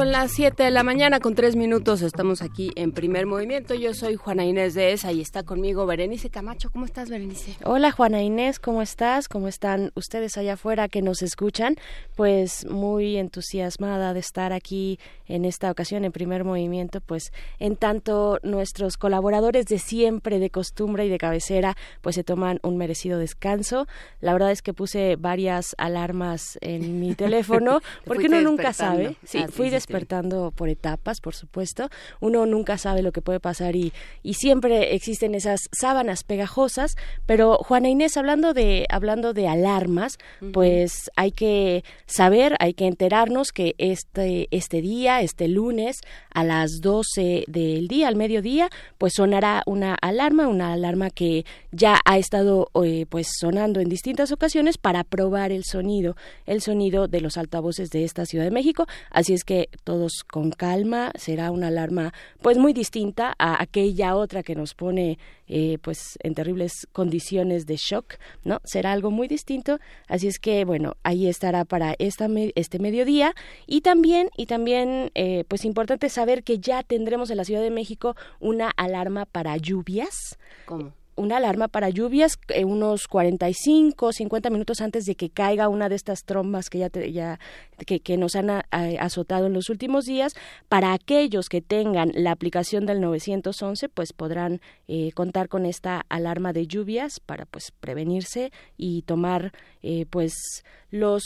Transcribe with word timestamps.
Son 0.00 0.12
las 0.12 0.32
7 0.32 0.62
de 0.62 0.70
la 0.70 0.82
mañana 0.82 1.20
con 1.20 1.34
3 1.34 1.56
minutos. 1.56 2.00
Estamos 2.00 2.40
aquí 2.40 2.70
en 2.74 2.92
primer 2.92 3.26
movimiento. 3.26 3.74
Yo 3.74 3.92
soy 3.92 4.16
Juana 4.16 4.46
Inés 4.46 4.72
de 4.72 4.92
ESA 4.92 5.12
y 5.12 5.20
está 5.20 5.42
conmigo 5.42 5.84
Berenice 5.84 6.30
Camacho. 6.30 6.70
¿Cómo 6.70 6.86
estás, 6.86 7.10
Berenice? 7.10 7.54
Hola, 7.64 7.92
Juana 7.92 8.22
Inés. 8.22 8.58
¿Cómo 8.58 8.80
estás? 8.80 9.28
¿Cómo 9.28 9.46
están 9.46 9.92
ustedes 9.94 10.38
allá 10.38 10.54
afuera 10.54 10.88
que 10.88 11.02
nos 11.02 11.20
escuchan? 11.20 11.76
Pues 12.16 12.64
muy 12.64 13.18
entusiasmada 13.18 14.14
de 14.14 14.20
estar 14.20 14.54
aquí 14.54 14.98
en 15.26 15.44
esta 15.44 15.70
ocasión 15.70 16.06
en 16.06 16.12
primer 16.12 16.44
movimiento, 16.44 17.02
pues 17.02 17.30
en 17.58 17.76
tanto 17.76 18.38
nuestros 18.42 18.96
colaboradores 18.96 19.66
de 19.66 19.78
siempre, 19.78 20.38
de 20.38 20.48
costumbre 20.48 21.04
y 21.04 21.10
de 21.10 21.18
cabecera, 21.18 21.76
pues 22.00 22.14
se 22.14 22.24
toman 22.24 22.58
un 22.62 22.78
merecido 22.78 23.18
descanso. 23.18 23.86
La 24.22 24.32
verdad 24.32 24.50
es 24.50 24.62
que 24.62 24.72
puse 24.72 25.16
varias 25.16 25.74
alarmas 25.76 26.56
en 26.62 27.00
mi 27.00 27.14
teléfono 27.16 27.80
porque 28.06 28.28
uno 28.28 28.40
nunca 28.40 28.72
sabe. 28.72 29.16
Sí, 29.24 29.44
ah, 29.44 29.48
fui 29.48 29.68
despertando 29.68 29.89
por 29.90 30.68
etapas, 30.68 31.20
por 31.20 31.34
supuesto. 31.34 31.88
Uno 32.20 32.46
nunca 32.46 32.78
sabe 32.78 33.02
lo 33.02 33.12
que 33.12 33.22
puede 33.22 33.40
pasar 33.40 33.76
y, 33.76 33.92
y 34.22 34.34
siempre 34.34 34.94
existen 34.94 35.34
esas 35.34 35.60
sábanas 35.72 36.24
pegajosas. 36.24 36.96
Pero 37.26 37.58
Juana 37.58 37.88
Inés, 37.88 38.16
hablando 38.16 38.54
de, 38.54 38.86
hablando 38.88 39.32
de 39.32 39.48
alarmas, 39.48 40.18
pues 40.52 41.10
hay 41.16 41.32
que 41.32 41.84
saber, 42.06 42.56
hay 42.60 42.74
que 42.74 42.86
enterarnos 42.86 43.52
que 43.52 43.74
este, 43.78 44.48
este 44.50 44.80
día, 44.80 45.20
este 45.20 45.48
lunes, 45.48 46.00
a 46.32 46.44
las 46.44 46.80
12 46.80 47.44
del 47.46 47.88
día, 47.88 48.08
al 48.08 48.16
mediodía, 48.16 48.70
pues 48.98 49.14
sonará 49.14 49.62
una 49.66 49.94
alarma, 50.00 50.48
una 50.48 50.72
alarma 50.72 51.10
que 51.10 51.44
ya 51.72 51.98
ha 52.04 52.18
estado 52.18 52.68
eh, 52.84 53.06
pues 53.08 53.28
sonando 53.38 53.80
en 53.80 53.88
distintas 53.88 54.32
ocasiones 54.32 54.78
para 54.78 55.04
probar 55.04 55.52
el 55.52 55.64
sonido, 55.64 56.16
el 56.46 56.60
sonido 56.60 57.08
de 57.08 57.20
los 57.20 57.36
altavoces 57.36 57.90
de 57.90 58.04
esta 58.04 58.26
Ciudad 58.26 58.44
de 58.44 58.50
México. 58.50 58.86
Así 59.10 59.34
es 59.34 59.44
que 59.44 59.68
todos 59.84 60.24
con 60.24 60.50
calma, 60.50 61.12
será 61.16 61.50
una 61.50 61.68
alarma 61.68 62.12
pues 62.40 62.58
muy 62.58 62.72
distinta 62.72 63.34
a 63.38 63.62
aquella 63.62 64.16
otra 64.16 64.42
que 64.42 64.54
nos 64.54 64.74
pone 64.74 65.18
eh, 65.46 65.78
pues 65.82 66.18
en 66.22 66.34
terribles 66.34 66.86
condiciones 66.92 67.66
de 67.66 67.76
shock, 67.76 68.14
¿no? 68.44 68.60
Será 68.64 68.92
algo 68.92 69.10
muy 69.10 69.28
distinto, 69.28 69.78
así 70.08 70.28
es 70.28 70.38
que 70.38 70.64
bueno, 70.64 70.96
ahí 71.02 71.26
estará 71.26 71.64
para 71.64 71.94
esta 71.98 72.28
este 72.54 72.78
mediodía 72.78 73.34
y 73.66 73.80
también 73.80 74.28
y 74.36 74.46
también 74.46 75.10
eh, 75.14 75.44
pues 75.48 75.64
importante 75.64 76.08
saber 76.08 76.44
que 76.44 76.58
ya 76.58 76.82
tendremos 76.82 77.30
en 77.30 77.38
la 77.38 77.44
Ciudad 77.44 77.62
de 77.62 77.70
México 77.70 78.16
una 78.38 78.70
alarma 78.70 79.26
para 79.26 79.56
lluvias. 79.56 80.38
¿Cómo? 80.66 80.99
Una 81.20 81.36
alarma 81.36 81.68
para 81.68 81.90
lluvias 81.90 82.38
eh, 82.48 82.64
unos 82.64 83.06
45, 83.06 84.12
50 84.12 84.50
minutos 84.50 84.80
antes 84.80 85.04
de 85.04 85.14
que 85.14 85.30
caiga 85.30 85.68
una 85.68 85.88
de 85.88 85.94
estas 85.94 86.24
trombas 86.24 86.70
que 86.70 86.78
ya, 86.78 86.88
ya 86.90 87.38
que, 87.86 88.16
nos 88.16 88.34
han 88.36 88.50
azotado 88.70 89.46
en 89.46 89.52
los 89.52 89.70
últimos 89.70 90.04
días. 90.04 90.34
Para 90.68 90.92
aquellos 90.92 91.48
que 91.48 91.60
tengan 91.60 92.12
la 92.14 92.32
aplicación 92.32 92.86
del 92.86 93.00
911, 93.00 93.88
pues 93.88 94.12
podrán 94.12 94.60
eh, 94.88 95.12
contar 95.12 95.48
con 95.48 95.66
esta 95.66 96.04
alarma 96.08 96.52
de 96.52 96.66
lluvias 96.66 97.20
para 97.20 97.46
pues 97.46 97.70
prevenirse 97.70 98.52
y 98.76 99.02
tomar 99.02 99.52
eh, 99.82 100.06
pues 100.10 100.64
los 100.90 101.22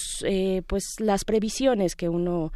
pues 0.66 0.84
las 0.98 1.24
previsiones 1.24 1.96
que 1.96 2.08
uno 2.08 2.52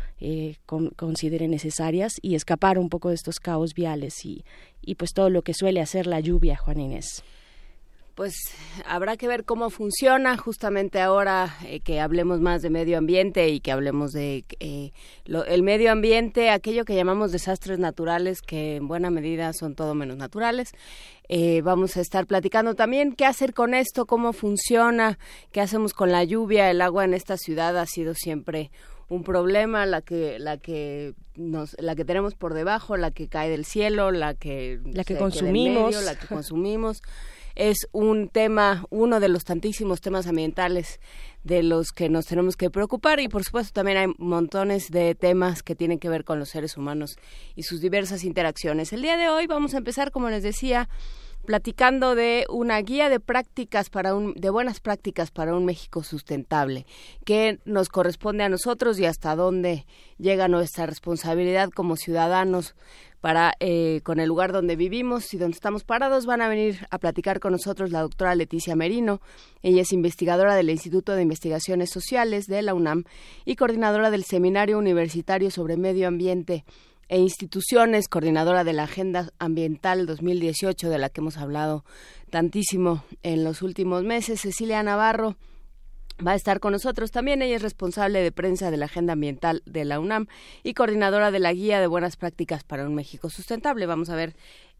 considere 0.96 1.48
necesarias 1.48 2.12
y 2.22 2.34
escapar 2.34 2.78
un 2.78 2.88
poco 2.88 3.08
de 3.08 3.14
estos 3.14 3.40
caos 3.40 3.74
viales 3.74 4.24
y, 4.24 4.44
y 4.82 4.96
pues 4.96 5.12
todo 5.12 5.30
lo 5.30 5.42
que 5.42 5.54
suele 5.54 5.80
hacer 5.80 6.06
la 6.06 6.20
lluvia, 6.20 6.56
Juan 6.56 6.80
Inés 6.80 7.22
pues 8.18 8.34
habrá 8.84 9.16
que 9.16 9.28
ver 9.28 9.44
cómo 9.44 9.70
funciona 9.70 10.36
justamente 10.36 11.00
ahora 11.00 11.56
eh, 11.64 11.78
que 11.78 12.00
hablemos 12.00 12.40
más 12.40 12.62
de 12.62 12.68
medio 12.68 12.98
ambiente 12.98 13.48
y 13.48 13.60
que 13.60 13.70
hablemos 13.70 14.10
de 14.10 14.44
eh, 14.58 14.90
el 15.24 15.62
medio 15.62 15.92
ambiente, 15.92 16.50
aquello 16.50 16.84
que 16.84 16.96
llamamos 16.96 17.30
desastres 17.30 17.78
naturales, 17.78 18.42
que 18.42 18.74
en 18.74 18.88
buena 18.88 19.10
medida 19.10 19.52
son 19.52 19.76
todo 19.76 19.94
menos 19.94 20.16
naturales. 20.16 20.72
Eh, 21.28 21.62
vamos 21.62 21.96
a 21.96 22.00
estar 22.00 22.26
platicando 22.26 22.74
también 22.74 23.12
qué 23.12 23.24
hacer 23.24 23.54
con 23.54 23.72
esto, 23.72 24.04
cómo 24.04 24.32
funciona, 24.32 25.16
qué 25.52 25.60
hacemos 25.60 25.92
con 25.92 26.10
la 26.10 26.24
lluvia. 26.24 26.72
El 26.72 26.80
agua 26.80 27.04
en 27.04 27.14
esta 27.14 27.36
ciudad 27.36 27.78
ha 27.78 27.86
sido 27.86 28.14
siempre 28.14 28.72
un 29.08 29.22
problema, 29.22 29.86
la 29.86 30.02
que 30.02 30.40
la 30.40 30.56
que 30.56 31.14
nos, 31.36 31.76
la 31.78 31.94
que 31.94 32.04
tenemos 32.04 32.34
por 32.34 32.54
debajo, 32.54 32.96
la 32.96 33.12
que 33.12 33.28
cae 33.28 33.48
del 33.48 33.64
cielo, 33.64 34.10
la 34.10 34.34
que 34.34 34.80
la 34.92 35.04
que 35.04 35.16
consumimos, 35.16 36.02
la 36.02 36.16
que 36.16 36.26
consumimos 36.26 37.00
es 37.58 37.88
un 37.90 38.28
tema, 38.28 38.86
uno 38.88 39.18
de 39.18 39.28
los 39.28 39.44
tantísimos 39.44 40.00
temas 40.00 40.28
ambientales 40.28 41.00
de 41.42 41.64
los 41.64 41.90
que 41.90 42.08
nos 42.08 42.26
tenemos 42.26 42.56
que 42.56 42.70
preocupar 42.70 43.18
y 43.18 43.28
por 43.28 43.42
supuesto 43.42 43.72
también 43.72 43.98
hay 43.98 44.06
montones 44.16 44.90
de 44.90 45.16
temas 45.16 45.64
que 45.64 45.74
tienen 45.74 45.98
que 45.98 46.08
ver 46.08 46.24
con 46.24 46.38
los 46.38 46.50
seres 46.50 46.76
humanos 46.76 47.16
y 47.56 47.64
sus 47.64 47.80
diversas 47.80 48.22
interacciones. 48.22 48.92
El 48.92 49.02
día 49.02 49.16
de 49.16 49.28
hoy 49.28 49.48
vamos 49.48 49.74
a 49.74 49.78
empezar, 49.78 50.12
como 50.12 50.30
les 50.30 50.44
decía, 50.44 50.88
platicando 51.46 52.14
de 52.14 52.44
una 52.48 52.80
guía 52.80 53.08
de 53.08 53.18
prácticas 53.18 53.90
para 53.90 54.14
un 54.14 54.34
de 54.34 54.50
buenas 54.50 54.78
prácticas 54.78 55.32
para 55.32 55.54
un 55.54 55.64
México 55.64 56.04
sustentable, 56.04 56.86
que 57.24 57.58
nos 57.64 57.88
corresponde 57.88 58.44
a 58.44 58.48
nosotros 58.48 59.00
y 59.00 59.06
hasta 59.06 59.34
dónde 59.34 59.84
llega 60.18 60.46
nuestra 60.46 60.86
responsabilidad 60.86 61.70
como 61.70 61.96
ciudadanos 61.96 62.76
para 63.20 63.54
eh, 63.60 64.00
con 64.04 64.20
el 64.20 64.28
lugar 64.28 64.52
donde 64.52 64.76
vivimos 64.76 65.32
y 65.34 65.38
donde 65.38 65.54
estamos 65.54 65.84
parados. 65.84 66.26
Van 66.26 66.40
a 66.40 66.48
venir 66.48 66.86
a 66.90 66.98
platicar 66.98 67.40
con 67.40 67.52
nosotros 67.52 67.90
la 67.90 68.02
doctora 68.02 68.34
Leticia 68.34 68.76
Merino. 68.76 69.20
Ella 69.62 69.82
es 69.82 69.92
investigadora 69.92 70.54
del 70.54 70.70
Instituto 70.70 71.14
de 71.14 71.22
Investigaciones 71.22 71.90
Sociales 71.90 72.46
de 72.46 72.62
la 72.62 72.74
UNAM 72.74 73.04
y 73.44 73.56
coordinadora 73.56 74.10
del 74.10 74.24
Seminario 74.24 74.78
Universitario 74.78 75.50
sobre 75.50 75.76
Medio 75.76 76.08
Ambiente 76.08 76.64
e 77.08 77.18
Instituciones, 77.18 78.08
coordinadora 78.08 78.64
de 78.64 78.74
la 78.74 78.84
Agenda 78.84 79.30
Ambiental 79.38 80.06
2018, 80.06 80.90
de 80.90 80.98
la 80.98 81.08
que 81.08 81.20
hemos 81.20 81.38
hablado 81.38 81.84
tantísimo 82.30 83.02
en 83.22 83.44
los 83.44 83.62
últimos 83.62 84.04
meses. 84.04 84.42
Cecilia 84.42 84.82
Navarro 84.82 85.36
va 86.24 86.32
a 86.32 86.34
estar 86.34 86.60
con 86.60 86.72
nosotros 86.72 87.10
también. 87.10 87.42
Ella 87.42 87.56
es 87.56 87.62
responsable 87.62 88.20
de 88.20 88.32
prensa 88.32 88.70
de 88.70 88.76
la 88.76 88.86
Agenda 88.86 89.12
Ambiental 89.12 89.62
de 89.66 89.84
la 89.84 90.00
UNAM 90.00 90.26
y 90.62 90.74
coordinadora 90.74 91.30
de 91.30 91.38
la 91.38 91.52
Guía 91.52 91.80
de 91.80 91.86
Buenas 91.86 92.16
Prácticas 92.16 92.64
para 92.64 92.86
un 92.86 92.94
México 92.94 93.30
Sustentable. 93.30 93.86
Vamos 93.86 94.10
a 94.10 94.16
ver 94.16 94.34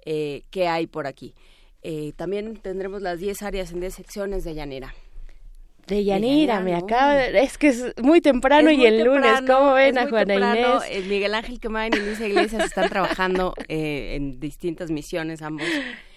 eh, 0.05 0.45
qué 0.51 0.69
hay 0.69 0.87
por 0.87 1.07
aquí. 1.07 1.35
Eh, 1.83 2.13
también 2.17 2.57
tendremos 2.57 3.03
las 3.03 3.21
10 3.21 3.43
áreas 3.43 3.73
en 3.73 3.81
10 3.81 3.95
secciones 3.95 4.45
de 4.45 4.55
Llanera. 4.55 4.95
De 5.89 6.05
Yanira, 6.05 6.61
me 6.61 6.75
acaba 6.75 7.15
de... 7.15 7.41
Es 7.41 7.59
que 7.59 7.69
es 7.69 7.95
muy 8.03 8.21
temprano 8.21 8.71
y 8.71 8.85
el 8.85 9.03
lunes, 9.03 9.41
¿cómo 9.47 9.73
ven 9.73 9.99
a 9.99 10.09
Juana 10.09 10.35
Inés? 10.35 10.83
Eh, 10.91 11.03
Miguel 11.09 11.35
Ángel 11.35 11.59
Quemain 11.59 11.93
y 11.95 11.99
Luisa 11.99 12.27
Iglesias 12.27 12.65
están 12.65 12.89
trabajando 12.89 13.55
en 13.69 14.39
distintas 14.39 14.91
misiones 14.91 15.43
ambos 15.43 15.67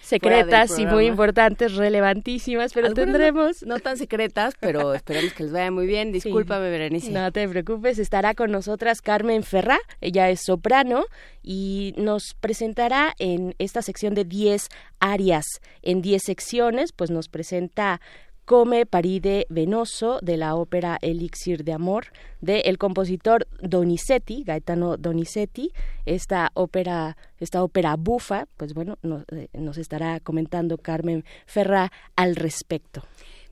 secretas 0.02 0.78
y 0.78 0.86
muy 0.86 1.06
importantes, 1.06 1.74
relevantísimas, 1.74 2.72
pero 2.72 2.92
tendremos... 2.92 3.62
No, 3.62 3.78
tan 3.78 3.96
secretas, 3.96 4.54
pero 4.60 4.94
esperemos 4.94 5.32
que 5.32 5.44
les 5.44 5.52
vaya 5.52 5.70
muy 5.70 5.86
bien. 5.86 6.12
Discúlpame, 6.12 6.68
Berenice. 6.70 7.10
No 7.10 7.32
te 7.32 7.48
preocupes, 7.48 7.98
estará 7.98 8.34
con 8.34 8.50
nosotras 8.50 9.00
Carmen 9.00 9.42
Ferrá, 9.42 9.78
ella 10.00 10.28
es 10.28 10.40
soprano 10.40 11.04
y 11.42 11.94
nos 11.96 12.34
presentará 12.40 13.14
en 13.18 13.54
esta 13.58 13.80
sección 13.80 14.14
de 14.14 14.24
10 14.24 14.68
áreas, 15.00 15.46
en 15.82 16.02
10 16.02 16.22
secciones, 16.22 16.92
pues 16.92 17.10
nos 17.10 17.28
presenta 17.28 18.00
Come 18.44 18.86
Paride 18.86 19.46
Venoso 19.48 20.18
de 20.20 20.36
la 20.36 20.56
ópera 20.56 20.98
Elixir 21.00 21.64
de 21.64 21.72
Amor 21.72 22.06
de 22.40 22.60
el 22.60 22.76
compositor 22.76 23.46
Donizetti, 23.60 24.42
Gaetano 24.44 24.96
Donizetti, 24.96 25.70
esta 26.06 26.50
ópera 26.54 27.16
esta 27.38 27.62
ópera 27.62 27.96
bufa, 27.96 28.46
pues 28.56 28.74
bueno, 28.74 28.98
nos, 29.02 29.24
eh, 29.32 29.48
nos 29.54 29.78
estará 29.78 30.20
comentando 30.20 30.78
Carmen 30.78 31.24
Ferra 31.46 31.90
al 32.16 32.36
respecto. 32.36 33.02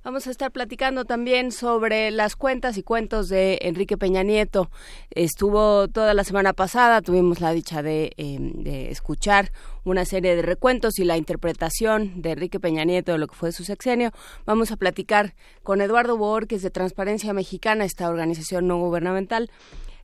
Vamos 0.02 0.26
a 0.26 0.30
estar 0.30 0.50
platicando 0.50 1.04
también 1.04 1.52
sobre 1.52 2.10
las 2.10 2.34
cuentas 2.34 2.78
y 2.78 2.82
cuentos 2.82 3.28
de 3.28 3.58
Enrique 3.60 3.98
Peña 3.98 4.22
Nieto. 4.22 4.70
Estuvo 5.10 5.88
toda 5.88 6.14
la 6.14 6.24
semana 6.24 6.54
pasada, 6.54 7.02
tuvimos 7.02 7.42
la 7.42 7.52
dicha 7.52 7.82
de, 7.82 8.12
em, 8.16 8.62
de, 8.62 8.90
escuchar 8.90 9.52
una 9.84 10.06
serie 10.06 10.34
de 10.34 10.40
recuentos 10.40 10.98
y 10.98 11.04
la 11.04 11.18
interpretación 11.18 12.22
de 12.22 12.30
Enrique 12.30 12.58
Peña 12.58 12.84
Nieto 12.84 13.12
de 13.12 13.18
lo 13.18 13.26
que 13.26 13.34
fue 13.34 13.52
su 13.52 13.62
sexenio. 13.62 14.10
Vamos 14.46 14.72
a 14.72 14.78
platicar 14.78 15.34
con 15.62 15.82
Eduardo 15.82 16.16
Borges 16.16 16.62
de 16.62 16.70
Transparencia 16.70 17.34
Mexicana, 17.34 17.84
esta 17.84 18.08
organización 18.08 18.68
no 18.68 18.78
gubernamental 18.78 19.50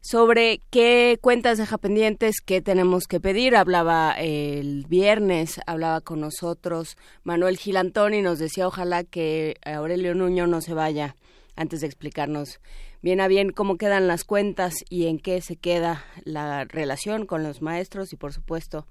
sobre 0.08 0.60
qué 0.70 1.18
cuentas 1.20 1.58
deja 1.58 1.78
pendientes, 1.78 2.36
qué 2.40 2.62
tenemos 2.62 3.08
que 3.08 3.18
pedir. 3.18 3.56
Hablaba 3.56 4.12
el 4.12 4.86
viernes, 4.88 5.60
hablaba 5.66 6.00
con 6.00 6.20
nosotros 6.20 6.96
Manuel 7.24 7.56
Gilantón 7.56 8.14
y 8.14 8.22
nos 8.22 8.38
decía 8.38 8.68
ojalá 8.68 9.02
que 9.02 9.56
Aurelio 9.64 10.14
Nuño 10.14 10.46
no 10.46 10.60
se 10.60 10.74
vaya 10.74 11.16
antes 11.56 11.80
de 11.80 11.88
explicarnos 11.88 12.60
bien 13.02 13.20
a 13.20 13.26
bien 13.26 13.50
cómo 13.50 13.78
quedan 13.78 14.06
las 14.06 14.22
cuentas 14.22 14.74
y 14.88 15.06
en 15.06 15.18
qué 15.18 15.40
se 15.40 15.56
queda 15.56 16.04
la 16.24 16.64
relación 16.64 17.26
con 17.26 17.42
los 17.42 17.60
maestros 17.60 18.12
y 18.12 18.16
por 18.16 18.32
supuesto 18.32 18.86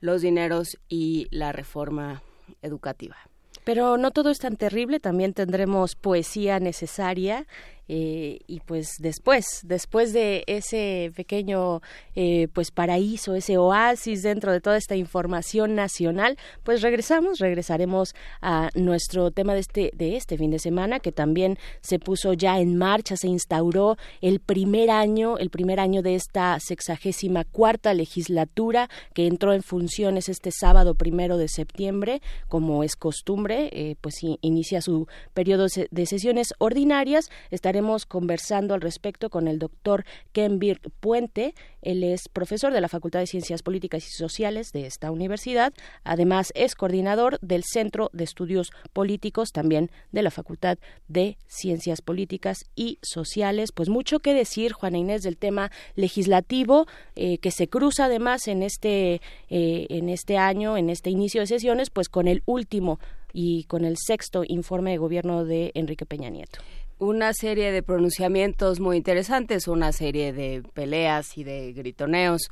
los 0.00 0.22
dineros 0.22 0.78
y 0.88 1.26
la 1.30 1.50
reforma 1.50 2.22
educativa. 2.62 3.16
Pero 3.64 3.98
no 3.98 4.10
todo 4.10 4.30
es 4.30 4.38
tan 4.38 4.56
terrible, 4.56 5.00
también 5.00 5.34
tendremos 5.34 5.94
poesía 5.94 6.60
necesaria 6.60 7.46
eh, 7.92 8.38
y 8.46 8.60
pues 8.60 8.98
después, 9.00 9.62
después 9.64 10.12
de 10.12 10.44
ese 10.46 11.10
pequeño 11.16 11.82
eh, 12.14 12.46
pues 12.52 12.70
paraíso, 12.70 13.34
ese 13.34 13.58
oasis 13.58 14.22
dentro 14.22 14.52
de 14.52 14.60
toda 14.60 14.76
esta 14.76 14.94
información 14.94 15.74
nacional, 15.74 16.38
pues 16.62 16.82
regresamos, 16.82 17.40
regresaremos 17.40 18.14
a 18.42 18.70
nuestro 18.76 19.32
tema 19.32 19.54
de 19.54 19.60
este, 19.60 19.90
de 19.92 20.16
este 20.16 20.38
fin 20.38 20.52
de 20.52 20.60
semana, 20.60 21.00
que 21.00 21.10
también 21.10 21.58
se 21.80 21.98
puso 21.98 22.32
ya 22.32 22.60
en 22.60 22.76
marcha, 22.76 23.16
se 23.16 23.26
instauró 23.26 23.96
el 24.20 24.38
primer 24.38 24.88
año, 24.92 25.36
el 25.38 25.50
primer 25.50 25.80
año 25.80 26.00
de 26.00 26.14
esta 26.14 26.60
sexagésima 26.60 27.42
cuarta 27.42 27.92
legislatura 27.92 28.88
que 29.14 29.26
entró 29.26 29.52
en 29.52 29.64
funciones 29.64 30.28
este 30.28 30.52
sábado 30.52 30.94
primero 30.94 31.38
de 31.38 31.48
septiembre, 31.48 32.22
como 32.46 32.84
es 32.84 32.94
costumbre, 32.94 33.68
eh, 33.72 33.96
pues 34.00 34.20
inicia 34.42 34.80
su 34.80 35.08
periodo 35.34 35.66
de 35.90 36.06
sesiones 36.06 36.54
ordinarias. 36.58 37.30
Estaremos 37.50 37.79
conversando 38.06 38.74
al 38.74 38.80
respecto 38.80 39.30
con 39.30 39.48
el 39.48 39.58
doctor 39.58 40.04
Kenbir 40.32 40.80
Puente. 41.00 41.54
Él 41.82 42.04
es 42.04 42.28
profesor 42.28 42.72
de 42.72 42.80
la 42.80 42.88
Facultad 42.88 43.20
de 43.20 43.26
Ciencias 43.26 43.62
Políticas 43.62 44.06
y 44.06 44.10
Sociales 44.10 44.72
de 44.72 44.86
esta 44.86 45.10
universidad. 45.10 45.72
Además, 46.04 46.52
es 46.54 46.74
coordinador 46.74 47.38
del 47.40 47.64
Centro 47.64 48.10
de 48.12 48.24
Estudios 48.24 48.70
Políticos, 48.92 49.50
también 49.52 49.90
de 50.12 50.22
la 50.22 50.30
Facultad 50.30 50.78
de 51.08 51.38
Ciencias 51.46 52.02
Políticas 52.02 52.58
y 52.76 52.98
Sociales. 53.02 53.70
Pues 53.72 53.88
mucho 53.88 54.20
que 54.20 54.34
decir, 54.34 54.72
Juana 54.72 54.98
Inés, 54.98 55.22
del 55.22 55.38
tema 55.38 55.70
legislativo 55.94 56.86
eh, 57.16 57.38
que 57.38 57.50
se 57.50 57.68
cruza 57.68 58.04
además 58.06 58.46
en 58.46 58.62
este, 58.62 59.20
eh, 59.48 59.86
en 59.88 60.08
este 60.08 60.36
año, 60.36 60.76
en 60.76 60.90
este 60.90 61.10
inicio 61.10 61.40
de 61.40 61.46
sesiones, 61.46 61.90
pues 61.90 62.08
con 62.08 62.28
el 62.28 62.42
último 62.44 63.00
y 63.32 63.64
con 63.64 63.84
el 63.84 63.96
sexto 63.96 64.42
informe 64.46 64.90
de 64.90 64.98
gobierno 64.98 65.44
de 65.44 65.70
Enrique 65.74 66.06
Peña 66.06 66.30
Nieto 66.30 66.58
una 67.00 67.32
serie 67.32 67.72
de 67.72 67.82
pronunciamientos 67.82 68.78
muy 68.78 68.96
interesantes, 68.96 69.66
una 69.66 69.90
serie 69.90 70.32
de 70.32 70.62
peleas 70.74 71.36
y 71.36 71.44
de 71.44 71.72
gritoneos. 71.72 72.50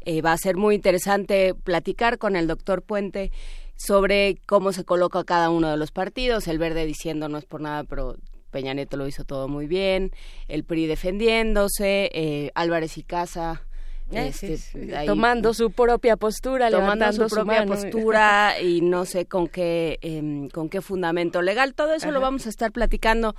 Eh, 0.00 0.22
va 0.22 0.32
a 0.32 0.38
ser 0.38 0.56
muy 0.56 0.74
interesante 0.74 1.54
platicar 1.54 2.16
con 2.16 2.34
el 2.34 2.46
doctor 2.46 2.82
Puente 2.82 3.30
sobre 3.76 4.36
cómo 4.46 4.72
se 4.72 4.84
coloca 4.84 5.22
cada 5.24 5.50
uno 5.50 5.70
de 5.70 5.76
los 5.76 5.92
partidos, 5.92 6.48
el 6.48 6.58
verde 6.58 6.86
diciendo 6.86 7.28
no 7.28 7.36
es 7.36 7.44
por 7.44 7.60
nada, 7.60 7.84
pero 7.84 8.16
Peña 8.50 8.72
Nieto 8.72 8.96
lo 8.96 9.06
hizo 9.06 9.24
todo 9.24 9.48
muy 9.48 9.66
bien, 9.66 10.10
el 10.48 10.64
PRI 10.64 10.86
defendiéndose, 10.86 12.10
eh, 12.12 12.50
Álvarez 12.54 12.96
y 12.98 13.02
Casa. 13.02 13.62
Eh, 14.12 14.32
este, 14.42 14.58
tomando 15.06 15.54
su 15.54 15.70
propia 15.70 16.16
postura, 16.16 16.68
tomando 16.68 17.12
su 17.12 17.28
propia 17.28 17.64
postura 17.64 18.60
y 18.60 18.80
no 18.80 19.04
sé 19.04 19.26
con 19.26 19.46
qué 19.46 20.00
em, 20.02 20.48
con 20.48 20.68
qué 20.68 20.80
fundamento 20.80 21.42
legal. 21.42 21.74
Todo 21.74 21.94
eso 21.94 22.10
lo 22.10 22.20
vamos 22.20 22.46
a 22.46 22.48
estar 22.48 22.72
platicando 22.72 23.36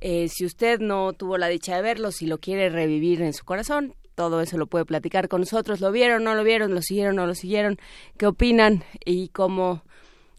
eh, 0.00 0.28
si 0.28 0.44
usted 0.44 0.80
no 0.80 1.12
tuvo 1.12 1.38
la 1.38 1.48
dicha 1.48 1.76
de 1.76 1.82
verlo, 1.82 2.10
si 2.12 2.26
lo 2.26 2.38
quiere 2.38 2.68
revivir 2.68 3.22
en 3.22 3.32
su 3.32 3.44
corazón, 3.44 3.94
todo 4.14 4.40
eso 4.40 4.58
lo 4.58 4.66
puede 4.66 4.84
platicar 4.84 5.28
con 5.28 5.40
nosotros. 5.40 5.80
¿Lo 5.80 5.92
vieron, 5.92 6.24
no 6.24 6.34
lo 6.34 6.42
vieron, 6.42 6.74
lo 6.74 6.82
siguieron, 6.82 7.16
no 7.16 7.26
lo 7.26 7.34
siguieron? 7.34 7.78
¿Qué 8.16 8.26
opinan 8.26 8.82
y 9.04 9.28
cómo, 9.28 9.84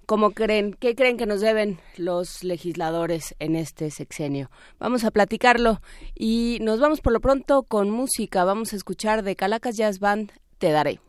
cómo 0.05 0.31
creen, 0.31 0.73
qué 0.73 0.95
creen 0.95 1.17
que 1.17 1.27
nos 1.27 1.41
deben 1.41 1.79
los 1.95 2.43
legisladores 2.43 3.35
en 3.39 3.55
este 3.55 3.91
sexenio? 3.91 4.49
Vamos 4.79 5.03
a 5.05 5.11
platicarlo 5.11 5.79
y 6.15 6.57
nos 6.61 6.79
vamos 6.79 7.01
por 7.01 7.13
lo 7.13 7.21
pronto 7.21 7.63
con 7.63 7.89
música. 7.89 8.43
Vamos 8.43 8.73
a 8.73 8.75
escuchar 8.75 9.23
de 9.23 9.35
Calacas 9.35 9.77
Jazz 9.77 9.99
Band 9.99 10.31
Te 10.57 10.71
Daré. 10.71 10.99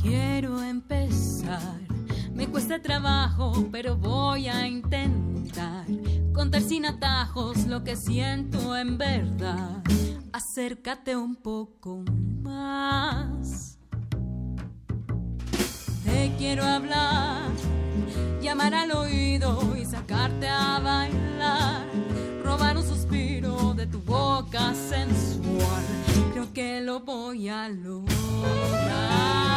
Quiero 0.00 0.62
empezar, 0.62 1.80
me 2.32 2.46
cuesta 2.46 2.80
trabajo, 2.80 3.66
pero 3.72 3.96
voy 3.96 4.46
a 4.46 4.68
intentar 4.68 5.86
contar 6.32 6.62
sin 6.62 6.86
atajos 6.86 7.66
lo 7.66 7.82
que 7.82 7.96
siento 7.96 8.76
en 8.76 8.96
verdad. 8.96 9.82
Acércate 10.32 11.16
un 11.16 11.34
poco 11.34 12.04
más. 12.42 13.76
Te 16.04 16.32
quiero 16.38 16.62
hablar, 16.62 17.50
llamar 18.40 18.72
al 18.72 18.92
oído 18.92 19.76
y 19.76 19.84
sacarte 19.84 20.46
a 20.46 20.78
bailar, 20.78 21.86
robar 22.44 22.76
un 22.76 22.84
suspiro 22.84 23.74
de 23.74 23.88
tu 23.88 24.00
boca 24.00 24.72
sensual. 24.74 26.09
Que 26.54 26.80
lo 26.80 27.00
voy 27.00 27.48
a 27.48 27.68
lograr. 27.68 29.49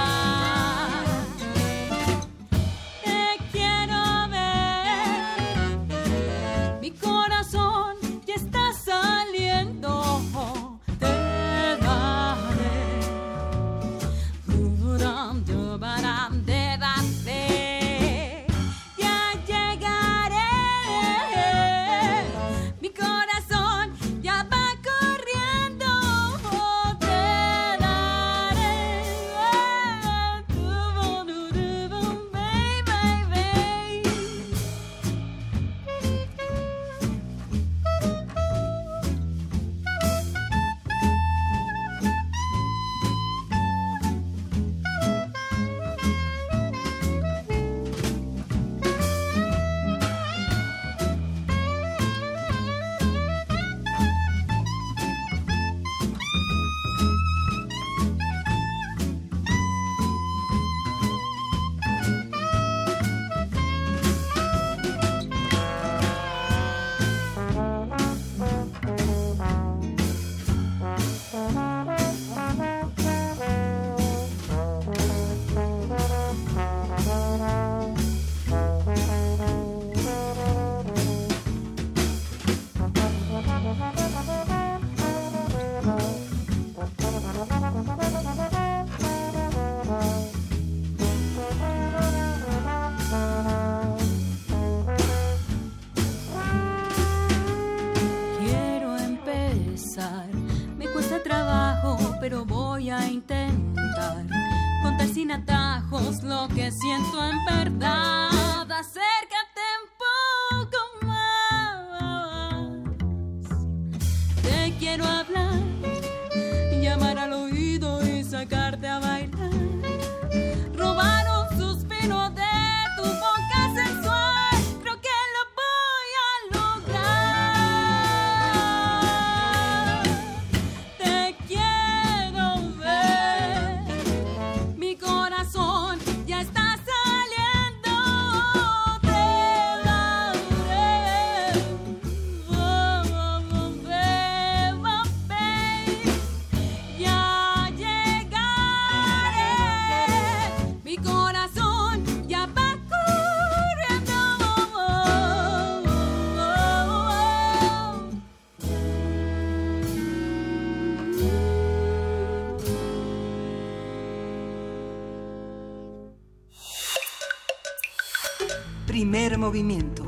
Movimiento. 169.43 170.05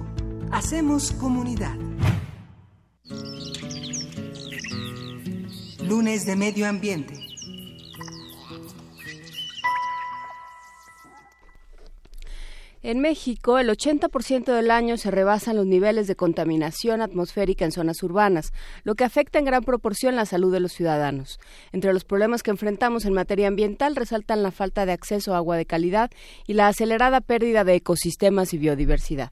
Hacemos 0.49 1.11
comunidad. 1.11 1.75
Lunes 5.83 6.25
de 6.25 6.37
Medio 6.37 6.65
Ambiente. 6.65 7.14
En 12.87 12.99
México, 12.99 13.57
el 13.57 13.67
80% 13.71 14.53
del 14.53 14.69
año 14.69 14.95
se 14.97 15.09
rebasan 15.09 15.55
los 15.55 15.65
niveles 15.65 16.05
de 16.05 16.15
contaminación 16.15 17.01
atmosférica 17.01 17.65
en 17.65 17.71
zonas 17.71 18.03
urbanas, 18.03 18.53
lo 18.83 18.93
que 18.93 19.03
afecta 19.03 19.39
en 19.39 19.45
gran 19.45 19.63
proporción 19.63 20.15
la 20.15 20.27
salud 20.27 20.53
de 20.53 20.59
los 20.59 20.73
ciudadanos. 20.73 21.39
Entre 21.71 21.91
los 21.93 22.03
problemas 22.03 22.43
que 22.43 22.51
enfrentamos 22.51 23.05
en 23.05 23.13
materia 23.13 23.47
ambiental 23.47 23.95
resaltan 23.95 24.43
la 24.43 24.51
falta 24.51 24.85
de 24.85 24.91
acceso 24.91 25.33
a 25.33 25.37
agua 25.37 25.57
de 25.57 25.65
calidad 25.65 26.11
y 26.45 26.53
la 26.53 26.67
acelerada 26.67 27.21
pérdida 27.21 27.63
de 27.63 27.73
ecosistemas 27.73 28.53
y 28.53 28.59
biodiversidad. 28.59 29.31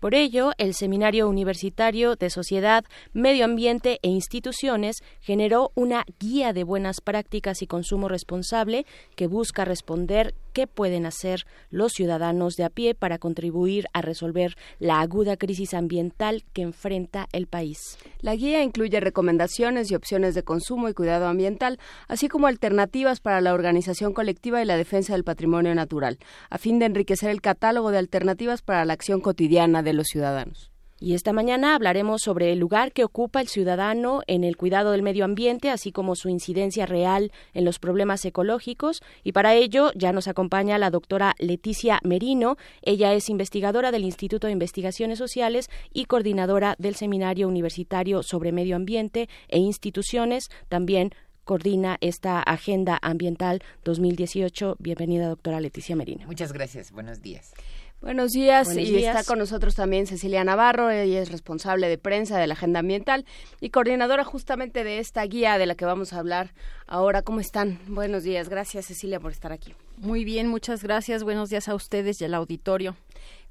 Por 0.00 0.14
ello, 0.14 0.52
el 0.58 0.74
Seminario 0.74 1.28
Universitario 1.28 2.14
de 2.14 2.30
Sociedad, 2.30 2.84
Medio 3.12 3.44
Ambiente 3.44 3.98
e 4.02 4.08
Instituciones 4.08 5.02
generó 5.20 5.72
una 5.74 6.04
guía 6.20 6.52
de 6.52 6.62
buenas 6.62 7.00
prácticas 7.00 7.62
y 7.62 7.66
consumo 7.66 8.08
responsable 8.08 8.86
que 9.16 9.26
busca 9.26 9.64
responder 9.64 10.34
qué 10.52 10.66
pueden 10.66 11.06
hacer 11.06 11.46
los 11.70 11.92
ciudadanos 11.92 12.54
de 12.54 12.64
a 12.64 12.70
pie 12.70 12.94
para 12.94 13.18
contribuir 13.18 13.86
a 13.92 14.02
resolver 14.02 14.56
la 14.78 15.00
aguda 15.00 15.36
crisis 15.36 15.74
ambiental 15.74 16.44
que 16.52 16.62
enfrenta 16.62 17.28
el 17.32 17.46
país. 17.46 17.96
La 18.20 18.34
guía 18.34 18.62
incluye 18.62 18.98
recomendaciones 19.00 19.90
y 19.90 19.94
opciones 19.94 20.34
de 20.34 20.42
consumo 20.42 20.88
y 20.88 20.94
cuidado 20.94 21.26
ambiental, 21.26 21.78
así 22.08 22.28
como 22.28 22.46
alternativas 22.46 23.20
para 23.20 23.40
la 23.40 23.54
organización 23.54 24.12
colectiva 24.12 24.62
y 24.62 24.64
la 24.64 24.76
defensa 24.76 25.12
del 25.12 25.24
patrimonio 25.24 25.74
natural, 25.74 26.18
a 26.50 26.58
fin 26.58 26.78
de 26.78 26.86
enriquecer 26.86 27.30
el 27.30 27.40
catálogo 27.40 27.90
de 27.90 27.98
alternativas 27.98 28.62
para 28.62 28.84
la 28.84 28.94
acción 28.94 29.20
cotidiana 29.20 29.82
los 29.92 30.06
ciudadanos. 30.06 30.70
Y 31.00 31.14
esta 31.14 31.32
mañana 31.32 31.76
hablaremos 31.76 32.22
sobre 32.22 32.50
el 32.52 32.58
lugar 32.58 32.90
que 32.90 33.04
ocupa 33.04 33.40
el 33.40 33.46
ciudadano 33.46 34.22
en 34.26 34.42
el 34.42 34.56
cuidado 34.56 34.90
del 34.90 35.04
medio 35.04 35.24
ambiente, 35.24 35.70
así 35.70 35.92
como 35.92 36.16
su 36.16 36.28
incidencia 36.28 36.86
real 36.86 37.30
en 37.54 37.64
los 37.64 37.78
problemas 37.78 38.24
ecológicos. 38.24 39.00
Y 39.22 39.30
para 39.30 39.54
ello 39.54 39.92
ya 39.94 40.12
nos 40.12 40.26
acompaña 40.26 40.76
la 40.76 40.90
doctora 40.90 41.36
Leticia 41.38 42.00
Merino. 42.02 42.56
Ella 42.82 43.14
es 43.14 43.28
investigadora 43.28 43.92
del 43.92 44.02
Instituto 44.02 44.48
de 44.48 44.54
Investigaciones 44.54 45.18
Sociales 45.18 45.70
y 45.92 46.06
coordinadora 46.06 46.74
del 46.80 46.96
Seminario 46.96 47.46
Universitario 47.46 48.24
sobre 48.24 48.50
Medio 48.50 48.74
Ambiente 48.74 49.28
e 49.46 49.58
Instituciones. 49.58 50.48
También 50.68 51.12
coordina 51.44 51.96
esta 52.00 52.42
Agenda 52.42 52.98
Ambiental 53.02 53.62
2018. 53.84 54.76
Bienvenida, 54.80 55.28
doctora 55.28 55.60
Leticia 55.60 55.94
Merino. 55.94 56.26
Muchas 56.26 56.52
gracias. 56.52 56.90
Buenos 56.90 57.22
días. 57.22 57.54
Buenos 58.00 58.30
días 58.30 58.66
Buenos 58.68 58.88
y 58.88 58.92
días. 58.92 59.16
está 59.16 59.28
con 59.28 59.40
nosotros 59.40 59.74
también 59.74 60.06
Cecilia 60.06 60.44
Navarro, 60.44 60.88
ella 60.88 61.20
es 61.20 61.32
responsable 61.32 61.88
de 61.88 61.98
prensa 61.98 62.38
de 62.38 62.46
la 62.46 62.54
Agenda 62.54 62.78
Ambiental 62.78 63.24
y 63.60 63.70
coordinadora 63.70 64.22
justamente 64.22 64.84
de 64.84 65.00
esta 65.00 65.24
guía 65.24 65.58
de 65.58 65.66
la 65.66 65.74
que 65.74 65.84
vamos 65.84 66.12
a 66.12 66.20
hablar 66.20 66.54
ahora. 66.86 67.22
¿Cómo 67.22 67.40
están? 67.40 67.80
Buenos 67.88 68.22
días, 68.22 68.48
gracias 68.48 68.86
Cecilia 68.86 69.18
por 69.18 69.32
estar 69.32 69.50
aquí. 69.50 69.74
Muy 69.96 70.24
bien, 70.24 70.46
muchas 70.46 70.84
gracias. 70.84 71.24
Buenos 71.24 71.50
días 71.50 71.68
a 71.68 71.74
ustedes 71.74 72.20
y 72.20 72.24
al 72.24 72.34
auditorio. 72.34 72.96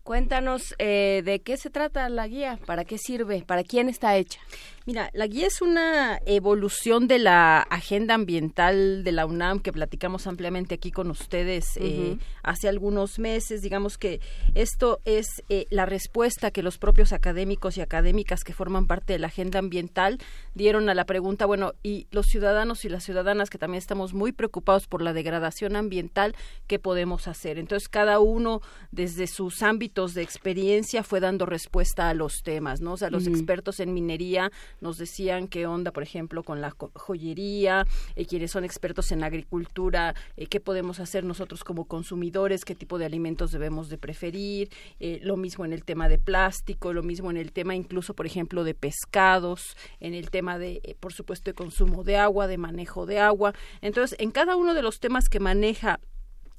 Cuéntanos 0.04 0.74
eh, 0.80 1.22
de 1.26 1.42
qué 1.42 1.58
se 1.58 1.70
trata 1.70 2.08
la 2.08 2.26
guía, 2.30 2.58
para 2.66 2.86
qué 2.86 2.98
sirve, 2.98 3.44
para 3.46 3.66
quién 3.66 3.90
está 3.90 4.16
hecha. 4.16 4.40
Mira, 4.88 5.10
la 5.14 5.28
guía 5.28 5.48
es 5.48 5.62
una 5.62 6.18
evolución 6.26 7.10
de 7.10 7.20
la 7.20 7.60
agenda 7.60 8.14
ambiental 8.14 9.04
de 9.04 9.12
la 9.12 9.26
UNAM 9.26 9.60
que 9.60 9.74
platicamos 9.74 10.28
ampliamente 10.28 10.76
aquí 10.76 10.92
con 10.92 11.12
ustedes 11.12 11.76
eh, 11.76 12.18
hace 12.42 12.70
algunos 12.70 13.20
meses. 13.20 13.62
Digamos 13.62 13.98
que 13.98 14.22
esto 14.56 15.02
es 15.04 15.28
eh, 15.50 15.66
la 15.72 15.86
respuesta 15.86 16.52
que 16.52 16.64
los 16.64 16.78
propios 16.78 17.12
académicos 17.12 17.76
y 17.76 17.82
académicas 17.82 18.46
que 18.46 18.54
forman 18.54 18.88
parte 18.88 19.12
de 19.12 19.20
la 19.20 19.28
agenda 19.28 19.60
ambiental 19.60 20.20
dieron 20.56 20.88
a 20.88 20.96
la 20.96 21.04
pregunta, 21.06 21.46
bueno, 21.46 21.74
y 21.84 22.08
los 22.12 22.28
ciudadanos 22.28 22.86
y 22.86 22.90
las 22.90 23.04
ciudadanas 23.04 23.50
que 23.50 23.58
también 23.58 23.80
estamos 23.80 24.14
muy 24.14 24.32
preocupados 24.32 24.88
por 24.88 25.02
la 25.02 25.12
degradación 25.12 25.76
ambiental, 25.76 26.34
¿qué 26.66 26.80
podemos 26.80 27.28
hacer? 27.28 27.60
Entonces, 27.60 27.90
cada 27.90 28.20
uno 28.20 28.62
desde 28.92 29.28
sus 29.28 29.64
ámbitos 29.64 30.14
de 30.14 30.22
experiencia 30.22 31.04
fue 31.04 31.20
dando 31.20 31.46
respuesta 31.46 32.08
a 32.08 32.14
los 32.14 32.42
temas, 32.42 32.80
¿no? 32.80 32.94
O 32.94 32.98
sea, 32.98 33.10
los 33.10 33.28
expertos 33.28 33.82
en 33.82 33.94
minería 33.94 34.50
nos 34.82 34.98
decían 34.98 35.48
qué 35.48 35.68
onda, 35.68 35.92
por 35.92 36.04
ejemplo, 36.04 36.44
con 36.44 36.62
la 36.62 36.74
joyería, 36.94 37.86
eh, 38.16 38.26
quienes 38.26 38.52
son 38.52 38.64
expertos 38.64 39.12
en 39.12 39.24
agricultura, 39.24 40.16
eh, 40.36 40.48
qué 40.48 40.60
podemos 40.60 41.00
hacer 41.00 41.24
nosotros 41.24 41.64
como 41.64 41.86
consumidores, 41.86 42.66
qué 42.66 42.76
tipo 42.76 42.98
de 42.98 43.06
alimentos 43.06 43.52
debemos 43.52 43.90
de 43.90 43.98
preferir, 43.98 44.70
eh, 45.00 45.20
lo 45.24 45.38
mismo 45.38 45.66
en 45.66 45.74
el 45.74 45.84
tema 45.84 46.10
de 46.10 46.18
plástico, 46.18 46.94
lo 46.94 47.04
mismo 47.04 47.32
en 47.32 47.38
el 47.38 47.52
tema 47.52 47.76
incluso, 47.76 48.14
por 48.14 48.26
ejemplo, 48.26 48.64
de 48.64 48.74
pescados, 48.74 49.76
en 50.00 50.14
el 50.14 50.30
tema 50.30 50.58
de, 50.58 50.82
eh, 50.84 50.96
por 51.00 51.14
supuesto, 51.14 51.50
de 51.50 51.56
consumo 51.56 52.04
de 52.04 52.18
agua, 52.18 52.48
de 52.48 52.58
manejo 52.58 53.06
de 53.06 53.20
agua. 53.20 53.54
Entonces, 53.82 54.18
en 54.20 54.32
cada 54.32 54.56
uno 54.56 54.74
de 54.74 54.82
los 54.82 55.00
temas 55.00 55.30
que 55.30 55.40
maneja 55.40 56.00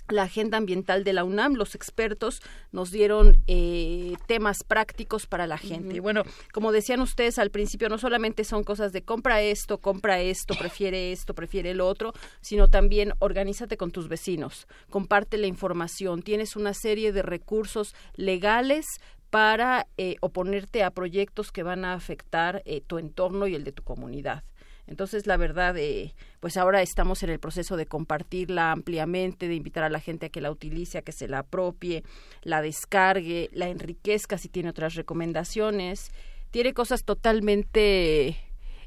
la 0.08 0.22
agenda 0.22 0.58
ambiental 0.58 1.04
de 1.04 1.12
la 1.12 1.24
UNAM, 1.24 1.54
los 1.54 1.74
expertos 1.74 2.40
nos 2.72 2.90
dieron 2.90 3.36
eh, 3.46 4.14
temas 4.26 4.64
prácticos 4.64 5.26
para 5.26 5.46
la 5.46 5.58
gente. 5.58 5.96
Y 5.96 6.00
bueno, 6.00 6.22
como 6.52 6.72
decían 6.72 7.00
ustedes 7.00 7.38
al 7.38 7.50
principio, 7.50 7.88
no 7.88 7.98
solamente 7.98 8.44
son 8.44 8.64
cosas 8.64 8.92
de 8.92 9.02
compra 9.02 9.42
esto, 9.42 9.78
compra 9.78 10.20
esto, 10.20 10.54
prefiere 10.54 11.12
esto, 11.12 11.34
prefiere 11.34 11.70
el 11.70 11.80
otro, 11.80 12.12
sino 12.40 12.68
también 12.68 13.12
organízate 13.18 13.76
con 13.76 13.90
tus 13.90 14.08
vecinos, 14.08 14.66
comparte 14.90 15.38
la 15.38 15.46
información, 15.46 16.22
tienes 16.22 16.56
una 16.56 16.74
serie 16.74 17.12
de 17.12 17.22
recursos 17.22 17.94
legales 18.14 18.86
para 19.30 19.86
eh, 19.98 20.16
oponerte 20.20 20.82
a 20.82 20.90
proyectos 20.90 21.52
que 21.52 21.62
van 21.62 21.84
a 21.84 21.94
afectar 21.94 22.62
eh, 22.64 22.80
tu 22.86 22.98
entorno 22.98 23.46
y 23.46 23.54
el 23.54 23.64
de 23.64 23.72
tu 23.72 23.82
comunidad. 23.82 24.42
Entonces, 24.88 25.26
la 25.26 25.36
verdad, 25.36 25.76
eh, 25.76 26.14
pues 26.40 26.56
ahora 26.56 26.80
estamos 26.80 27.22
en 27.22 27.30
el 27.30 27.38
proceso 27.38 27.76
de 27.76 27.86
compartirla 27.86 28.72
ampliamente, 28.72 29.46
de 29.46 29.54
invitar 29.54 29.84
a 29.84 29.90
la 29.90 30.00
gente 30.00 30.26
a 30.26 30.28
que 30.30 30.40
la 30.40 30.50
utilice, 30.50 30.98
a 30.98 31.02
que 31.02 31.12
se 31.12 31.28
la 31.28 31.40
apropie, 31.40 32.02
la 32.42 32.62
descargue, 32.62 33.50
la 33.52 33.68
enriquezca 33.68 34.38
si 34.38 34.48
tiene 34.48 34.70
otras 34.70 34.94
recomendaciones. 34.94 36.10
Tiene 36.50 36.72
cosas 36.72 37.04
totalmente 37.04 38.38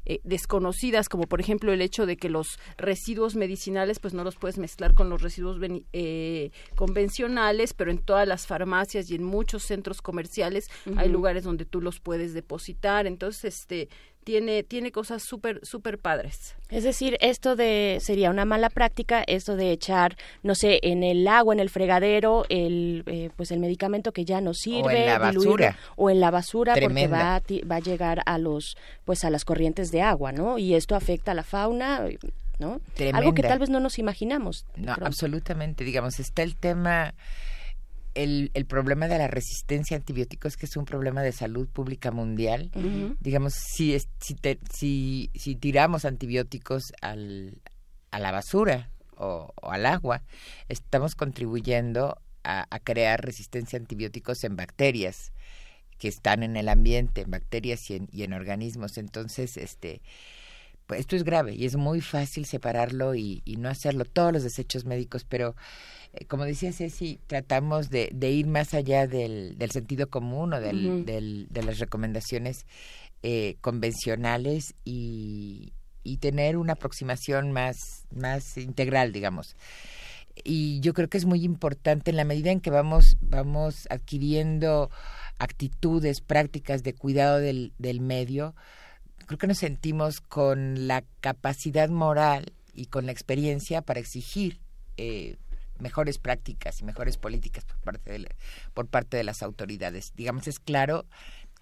eh, 0.04 0.18
desconocidas, 0.24 1.08
como 1.08 1.28
por 1.28 1.40
ejemplo 1.40 1.72
el 1.72 1.80
hecho 1.80 2.06
de 2.06 2.16
que 2.16 2.28
los 2.28 2.58
residuos 2.76 3.36
medicinales, 3.36 4.00
pues 4.00 4.14
no 4.14 4.24
los 4.24 4.34
puedes 4.34 4.58
mezclar 4.58 4.94
con 4.94 5.08
los 5.08 5.22
residuos 5.22 5.58
eh, 5.92 6.50
convencionales, 6.74 7.72
pero 7.72 7.92
en 7.92 7.98
todas 7.98 8.26
las 8.26 8.48
farmacias 8.48 9.08
y 9.08 9.14
en 9.14 9.22
muchos 9.22 9.62
centros 9.62 10.02
comerciales 10.02 10.66
hay 10.96 11.08
lugares 11.08 11.44
donde 11.44 11.66
tú 11.66 11.80
los 11.80 12.00
puedes 12.00 12.34
depositar. 12.34 13.06
Entonces, 13.06 13.54
este, 13.54 13.88
tiene, 14.24 14.62
tiene 14.62 14.92
cosas 14.92 15.22
súper, 15.22 15.60
súper 15.64 15.98
padres. 15.98 16.54
Es 16.70 16.84
decir, 16.84 17.16
esto 17.20 17.56
de 17.56 17.98
sería 18.00 18.30
una 18.30 18.44
mala 18.44 18.70
práctica, 18.70 19.22
esto 19.26 19.56
de 19.56 19.72
echar, 19.72 20.16
no 20.42 20.54
sé, 20.54 20.80
en 20.82 21.02
el 21.02 21.26
agua, 21.28 21.54
en 21.54 21.60
el 21.60 21.70
fregadero, 21.70 22.44
el 22.48 23.02
eh, 23.06 23.30
pues 23.36 23.50
el 23.50 23.60
medicamento 23.60 24.12
que 24.12 24.24
ya 24.24 24.40
no 24.40 24.54
sirve, 24.54 24.82
o 24.82 24.90
en 24.90 25.06
la 25.06 25.18
basura, 25.18 25.78
o 25.96 26.10
en 26.10 26.20
la 26.20 26.30
basura, 26.30 26.74
porque 26.80 27.08
va 27.08 27.36
a, 27.36 27.42
va 27.70 27.76
a 27.76 27.80
llegar 27.80 28.22
a 28.26 28.38
los, 28.38 28.76
pues 29.04 29.24
a 29.24 29.30
las 29.30 29.44
corrientes 29.44 29.90
de 29.90 30.02
agua, 30.02 30.32
¿no? 30.32 30.58
Y 30.58 30.74
esto 30.74 30.94
afecta 30.94 31.32
a 31.32 31.34
la 31.34 31.42
fauna, 31.42 32.06
¿no? 32.58 32.80
Algo 33.12 33.34
que 33.34 33.42
tal 33.42 33.58
vez 33.58 33.70
no 33.70 33.80
nos 33.80 33.98
imaginamos. 33.98 34.64
No, 34.76 34.92
absolutamente. 34.92 35.84
Digamos, 35.84 36.20
está 36.20 36.42
el 36.42 36.56
tema 36.56 37.14
el, 38.14 38.50
el, 38.54 38.66
problema 38.66 39.08
de 39.08 39.18
la 39.18 39.28
resistencia 39.28 39.96
a 39.96 39.98
antibióticos, 39.98 40.56
que 40.56 40.66
es 40.66 40.76
un 40.76 40.84
problema 40.84 41.22
de 41.22 41.32
salud 41.32 41.68
pública 41.68 42.10
mundial. 42.10 42.70
Digamos, 43.20 43.54
si, 43.54 43.98
si, 44.20 44.36
si, 44.70 45.30
si, 45.34 45.56
tiramos 45.56 46.04
antibióticos 46.04 46.92
al, 47.00 47.60
a 48.10 48.18
la 48.18 48.32
basura 48.32 48.90
o, 49.16 49.52
al 49.62 49.86
agua, 49.86 50.22
estamos 50.68 51.14
contribuyendo 51.14 52.18
a, 52.44 52.66
a, 52.70 52.80
crear 52.80 53.24
resistencia 53.24 53.78
a 53.78 53.80
antibióticos 53.80 54.44
en 54.44 54.56
bacterias 54.56 55.32
que 55.98 56.08
están 56.08 56.42
en 56.42 56.56
el 56.56 56.68
ambiente, 56.68 57.22
en 57.22 57.30
bacterias 57.30 57.88
y 57.90 57.96
en, 57.96 58.08
y 58.10 58.24
en 58.24 58.32
organismos. 58.32 58.98
Entonces, 58.98 59.56
este 59.56 60.02
pues 60.86 61.00
esto 61.00 61.16
es 61.16 61.24
grave 61.24 61.54
y 61.54 61.64
es 61.64 61.76
muy 61.76 62.00
fácil 62.00 62.44
separarlo 62.44 63.14
y, 63.14 63.40
y 63.44 63.56
no 63.56 63.68
hacerlo 63.68 64.04
todos 64.04 64.32
los 64.32 64.42
desechos 64.42 64.84
médicos, 64.84 65.24
pero 65.24 65.54
como 66.28 66.44
decía 66.44 66.72
Ceci, 66.72 67.18
tratamos 67.26 67.90
de, 67.90 68.10
de 68.12 68.30
ir 68.30 68.46
más 68.46 68.74
allá 68.74 69.06
del, 69.06 69.56
del, 69.56 69.70
sentido 69.70 70.08
común 70.08 70.52
o 70.52 70.60
del, 70.60 71.04
del, 71.04 71.46
de 71.50 71.62
las 71.62 71.78
recomendaciones 71.78 72.66
eh, 73.22 73.56
convencionales 73.60 74.74
y, 74.84 75.72
y, 76.02 76.18
tener 76.18 76.56
una 76.56 76.74
aproximación 76.74 77.52
más, 77.52 77.76
más 78.14 78.58
integral, 78.58 79.12
digamos. 79.12 79.56
Y 80.44 80.80
yo 80.80 80.92
creo 80.92 81.08
que 81.08 81.18
es 81.18 81.24
muy 81.24 81.44
importante 81.44 82.10
en 82.10 82.16
la 82.16 82.24
medida 82.24 82.50
en 82.50 82.60
que 82.60 82.70
vamos, 82.70 83.16
vamos 83.20 83.86
adquiriendo 83.90 84.90
actitudes, 85.38 86.20
prácticas 86.20 86.82
de 86.82 86.94
cuidado 86.94 87.38
del, 87.38 87.72
del 87.78 88.00
medio, 88.00 88.54
creo 89.26 89.38
que 89.38 89.46
nos 89.46 89.58
sentimos 89.58 90.20
con 90.20 90.86
la 90.86 91.04
capacidad 91.20 91.88
moral 91.88 92.52
y 92.74 92.86
con 92.86 93.06
la 93.06 93.12
experiencia 93.12 93.82
para 93.82 94.00
exigir 94.00 94.60
eh, 94.96 95.36
mejores 95.82 96.18
prácticas 96.18 96.80
y 96.80 96.84
mejores 96.84 97.18
políticas 97.18 97.64
por 97.64 97.76
parte 97.78 98.12
de, 98.12 98.28
por 98.72 98.86
parte 98.86 99.16
de 99.16 99.24
las 99.24 99.42
autoridades. 99.42 100.12
Digamos, 100.16 100.48
es 100.48 100.58
claro 100.58 101.04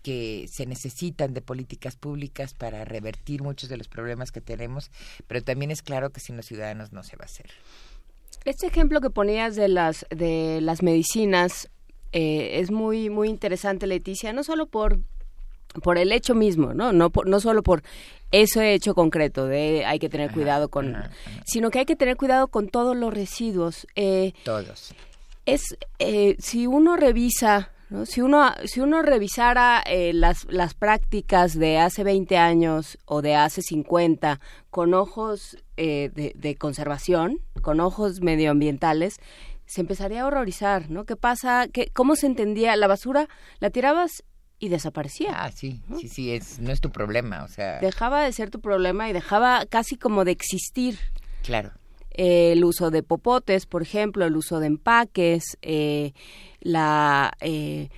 que 0.02 0.46
se 0.48 0.66
necesitan 0.66 1.34
de 1.34 1.42
políticas 1.42 1.96
públicas 1.96 2.54
para 2.54 2.84
revertir 2.84 3.42
muchos 3.42 3.68
de 3.68 3.76
los 3.76 3.88
problemas 3.88 4.32
que 4.32 4.40
tenemos, 4.40 4.90
pero 5.26 5.42
también 5.42 5.70
es 5.70 5.82
claro 5.82 6.10
que 6.10 6.20
sin 6.20 6.36
los 6.36 6.46
ciudadanos 6.46 6.92
no 6.92 7.02
se 7.02 7.16
va 7.16 7.24
a 7.24 7.26
hacer. 7.26 7.50
Este 8.44 8.66
ejemplo 8.66 9.00
que 9.00 9.10
ponías 9.10 9.56
de 9.56 9.68
las 9.68 10.06
de 10.10 10.60
las 10.62 10.82
medicinas 10.82 11.68
eh, 12.12 12.60
es 12.60 12.70
muy 12.70 13.10
muy 13.10 13.28
interesante, 13.28 13.86
Leticia, 13.86 14.32
no 14.32 14.42
solo 14.44 14.66
por 14.66 15.00
por 15.82 15.98
el 15.98 16.12
hecho 16.12 16.34
mismo, 16.34 16.74
¿no? 16.74 16.92
No, 16.92 17.10
por, 17.10 17.28
no 17.28 17.40
solo 17.40 17.62
por 17.62 17.82
ese 18.30 18.74
hecho 18.74 18.94
concreto 18.94 19.46
de 19.46 19.84
hay 19.84 19.98
que 19.98 20.08
tener 20.08 20.32
cuidado 20.32 20.68
con, 20.68 20.96
sino 21.44 21.70
que 21.70 21.80
hay 21.80 21.84
que 21.84 21.96
tener 21.96 22.16
cuidado 22.16 22.48
con 22.48 22.68
todos 22.68 22.96
los 22.96 23.12
residuos. 23.12 23.86
Eh, 23.96 24.32
todos. 24.44 24.94
Es 25.46 25.62
eh, 25.98 26.36
si 26.38 26.66
uno 26.66 26.96
revisa, 26.96 27.72
¿no? 27.88 28.06
si 28.06 28.20
uno 28.20 28.52
si 28.64 28.80
uno 28.80 29.02
revisara 29.02 29.82
eh, 29.84 30.12
las 30.12 30.44
las 30.48 30.74
prácticas 30.74 31.58
de 31.58 31.78
hace 31.78 32.04
20 32.04 32.36
años 32.36 32.98
o 33.04 33.22
de 33.22 33.34
hace 33.34 33.62
50 33.62 34.38
con 34.70 34.94
ojos 34.94 35.56
eh, 35.76 36.10
de, 36.14 36.32
de 36.36 36.56
conservación, 36.56 37.40
con 37.62 37.80
ojos 37.80 38.20
medioambientales, 38.20 39.16
se 39.66 39.80
empezaría 39.80 40.22
a 40.22 40.26
horrorizar, 40.26 40.90
¿no? 40.90 41.04
¿Qué 41.04 41.14
pasa? 41.14 41.68
¿Qué, 41.72 41.90
¿Cómo 41.92 42.16
se 42.16 42.26
entendía? 42.26 42.74
La 42.76 42.88
basura 42.88 43.28
la 43.60 43.70
tirabas 43.70 44.24
y 44.60 44.68
desaparecía. 44.68 45.42
Ah, 45.42 45.50
sí, 45.50 45.80
sí, 45.98 46.08
sí, 46.08 46.30
es, 46.32 46.60
no 46.60 46.70
es 46.70 46.80
tu 46.80 46.90
problema, 46.90 47.42
o 47.42 47.48
sea... 47.48 47.80
Dejaba 47.80 48.22
de 48.22 48.32
ser 48.32 48.50
tu 48.50 48.60
problema 48.60 49.08
y 49.08 49.12
dejaba 49.12 49.64
casi 49.66 49.96
como 49.96 50.24
de 50.24 50.32
existir. 50.32 50.98
Claro. 51.42 51.72
Eh, 52.10 52.52
el 52.52 52.64
uso 52.64 52.90
de 52.90 53.02
popotes, 53.02 53.64
por 53.64 53.80
ejemplo, 53.82 54.26
el 54.26 54.36
uso 54.36 54.60
de 54.60 54.66
empaques, 54.66 55.58
eh, 55.62 56.12
la... 56.60 57.32
Eh, 57.40 57.88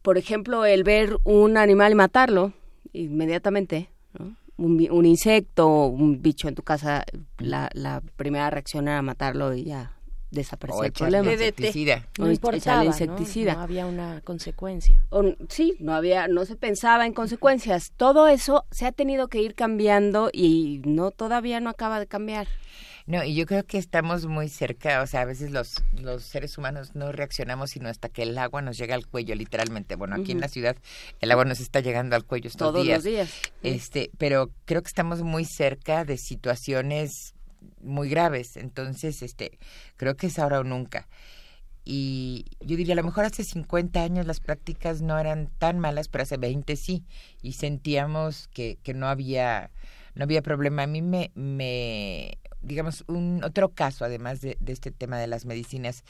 por 0.00 0.16
ejemplo, 0.16 0.64
el 0.64 0.84
ver 0.84 1.16
un 1.24 1.56
animal 1.56 1.90
y 1.90 1.94
matarlo 1.96 2.52
inmediatamente, 2.92 3.90
¿no? 4.16 4.36
un, 4.56 4.86
un, 4.88 5.04
insecto, 5.04 5.86
un 5.86 6.22
bicho 6.22 6.46
en 6.46 6.54
tu 6.54 6.62
casa, 6.62 7.04
la, 7.38 7.68
la 7.72 8.00
primera 8.14 8.48
reacción 8.48 8.86
era 8.86 9.02
matarlo 9.02 9.52
y 9.52 9.64
ya 9.64 9.95
desapareció 10.30 10.84
el 10.84 10.92
problema. 10.92 11.32
Insecticida. 11.32 12.06
No 12.18 12.30
importaba, 12.30 12.84
insecticida. 12.84 13.52
¿no? 13.52 13.58
¿no? 13.58 13.64
había 13.64 13.86
una 13.86 14.20
consecuencia. 14.22 15.04
O, 15.10 15.22
sí, 15.48 15.76
no 15.78 15.94
había, 15.94 16.28
no 16.28 16.44
se 16.44 16.56
pensaba 16.56 17.06
en 17.06 17.12
consecuencias. 17.12 17.92
Todo 17.96 18.28
eso 18.28 18.64
se 18.70 18.86
ha 18.86 18.92
tenido 18.92 19.28
que 19.28 19.40
ir 19.40 19.54
cambiando 19.54 20.30
y 20.32 20.82
no 20.84 21.10
todavía 21.10 21.60
no 21.60 21.70
acaba 21.70 22.00
de 22.00 22.06
cambiar. 22.06 22.48
No, 23.06 23.22
y 23.22 23.36
yo 23.36 23.46
creo 23.46 23.64
que 23.64 23.78
estamos 23.78 24.26
muy 24.26 24.48
cerca, 24.48 25.00
o 25.00 25.06
sea, 25.06 25.20
a 25.20 25.24
veces 25.24 25.52
los, 25.52 25.84
los 25.92 26.24
seres 26.24 26.58
humanos 26.58 26.96
no 26.96 27.12
reaccionamos 27.12 27.70
sino 27.70 27.88
hasta 27.88 28.08
que 28.08 28.24
el 28.24 28.36
agua 28.36 28.62
nos 28.62 28.76
llega 28.76 28.96
al 28.96 29.06
cuello, 29.06 29.36
literalmente. 29.36 29.94
Bueno, 29.94 30.16
aquí 30.16 30.22
uh 30.22 30.26
-huh. 30.26 30.30
en 30.32 30.40
la 30.40 30.48
ciudad 30.48 30.76
el 31.20 31.30
agua 31.30 31.44
nos 31.44 31.60
está 31.60 31.78
llegando 31.78 32.16
al 32.16 32.24
cuello 32.24 32.48
estos 32.48 32.72
Todos 32.72 32.82
días. 32.84 32.98
los 32.98 33.04
días. 33.04 33.30
Este, 33.62 34.10
pero 34.18 34.50
creo 34.64 34.82
que 34.82 34.88
estamos 34.88 35.22
muy 35.22 35.44
cerca 35.44 36.04
de 36.04 36.16
situaciones 36.16 37.35
muy 37.86 38.08
graves. 38.08 38.56
Entonces, 38.56 39.22
este, 39.22 39.58
creo 39.96 40.16
que 40.16 40.26
es 40.28 40.38
ahora 40.38 40.60
o 40.60 40.64
nunca. 40.64 41.08
Y 41.84 42.46
yo 42.60 42.76
diría, 42.76 42.94
a 42.94 42.96
lo 42.96 43.04
mejor 43.04 43.24
hace 43.24 43.44
50 43.44 44.02
años 44.02 44.26
las 44.26 44.40
prácticas 44.40 45.02
no 45.02 45.18
eran 45.18 45.48
tan 45.58 45.78
malas, 45.78 46.08
pero 46.08 46.22
hace 46.22 46.36
20 46.36 46.74
sí. 46.76 47.04
Y 47.42 47.52
sentíamos 47.52 48.48
que, 48.48 48.78
que 48.82 48.92
no 48.92 49.06
había 49.06 49.70
no 50.16 50.24
había 50.24 50.42
problema. 50.42 50.82
A 50.82 50.86
mí 50.86 51.02
me, 51.02 51.30
me 51.34 52.38
digamos, 52.60 53.04
un 53.06 53.44
otro 53.44 53.68
caso, 53.68 54.04
además 54.04 54.40
de, 54.40 54.56
de 54.60 54.72
este 54.72 54.90
tema 54.90 55.18
de 55.18 55.28
las 55.28 55.44
medicinas 55.44 56.02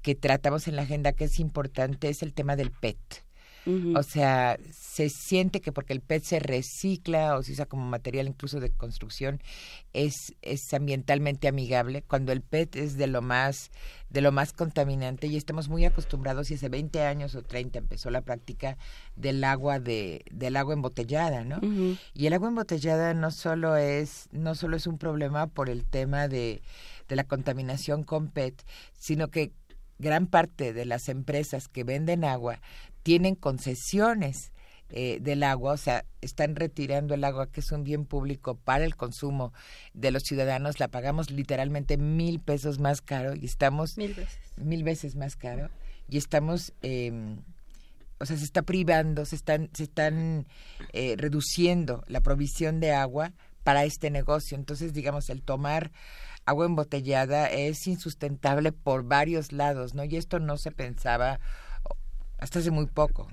que 0.00 0.14
tratamos 0.14 0.68
en 0.68 0.76
la 0.76 0.82
agenda 0.82 1.12
que 1.12 1.24
es 1.24 1.38
importante, 1.40 2.08
es 2.08 2.22
el 2.22 2.32
tema 2.32 2.56
del 2.56 2.70
PET. 2.70 3.27
Uh 3.68 3.70
-huh. 3.70 3.98
O 3.98 4.02
sea, 4.02 4.58
se 4.72 5.10
siente 5.10 5.60
que 5.60 5.72
porque 5.72 5.92
el 5.92 6.00
PET 6.00 6.24
se 6.24 6.38
recicla 6.38 7.36
o 7.36 7.42
se 7.42 7.52
usa 7.52 7.66
como 7.66 7.84
material 7.84 8.26
incluso 8.26 8.60
de 8.60 8.70
construcción, 8.70 9.40
es, 9.92 10.34
es 10.40 10.72
ambientalmente 10.72 11.48
amigable, 11.48 12.02
cuando 12.02 12.32
el 12.32 12.40
PET 12.40 12.76
es 12.76 12.96
de 12.96 13.06
lo 13.06 13.20
más 13.22 13.70
de 14.10 14.22
lo 14.22 14.32
más 14.32 14.54
contaminante 14.54 15.26
y 15.26 15.36
estamos 15.36 15.68
muy 15.68 15.84
acostumbrados 15.84 16.50
y 16.50 16.54
hace 16.54 16.70
20 16.70 17.02
años 17.02 17.34
o 17.34 17.42
30 17.42 17.78
empezó 17.78 18.08
la 18.10 18.22
práctica 18.22 18.78
del 19.16 19.44
agua 19.44 19.80
de 19.80 20.24
del 20.30 20.56
agua 20.56 20.72
embotellada, 20.72 21.44
¿no? 21.44 21.56
Uh 21.58 21.60
-huh. 21.60 21.98
Y 22.14 22.26
el 22.26 22.32
agua 22.32 22.48
embotellada 22.48 23.12
no 23.12 23.30
solo 23.30 23.76
es 23.76 24.28
no 24.32 24.54
solo 24.54 24.76
es 24.78 24.86
un 24.86 24.96
problema 24.96 25.46
por 25.46 25.68
el 25.68 25.84
tema 25.84 26.26
de 26.26 26.62
de 27.08 27.16
la 27.16 27.24
contaminación 27.24 28.02
con 28.02 28.28
PET, 28.28 28.64
sino 28.94 29.28
que 29.28 29.52
gran 29.98 30.26
parte 30.26 30.72
de 30.72 30.84
las 30.84 31.08
empresas 31.08 31.68
que 31.68 31.84
venden 31.84 32.24
agua 32.24 32.60
tienen 33.02 33.34
concesiones 33.34 34.52
eh, 34.90 35.18
del 35.20 35.42
agua, 35.42 35.72
o 35.72 35.76
sea, 35.76 36.06
están 36.22 36.56
retirando 36.56 37.12
el 37.12 37.22
agua 37.24 37.50
que 37.50 37.60
es 37.60 37.72
un 37.72 37.84
bien 37.84 38.06
público 38.06 38.56
para 38.56 38.84
el 38.84 38.96
consumo 38.96 39.52
de 39.92 40.10
los 40.10 40.22
ciudadanos, 40.22 40.80
la 40.80 40.88
pagamos 40.88 41.30
literalmente 41.30 41.98
mil 41.98 42.40
pesos 42.40 42.78
más 42.78 43.02
caro 43.02 43.34
y 43.34 43.44
estamos 43.44 43.98
mil 43.98 44.14
veces, 44.14 44.38
mil 44.56 44.84
veces 44.84 45.14
más 45.14 45.36
caro 45.36 45.68
y 46.08 46.16
estamos, 46.16 46.72
eh, 46.80 47.36
o 48.18 48.24
sea, 48.24 48.38
se 48.38 48.44
está 48.44 48.62
privando, 48.62 49.26
se 49.26 49.36
están, 49.36 49.68
se 49.74 49.84
están 49.84 50.46
eh, 50.94 51.16
reduciendo 51.18 52.02
la 52.06 52.22
provisión 52.22 52.80
de 52.80 52.92
agua 52.92 53.32
para 53.64 53.84
este 53.84 54.10
negocio. 54.10 54.56
Entonces, 54.56 54.94
digamos, 54.94 55.28
el 55.28 55.42
tomar 55.42 55.92
agua 56.46 56.64
embotellada 56.64 57.50
es 57.50 57.86
insustentable 57.86 58.72
por 58.72 59.04
varios 59.04 59.52
lados, 59.52 59.94
¿no? 59.94 60.04
Y 60.04 60.16
esto 60.16 60.38
no 60.38 60.56
se 60.56 60.70
pensaba 60.70 61.40
hasta 62.38 62.58
hace 62.58 62.70
muy 62.70 62.86
poco. 62.86 63.28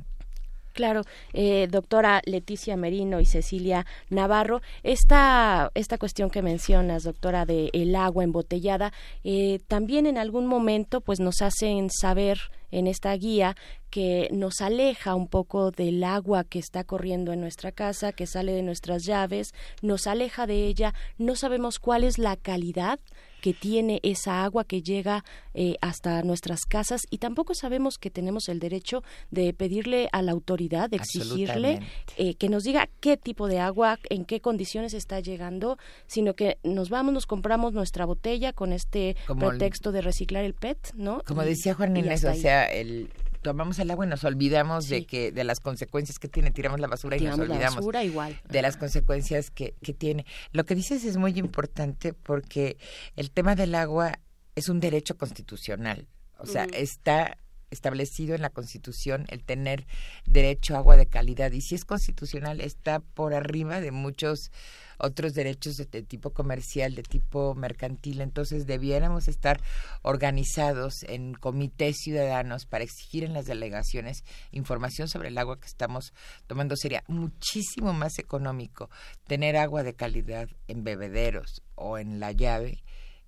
Claro, 0.76 1.04
eh, 1.32 1.70
doctora 1.72 2.22
Leticia 2.26 2.76
Merino 2.76 3.22
y 3.22 3.26
Cecilia 3.26 3.86
Navarro, 4.10 4.62
esta, 4.84 5.72
esta 5.74 5.98
cuestión 5.98 6.30
que 6.30 6.42
mencionas, 6.42 7.04
doctora, 7.04 7.46
de 7.46 7.70
el 7.72 7.96
agua 7.96 8.26
embotellada, 8.26 8.92
eh, 9.24 9.62
también 9.70 10.06
en 10.06 10.18
algún 10.18 10.48
momento 10.48 11.00
pues 11.00 11.22
nos 11.22 11.42
hacen 11.42 11.90
saber 11.90 12.52
en 12.72 12.88
esta 12.88 13.14
guía 13.14 13.56
que 13.90 14.28
nos 14.34 14.60
aleja 14.60 15.16
un 15.16 15.30
poco 15.30 15.72
del 15.72 16.04
agua 16.04 16.44
que 16.44 16.60
está 16.60 16.84
corriendo 16.84 17.32
en 17.32 17.40
nuestra 17.40 17.72
casa, 17.72 18.12
que 18.12 18.28
sale 18.28 18.52
de 18.52 18.62
nuestras 18.62 19.06
llaves, 19.06 19.54
nos 19.82 20.08
aleja 20.08 20.46
de 20.46 20.68
ella, 20.68 20.94
no 21.18 21.38
sabemos 21.38 21.80
cuál 21.80 22.04
es 22.04 22.18
la 22.18 22.36
calidad 22.36 23.00
que 23.46 23.54
tiene 23.54 24.00
esa 24.02 24.44
agua 24.44 24.64
que 24.64 24.82
llega 24.82 25.24
eh, 25.54 25.76
hasta 25.80 26.24
nuestras 26.24 26.66
casas 26.66 27.06
y 27.12 27.20
tampoco 27.20 27.54
sabemos 27.54 28.00
que 28.00 28.10
tenemos 28.10 28.50
el 28.50 28.58
derecho 28.60 29.04
de 29.30 29.54
pedirle 29.54 30.10
a 30.14 30.24
la 30.24 30.32
autoridad, 30.32 30.90
de 30.90 30.98
exigirle 30.98 31.80
eh, 32.18 32.34
que 32.34 32.50
nos 32.50 32.64
diga 32.64 32.90
qué 33.02 33.18
tipo 33.18 33.48
de 33.48 33.60
agua, 33.60 34.00
en 34.10 34.26
qué 34.26 34.42
condiciones 34.42 34.96
está 34.96 35.20
llegando, 35.20 35.78
sino 36.08 36.34
que 36.34 36.58
nos 36.64 36.90
vamos, 36.90 37.14
nos 37.14 37.28
compramos 37.28 37.72
nuestra 37.72 38.06
botella 38.06 38.52
con 38.52 38.74
este 38.74 39.16
pretexto 39.38 39.92
de 39.92 40.02
reciclar 40.02 40.44
el 40.44 40.56
PET, 40.56 40.96
¿no? 40.96 41.22
Como 41.28 41.44
decía 41.44 41.76
Juan 41.76 41.96
Inés, 41.96 42.24
o 42.24 42.34
sea, 42.34 42.66
el 42.66 43.12
tomamos 43.46 43.78
el 43.78 43.92
agua 43.92 44.08
y 44.08 44.10
nos 44.10 44.24
olvidamos 44.24 44.90
de 44.90 45.06
que 45.06 45.32
de 45.32 45.44
las 45.44 45.60
consecuencias 45.60 46.18
que 46.18 46.28
tiene, 46.28 46.50
tiramos 46.50 46.80
la 46.80 46.88
basura 46.88 47.16
y 47.16 47.22
nos 47.22 47.38
olvidamos 47.38 47.86
igual. 48.04 48.42
de 48.50 48.62
las 48.64 48.76
consecuencias 48.76 49.52
que, 49.52 49.76
que 49.84 49.94
tiene. 49.94 50.26
Lo 50.52 50.66
que 50.66 50.74
dices 50.74 51.06
es 51.06 51.18
muy 51.18 51.38
importante 51.38 52.14
porque 52.14 52.80
el 53.16 53.30
tema 53.30 53.54
del 53.54 53.76
agua 53.76 54.14
es 54.56 54.68
un 54.68 54.80
derecho 54.80 55.16
constitucional. 55.16 56.08
O 56.40 56.48
sea, 56.48 56.64
está 56.74 57.38
establecido 57.72 58.36
en 58.36 58.42
la 58.42 58.50
Constitución 58.50 59.26
el 59.30 59.44
tener 59.44 59.86
derecho 60.26 60.76
a 60.76 60.80
agua 60.80 60.98
de 60.98 61.08
calidad 61.08 61.52
y 61.52 61.62
si 61.62 61.76
es 61.76 61.86
constitucional 61.86 62.62
está 62.62 63.00
por 63.00 63.34
arriba 63.34 63.82
de 63.82 63.92
muchos 63.92 64.52
otros 64.98 65.34
derechos 65.34 65.76
de, 65.76 65.86
tipo 66.04 66.32
comercial, 66.32 66.96
de 66.96 67.04
tipo 67.04 67.54
mercantil. 67.56 68.22
Entonces 68.22 68.66
debiéramos 68.66 69.28
estar 69.28 69.60
organizados 70.02 71.04
en 71.04 71.34
comités 71.34 71.98
ciudadanos 71.98 72.66
para 72.66 72.84
exigir 72.84 73.24
en 73.24 73.34
las 73.34 73.46
delegaciones 73.46 74.24
información 74.52 75.08
sobre 75.08 75.30
el 75.30 75.38
agua 75.38 75.60
que 75.60 75.68
estamos 75.68 76.14
tomando. 76.48 76.76
Sería 76.76 77.04
muchísimo 77.08 77.94
más 77.94 78.20
económico 78.20 78.90
tener 79.28 79.58
agua 79.58 79.84
de 79.84 79.94
calidad 79.94 80.50
en 80.68 80.84
bebederos 80.84 81.62
o 81.76 81.98
en 81.98 82.20
la 82.20 82.32
llave 82.32 82.84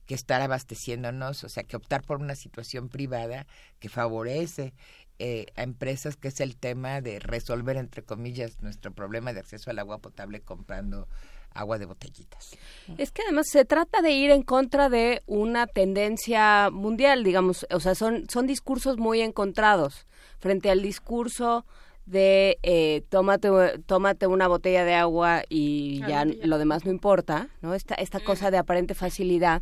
que 0.07 0.15
estar 0.15 0.41
abasteciéndonos, 0.41 1.43
o 1.43 1.49
sea, 1.49 1.63
que 1.63 1.75
optar 1.75 2.03
por 2.03 2.19
una 2.19 2.35
situación 2.35 2.89
privada 2.89 3.45
que 3.79 3.89
favorece 3.89 4.73
eh, 5.19 5.47
a 5.55 5.63
empresas, 5.63 6.15
que 6.15 6.29
es 6.29 6.39
el 6.39 6.55
tema 6.55 7.01
de 7.01 7.19
resolver, 7.19 7.77
entre 7.77 8.03
comillas, 8.03 8.61
nuestro 8.61 8.91
problema 8.93 9.33
de 9.33 9.41
acceso 9.41 9.69
al 9.69 9.79
agua 9.79 9.99
potable 9.99 10.41
comprando 10.41 11.07
agua 11.53 11.77
de 11.77 11.85
botellitas. 11.85 12.55
Es 12.97 13.11
que 13.11 13.23
además 13.23 13.47
se 13.49 13.65
trata 13.65 14.01
de 14.01 14.11
ir 14.11 14.29
en 14.29 14.43
contra 14.43 14.89
de 14.89 15.23
una 15.25 15.67
tendencia 15.67 16.69
mundial, 16.71 17.23
digamos, 17.23 17.65
o 17.71 17.79
sea, 17.79 17.95
son, 17.95 18.29
son 18.29 18.47
discursos 18.47 18.97
muy 18.97 19.21
encontrados 19.21 20.05
frente 20.39 20.69
al 20.69 20.81
discurso 20.81 21.65
de 22.07 22.57
eh, 22.63 23.03
tómate, 23.09 23.49
tómate 23.85 24.27
una 24.27 24.47
botella 24.47 24.83
de 24.85 24.93
agua 24.95 25.43
y 25.49 25.99
ya 26.07 26.25
lo 26.25 26.57
demás 26.57 26.85
no 26.85 26.91
importa, 26.91 27.49
¿no? 27.61 27.73
Esta, 27.73 27.95
esta 27.95 28.19
cosa 28.19 28.49
de 28.49 28.57
aparente 28.57 28.95
facilidad, 28.95 29.61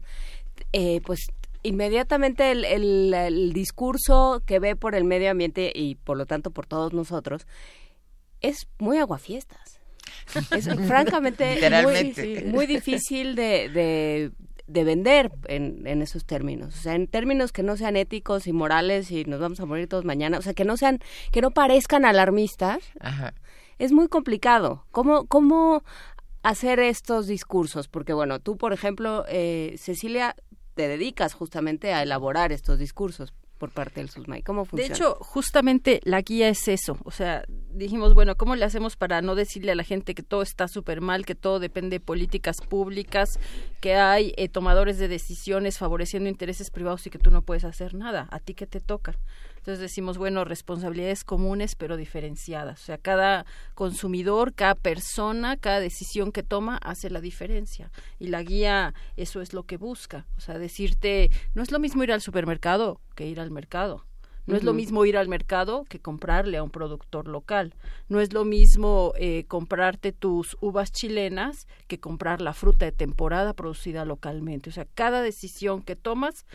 eh, 0.71 1.01
pues 1.05 1.27
inmediatamente 1.63 2.51
el, 2.51 2.63
el, 2.63 3.13
el 3.13 3.53
discurso 3.53 4.43
que 4.45 4.59
ve 4.59 4.75
por 4.75 4.95
el 4.95 5.03
medio 5.03 5.31
ambiente 5.31 5.71
y 5.73 5.95
por 5.95 6.17
lo 6.17 6.25
tanto 6.25 6.51
por 6.51 6.67
todos 6.67 6.93
nosotros 6.93 7.47
es 8.41 8.67
muy 8.77 8.99
aguafiestas. 8.99 9.79
Es 10.51 10.65
francamente 10.87 11.57
muy, 12.45 12.67
difícil 12.67 13.35
de, 13.35 13.69
de, 13.69 14.31
vender 14.67 15.31
en, 15.47 15.85
en, 15.85 16.01
esos 16.01 16.25
términos. 16.25 16.75
O 16.75 16.77
sea, 16.77 16.95
en 16.95 17.07
términos 17.07 17.51
que 17.51 17.63
no 17.63 17.77
sean 17.77 17.95
éticos 17.95 18.47
y 18.47 18.53
morales 18.53 19.11
y 19.11 19.25
nos 19.25 19.39
vamos 19.39 19.59
a 19.59 19.65
morir 19.65 19.87
todos 19.87 20.05
mañana. 20.05 20.37
O 20.37 20.41
sea, 20.41 20.53
que 20.53 20.65
no 20.65 20.77
sean, 20.77 20.99
que 21.31 21.41
no 21.41 21.51
parezcan 21.51 22.05
alarmistas. 22.05 22.79
Es 23.77 23.91
muy 23.91 24.07
complicado. 24.07 24.85
¿Cómo, 24.91 25.25
cómo 25.27 25.83
hacer 26.43 26.79
estos 26.79 27.27
discursos? 27.27 27.87
Porque, 27.87 28.13
bueno, 28.13 28.39
tú, 28.39 28.57
por 28.57 28.73
ejemplo, 28.73 29.25
eh, 29.27 29.75
Cecilia, 29.77 30.35
te 30.73 30.87
dedicas 30.87 31.33
justamente 31.33 31.93
a 31.93 32.01
elaborar 32.01 32.51
estos 32.51 32.79
discursos 32.79 33.33
por 33.57 33.71
parte 33.71 34.01
del 34.01 34.09
SUSMAI. 34.09 34.43
¿Cómo 34.43 34.65
funciona? 34.65 34.87
De 34.87 34.93
hecho, 34.93 35.15
justamente 35.21 36.01
la 36.03 36.21
guía 36.21 36.49
es 36.49 36.67
eso. 36.67 36.97
O 37.03 37.11
sea, 37.11 37.43
dijimos, 37.47 38.13
bueno, 38.13 38.35
¿cómo 38.35 38.55
le 38.55 38.65
hacemos 38.65 38.95
para 38.95 39.21
no 39.21 39.35
decirle 39.35 39.71
a 39.71 39.75
la 39.75 39.83
gente 39.83 40.13
que 40.13 40.23
todo 40.23 40.41
está 40.41 40.67
súper 40.67 41.01
mal, 41.01 41.25
que 41.25 41.35
todo 41.35 41.59
depende 41.59 41.95
de 41.95 41.99
políticas 41.99 42.57
públicas, 42.67 43.39
que 43.81 43.95
hay 43.95 44.33
eh, 44.37 44.49
tomadores 44.49 44.97
de 44.97 45.07
decisiones 45.07 45.77
favoreciendo 45.77 46.29
intereses 46.29 46.69
privados 46.69 47.05
y 47.07 47.09
que 47.09 47.19
tú 47.19 47.31
no 47.31 47.41
puedes 47.41 47.63
hacer 47.63 47.93
nada? 47.93 48.27
¿A 48.31 48.39
ti 48.39 48.53
qué 48.53 48.67
te 48.67 48.79
toca? 48.79 49.17
Entonces 49.65 49.81
decimos, 49.81 50.19
bueno, 50.19 50.45
responsabilidades 50.45 51.23
comunes 51.23 51.73
pero 51.73 51.97
diferenciadas. 51.97 52.83
O 52.83 52.85
sea, 52.85 52.99
cada 52.99 53.47
consumidor, 53.73 54.53
cada 54.53 54.75
persona, 54.75 55.57
cada 55.57 55.79
decisión 55.79 56.31
que 56.31 56.43
toma 56.43 56.77
hace 56.83 57.09
la 57.09 57.19
diferencia. 57.19 57.91
Y 58.19 58.27
la 58.27 58.43
guía 58.43 58.93
eso 59.17 59.41
es 59.41 59.53
lo 59.53 59.63
que 59.63 59.77
busca. 59.77 60.27
O 60.37 60.39
sea, 60.39 60.59
decirte, 60.59 61.31
no 61.55 61.63
es 61.63 61.71
lo 61.71 61.79
mismo 61.79 62.03
ir 62.03 62.11
al 62.11 62.21
supermercado 62.21 63.01
que 63.15 63.25
ir 63.25 63.39
al 63.39 63.49
mercado. 63.49 64.05
No 64.47 64.55
es 64.55 64.63
lo 64.63 64.73
mismo 64.73 65.03
ir 65.05 65.17
al 65.17 65.27
mercado 65.27 65.85
que 65.89 65.99
comprarle 65.99 66.57
a 66.57 66.63
un 66.63 66.69
productor 66.69 67.27
local. 67.27 67.73
No 68.07 68.19
es 68.19 68.31
lo 68.31 68.45
mismo 68.45 69.13
eh, 69.17 69.45
comprarte 69.47 70.11
tus 70.11 70.55
uvas 70.61 70.91
chilenas 70.91 71.67
que 71.87 71.99
comprar 71.99 72.41
la 72.41 72.53
fruta 72.53 72.85
de 72.85 72.91
temporada 72.91 73.53
producida 73.53 74.05
localmente. 74.05 74.69
O 74.69 74.73
sea, 74.73 74.85
cada 74.85 75.23
decisión 75.23 75.81
que 75.81 75.95
tomas 75.95 76.45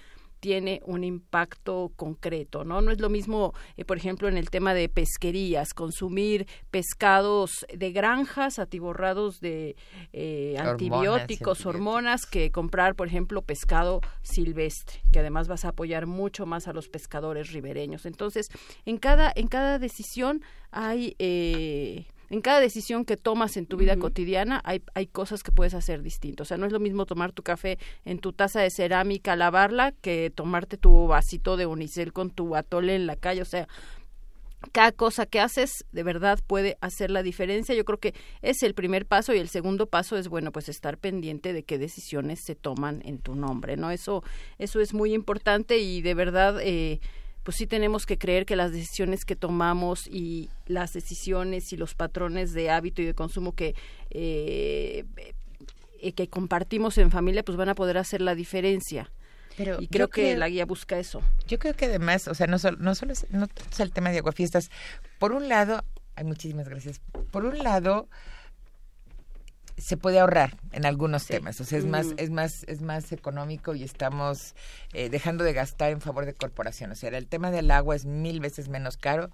tiene 0.40 0.80
un 0.84 1.04
impacto 1.04 1.92
concreto, 1.96 2.64
¿no? 2.64 2.80
No 2.80 2.90
es 2.90 2.98
lo 2.98 3.10
mismo, 3.10 3.54
eh, 3.76 3.84
por 3.84 3.98
ejemplo, 3.98 4.26
en 4.28 4.36
el 4.36 4.50
tema 4.50 4.74
de 4.74 4.88
pesquerías, 4.88 5.74
consumir 5.74 6.46
pescados 6.70 7.66
de 7.72 7.92
granjas 7.92 8.58
atiborrados 8.58 9.40
de 9.40 9.76
eh, 10.12 10.56
antibióticos, 10.58 11.66
hormonas, 11.66 12.26
que 12.26 12.50
comprar, 12.50 12.94
por 12.94 13.06
ejemplo, 13.06 13.42
pescado 13.42 14.00
silvestre, 14.22 15.02
que 15.12 15.20
además 15.20 15.46
vas 15.46 15.64
a 15.64 15.68
apoyar 15.68 16.06
mucho 16.06 16.46
más 16.46 16.66
a 16.66 16.72
los 16.72 16.88
pescadores 16.88 17.52
ribereños. 17.52 18.06
Entonces, 18.06 18.48
en 18.86 18.96
cada, 18.96 19.32
en 19.34 19.46
cada 19.46 19.78
decisión 19.78 20.42
hay... 20.70 21.14
Eh, 21.18 22.06
en 22.30 22.40
cada 22.40 22.60
decisión 22.60 23.04
que 23.04 23.16
tomas 23.16 23.56
en 23.56 23.66
tu 23.66 23.76
vida 23.76 23.96
cotidiana 23.96 24.60
hay, 24.64 24.82
hay 24.94 25.06
cosas 25.06 25.42
que 25.42 25.50
puedes 25.50 25.74
hacer 25.74 26.02
distinto. 26.02 26.44
O 26.44 26.46
sea, 26.46 26.56
no 26.56 26.66
es 26.66 26.72
lo 26.72 26.78
mismo 26.78 27.04
tomar 27.04 27.32
tu 27.32 27.42
café 27.42 27.78
en 28.04 28.20
tu 28.20 28.32
taza 28.32 28.60
de 28.60 28.70
cerámica, 28.70 29.34
lavarla, 29.34 29.92
que 30.00 30.32
tomarte 30.32 30.76
tu 30.76 31.08
vasito 31.08 31.56
de 31.56 31.66
unicel 31.66 32.12
con 32.12 32.30
tu 32.30 32.54
atole 32.54 32.94
en 32.94 33.08
la 33.08 33.16
calle. 33.16 33.42
O 33.42 33.46
sea, 33.46 33.66
cada 34.72 34.92
cosa 34.92 35.26
que 35.26 35.40
haces 35.40 35.84
de 35.90 36.02
verdad 36.02 36.38
puede 36.46 36.76
hacer 36.80 37.10
la 37.10 37.22
diferencia. 37.22 37.74
Yo 37.74 37.84
creo 37.84 37.98
que 37.98 38.14
es 38.42 38.62
el 38.62 38.74
primer 38.74 39.06
paso 39.06 39.34
y 39.34 39.38
el 39.38 39.48
segundo 39.48 39.86
paso 39.86 40.16
es 40.16 40.28
bueno, 40.28 40.52
pues 40.52 40.68
estar 40.68 40.98
pendiente 40.98 41.52
de 41.52 41.62
qué 41.62 41.78
decisiones 41.78 42.40
se 42.44 42.54
toman 42.54 43.02
en 43.04 43.18
tu 43.18 43.34
nombre, 43.34 43.76
¿no? 43.76 43.90
Eso 43.90 44.22
eso 44.58 44.80
es 44.80 44.94
muy 44.94 45.14
importante 45.14 45.78
y 45.78 46.02
de 46.02 46.14
verdad 46.14 46.58
eh, 46.60 47.00
pues 47.42 47.56
sí 47.56 47.66
tenemos 47.66 48.06
que 48.06 48.18
creer 48.18 48.46
que 48.46 48.56
las 48.56 48.72
decisiones 48.72 49.24
que 49.24 49.36
tomamos 49.36 50.06
y 50.06 50.50
las 50.66 50.92
decisiones 50.92 51.72
y 51.72 51.76
los 51.76 51.94
patrones 51.94 52.52
de 52.52 52.70
hábito 52.70 53.02
y 53.02 53.06
de 53.06 53.14
consumo 53.14 53.54
que 53.54 53.74
eh, 54.10 55.04
eh, 56.00 56.12
que 56.12 56.28
compartimos 56.28 56.98
en 56.98 57.10
familia 57.10 57.42
pues 57.42 57.56
van 57.56 57.68
a 57.68 57.74
poder 57.74 57.98
hacer 57.98 58.20
la 58.20 58.34
diferencia. 58.34 59.10
Y 59.78 59.88
creo 59.88 60.08
que 60.08 60.36
la 60.36 60.48
guía 60.48 60.64
busca 60.64 60.98
eso. 60.98 61.20
yo 61.46 61.58
creo 61.58 61.74
que 61.74 61.84
además 61.84 62.28
o 62.28 62.34
sea 62.34 62.46
no 62.46 62.58
solo 62.58 62.78
no 62.80 62.94
solo 62.94 63.12
es, 63.12 63.26
no 63.30 63.46
es 63.70 63.80
el 63.80 63.92
tema 63.92 64.10
de 64.10 64.18
aguafiestas. 64.18 64.70
Por 65.18 65.32
un 65.32 65.48
lado 65.48 65.84
hay 66.16 66.24
muchísimas 66.24 66.68
gracias. 66.68 67.00
Por 67.30 67.44
un 67.44 67.58
lado 67.58 68.08
se 69.80 69.96
puede 69.96 70.20
ahorrar 70.20 70.56
en 70.72 70.86
algunos 70.86 71.26
temas, 71.26 71.60
o 71.60 71.64
sea, 71.64 71.78
es 71.78 71.86
más, 71.86 72.08
es 72.16 72.30
más, 72.30 72.64
es 72.68 72.82
más 72.82 73.12
económico 73.12 73.74
y 73.74 73.82
estamos 73.82 74.54
eh, 74.92 75.08
dejando 75.08 75.44
de 75.44 75.52
gastar 75.52 75.90
en 75.90 76.00
favor 76.00 76.26
de 76.26 76.34
corporaciones. 76.34 76.98
O 76.98 77.00
sea, 77.00 77.16
el 77.16 77.26
tema 77.26 77.50
del 77.50 77.70
agua 77.70 77.96
es 77.96 78.04
mil 78.04 78.40
veces 78.40 78.68
menos 78.68 78.96
caro 78.96 79.30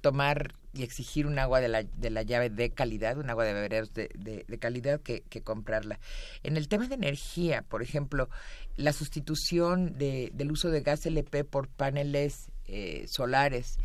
tomar 0.00 0.54
y 0.72 0.82
exigir 0.82 1.26
un 1.26 1.38
agua 1.38 1.60
de 1.60 1.68
la, 1.68 1.82
de 1.82 2.10
la 2.10 2.22
llave 2.22 2.48
de 2.48 2.70
calidad, 2.70 3.18
un 3.18 3.28
agua 3.28 3.44
de 3.44 3.52
beberos 3.52 3.92
de, 3.92 4.08
de, 4.14 4.58
calidad 4.58 5.00
que, 5.00 5.22
que, 5.28 5.42
comprarla. 5.42 5.98
En 6.42 6.56
el 6.56 6.68
tema 6.68 6.88
de 6.88 6.94
energía, 6.94 7.62
por 7.62 7.82
ejemplo, 7.82 8.30
la 8.76 8.92
sustitución 8.92 9.98
de, 9.98 10.30
del 10.32 10.52
uso 10.52 10.70
de 10.70 10.80
gas 10.80 11.04
LP 11.04 11.44
por 11.44 11.68
paneles 11.68 12.50
eh, 12.66 13.04
solares 13.08 13.78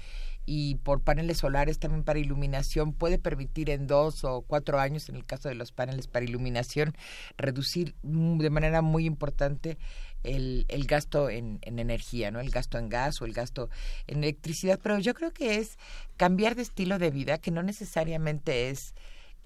y 0.45 0.75
por 0.75 1.01
paneles 1.01 1.39
solares 1.39 1.79
también 1.79 2.03
para 2.03 2.19
iluminación 2.19 2.93
puede 2.93 3.17
permitir 3.17 3.69
en 3.69 3.87
dos 3.87 4.23
o 4.23 4.41
cuatro 4.41 4.79
años, 4.79 5.09
en 5.09 5.15
el 5.15 5.25
caso 5.25 5.49
de 5.49 5.55
los 5.55 5.71
paneles 5.71 6.07
para 6.07 6.25
iluminación, 6.25 6.95
reducir 7.37 7.95
de 8.03 8.49
manera 8.49 8.81
muy 8.81 9.05
importante 9.05 9.77
el, 10.23 10.65
el 10.69 10.85
gasto 10.85 11.29
en, 11.29 11.59
en, 11.61 11.79
energía, 11.79 12.31
¿no? 12.31 12.39
El 12.39 12.49
gasto 12.49 12.77
en 12.77 12.89
gas 12.89 13.21
o 13.21 13.25
el 13.25 13.33
gasto 13.33 13.69
en 14.07 14.23
electricidad. 14.23 14.79
Pero 14.81 14.99
yo 14.99 15.13
creo 15.13 15.31
que 15.31 15.57
es 15.57 15.77
cambiar 16.17 16.55
de 16.55 16.63
estilo 16.63 16.99
de 16.99 17.11
vida, 17.11 17.37
que 17.37 17.51
no 17.51 17.63
necesariamente 17.63 18.69
es 18.69 18.93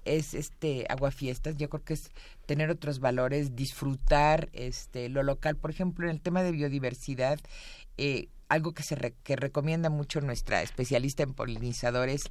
es 0.04 0.34
este 0.34 0.86
aguafiestas, 0.88 1.56
yo 1.56 1.68
creo 1.68 1.84
que 1.84 1.94
es 1.94 2.10
tener 2.46 2.70
otros 2.70 3.00
valores, 3.00 3.54
disfrutar 3.54 4.48
este 4.52 5.08
lo 5.08 5.22
local, 5.22 5.56
por 5.56 5.70
ejemplo, 5.70 6.06
en 6.06 6.12
el 6.12 6.20
tema 6.20 6.42
de 6.42 6.52
biodiversidad, 6.52 7.38
eh, 7.96 8.28
algo 8.50 8.72
que 8.72 8.82
se 8.82 9.14
que 9.22 9.36
recomienda 9.36 9.88
mucho 9.88 10.20
nuestra 10.20 10.60
especialista 10.60 11.22
en 11.22 11.32
polinizadores 11.32 12.24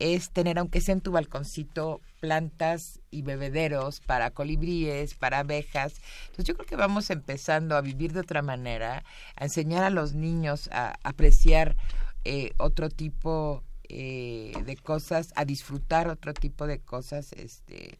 es 0.00 0.30
tener, 0.30 0.58
aunque 0.58 0.80
sea 0.80 0.94
en 0.94 1.02
tu 1.02 1.12
balconcito, 1.12 2.00
plantas 2.20 3.00
y 3.10 3.22
bebederos 3.22 4.00
para 4.00 4.30
colibríes, 4.30 5.14
para 5.14 5.40
abejas. 5.40 5.92
Entonces 6.22 6.46
yo 6.46 6.54
creo 6.54 6.66
que 6.66 6.76
vamos 6.76 7.10
empezando 7.10 7.76
a 7.76 7.82
vivir 7.82 8.14
de 8.14 8.20
otra 8.20 8.40
manera, 8.40 9.04
a 9.36 9.44
enseñar 9.44 9.84
a 9.84 9.90
los 9.90 10.14
niños 10.14 10.68
a 10.72 10.98
apreciar 11.04 11.76
eh, 12.24 12.54
otro 12.56 12.88
tipo 12.88 13.62
eh, 13.90 14.54
de 14.64 14.76
cosas, 14.76 15.32
a 15.36 15.44
disfrutar 15.44 16.08
otro 16.08 16.32
tipo 16.32 16.66
de 16.66 16.78
cosas, 16.78 17.32
este 17.34 17.98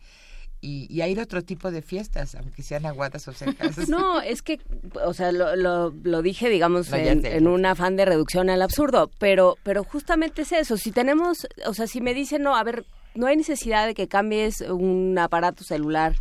y, 0.60 1.02
ir 1.02 1.20
a 1.20 1.22
otro 1.22 1.42
tipo 1.42 1.70
de 1.70 1.82
fiestas, 1.82 2.34
aunque 2.34 2.62
sean 2.62 2.86
aguadas 2.86 3.26
o 3.28 3.32
secas. 3.32 3.76
No, 3.88 4.20
es 4.20 4.42
que, 4.42 4.60
o 5.04 5.14
sea, 5.14 5.32
lo, 5.32 5.56
lo, 5.90 6.22
dije, 6.22 6.48
digamos, 6.48 6.92
en, 6.92 7.46
un 7.46 7.66
afán 7.66 7.96
de 7.96 8.04
reducción 8.04 8.50
al 8.50 8.62
absurdo, 8.62 9.10
pero, 9.18 9.56
pero 9.62 9.84
justamente 9.84 10.42
es 10.42 10.52
eso. 10.52 10.76
Si 10.76 10.92
tenemos, 10.92 11.46
o 11.66 11.74
sea, 11.74 11.86
si 11.86 12.00
me 12.00 12.14
dicen, 12.14 12.42
no, 12.42 12.56
a 12.56 12.62
ver, 12.62 12.84
no 13.14 13.26
hay 13.26 13.36
necesidad 13.36 13.86
de 13.86 13.94
que 13.94 14.08
cambies 14.08 14.60
un 14.60 15.18
aparato 15.18 15.64
celular. 15.64 16.14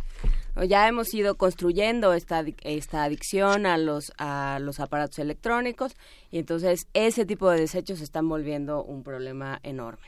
Ya 0.66 0.88
hemos 0.88 1.14
ido 1.14 1.36
construyendo 1.36 2.12
esta, 2.12 2.44
esta 2.62 3.04
adicción 3.04 3.66
a 3.66 3.78
los, 3.78 4.12
a 4.18 4.58
los 4.60 4.80
aparatos 4.80 5.18
electrónicos 5.20 5.94
y 6.30 6.38
entonces 6.38 6.88
ese 6.92 7.24
tipo 7.24 7.48
de 7.50 7.60
desechos 7.60 7.98
se 7.98 8.04
están 8.04 8.28
volviendo 8.28 8.82
un 8.82 9.02
problema 9.04 9.60
enorme. 9.62 10.06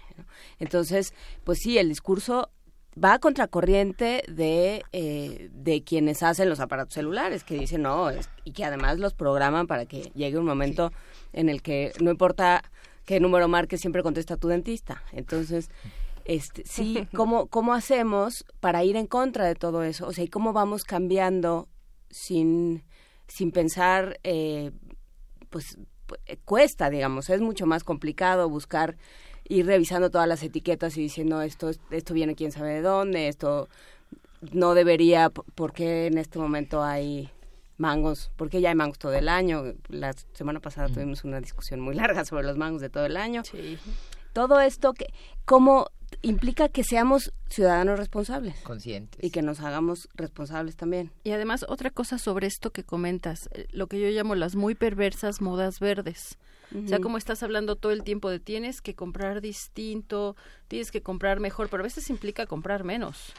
Entonces, 0.59 1.14
pues 1.45 1.59
sí, 1.62 1.79
el 1.79 1.88
discurso 1.88 2.51
va 3.02 3.14
a 3.14 3.18
contracorriente 3.18 4.22
de, 4.28 4.85
eh, 4.92 5.48
de 5.52 5.83
quienes 5.83 6.22
hacen 6.22 6.48
los 6.48 6.61
aparatos 6.61 6.94
celulares, 6.94 7.44
que 7.44 7.55
dicen 7.55 7.83
no, 7.83 8.11
y 8.44 8.52
que 8.52 8.64
además 8.64 8.98
los 8.98 9.14
programan 9.14 9.66
para 9.66 9.87
que 9.87 10.12
llegue 10.14 10.38
un 10.38 10.44
momento 10.44 10.92
en 11.33 11.48
el 11.48 11.62
que 11.62 11.92
no 12.00 12.11
importa 12.11 12.62
qué 13.05 13.20
número 13.20 13.48
marques, 13.48 13.81
siempre 13.81 14.02
contesta 14.02 14.37
tu 14.37 14.48
dentista. 14.48 15.02
Entonces, 15.12 15.70
este, 16.24 16.64
sí, 16.66 17.09
¿cómo, 17.14 17.46
¿cómo 17.46 17.74
hacemos 17.74 18.44
para 18.61 18.85
ir 18.85 18.96
en 18.96 19.07
contra 19.07 19.46
de 19.46 19.55
todo 19.55 19.83
eso? 19.83 20.07
O 20.07 20.12
sea, 20.12 20.24
¿y 20.24 20.28
cómo 20.28 20.52
vamos 20.52 20.85
cambiando 20.85 21.68
sin, 22.11 22.85
sin 23.26 23.52
pensar, 23.52 24.20
eh, 24.22 24.70
pues 25.48 25.78
cuesta, 26.44 26.90
digamos, 26.90 27.31
es 27.31 27.40
mucho 27.40 27.66
más 27.66 27.85
complicado 27.85 28.48
buscar 28.48 28.96
ir 29.53 29.67
revisando 29.67 30.11
todas 30.11 30.27
las 30.27 30.43
etiquetas 30.43 30.97
y 30.97 31.03
diciendo 31.03 31.43
esto, 31.43 31.71
esto 31.91 32.15
viene 32.15 32.35
quién 32.35 32.53
sabe 32.53 32.75
de 32.75 32.83
dónde, 32.83 33.29
esto 33.29 33.69
no 34.53 34.75
debería, 34.75 35.31
porque 35.31 36.07
en 36.07 36.19
este 36.19 36.38
momento 36.38 36.83
hay 36.83 37.31
mangos, 37.77 38.31
porque 38.37 38.61
ya 38.61 38.71
hay 38.71 38.75
mangos 38.75 38.99
todo 38.99 39.12
el 39.12 39.29
año. 39.29 39.75
La 39.88 40.15
semana 40.33 40.61
pasada 40.61 40.88
mm. 40.88 40.95
tuvimos 40.95 41.25
una 41.25 41.41
discusión 41.41 41.81
muy 41.81 41.95
larga 42.03 42.25
sobre 42.25 42.45
los 42.45 42.57
mangos 42.57 42.81
de 42.81 42.88
todo 42.88 43.05
el 43.05 43.17
año. 43.17 43.43
Todo 44.33 44.61
esto 44.61 44.95
que, 44.95 45.12
¿cómo 45.45 45.88
implica 46.22 46.68
que 46.68 46.85
seamos 46.85 47.32
ciudadanos 47.48 47.98
responsables. 47.98 48.56
Conscientes. 48.61 49.22
Y 49.22 49.30
que 49.30 49.42
nos 49.42 49.61
hagamos 49.61 50.08
responsables 50.14 50.76
también. 50.76 51.11
Y 51.24 51.32
además, 51.32 51.64
otra 51.68 51.90
cosa 51.90 52.18
sobre 52.18 52.46
esto 52.46 52.70
que 52.70 52.85
comentas, 52.85 53.48
eh, 53.52 53.66
lo 53.70 53.88
que 53.88 54.00
yo 54.00 54.08
llamo 54.08 54.35
las 54.35 54.54
muy 54.54 54.74
perversas 54.74 55.40
modas 55.40 55.80
verdes. 55.80 56.38
O 56.74 56.88
sea, 56.88 57.00
como 57.00 57.18
estás 57.18 57.42
hablando 57.42 57.76
todo 57.76 57.92
el 57.92 58.02
tiempo 58.02 58.30
de 58.30 58.40
tienes 58.40 58.80
que 58.80 58.94
comprar 58.94 59.42
distinto, 59.42 60.37
tienes 60.68 60.90
que 60.90 61.02
comprar 61.02 61.38
mejor, 61.38 61.68
pero 61.68 61.82
a 61.82 61.85
veces 61.85 62.08
implica 62.08 62.46
comprar 62.46 62.82
menos. 62.82 63.35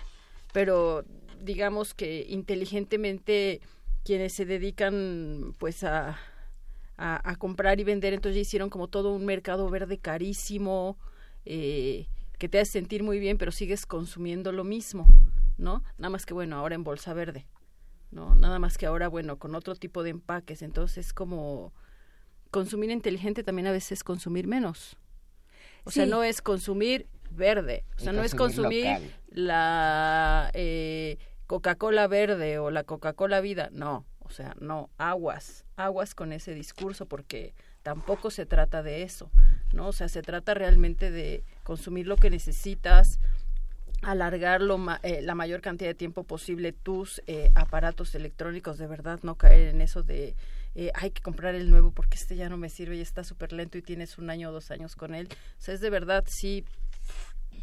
Pero 0.51 1.03
digamos 1.41 1.95
que 1.95 2.27
inteligentemente 2.29 3.59
quienes 4.05 4.33
se 4.33 4.45
dedican 4.45 5.55
pues 5.57 5.83
a, 5.83 6.19
a, 6.97 7.35
comprar 7.37 7.79
y 7.79 7.83
vender, 7.83 8.13
entonces 8.13 8.35
ya 8.35 8.41
hicieron 8.41 8.69
como 8.69 8.87
todo 8.87 9.13
un 9.13 9.25
mercado 9.25 9.67
verde 9.69 9.97
carísimo, 9.97 10.97
eh, 11.45 12.07
que 12.43 12.49
te 12.49 12.59
hace 12.59 12.73
sentir 12.73 13.03
muy 13.03 13.19
bien, 13.19 13.37
pero 13.37 13.53
sigues 13.53 13.85
consumiendo 13.85 14.51
lo 14.51 14.65
mismo, 14.65 15.07
¿no? 15.57 15.81
Nada 15.97 16.09
más 16.09 16.25
que 16.25 16.33
bueno, 16.33 16.57
ahora 16.57 16.75
en 16.75 16.83
bolsa 16.83 17.13
verde, 17.13 17.47
¿no? 18.11 18.35
Nada 18.35 18.59
más 18.59 18.77
que 18.77 18.85
ahora, 18.85 19.07
bueno, 19.07 19.39
con 19.39 19.55
otro 19.55 19.75
tipo 19.75 20.03
de 20.03 20.09
empaques, 20.09 20.61
entonces 20.61 21.13
como 21.13 21.71
consumir 22.51 22.91
inteligente 22.91 23.45
también 23.45 23.67
a 23.67 23.71
veces 23.71 23.93
es 23.93 24.03
consumir 24.03 24.45
menos. 24.47 24.97
O 25.85 25.91
sea, 25.91 26.05
no 26.05 26.21
es 26.21 26.41
consumir 26.41 27.07
verde, 27.31 27.85
o 27.95 28.01
sea, 28.01 28.11
no 28.11 28.23
es 28.23 28.35
consumir 28.35 28.89
la 29.29 30.51
eh, 30.53 31.19
Coca-Cola 31.47 32.07
verde 32.07 32.59
o 32.59 32.71
la 32.71 32.83
Coca-Cola 32.83 33.39
vida, 33.39 33.69
no, 33.71 34.05
o 34.19 34.31
sea, 34.31 34.53
no, 34.59 34.89
aguas, 34.97 35.63
aguas 35.77 36.13
con 36.13 36.33
ese 36.33 36.53
discurso 36.53 37.05
porque 37.05 37.53
tampoco 37.83 38.31
se 38.31 38.45
trata 38.45 38.83
de 38.83 39.03
eso, 39.03 39.31
¿no? 39.73 39.87
O 39.87 39.93
sea, 39.93 40.07
se 40.07 40.21
trata 40.21 40.53
realmente 40.53 41.11
de 41.11 41.43
consumir 41.63 42.07
lo 42.07 42.15
que 42.15 42.29
necesitas, 42.29 43.19
alargar 44.01 44.61
eh, 45.03 45.21
la 45.21 45.35
mayor 45.35 45.61
cantidad 45.61 45.89
de 45.89 45.95
tiempo 45.95 46.23
posible 46.23 46.73
tus 46.73 47.21
eh, 47.27 47.51
aparatos 47.55 48.15
electrónicos, 48.15 48.77
de 48.77 48.87
verdad 48.87 49.19
no 49.23 49.35
caer 49.35 49.69
en 49.69 49.81
eso 49.81 50.03
de 50.03 50.35
eh, 50.75 50.91
hay 50.95 51.11
que 51.11 51.21
comprar 51.21 51.55
el 51.55 51.69
nuevo 51.69 51.91
porque 51.91 52.17
este 52.17 52.35
ya 52.35 52.49
no 52.49 52.57
me 52.57 52.69
sirve 52.69 52.95
y 52.97 53.01
está 53.01 53.23
súper 53.23 53.53
lento 53.53 53.77
y 53.77 53.81
tienes 53.81 54.17
un 54.17 54.29
año 54.29 54.49
o 54.49 54.51
dos 54.51 54.71
años 54.71 54.95
con 54.95 55.13
él. 55.13 55.29
O 55.31 55.61
sea, 55.61 55.73
es 55.73 55.81
de 55.81 55.89
verdad 55.89 56.23
sí 56.27 56.65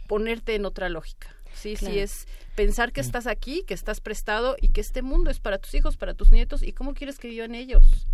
ponerte 0.06 0.54
en 0.54 0.64
otra 0.64 0.88
lógica. 0.88 1.34
Sí, 1.52 1.74
sí, 1.76 1.98
es 1.98 2.26
pensar 2.54 2.92
que 2.92 3.00
mm. 3.00 3.04
estás 3.04 3.26
aquí, 3.26 3.64
que 3.66 3.74
estás 3.74 4.00
prestado 4.00 4.56
y 4.60 4.68
que 4.68 4.80
este 4.80 5.02
mundo 5.02 5.30
es 5.30 5.40
para 5.40 5.58
tus 5.58 5.74
hijos, 5.74 5.96
para 5.96 6.14
tus 6.14 6.30
nietos 6.30 6.62
y 6.62 6.72
cómo 6.72 6.94
quieres 6.94 7.18
que 7.18 7.28
vivan 7.28 7.54
ellos. 7.54 8.06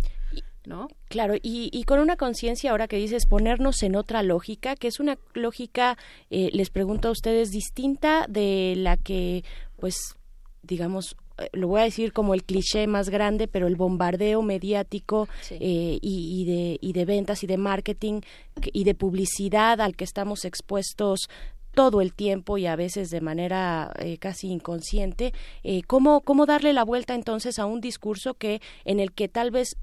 ¿No? 0.65 0.89
Claro, 1.07 1.35
y, 1.35 1.69
y 1.71 1.83
con 1.83 1.99
una 1.99 2.17
conciencia 2.17 2.71
ahora 2.71 2.89
que 2.89 2.97
dices 2.97 3.25
ponernos 3.25 3.83
en 3.83 3.95
otra 3.95 4.21
lógica, 4.21 4.75
que 4.75 4.89
es 4.89 4.99
una 4.99 5.17
lógica, 5.33 5.97
eh, 6.29 6.49
les 6.51 6.69
pregunto 6.69 7.07
a 7.07 7.11
ustedes, 7.11 7.51
distinta 7.51 8.25
de 8.27 8.73
la 8.75 8.97
que, 8.97 9.45
pues, 9.77 10.17
digamos, 10.63 11.15
eh, 11.37 11.49
lo 11.53 11.67
voy 11.67 11.81
a 11.81 11.85
decir 11.85 12.13
como 12.13 12.33
el 12.33 12.43
cliché 12.43 12.87
más 12.87 13.09
grande, 13.09 13.47
pero 13.47 13.67
el 13.67 13.75
bombardeo 13.75 14.41
mediático 14.41 15.27
eh, 15.51 15.99
y, 16.01 16.45
de, 16.45 16.77
y 16.81 16.93
de 16.93 17.05
ventas 17.05 17.43
y 17.43 17.47
de 17.47 17.57
marketing 17.57 18.21
y 18.73 18.83
de 18.83 18.95
publicidad 18.95 19.81
al 19.81 19.95
que 19.95 20.03
estamos 20.03 20.45
expuestos 20.45 21.29
todo 21.73 22.01
el 22.01 22.13
tiempo 22.13 22.57
y 22.57 22.65
a 22.65 22.75
veces 22.75 23.11
de 23.11 23.21
manera 23.21 23.93
eh, 23.99 24.17
casi 24.17 24.47
inconsciente, 24.47 25.31
¿cómo, 25.85 26.21
¿cómo 26.21 26.47
darle 26.47 26.73
la 26.73 26.83
vuelta 26.83 27.13
entonces 27.13 27.59
a 27.59 27.67
un 27.67 27.81
discurso 27.81 28.33
que 28.33 28.61
en 28.83 28.99
el 28.99 29.11
que 29.11 29.27
tal 29.27 29.51
vez 29.51 29.77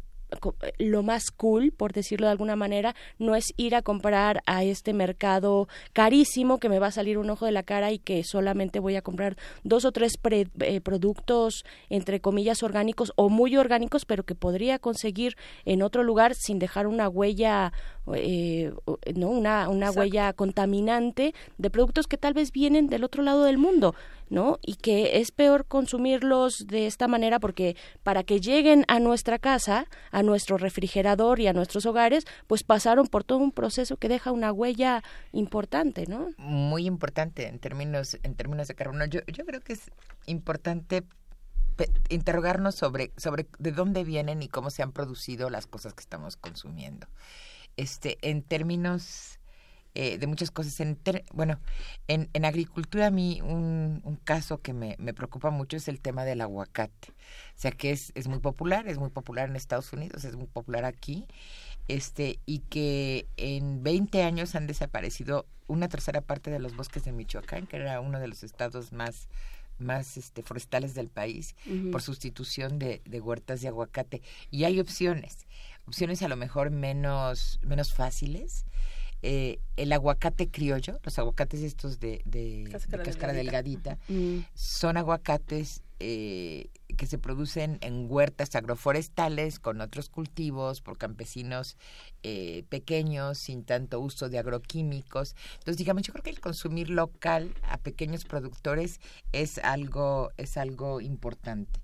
lo 0.78 1.02
más 1.02 1.30
cool, 1.30 1.72
por 1.72 1.92
decirlo 1.92 2.26
de 2.26 2.32
alguna 2.32 2.56
manera, 2.56 2.94
no 3.18 3.34
es 3.34 3.46
ir 3.56 3.74
a 3.74 3.82
comprar 3.82 4.42
a 4.46 4.64
este 4.64 4.92
mercado 4.92 5.68
carísimo 5.92 6.58
que 6.58 6.68
me 6.68 6.78
va 6.78 6.88
a 6.88 6.92
salir 6.92 7.18
un 7.18 7.30
ojo 7.30 7.46
de 7.46 7.52
la 7.52 7.62
cara 7.62 7.92
y 7.92 7.98
que 7.98 8.22
solamente 8.24 8.80
voy 8.80 8.96
a 8.96 9.02
comprar 9.02 9.36
dos 9.62 9.84
o 9.84 9.92
tres 9.92 10.12
eh, 10.30 10.80
productos 10.80 11.64
entre 11.88 12.20
comillas 12.20 12.62
orgánicos 12.62 13.12
o 13.16 13.28
muy 13.28 13.56
orgánicos, 13.56 14.04
pero 14.04 14.24
que 14.24 14.34
podría 14.34 14.78
conseguir 14.78 15.36
en 15.64 15.82
otro 15.82 16.02
lugar 16.02 16.34
sin 16.34 16.58
dejar 16.58 16.86
una 16.86 17.08
huella 17.08 17.72
eh, 18.14 18.72
no 19.14 19.28
una, 19.28 19.68
una 19.68 19.90
huella 19.90 20.32
contaminante 20.32 21.34
de 21.58 21.70
productos 21.70 22.06
que 22.06 22.18
tal 22.18 22.34
vez 22.34 22.52
vienen 22.52 22.88
del 22.88 23.04
otro 23.04 23.22
lado 23.22 23.44
del 23.44 23.58
mundo 23.58 23.94
¿no? 24.30 24.58
Y 24.62 24.76
que 24.76 25.20
es 25.20 25.30
peor 25.30 25.66
consumirlos 25.66 26.66
de 26.66 26.86
esta 26.86 27.08
manera 27.08 27.40
porque 27.40 27.76
para 28.02 28.24
que 28.24 28.40
lleguen 28.40 28.84
a 28.88 28.98
nuestra 28.98 29.38
casa, 29.38 29.86
a 30.10 30.22
nuestro 30.22 30.58
refrigerador 30.58 31.40
y 31.40 31.46
a 31.46 31.52
nuestros 31.52 31.86
hogares, 31.86 32.24
pues 32.46 32.62
pasaron 32.62 33.06
por 33.06 33.24
todo 33.24 33.38
un 33.38 33.52
proceso 33.52 33.96
que 33.96 34.08
deja 34.08 34.32
una 34.32 34.52
huella 34.52 35.02
importante, 35.32 36.06
¿no? 36.06 36.30
Muy 36.36 36.86
importante 36.86 37.46
en 37.48 37.58
términos 37.58 38.18
en 38.22 38.34
términos 38.34 38.68
de 38.68 38.74
carbono. 38.74 39.04
Yo 39.06 39.20
yo 39.26 39.44
creo 39.44 39.60
que 39.60 39.74
es 39.74 39.90
importante 40.26 41.04
interrogarnos 42.08 42.74
sobre 42.74 43.12
sobre 43.16 43.46
de 43.58 43.72
dónde 43.72 44.04
vienen 44.04 44.42
y 44.42 44.48
cómo 44.48 44.70
se 44.70 44.82
han 44.82 44.92
producido 44.92 45.50
las 45.50 45.66
cosas 45.66 45.94
que 45.94 46.00
estamos 46.00 46.36
consumiendo. 46.36 47.06
Este 47.76 48.18
en 48.22 48.42
términos 48.42 49.38
eh, 49.96 50.18
de 50.18 50.26
muchas 50.26 50.50
cosas. 50.50 50.80
En 50.80 50.98
bueno, 51.32 51.60
en, 52.08 52.28
en, 52.32 52.44
agricultura 52.44 53.06
a 53.06 53.10
mí 53.12 53.40
un, 53.42 54.00
un 54.02 54.16
caso 54.16 54.58
que 54.60 54.72
me, 54.72 54.96
me, 54.98 55.14
preocupa 55.14 55.50
mucho 55.50 55.76
es 55.76 55.86
el 55.86 56.00
tema 56.00 56.24
del 56.24 56.40
aguacate. 56.40 57.10
O 57.10 57.54
sea, 57.54 57.70
que 57.70 57.92
es, 57.92 58.10
es 58.16 58.26
muy 58.26 58.40
popular, 58.40 58.88
es 58.88 58.98
muy 58.98 59.10
popular 59.10 59.48
en 59.48 59.54
Estados 59.54 59.92
Unidos, 59.92 60.24
es 60.24 60.34
muy 60.34 60.48
popular 60.48 60.84
aquí, 60.84 61.28
este 61.86 62.40
y 62.44 62.58
que 62.58 63.28
en 63.36 63.84
20 63.84 64.24
años 64.24 64.56
han 64.56 64.66
desaparecido 64.66 65.46
una 65.68 65.88
tercera 65.88 66.20
parte 66.20 66.50
de 66.50 66.58
los 66.58 66.74
bosques 66.74 67.04
de 67.04 67.12
Michoacán, 67.12 67.68
que 67.68 67.76
era 67.76 68.00
uno 68.00 68.18
de 68.18 68.26
los 68.26 68.42
estados 68.42 68.92
más 68.92 69.28
más 69.78 70.16
este, 70.16 70.42
forestales 70.44 70.94
del 70.94 71.08
país 71.08 71.56
por 71.90 72.00
sustitución 72.00 72.78
de, 72.78 73.02
de, 73.04 73.20
huertas 73.20 73.60
de 73.60 73.66
aguacate 73.66 74.22
y 74.52 74.64
hay 74.64 74.78
opciones 74.78 75.48
opciones 75.86 76.22
a 76.22 76.28
lo 76.28 76.36
mejor 76.36 76.70
menos 76.70 77.58
menos 77.62 77.92
fáciles 77.92 78.66
eh, 79.26 79.58
el 79.78 79.90
aguacate 79.90 80.50
criollo, 80.50 81.00
los 81.02 81.18
aguacates 81.18 81.62
estos 81.62 81.98
de, 81.98 82.20
de 82.26 82.68
cáscara, 82.70 83.32
delgadita, 83.32 83.96
mm. 84.08 84.40
son 84.52 84.98
aguacates 84.98 85.82
eh, 85.98 86.68
que 86.98 87.06
se 87.06 87.16
producen 87.16 87.78
en 87.80 88.04
huertas 88.10 88.54
agroforestales 88.54 89.60
con 89.60 89.80
otros 89.80 90.10
cultivos 90.10 90.82
por 90.82 90.98
campesinos 90.98 91.78
eh, 92.22 92.64
pequeños 92.68 93.38
sin 93.38 93.64
tanto 93.64 93.98
uso 93.98 94.28
de 94.28 94.38
agroquímicos. 94.38 95.36
Entonces, 95.54 95.78
digamos, 95.78 96.02
yo 96.02 96.12
creo 96.12 96.22
que 96.22 96.28
el 96.28 96.40
consumir 96.40 96.90
local 96.90 97.54
a 97.62 97.78
pequeños 97.78 98.26
productores 98.26 99.00
es 99.32 99.56
algo 99.56 100.32
es 100.36 100.58
algo 100.58 101.00
importante. 101.00 101.83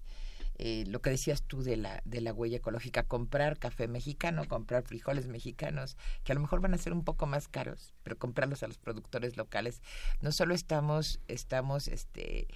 Eh, 0.62 0.84
lo 0.88 1.00
que 1.00 1.08
decías 1.08 1.42
tú 1.42 1.62
de 1.62 1.78
la, 1.78 2.02
de 2.04 2.20
la 2.20 2.34
huella 2.34 2.58
ecológica, 2.58 3.04
comprar 3.04 3.58
café 3.58 3.88
mexicano, 3.88 4.46
comprar 4.46 4.82
frijoles 4.82 5.26
mexicanos, 5.26 5.96
que 6.22 6.32
a 6.32 6.34
lo 6.34 6.42
mejor 6.42 6.60
van 6.60 6.74
a 6.74 6.78
ser 6.78 6.92
un 6.92 7.02
poco 7.02 7.24
más 7.24 7.48
caros, 7.48 7.94
pero 8.02 8.18
comprarlos 8.18 8.62
a 8.62 8.68
los 8.68 8.76
productores 8.76 9.38
locales. 9.38 9.80
No 10.20 10.32
solo 10.32 10.52
estamos, 10.52 11.18
estamos 11.28 11.88
este, 11.88 12.46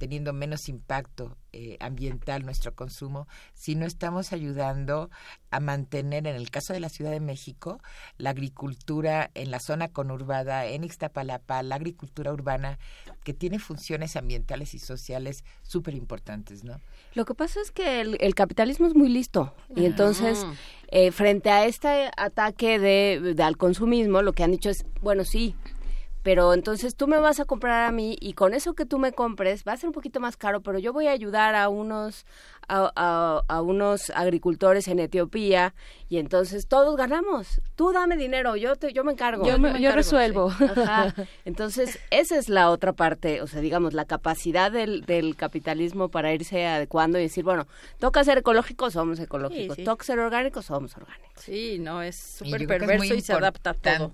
teniendo 0.00 0.32
menos 0.32 0.70
impacto 0.70 1.36
eh, 1.52 1.76
ambiental 1.78 2.42
nuestro 2.42 2.74
consumo, 2.74 3.28
sino 3.52 3.84
estamos 3.84 4.32
ayudando 4.32 5.10
a 5.50 5.60
mantener, 5.60 6.26
en 6.26 6.36
el 6.36 6.50
caso 6.50 6.72
de 6.72 6.80
la 6.80 6.88
Ciudad 6.88 7.10
de 7.10 7.20
México, 7.20 7.82
la 8.16 8.30
agricultura 8.30 9.30
en 9.34 9.50
la 9.50 9.60
zona 9.60 9.88
conurbada, 9.88 10.64
en 10.64 10.84
Ixtapalapa, 10.84 11.62
la 11.62 11.74
agricultura 11.74 12.32
urbana, 12.32 12.78
que 13.24 13.34
tiene 13.34 13.58
funciones 13.58 14.16
ambientales 14.16 14.72
y 14.72 14.78
sociales 14.78 15.44
súper 15.60 15.94
importantes, 15.94 16.64
¿no? 16.64 16.80
Lo 17.12 17.26
que 17.26 17.34
pasa 17.34 17.60
es 17.60 17.70
que 17.70 18.00
el, 18.00 18.34
capitalismo 18.34 18.86
es 18.86 18.94
muy 18.94 19.10
listo 19.10 19.54
y 19.76 19.84
entonces 19.84 20.46
eh, 20.88 21.12
frente 21.12 21.50
a 21.50 21.66
este 21.66 22.10
ataque 22.16 22.78
de, 22.78 23.36
al 23.42 23.58
consumismo, 23.58 24.22
lo 24.22 24.32
que 24.32 24.44
han 24.44 24.52
dicho 24.52 24.70
es, 24.70 24.86
bueno, 25.02 25.26
sí, 25.26 25.54
pero 26.22 26.52
entonces 26.54 26.96
tú 26.96 27.06
me 27.06 27.18
vas 27.18 27.40
a 27.40 27.44
comprar 27.44 27.88
a 27.88 27.92
mí 27.92 28.16
y 28.20 28.34
con 28.34 28.54
eso 28.54 28.74
que 28.74 28.84
tú 28.84 28.98
me 28.98 29.12
compres 29.12 29.64
va 29.66 29.72
a 29.72 29.76
ser 29.76 29.88
un 29.88 29.94
poquito 29.94 30.20
más 30.20 30.36
caro, 30.36 30.60
pero 30.60 30.78
yo 30.78 30.92
voy 30.92 31.06
a 31.06 31.12
ayudar 31.12 31.54
a 31.54 31.68
unos 31.68 32.26
a, 32.72 33.42
a, 33.48 33.62
unos 33.62 34.10
agricultores 34.10 34.86
en 34.86 35.00
Etiopía 35.00 35.74
y 36.08 36.18
entonces 36.18 36.68
todos 36.68 36.96
ganamos. 36.96 37.60
Tú 37.74 37.92
dame 37.92 38.16
dinero, 38.16 38.54
yo 38.54 38.76
te, 38.76 38.92
yo 38.92 39.02
me 39.02 39.10
encargo. 39.10 39.44
Yo, 39.44 39.56
yo, 39.78 39.90
resuelvo. 39.90 40.52
Entonces 41.44 41.98
esa 42.10 42.38
es 42.38 42.48
la 42.48 42.70
otra 42.70 42.92
parte, 42.92 43.42
o 43.42 43.48
sea, 43.48 43.60
digamos 43.60 43.92
la 43.92 44.04
capacidad 44.04 44.70
del, 44.70 45.04
del 45.04 45.34
capitalismo 45.34 46.10
para 46.10 46.32
irse 46.32 46.64
adecuando 46.64 47.18
y 47.18 47.22
decir, 47.22 47.42
bueno, 47.42 47.66
toca 47.98 48.22
ser 48.22 48.38
ecológicos, 48.38 48.92
somos 48.92 49.18
ecológicos, 49.18 49.76
toca 49.82 50.04
ser 50.04 50.20
orgánicos, 50.20 50.66
somos 50.66 50.96
orgánicos. 50.96 51.42
Sí, 51.42 51.78
no 51.80 52.02
es 52.02 52.16
súper 52.16 52.66
perverso 52.68 53.14
y 53.14 53.20
se 53.20 53.32
adapta 53.32 53.70
a 53.70 53.74
todo 53.74 54.12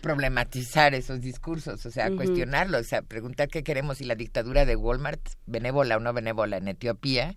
problematizar 0.00 0.94
esos 0.94 1.20
discursos, 1.20 1.84
o 1.86 1.90
sea, 1.90 2.10
cuestionarlos, 2.10 2.80
o 2.82 2.84
sea, 2.84 3.02
preguntar 3.02 3.48
qué 3.48 3.62
queremos 3.62 3.98
si 3.98 4.04
la 4.04 4.14
dictadura 4.14 4.64
de 4.64 4.76
Walmart, 4.76 5.20
benévola 5.46 5.96
o 5.96 6.00
no 6.00 6.12
benévola 6.12 6.56
en 6.56 6.68
Etiopía, 6.68 7.36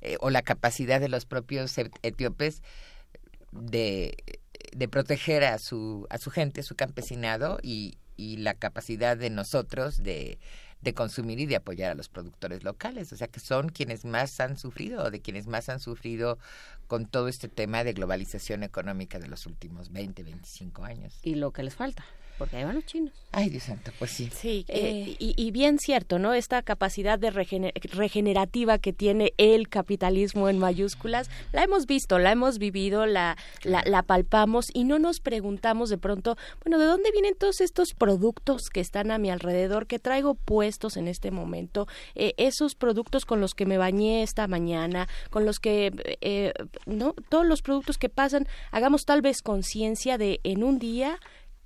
eh, 0.00 0.16
o 0.20 0.30
la 0.30 0.42
capacidad 0.42 1.00
de 1.00 1.08
los 1.08 1.26
propios 1.26 1.76
etíopes 2.02 2.62
de, 3.52 4.16
de 4.72 4.88
proteger 4.88 5.44
a 5.44 5.58
su, 5.58 6.06
a 6.10 6.18
su 6.18 6.30
gente, 6.30 6.62
su 6.62 6.74
campesinado, 6.76 7.58
y, 7.62 7.98
y 8.16 8.36
la 8.36 8.54
capacidad 8.54 9.16
de 9.16 9.30
nosotros 9.30 10.02
de 10.02 10.38
de 10.82 10.94
consumir 10.94 11.40
y 11.40 11.46
de 11.46 11.56
apoyar 11.56 11.92
a 11.92 11.94
los 11.94 12.08
productores 12.08 12.64
locales, 12.64 13.12
o 13.12 13.16
sea 13.16 13.28
que 13.28 13.40
son 13.40 13.68
quienes 13.68 14.04
más 14.04 14.40
han 14.40 14.56
sufrido 14.56 15.04
o 15.04 15.10
de 15.10 15.20
quienes 15.20 15.46
más 15.46 15.68
han 15.68 15.80
sufrido 15.80 16.38
con 16.86 17.06
todo 17.06 17.28
este 17.28 17.48
tema 17.48 17.84
de 17.84 17.92
globalización 17.92 18.62
económica 18.62 19.18
de 19.18 19.28
los 19.28 19.46
últimos 19.46 19.92
20, 19.92 20.22
25 20.22 20.84
años. 20.84 21.18
Y 21.22 21.34
lo 21.36 21.52
que 21.52 21.62
les 21.62 21.74
falta 21.74 22.04
porque 22.40 22.56
ahí 22.56 22.64
van 22.64 22.76
los 22.76 22.86
chinos. 22.86 23.12
Ay, 23.32 23.50
Dios 23.50 23.64
santo, 23.64 23.92
pues 23.98 24.12
sí. 24.12 24.30
Sí, 24.34 24.64
eh, 24.68 25.14
y, 25.18 25.50
bien 25.50 25.78
cierto, 25.78 26.18
¿no? 26.18 26.32
Esta 26.32 26.62
capacidad 26.62 27.18
de 27.18 27.30
regenerativa 27.30 28.78
que 28.78 28.94
tiene 28.94 29.34
el 29.36 29.68
capitalismo 29.68 30.48
en 30.48 30.58
mayúsculas, 30.58 31.28
la 31.52 31.62
hemos 31.62 31.84
visto, 31.84 32.18
la 32.18 32.32
hemos 32.32 32.58
vivido, 32.58 33.04
la, 33.04 33.36
la, 33.62 34.02
palpamos 34.04 34.70
y 34.72 34.84
no 34.84 34.98
nos 34.98 35.20
preguntamos 35.20 35.90
de 35.90 35.98
pronto, 35.98 36.38
bueno, 36.64 36.78
¿de 36.78 36.86
dónde 36.86 37.12
vienen 37.12 37.34
todos 37.38 37.60
estos 37.60 37.92
productos 37.92 38.70
que 38.70 38.80
están 38.80 39.10
a 39.10 39.18
mi 39.18 39.30
alrededor, 39.30 39.86
que 39.86 39.98
traigo 39.98 40.34
puestos 40.34 40.96
en 40.96 41.06
este 41.06 41.30
momento? 41.30 41.86
Eh, 42.14 42.32
esos 42.38 42.74
productos 42.74 43.26
con 43.26 43.42
los 43.42 43.54
que 43.54 43.66
me 43.66 43.76
bañé 43.76 44.22
esta 44.22 44.48
mañana, 44.48 45.08
con 45.28 45.44
los 45.44 45.60
que, 45.60 45.92
eh, 46.22 46.54
¿no? 46.86 47.14
Todos 47.28 47.44
los 47.44 47.60
productos 47.60 47.98
que 47.98 48.08
pasan, 48.08 48.48
hagamos 48.70 49.04
tal 49.04 49.20
vez 49.20 49.42
conciencia 49.42 50.16
de 50.16 50.40
en 50.42 50.64
un 50.64 50.78
día 50.78 51.20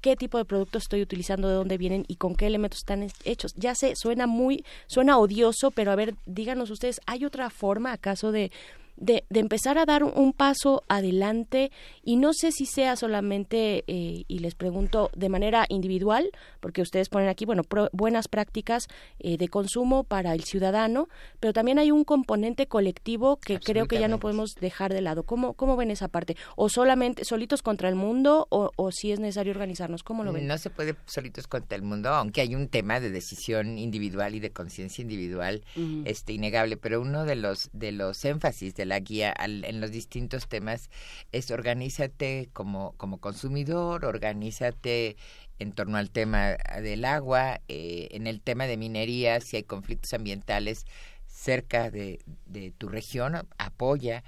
qué 0.05 0.17
tipo 0.17 0.37
de 0.37 0.45
productos 0.45 0.83
estoy 0.83 1.01
utilizando, 1.01 1.49
de 1.49 1.55
dónde 1.55 1.79
vienen 1.79 2.05
y 2.09 2.17
con 2.17 2.35
qué 2.35 2.47
elementos 2.47 2.81
están 2.81 3.09
hechos. 3.25 3.55
Ya 3.57 3.75
sé, 3.75 3.97
suena 3.97 4.27
muy, 4.27 4.63
suena 4.87 5.17
odioso, 5.17 5.71
pero 5.71 5.93
a 5.93 5.97
ver, 5.97 6.15
díganos 6.27 6.69
ustedes, 6.69 7.01
¿hay 7.07 7.25
otra 7.25 7.49
forma 7.49 7.91
acaso 7.91 8.31
de 8.31 8.53
de, 8.97 9.25
de, 9.29 9.41
empezar 9.41 9.79
a 9.79 9.85
dar 9.85 10.05
un 10.05 10.33
paso 10.33 10.85
adelante 10.89 11.71
y 12.03 12.17
no 12.17 12.33
sé 12.33 12.53
si 12.53 12.67
sea 12.67 12.97
solamente, 12.97 13.85
eh, 13.87 14.25
y 14.27 14.39
les 14.39 14.55
pregunto, 14.55 15.11
de 15.17 15.29
manera 15.29 15.67
individual, 15.69 16.31
porque 16.61 16.83
ustedes 16.83 17.09
ponen 17.09 17.29
aquí, 17.29 17.45
bueno, 17.45 17.63
buenas 17.93 18.29
prácticas 18.29 18.87
eh, 19.19 19.37
de 19.37 19.49
consumo 19.49 20.05
para 20.05 20.35
el 20.35 20.45
ciudadano, 20.45 21.09
pero 21.41 21.53
también 21.53 21.79
hay 21.79 21.91
un 21.91 22.05
componente 22.05 22.67
colectivo 22.67 23.37
que 23.37 23.59
creo 23.59 23.87
que 23.87 23.99
ya 23.99 24.09
no 24.09 24.19
podemos 24.19 24.55
dejar 24.55 24.93
de 24.93 25.01
lado. 25.01 25.25
¿Cómo, 25.25 25.55
cómo 25.55 25.77
ven 25.77 25.91
esa 25.91 26.09
parte? 26.09 26.37
¿O 26.57 26.69
solamente 26.69 27.25
solitos 27.25 27.63
contra 27.63 27.89
el 27.89 27.95
mundo 27.95 28.47
o, 28.51 28.71
o 28.77 28.91
si 28.93 29.13
es 29.13 29.21
necesario 29.21 29.53
organizarnos? 29.53 30.03
¿Cómo 30.03 30.25
lo 30.25 30.33
ven? 30.33 30.47
No 30.47 30.59
se 30.59 30.71
puede 30.71 30.97
solitos 31.07 31.47
contra 31.47 31.77
el 31.77 31.83
mundo, 31.83 32.11
aunque 32.11 32.41
hay 32.41 32.55
un 32.55 32.69
tema 32.69 33.01
de 33.01 33.11
decisión 33.11 33.79
individual 33.79 34.35
y 34.35 34.41
de 34.41 34.51
conciencia 34.51 35.03
individual 35.03 35.63
este 36.05 36.33
innegable, 36.33 36.77
pero 36.77 37.01
uno 37.01 37.25
de 37.25 37.37
los, 37.37 37.71
de 37.73 37.93
los 37.93 38.25
énfasis 38.25 38.75
de 38.75 38.84
la 38.85 39.01
guía 39.01 39.35
en 39.39 39.81
los 39.81 39.91
distintos 39.91 40.49
temas 40.49 40.91
es 41.33 41.51
organízate 41.51 42.49
como, 42.53 42.95
como 42.97 43.19
consumidor, 43.19 44.05
organízate 44.05 45.17
en 45.59 45.73
torno 45.73 45.99
al 45.99 46.11
tema 46.11 46.57
del 46.83 47.05
agua, 47.05 47.61
eh, 47.69 48.09
en 48.11 48.27
el 48.27 48.41
tema 48.41 48.67
de 48.67 48.77
minería, 48.77 49.41
si 49.41 49.57
hay 49.57 49.63
conflictos 49.63 50.13
ambientales 50.13 50.87
cerca 51.27 51.91
de, 51.91 52.21
de 52.47 52.71
tu 52.71 52.89
región, 52.89 53.47
apoya 53.59 54.25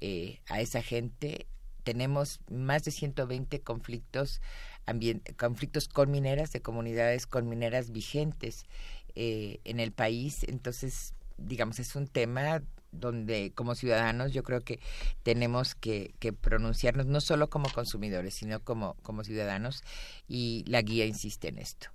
eh, 0.00 0.40
a 0.48 0.60
esa 0.60 0.82
gente. 0.82 1.46
Tenemos 1.82 2.40
más 2.50 2.84
de 2.84 2.90
120 2.90 3.60
conflictos, 3.60 4.40
conflictos 5.36 5.88
con 5.88 6.10
mineras, 6.10 6.52
de 6.52 6.60
comunidades 6.60 7.26
con 7.26 7.48
mineras 7.48 7.90
vigentes 7.90 8.64
eh, 9.14 9.60
en 9.64 9.80
el 9.80 9.92
país. 9.92 10.44
Entonces, 10.46 11.14
digamos, 11.36 11.78
es 11.78 11.96
un 11.96 12.06
tema 12.06 12.62
donde 12.92 13.52
como 13.54 13.74
ciudadanos 13.74 14.32
yo 14.32 14.42
creo 14.42 14.60
que 14.60 14.80
tenemos 15.22 15.74
que, 15.74 16.14
pronunciarnos 16.40 17.06
no 17.06 17.20
solo 17.20 17.50
como 17.50 17.68
consumidores, 17.70 18.34
sino 18.34 18.60
como, 18.60 18.94
como 19.02 19.24
ciudadanos 19.24 19.82
y 20.26 20.64
la 20.66 20.82
guía 20.82 21.06
insiste 21.06 21.48
en 21.48 21.58
esto. 21.58 21.88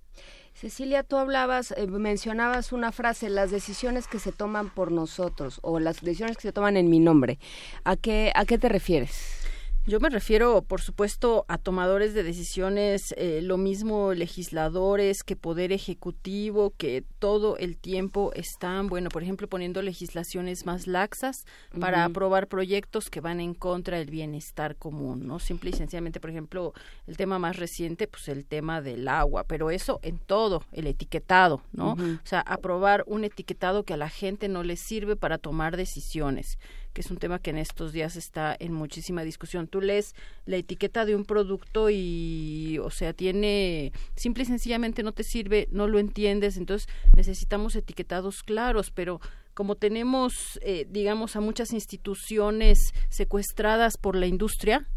Cecilia, 0.53 1.03
tú 1.03 1.17
hablabas, 1.17 1.71
eh, 1.71 1.87
mencionabas 1.87 2.71
una 2.71 2.91
frase, 2.91 3.29
las 3.29 3.49
decisiones 3.49 4.07
que 4.07 4.19
se 4.19 4.31
toman 4.31 4.69
por 4.69 4.91
nosotros 4.91 5.59
o 5.63 5.79
las 5.79 6.01
decisiones 6.01 6.37
que 6.37 6.43
se 6.43 6.53
toman 6.53 6.77
en 6.77 6.89
mi 6.89 6.99
nombre. 6.99 7.39
¿A 7.83 7.95
qué, 7.95 8.31
a 8.35 8.45
qué 8.45 8.57
te 8.57 8.69
refieres? 8.69 9.42
Yo 9.85 9.99
me 9.99 10.09
refiero, 10.09 10.61
por 10.61 10.79
supuesto, 10.79 11.43
a 11.49 11.57
tomadores 11.57 12.13
de 12.13 12.23
decisiones, 12.23 13.13
eh, 13.17 13.41
lo 13.43 13.57
mismo 13.57 14.13
legisladores 14.13 15.25
que 15.25 15.35
poder 15.35 15.73
ejecutivo, 15.73 16.73
que 16.77 17.03
todo 17.19 17.57
el 17.57 17.75
tiempo 17.75 18.31
están, 18.33 18.87
bueno, 18.87 19.09
por 19.09 19.23
ejemplo, 19.23 19.49
poniendo 19.49 19.81
legislaciones 19.81 20.65
más 20.65 20.87
laxas 20.87 21.45
para 21.77 22.05
aprobar 22.05 22.47
proyectos 22.47 23.09
que 23.09 23.19
van 23.19 23.41
en 23.41 23.53
contra 23.53 23.97
del 23.97 24.09
bienestar 24.09 24.77
común, 24.77 25.27
¿no? 25.27 25.39
Simple 25.39 25.71
y 25.71 25.73
sencillamente, 25.73 26.21
por 26.21 26.29
ejemplo, 26.29 26.73
el 27.05 27.17
tema 27.17 27.37
más 27.37 27.57
reciente, 27.57 28.07
pues 28.07 28.29
el 28.29 28.45
tema 28.45 28.81
del 28.81 29.05
agua, 29.09 29.43
pero 29.43 29.69
eso 29.69 29.99
en 30.01 30.17
todo, 30.17 30.63
el 30.71 30.87
etiquetado, 30.87 31.61
¿no? 31.73 31.91
O 31.91 32.25
sea, 32.25 32.39
aprobar 32.39 33.03
un 33.05 33.25
etiquetado 33.25 33.83
que 33.83 33.95
a 33.95 33.97
la 33.97 34.09
gente 34.09 34.47
no 34.47 34.63
le 34.63 34.77
sirve 34.77 35.17
para 35.17 35.39
tomar 35.39 35.75
decisiones 35.75 36.57
que 36.93 37.01
es 37.01 37.11
un 37.11 37.17
tema 37.17 37.39
que 37.39 37.49
en 37.49 37.57
estos 37.57 37.91
días 37.91 38.15
está 38.15 38.55
en 38.59 38.73
muchísima 38.73 39.23
discusión. 39.23 39.67
Tú 39.67 39.81
lees 39.81 40.15
la 40.45 40.57
etiqueta 40.57 41.05
de 41.05 41.15
un 41.15 41.25
producto 41.25 41.89
y, 41.89 42.79
o 42.83 42.89
sea, 42.91 43.13
tiene, 43.13 43.91
simple 44.15 44.43
y 44.43 44.45
sencillamente 44.45 45.03
no 45.03 45.11
te 45.11 45.23
sirve, 45.23 45.67
no 45.71 45.87
lo 45.87 45.99
entiendes, 45.99 46.57
entonces 46.57 46.87
necesitamos 47.15 47.75
etiquetados 47.75 48.43
claros, 48.43 48.91
pero 48.91 49.19
como 49.53 49.75
tenemos, 49.75 50.59
eh, 50.61 50.87
digamos, 50.89 51.35
a 51.35 51.41
muchas 51.41 51.73
instituciones 51.73 52.79
secuestradas 53.09 53.97
por 53.97 54.15
la 54.15 54.27
industria, 54.27 54.87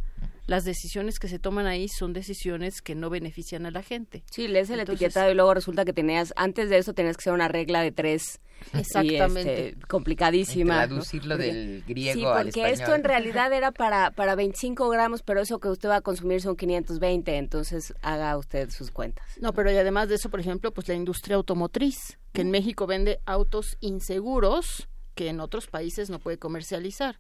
las 0.47 0.65
decisiones 0.65 1.19
que 1.19 1.29
se 1.29 1.39
toman 1.39 1.67
ahí 1.67 1.89
son 1.89 2.13
decisiones 2.13 2.81
que 2.81 2.95
no 2.95 3.11
benefician 3.11 3.67
a 3.67 3.71
la 3.71 3.83
gente. 3.83 4.23
Sí, 4.31 4.49
lees 4.49 4.71
el 4.71 4.81
etiquetado 4.81 5.31
y 5.31 5.35
luego 5.35 5.55
resulta 5.55 5.85
que 5.85 5.93
tenías, 5.93 6.33
antes 6.37 6.71
de 6.71 6.79
eso 6.79 6.95
tenías 6.95 7.17
que 7.17 7.25
ser 7.25 7.33
una 7.33 7.49
regla 7.49 7.83
de 7.83 7.93
tres. 7.93 8.41
Exactamente. 8.73 9.69
Este, 9.69 9.87
complicadísima. 9.87 10.87
Traducirlo 10.87 11.37
del 11.37 11.83
griego 11.87 12.21
sí, 12.21 12.25
al 12.25 12.45
porque 12.45 12.71
esto 12.71 12.95
en 12.95 13.05
realidad 13.05 13.53
era 13.53 13.71
para, 13.73 14.13
para 14.13 14.35
25 14.35 14.89
gramos, 14.89 15.23
pero 15.23 15.41
eso 15.41 15.59
que 15.59 15.69
usted 15.69 15.89
va 15.89 15.97
a 15.97 16.01
consumir 16.01 16.41
son 16.41 16.57
520, 16.57 17.37
entonces 17.37 17.93
haga 18.03 18.37
usted 18.39 18.71
sus 18.71 18.91
cuentas. 18.91 19.27
No, 19.41 19.53
pero 19.53 19.71
y 19.71 19.77
además 19.77 20.09
de 20.09 20.15
eso, 20.15 20.31
por 20.31 20.41
ejemplo, 20.41 20.73
pues 20.73 20.89
la 20.89 20.95
industria 20.95 21.37
automotriz, 21.37 22.19
que 22.33 22.43
en 22.43 22.51
México 22.51 22.87
vende 22.87 23.21
autos 23.27 23.77
inseguros 23.81 24.89
que 25.15 25.29
en 25.29 25.41
otros 25.41 25.67
países 25.67 26.11
no 26.11 26.19
puede 26.19 26.39
comercializar 26.39 27.19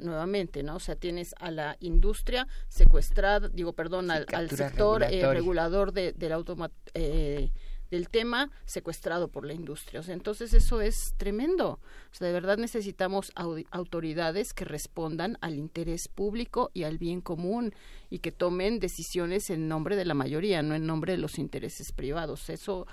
nuevamente, 0.00 0.62
¿no? 0.62 0.76
O 0.76 0.80
sea, 0.80 0.96
tienes 0.96 1.34
a 1.38 1.50
la 1.50 1.76
industria 1.80 2.46
secuestrada, 2.68 3.48
digo, 3.48 3.72
perdón, 3.72 4.10
al, 4.10 4.50
sector 4.50 5.02
eh, 5.02 5.26
regulador 5.26 5.92
de, 5.92 6.12
del 6.12 6.32
eh, 6.94 7.50
del 7.90 8.08
tema 8.08 8.50
secuestrado 8.64 9.28
por 9.28 9.46
la 9.46 9.52
industria. 9.52 10.00
O 10.00 10.02
sea, 10.02 10.14
entonces 10.14 10.52
eso 10.52 10.80
es 10.80 11.14
tremendo. 11.16 11.78
O 12.12 12.14
sea, 12.14 12.26
de 12.26 12.32
verdad 12.32 12.58
necesitamos 12.58 13.32
autoridades 13.70 14.52
que 14.52 14.64
respondan 14.64 15.38
al 15.40 15.54
interés 15.54 16.08
público 16.08 16.70
y 16.74 16.82
al 16.82 16.98
bien 16.98 17.20
común 17.20 17.72
y 18.10 18.18
que 18.18 18.32
tomen 18.32 18.80
decisiones 18.80 19.48
en 19.50 19.68
nombre 19.68 19.96
de 19.96 20.04
la 20.04 20.14
mayoría, 20.14 20.62
no 20.62 20.74
en 20.74 20.86
nombre 20.86 21.12
de 21.12 21.18
los 21.18 21.38
intereses 21.38 21.92
privados. 21.92 22.50
Eso 22.50 22.86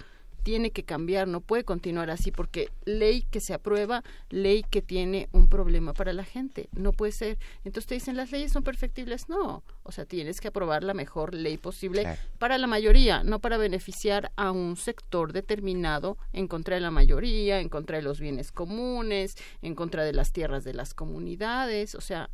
tiene 0.43 0.71
que 0.71 0.83
cambiar, 0.83 1.27
no 1.27 1.41
puede 1.41 1.63
continuar 1.63 2.09
así 2.09 2.31
porque 2.31 2.69
ley 2.85 3.23
que 3.29 3.39
se 3.39 3.53
aprueba, 3.53 4.03
ley 4.29 4.63
que 4.69 4.81
tiene 4.81 5.29
un 5.31 5.47
problema 5.47 5.93
para 5.93 6.13
la 6.13 6.23
gente, 6.23 6.69
no 6.71 6.93
puede 6.93 7.11
ser. 7.11 7.37
Entonces 7.63 7.87
te 7.87 7.95
dicen 7.95 8.17
las 8.17 8.31
leyes 8.31 8.51
son 8.51 8.63
perfectibles, 8.63 9.29
no, 9.29 9.63
o 9.83 9.91
sea, 9.91 10.05
tienes 10.05 10.41
que 10.41 10.47
aprobar 10.47 10.83
la 10.83 10.93
mejor 10.93 11.33
ley 11.33 11.57
posible 11.57 12.17
para 12.39 12.57
la 12.57 12.67
mayoría, 12.67 13.23
no 13.23 13.39
para 13.39 13.57
beneficiar 13.57 14.31
a 14.35 14.51
un 14.51 14.77
sector 14.77 15.33
determinado 15.33 16.17
en 16.33 16.47
contra 16.47 16.75
de 16.75 16.81
la 16.81 16.91
mayoría, 16.91 17.59
en 17.59 17.69
contra 17.69 17.97
de 17.97 18.03
los 18.03 18.19
bienes 18.19 18.51
comunes, 18.51 19.35
en 19.61 19.75
contra 19.75 20.03
de 20.03 20.13
las 20.13 20.31
tierras 20.31 20.63
de 20.63 20.73
las 20.73 20.93
comunidades, 20.93 21.95
o 21.95 22.01
sea, 22.01 22.29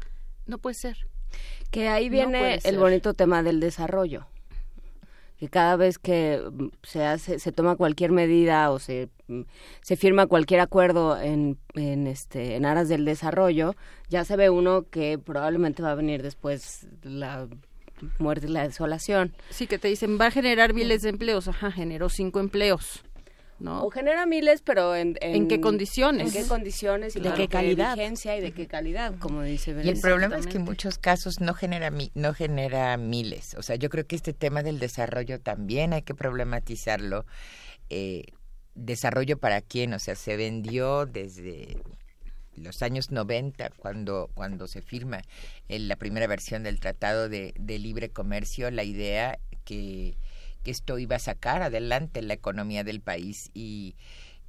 no 0.46 0.58
puede 0.58 0.76
ser. 0.76 1.08
Que 1.72 1.90
ahí 1.90 2.08
viene 2.08 2.60
el 2.64 2.78
bonito 2.78 3.14
tema 3.14 3.44
del 3.44 3.60
desarrollo 3.60 4.28
que 5.40 5.50
cada 5.50 5.76
vez 5.76 6.00
que 6.00 6.42
mm, 6.52 6.68
se 6.84 7.06
hace, 7.06 7.40
se 7.40 7.52
toma 7.52 7.76
cualquier 7.76 8.12
medida 8.12 8.72
o 8.72 8.80
se, 8.80 9.10
mm, 9.28 9.42
se 9.82 9.96
firma 9.96 10.28
cualquier 10.28 10.60
acuerdo 10.60 11.20
en, 11.20 11.58
en, 11.76 12.08
este, 12.08 12.56
en 12.56 12.66
aras 12.66 12.90
del 12.90 13.06
desarrollo, 13.06 13.76
ya 14.10 14.24
se 14.26 14.36
ve 14.36 14.50
uno 14.50 14.86
que 14.90 15.18
probablemente 15.18 15.84
va 15.84 15.92
a 15.92 15.96
venir 15.96 16.24
después 16.24 16.88
la 17.04 17.48
muerte 18.20 18.48
y 18.48 18.50
la 18.52 18.64
desolación. 18.64 19.34
Sí, 19.50 19.68
que 19.68 19.80
te 19.80 19.88
dicen, 19.88 20.18
va 20.20 20.28
a 20.28 20.32
generar 20.32 20.74
miles 20.74 21.02
de 21.02 21.10
empleos. 21.10 21.48
Ajá, 21.48 21.72
generó 21.72 22.10
cinco 22.10 22.40
empleos. 22.40 23.04
¿No? 23.60 23.84
O 23.84 23.90
genera 23.90 24.26
miles, 24.26 24.62
pero 24.62 24.96
en, 24.96 25.18
en, 25.22 25.48
qué 25.48 25.60
condiciones. 25.60 26.36
En 26.36 26.44
qué 26.44 26.48
condiciones 26.48 27.16
y 27.16 27.20
de 27.20 27.34
qué 27.34 27.48
calidad. 27.48 27.98
y 27.98 28.42
de 28.42 28.52
qué 28.52 28.68
calidad, 28.68 29.16
como 29.20 29.42
dice 29.42 29.76
Y 29.84 29.90
el 29.90 30.00
problema 30.00 30.38
es 30.38 30.48
que 30.48 30.58
en 30.58 30.64
muchos 30.64 30.98
casos 30.98 31.40
no 31.42 31.54
genera, 31.54 31.92
no 32.14 32.34
genera 32.34 32.98
miles. 32.98 33.56
O 33.56 33.64
sea, 33.64 33.76
yo 33.76 33.90
creo 33.90 34.06
que 34.06 34.16
este 34.16 34.34
tema 34.34 34.64
del 34.64 34.80
desarrollo 34.80 35.40
también 35.40 35.94
hay 35.94 36.04
que 36.04 36.14
problematizarlo. 36.14 37.26
Eh, 37.90 38.26
desarrollo 38.76 39.38
para 39.38 39.62
quién, 39.62 39.94
o 39.94 40.00
sea, 40.00 40.16
se 40.16 40.38
vendió 40.38 41.06
desde 41.06 41.82
los 42.56 42.82
años 42.82 43.12
90, 43.12 43.72
cuando, 43.78 44.30
cuando 44.34 44.68
se 44.68 44.82
firma 44.82 45.22
en 45.68 45.88
la 45.88 45.96
primera 45.96 46.28
versión 46.28 46.64
del 46.64 46.80
Tratado 46.80 47.30
de, 47.30 47.54
de 47.60 47.80
Libre 47.80 48.10
Comercio, 48.10 48.70
la 48.72 48.84
idea 48.84 49.40
que 49.64 50.18
que 50.68 50.72
esto 50.72 51.00
iba 51.00 51.16
a 51.16 51.20
sacar 51.20 51.62
adelante 51.62 52.22
la 52.22 52.34
economía 52.34 52.84
del 52.84 53.00
país 53.00 53.52
y, 53.54 53.96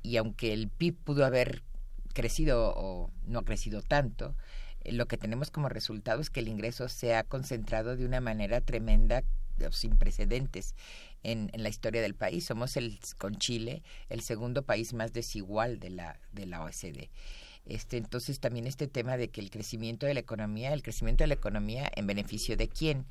y 0.02 0.16
aunque 0.16 0.52
el 0.52 0.68
PIB 0.68 0.96
pudo 0.96 1.24
haber 1.24 1.62
crecido 2.12 2.74
o 2.76 3.12
no 3.24 3.38
ha 3.38 3.44
crecido 3.44 3.82
tanto, 3.82 4.34
eh, 4.82 4.90
lo 4.90 5.06
que 5.06 5.16
tenemos 5.16 5.52
como 5.52 5.68
resultado 5.68 6.20
es 6.20 6.28
que 6.28 6.40
el 6.40 6.48
ingreso 6.48 6.88
se 6.88 7.14
ha 7.14 7.22
concentrado 7.22 7.96
de 7.96 8.04
una 8.04 8.20
manera 8.20 8.60
tremenda, 8.60 9.22
sin 9.70 9.96
precedentes 9.96 10.74
en, 11.22 11.50
en, 11.52 11.62
la 11.62 11.68
historia 11.68 12.02
del 12.02 12.16
país. 12.16 12.44
Somos 12.44 12.76
el, 12.76 12.98
con 13.16 13.36
Chile 13.36 13.84
el 14.08 14.20
segundo 14.20 14.62
país 14.62 14.94
más 14.94 15.12
desigual 15.12 15.78
de 15.78 15.90
la, 15.90 16.18
de 16.32 16.46
la 16.46 16.64
OECD. 16.64 17.10
Este, 17.68 17.98
entonces 17.98 18.40
también 18.40 18.66
este 18.66 18.88
tema 18.88 19.16
de 19.16 19.28
que 19.28 19.40
el 19.40 19.50
crecimiento 19.50 20.06
de 20.06 20.14
la 20.14 20.20
economía, 20.20 20.72
el 20.72 20.82
crecimiento 20.82 21.22
de 21.22 21.28
la 21.28 21.34
economía 21.34 21.88
en 21.94 22.06
beneficio 22.06 22.56
de 22.56 22.68
quién. 22.68 23.06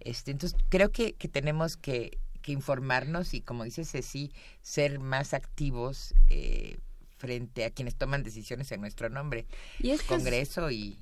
Este, 0.00 0.30
entonces 0.30 0.58
creo 0.70 0.90
que, 0.90 1.12
que 1.12 1.28
tenemos 1.28 1.76
que 1.76 2.18
informarnos 2.52 3.34
y, 3.34 3.40
como 3.40 3.64
dice 3.64 3.84
Ceci, 3.84 4.32
ser 4.62 4.98
más 4.98 5.34
activos 5.34 6.14
eh, 6.28 6.78
frente 7.16 7.64
a 7.64 7.70
quienes 7.70 7.96
toman 7.96 8.22
decisiones 8.22 8.70
en 8.72 8.80
nuestro 8.80 9.08
nombre, 9.08 9.46
y 9.80 9.90
es 9.90 10.02
Congreso 10.02 10.70
y, 10.70 10.98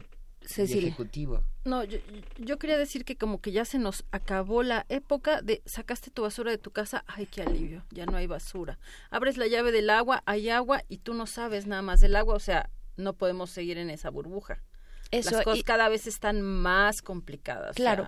Ejecutivo. 0.57 1.42
No, 1.64 1.82
yo, 1.82 1.99
yo, 2.38 2.59
quería 2.59 2.78
decir 2.78 3.05
que 3.05 3.16
como 3.16 3.40
que 3.40 3.51
ya 3.51 3.64
se 3.64 3.78
nos 3.78 4.05
acabó 4.12 4.62
la 4.62 4.86
época 4.88 5.42
de 5.42 5.61
sacaste 5.66 6.11
tu 6.11 6.22
basura 6.22 6.53
de 6.53 6.59
tu 6.59 6.70
casa, 6.70 7.05
ay, 7.09 7.26
qué 7.26 7.42
alivio, 7.42 7.84
ya 7.90 8.07
no 8.07 8.16
hay 8.16 8.28
basura. 8.28 8.78
Abres 9.11 9.36
la 9.38 9.49
llave 9.49 9.72
del 9.72 9.90
agua, 9.90 10.22
hay 10.24 10.49
agua 10.49 10.84
y 10.88 10.99
tú 10.99 11.14
no 11.14 11.26
sabes 11.26 11.66
nada 11.66 11.82
más 11.82 12.01
del 12.01 12.14
agua, 12.14 12.36
o 12.36 12.40
sea, 12.40 12.70
no 12.97 13.14
podemos 13.14 13.51
seguir 13.51 13.78
en 13.78 13.90
esa 13.90 14.11
burbuja. 14.11 14.62
Eso, 15.11 15.32
Las 15.32 15.44
cosas 15.44 15.64
cada 15.64 15.88
vez 15.88 16.07
están 16.07 16.42
más 16.42 17.03
complicadas. 17.03 17.76
Claro. 17.76 18.07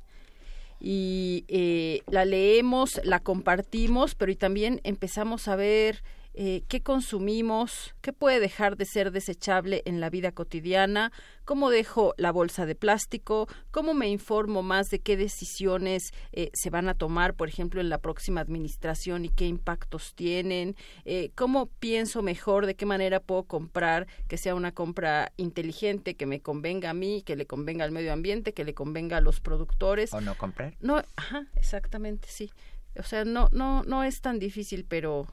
y 0.80 1.46
eh, 1.48 2.02
la 2.08 2.26
leemos, 2.26 3.02
la 3.04 3.20
compartimos, 3.20 4.14
pero 4.14 4.32
y 4.32 4.36
también 4.36 4.82
empezamos 4.84 5.48
a 5.48 5.56
ver 5.56 6.04
eh, 6.38 6.64
qué 6.68 6.82
consumimos, 6.82 7.96
qué 8.02 8.12
puede 8.12 8.42
dejar 8.42 8.76
de 8.76 8.84
ser 8.84 9.12
desechable 9.12 9.82
en 9.86 10.02
la 10.02 10.10
vida 10.10 10.34
cotidiana, 10.34 11.14
cómo 11.46 11.70
dejo 11.70 12.14
la 12.18 12.32
bolsa 12.32 12.66
de 12.66 12.76
plástico, 12.76 13.48
cómo 13.72 13.94
me 13.94 14.10
informo 14.10 14.62
más 14.62 14.90
de 14.90 15.00
qué 15.00 15.16
decisiones 15.16 16.14
eh, 16.34 16.50
se 16.54 16.70
van 16.70 16.90
a 16.90 16.94
tomar, 16.94 17.36
por 17.36 17.48
ejemplo, 17.48 17.80
en 17.80 17.88
la 17.88 18.00
próxima 18.00 18.42
administración 18.42 19.24
y 19.24 19.30
qué 19.30 19.46
impactos 19.46 20.14
tienen, 20.14 20.76
eh, 21.06 21.32
cómo 21.36 21.68
pienso 21.80 22.22
mejor, 22.22 22.66
de 22.66 22.76
qué 22.76 22.86
manera 22.86 23.22
puedo 23.22 23.44
comprar 23.44 24.06
que 24.28 24.36
sea 24.38 24.56
una 24.56 24.74
compra 24.74 25.32
inteligente, 25.38 26.16
que 26.16 26.26
me 26.26 26.42
convenga 26.42 26.90
a 26.90 26.94
mí, 26.94 27.22
que 27.22 27.38
le 27.38 27.46
convenga 27.46 27.86
al 27.86 27.92
medio 27.92 28.12
ambiente, 28.12 28.54
que 28.54 28.66
le 28.66 28.74
convenga 28.74 29.18
a 29.18 29.22
los 29.22 29.40
productores. 29.40 30.14
O 30.14 30.20
no 30.20 30.36
comprar. 30.38 30.76
No, 30.82 31.02
ajá, 31.16 31.48
exactamente, 31.56 32.28
sí. 32.30 32.52
O 32.98 33.04
sea, 33.04 33.24
no, 33.24 33.48
no, 33.54 33.84
no 33.84 34.04
es 34.04 34.20
tan 34.22 34.38
difícil, 34.40 34.86
pero 34.86 35.28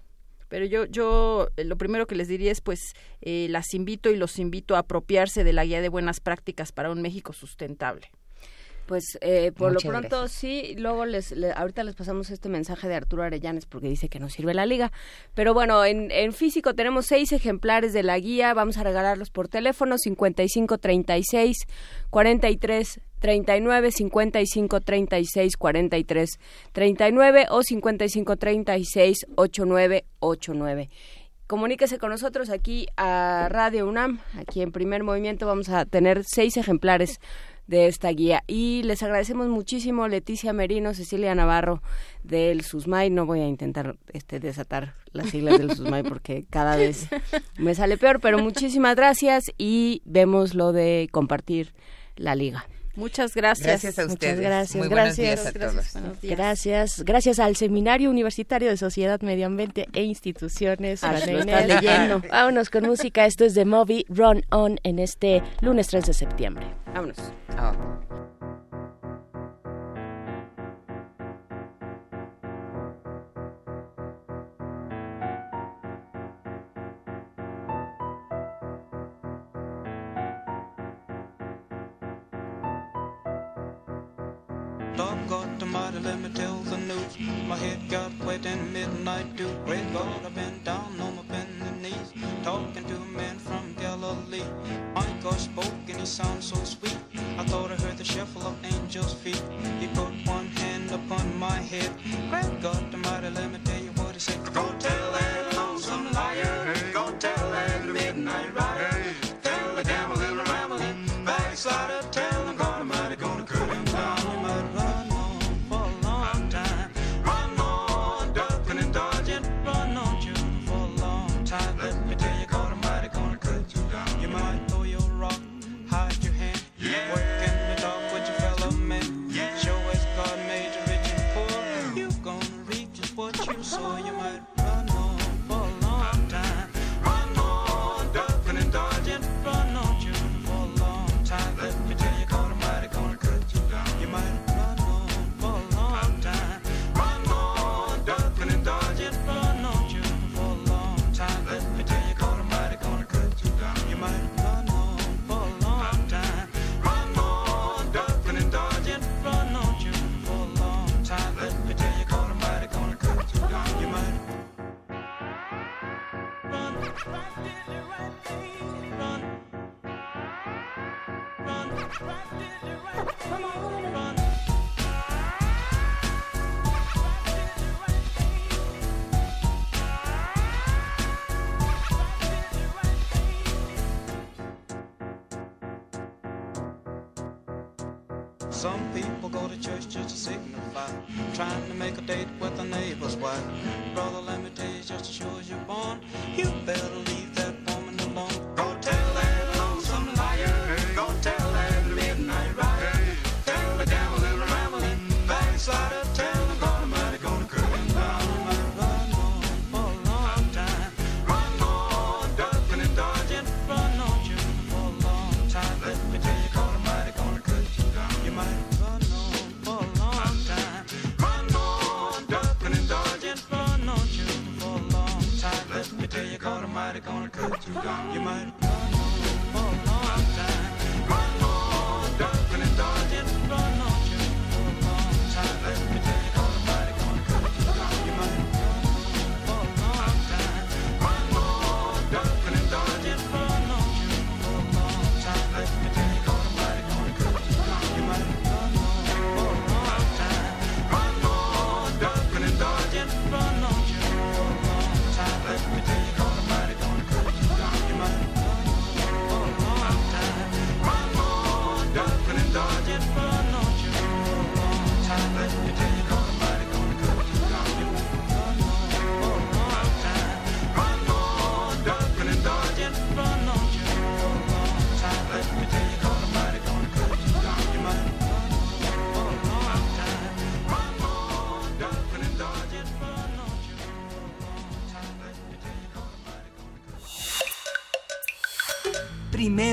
pero 0.52 0.66
yo, 0.66 0.84
yo 0.84 1.48
eh, 1.56 1.64
lo 1.64 1.78
primero 1.78 2.06
que 2.06 2.14
les 2.14 2.28
diría 2.28 2.52
es, 2.52 2.60
pues, 2.60 2.92
eh, 3.22 3.46
las 3.48 3.72
invito 3.72 4.10
y 4.10 4.16
los 4.16 4.38
invito 4.38 4.76
a 4.76 4.80
apropiarse 4.80 5.44
de 5.44 5.54
la 5.54 5.64
guía 5.64 5.80
de 5.80 5.88
buenas 5.88 6.20
prácticas 6.20 6.72
para 6.72 6.90
un 6.90 7.00
México 7.00 7.32
sustentable. 7.32 8.10
Pues 8.84 9.16
eh, 9.22 9.52
por 9.52 9.72
lo 9.72 9.80
pronto 9.80 10.28
sí, 10.28 10.74
luego 10.76 11.06
les, 11.06 11.34
ahorita 11.56 11.84
les 11.84 11.94
pasamos 11.94 12.28
este 12.28 12.50
mensaje 12.50 12.86
de 12.86 12.96
Arturo 12.96 13.22
Arellanes 13.22 13.64
porque 13.64 13.88
dice 13.88 14.10
que 14.10 14.20
no 14.20 14.28
sirve 14.28 14.52
la 14.52 14.66
liga. 14.66 14.92
Pero 15.32 15.54
bueno, 15.54 15.86
en, 15.86 16.10
en 16.10 16.34
físico 16.34 16.74
tenemos 16.74 17.06
seis 17.06 17.32
ejemplares 17.32 17.94
de 17.94 18.02
la 18.02 18.18
guía, 18.18 18.52
vamos 18.52 18.76
a 18.76 18.82
regalarlos 18.82 19.30
por 19.30 19.48
teléfono 19.48 19.96
55 19.96 20.76
36 20.76 21.56
43 22.10 23.00
39 23.22 23.92
55 23.92 24.80
36 24.80 25.56
43 25.56 26.40
39 26.72 27.46
o 27.50 27.62
55 27.62 28.36
36 28.36 29.26
89 29.36 30.04
89. 30.18 30.90
Comuníquese 31.46 31.98
con 31.98 32.10
nosotros 32.10 32.50
aquí 32.50 32.86
a 32.96 33.46
Radio 33.48 33.86
UNAM. 33.86 34.18
Aquí 34.38 34.60
en 34.60 34.72
Primer 34.72 35.04
Movimiento 35.04 35.46
vamos 35.46 35.68
a 35.68 35.84
tener 35.84 36.24
seis 36.24 36.56
ejemplares 36.56 37.20
de 37.68 37.86
esta 37.86 38.08
guía. 38.10 38.42
Y 38.48 38.82
les 38.82 39.02
agradecemos 39.04 39.48
muchísimo 39.48 40.08
Leticia 40.08 40.52
Merino, 40.52 40.92
Cecilia 40.92 41.34
Navarro 41.34 41.80
del 42.24 42.62
SUSMAI. 42.62 43.10
No 43.10 43.24
voy 43.24 43.40
a 43.40 43.46
intentar 43.46 43.96
este, 44.12 44.40
desatar 44.40 44.94
las 45.12 45.30
siglas 45.30 45.58
del 45.58 45.76
SUSMAI 45.76 46.02
porque 46.02 46.44
cada 46.50 46.76
vez 46.76 47.06
me 47.56 47.74
sale 47.76 47.98
peor, 47.98 48.18
pero 48.20 48.38
muchísimas 48.38 48.96
gracias 48.96 49.44
y 49.58 50.02
vemos 50.04 50.54
lo 50.54 50.72
de 50.72 51.08
compartir 51.12 51.72
la 52.16 52.34
liga. 52.34 52.66
Muchas 52.94 53.34
gracias. 53.34 53.66
Gracias 53.66 53.98
a 53.98 54.06
ustedes. 54.06 54.36
Muchas 54.74 54.90
gracias. 54.90 55.52
Gracias. 55.52 55.54
Gracias, 55.54 56.22
Gracias. 56.22 57.04
Gracias 57.04 57.38
al 57.38 57.56
Seminario 57.56 58.10
Universitario 58.10 58.68
de 58.68 58.76
Sociedad, 58.76 59.20
Medio 59.22 59.46
Ambiente 59.46 59.88
e 59.92 60.02
Instituciones. 60.02 61.02
Ah, 61.02 61.16
está 61.16 61.66
leyendo. 61.66 62.22
Vámonos 62.28 62.70
con 62.70 62.84
música. 62.84 63.26
Esto 63.26 63.44
es 63.44 63.54
de 63.54 63.64
Moby 63.64 64.04
Run 64.08 64.44
On 64.50 64.78
en 64.82 64.98
este 64.98 65.42
lunes 65.60 65.88
3 65.88 66.06
de 66.06 66.12
septiembre. 66.12 66.66
Vámonos. 66.86 67.16
Ah, 67.56 67.72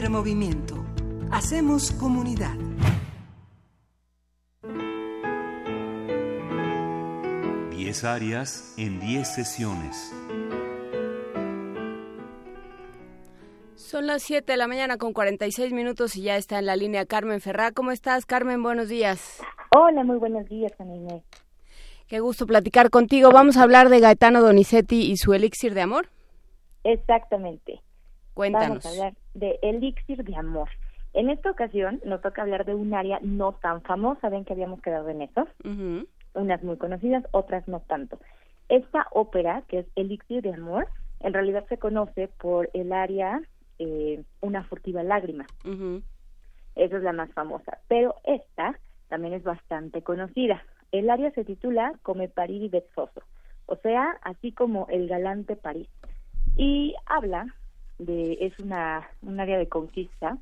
movimiento. 0.09 0.75
Hacemos 1.31 1.91
comunidad. 1.91 2.55
Diez 7.71 8.03
áreas 8.03 8.73
en 8.77 8.99
diez 8.99 9.27
sesiones. 9.27 10.13
Son 13.75 14.05
las 14.05 14.21
7 14.23 14.51
de 14.51 14.57
la 14.57 14.67
mañana 14.67 14.97
con 14.97 15.13
46 15.13 15.73
minutos 15.73 16.15
y 16.15 16.23
ya 16.23 16.37
está 16.37 16.59
en 16.59 16.65
la 16.65 16.75
línea 16.75 17.05
Carmen 17.05 17.41
Ferrá. 17.41 17.71
¿Cómo 17.71 17.91
estás, 17.91 18.25
Carmen? 18.25 18.61
Buenos 18.61 18.89
días. 18.89 19.41
Hola, 19.75 20.03
muy 20.03 20.17
buenos 20.17 20.47
días, 20.47 20.71
Juan 20.77 21.23
Qué 22.07 22.19
gusto 22.19 22.45
platicar 22.45 22.89
contigo. 22.89 23.31
Vamos 23.31 23.57
a 23.57 23.63
hablar 23.63 23.89
de 23.89 23.99
Gaetano 23.99 24.41
Donizetti 24.41 25.11
y 25.11 25.17
su 25.17 25.33
elixir 25.33 25.73
de 25.73 25.81
amor. 25.81 26.09
Exactamente. 26.83 27.81
Cuéntanos. 28.33 28.83
Vamos 28.83 28.85
a 28.85 28.89
hablar 28.89 29.13
de 29.39 29.59
Elixir 29.61 30.23
de 30.23 30.35
Amor. 30.35 30.69
En 31.13 31.29
esta 31.29 31.49
ocasión 31.49 31.99
nos 32.05 32.21
toca 32.21 32.41
hablar 32.41 32.65
de 32.65 32.75
un 32.75 32.93
área 32.93 33.19
no 33.21 33.53
tan 33.53 33.81
famosa, 33.81 34.29
ven 34.29 34.45
que 34.45 34.53
habíamos 34.53 34.81
quedado 34.81 35.09
en 35.09 35.23
eso, 35.23 35.47
unas 36.33 36.63
muy 36.63 36.77
conocidas, 36.77 37.23
otras 37.31 37.67
no 37.67 37.79
tanto. 37.81 38.19
Esta 38.69 39.07
ópera, 39.11 39.63
que 39.67 39.79
es 39.79 39.87
Elixir 39.95 40.43
de 40.43 40.53
Amor, 40.53 40.87
en 41.19 41.33
realidad 41.33 41.65
se 41.67 41.77
conoce 41.77 42.27
por 42.27 42.69
el 42.73 42.93
área 42.93 43.41
eh, 43.79 44.23
Una 44.41 44.63
furtiva 44.63 45.03
lágrima. 45.03 45.45
Esa 46.75 46.97
es 46.97 47.03
la 47.03 47.13
más 47.13 47.31
famosa, 47.33 47.79
pero 47.87 48.15
esta 48.23 48.77
también 49.07 49.33
es 49.33 49.43
bastante 49.43 50.01
conocida. 50.01 50.63
El 50.91 51.09
área 51.09 51.31
se 51.31 51.43
titula 51.43 51.93
Come 52.03 52.29
París 52.29 52.63
y 52.63 52.69
Betsoso, 52.69 53.23
o 53.65 53.75
sea, 53.77 54.17
así 54.21 54.51
como 54.51 54.87
el 54.89 55.07
galante 55.07 55.55
París. 55.55 55.89
Y 56.55 56.93
habla 57.05 57.55
de, 57.99 58.37
es 58.41 58.57
una, 58.59 59.07
un 59.21 59.39
área 59.39 59.57
de 59.57 59.69
conquista 59.69 60.37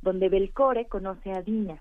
donde 0.00 0.28
Belcore 0.28 0.86
conoce 0.86 1.32
a 1.32 1.42
Dina. 1.42 1.80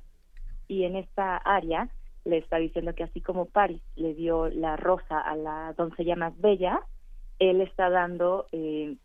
Y 0.68 0.84
en 0.84 0.96
esta 0.96 1.38
área 1.38 1.90
le 2.24 2.38
está 2.38 2.58
diciendo 2.58 2.94
que 2.94 3.04
así 3.04 3.20
como 3.22 3.46
París 3.46 3.82
le 3.96 4.14
dio 4.14 4.50
la 4.50 4.78
rosa 4.78 5.20
a 5.20 5.36
la 5.36 5.74
doncella 5.74 6.16
más 6.16 6.40
bella, 6.40 6.82
él 7.40 7.62
está 7.62 7.90
dando 7.90 8.46
eh, 8.52 8.96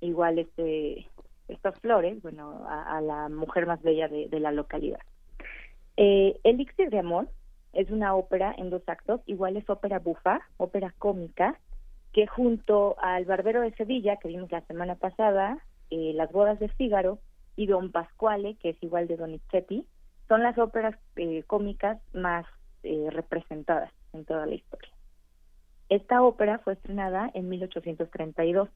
igual 0.00 0.38
este 0.38 1.08
estas 1.48 1.80
flores, 1.80 2.20
bueno, 2.22 2.66
a, 2.68 3.00
la 3.00 3.30
mujer 3.30 3.66
más 3.66 3.80
bella 3.82 4.06
de, 4.06 4.28
la 4.38 4.52
localidad. 4.52 5.00
Eh, 5.96 6.38
Elixir 6.44 6.90
de 6.90 6.98
Amor 6.98 7.28
es 7.72 7.90
una 7.90 8.14
ópera 8.14 8.54
en 8.58 8.68
dos 8.68 8.82
actos, 8.86 9.22
igual 9.24 9.56
es 9.56 9.68
ópera 9.70 9.98
bufa, 9.98 10.40
ópera 10.58 10.94
cómica, 10.98 11.58
que 12.18 12.26
junto 12.26 12.96
al 12.98 13.26
Barbero 13.26 13.60
de 13.60 13.72
Sevilla, 13.76 14.16
que 14.16 14.26
vimos 14.26 14.50
la 14.50 14.62
semana 14.62 14.96
pasada, 14.96 15.56
eh, 15.88 16.10
Las 16.16 16.32
bodas 16.32 16.58
de 16.58 16.68
Fígaro 16.68 17.20
y 17.54 17.66
Don 17.66 17.92
Pasquale, 17.92 18.56
que 18.56 18.70
es 18.70 18.82
igual 18.82 19.06
de 19.06 19.16
Donizetti, 19.16 19.86
son 20.26 20.42
las 20.42 20.58
óperas 20.58 20.96
eh, 21.14 21.44
cómicas 21.46 22.00
más 22.12 22.44
eh, 22.82 23.06
representadas 23.12 23.92
en 24.12 24.24
toda 24.24 24.46
la 24.46 24.56
historia. 24.56 24.90
Esta 25.90 26.20
ópera 26.20 26.58
fue 26.58 26.72
estrenada 26.72 27.30
en 27.34 27.48
1832 27.50 28.68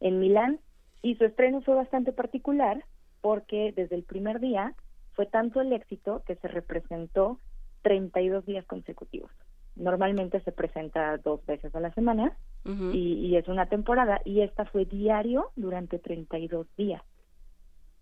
en 0.00 0.18
Milán 0.18 0.58
y 1.00 1.14
su 1.14 1.24
estreno 1.26 1.60
fue 1.60 1.76
bastante 1.76 2.10
particular 2.10 2.84
porque 3.20 3.72
desde 3.76 3.94
el 3.94 4.02
primer 4.02 4.40
día 4.40 4.74
fue 5.12 5.26
tanto 5.26 5.60
el 5.60 5.72
éxito 5.72 6.24
que 6.26 6.34
se 6.34 6.48
representó 6.48 7.38
32 7.82 8.46
días 8.46 8.66
consecutivos. 8.66 9.30
Normalmente 9.80 10.40
se 10.40 10.52
presenta 10.52 11.16
dos 11.16 11.44
veces 11.46 11.74
a 11.74 11.80
la 11.80 11.90
semana 11.94 12.36
y, 12.64 13.34
es 13.36 13.48
una 13.48 13.66
temporada 13.66 14.20
y 14.26 14.42
esta 14.42 14.66
fue 14.66 14.84
diario 14.84 15.50
durante 15.56 15.98
32 15.98 16.66
días. 16.76 17.02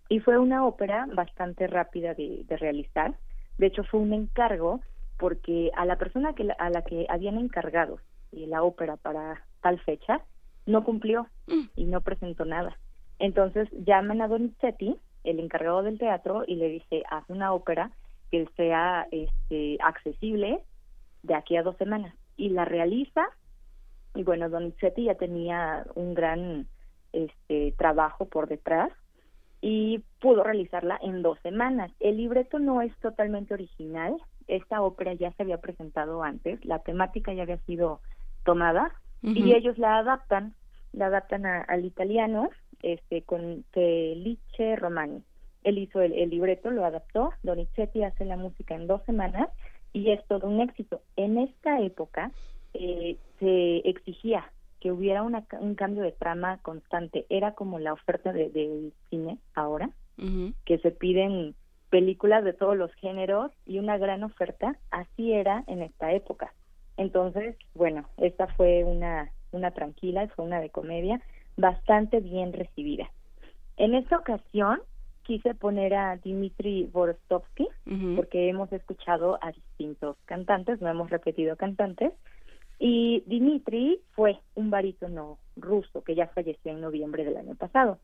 Y 0.09 0.19
fue 0.19 0.39
una 0.39 0.67
ópera 0.67 1.07
bastante 1.15 1.69
rápida 1.69 2.15
de, 2.15 2.45
realizar. 2.49 3.15
De 3.59 3.67
hecho, 3.67 3.85
fue 3.85 4.01
un 4.01 4.13
encargo 4.13 4.81
porque 5.19 5.71
a 5.77 5.85
la 5.85 5.97
persona 5.97 6.35
que, 6.35 6.49
a 6.59 6.71
la 6.71 6.83
que 6.83 7.07
habían 7.09 7.39
encargado 7.39 8.01
eh, 8.33 8.47
la 8.49 8.65
ópera 8.65 8.97
para 8.97 9.45
tal 9.63 9.79
fecha 9.81 10.23
no 10.67 10.83
cumplió 10.85 11.29
y 11.77 11.85
no 11.85 12.01
presentó 12.01 12.45
nada. 12.45 12.77
Entonces 13.21 13.69
llaman 13.87 14.21
a 14.21 14.29
Donizetti, 14.29 14.97
el 15.23 15.39
encargado 15.39 15.83
del 15.83 15.99
teatro, 15.99 16.43
y 16.47 16.57
le 16.57 16.69
dice, 16.69 17.05
haz 17.09 17.25
una 17.29 17.53
ópera 17.53 17.93
que 18.31 18.49
sea 18.57 19.07
este, 19.13 19.79
accesible 19.81 20.61
de 21.23 21.35
aquí 21.35 21.57
a 21.57 21.63
dos 21.63 21.77
semanas. 21.77 22.15
Y 22.37 22.51
la 22.51 22.65
realiza, 22.65 23.27
y 24.15 24.23
bueno, 24.23 24.49
Donizetti 24.49 25.05
ya 25.05 25.15
tenía 25.15 25.87
un 25.95 26.15
gran 26.15 26.67
este, 27.13 27.73
trabajo 27.77 28.27
por 28.27 28.49
detrás 28.49 28.91
y 29.61 30.05
pudo 30.21 30.45
realizarla 30.45 30.99
en 31.03 31.23
dos 31.23 31.39
semanas. 31.41 31.91
El 32.01 32.19
libreto 32.19 32.59
no 32.59 32.81
es 32.81 32.97
totalmente 32.99 33.55
original, 33.55 34.17
esta 34.47 34.83
ópera 34.83 35.15
ya 35.15 35.33
se 35.33 35.43
había 35.43 35.59
presentado 35.59 36.23
antes, 36.23 36.65
la 36.65 36.79
temática 36.81 37.33
ya 37.33 37.43
había 37.43 37.59
sido 37.59 38.01
tomada 38.45 38.93
y 39.23 39.53
ellos 39.53 39.77
la 39.79 39.99
adaptan, 39.99 40.55
la 40.93 41.07
adaptan 41.07 41.45
al 41.45 41.85
italiano 41.85 42.51
este 42.83 43.23
con 43.23 43.65
Felice 43.73 44.77
Romani. 44.77 45.23
Él 45.65 45.79
hizo 45.79 46.01
el, 46.01 46.31
libreto, 46.31 46.71
lo 46.71 46.85
adaptó, 46.85 47.31
Donizetti 47.43 48.05
hace 48.05 48.25
la 48.25 48.37
música 48.37 48.75
en 48.75 48.87
dos 48.87 49.03
semanas 49.05 49.49
y 49.93 50.11
es 50.11 50.25
todo 50.27 50.47
un 50.47 50.61
éxito. 50.61 51.01
En 51.17 51.39
esta 51.39 51.81
época 51.81 52.31
eh, 52.75 53.17
se 53.39 53.79
exigía 53.89 54.51
que 54.81 54.93
hubiera 54.93 55.23
una, 55.23 55.45
un 55.61 55.75
cambio 55.75 56.03
de 56.03 56.13
trama 56.13 56.59
constante. 56.59 57.27
Era 57.29 57.55
como 57.55 57.79
la 57.79 57.93
oferta 57.93 58.33
del 58.33 58.53
de 58.53 58.93
cine 59.11 59.39
ahora, 59.55 59.91
que 60.65 60.79
se 60.79 60.91
piden 60.91 61.55
películas 61.91 62.45
de 62.45 62.53
todos 62.53 62.77
los 62.77 62.93
géneros 62.95 63.53
y 63.67 63.79
una 63.79 63.99
gran 63.99 64.23
oferta. 64.25 64.77
Así 64.91 65.33
era 65.33 65.65
en 65.67 65.83
esta 65.83 66.13
época. 66.13 66.53
Entonces, 66.97 67.57
bueno, 67.75 68.09
esta 68.17 68.49
fue 68.49 68.85
una, 68.85 69.31
una 69.53 69.71
tranquila, 69.71 70.29
fue 70.35 70.45
una 70.45 70.61
de 70.61 70.71
comedia 70.71 71.21
bastante 71.57 72.21
bien 72.21 72.53
recibida. 72.53 73.11
En 73.77 73.95
esta 73.95 74.19
ocasión 74.19 74.81
quise 75.29 75.55
poner 75.55 75.93
a 75.93 76.17
Dimitri 76.17 76.89
Boristovsky 76.91 77.69
porque 78.17 78.49
hemos 78.49 78.73
escuchado 78.73 79.39
a 79.43 79.53
distintos 79.53 80.17
cantantes, 80.25 80.81
no 80.81 80.89
hemos 80.89 81.11
repetido 81.11 81.55
cantantes, 81.55 82.15
y 82.79 83.23
Dimitri 83.27 84.01
fue 84.13 84.39
un 84.55 84.71
barítono 84.71 85.39
ruso 85.57 86.03
que 86.03 86.15
ya 86.15 86.29
falleció 86.29 86.73
en 86.73 86.81
noviembre 86.81 87.27
del 87.27 87.37
año 87.37 87.55
pasado. 87.57 87.99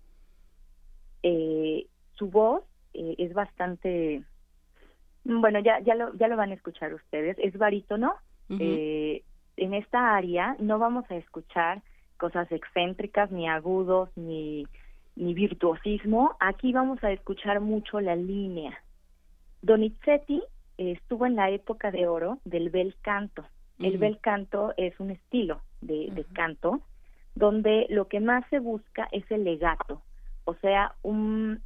Eh, 1.22 1.86
su 2.12 2.28
voz 2.28 2.62
eh, 2.92 3.14
es 3.16 3.32
bastante, 3.32 4.22
bueno, 5.24 5.60
ya, 5.60 5.80
ya, 5.80 5.94
lo, 5.94 6.12
ya 6.16 6.28
lo 6.28 6.36
van 6.36 6.50
a 6.50 6.54
escuchar 6.54 6.92
ustedes, 6.92 7.38
es 7.38 7.56
barítono. 7.56 8.16
eh, 8.50 9.22
en 9.56 9.72
esta 9.72 10.14
área 10.14 10.56
no 10.58 10.78
vamos 10.78 11.10
a 11.10 11.16
escuchar 11.16 11.80
cosas 12.18 12.52
excéntricas, 12.52 13.30
ni 13.30 13.48
agudos, 13.48 14.10
ni 14.14 14.66
ni 15.16 15.34
virtuosismo, 15.34 16.36
aquí 16.40 16.72
vamos 16.72 17.02
a 17.04 17.12
escuchar 17.12 17.60
mucho 17.60 18.00
la 18.00 18.16
línea. 18.16 18.76
Donizetti 19.62 20.42
estuvo 20.76 21.26
en 21.26 21.36
la 21.36 21.50
época 21.50 21.90
de 21.90 22.06
oro 22.06 22.38
del 22.44 22.70
bel 22.70 22.96
canto. 23.00 23.44
El 23.78 23.98
bel 23.98 24.18
canto 24.20 24.72
es 24.76 24.98
un 25.00 25.10
estilo 25.10 25.60
de, 25.80 26.24
canto 26.32 26.80
donde 27.34 27.86
lo 27.90 28.06
que 28.06 28.20
más 28.20 28.44
se 28.48 28.60
busca 28.60 29.08
es 29.10 29.28
el 29.30 29.42
legato, 29.42 30.00
o 30.44 30.54
sea, 30.54 30.94
un, 31.02 31.60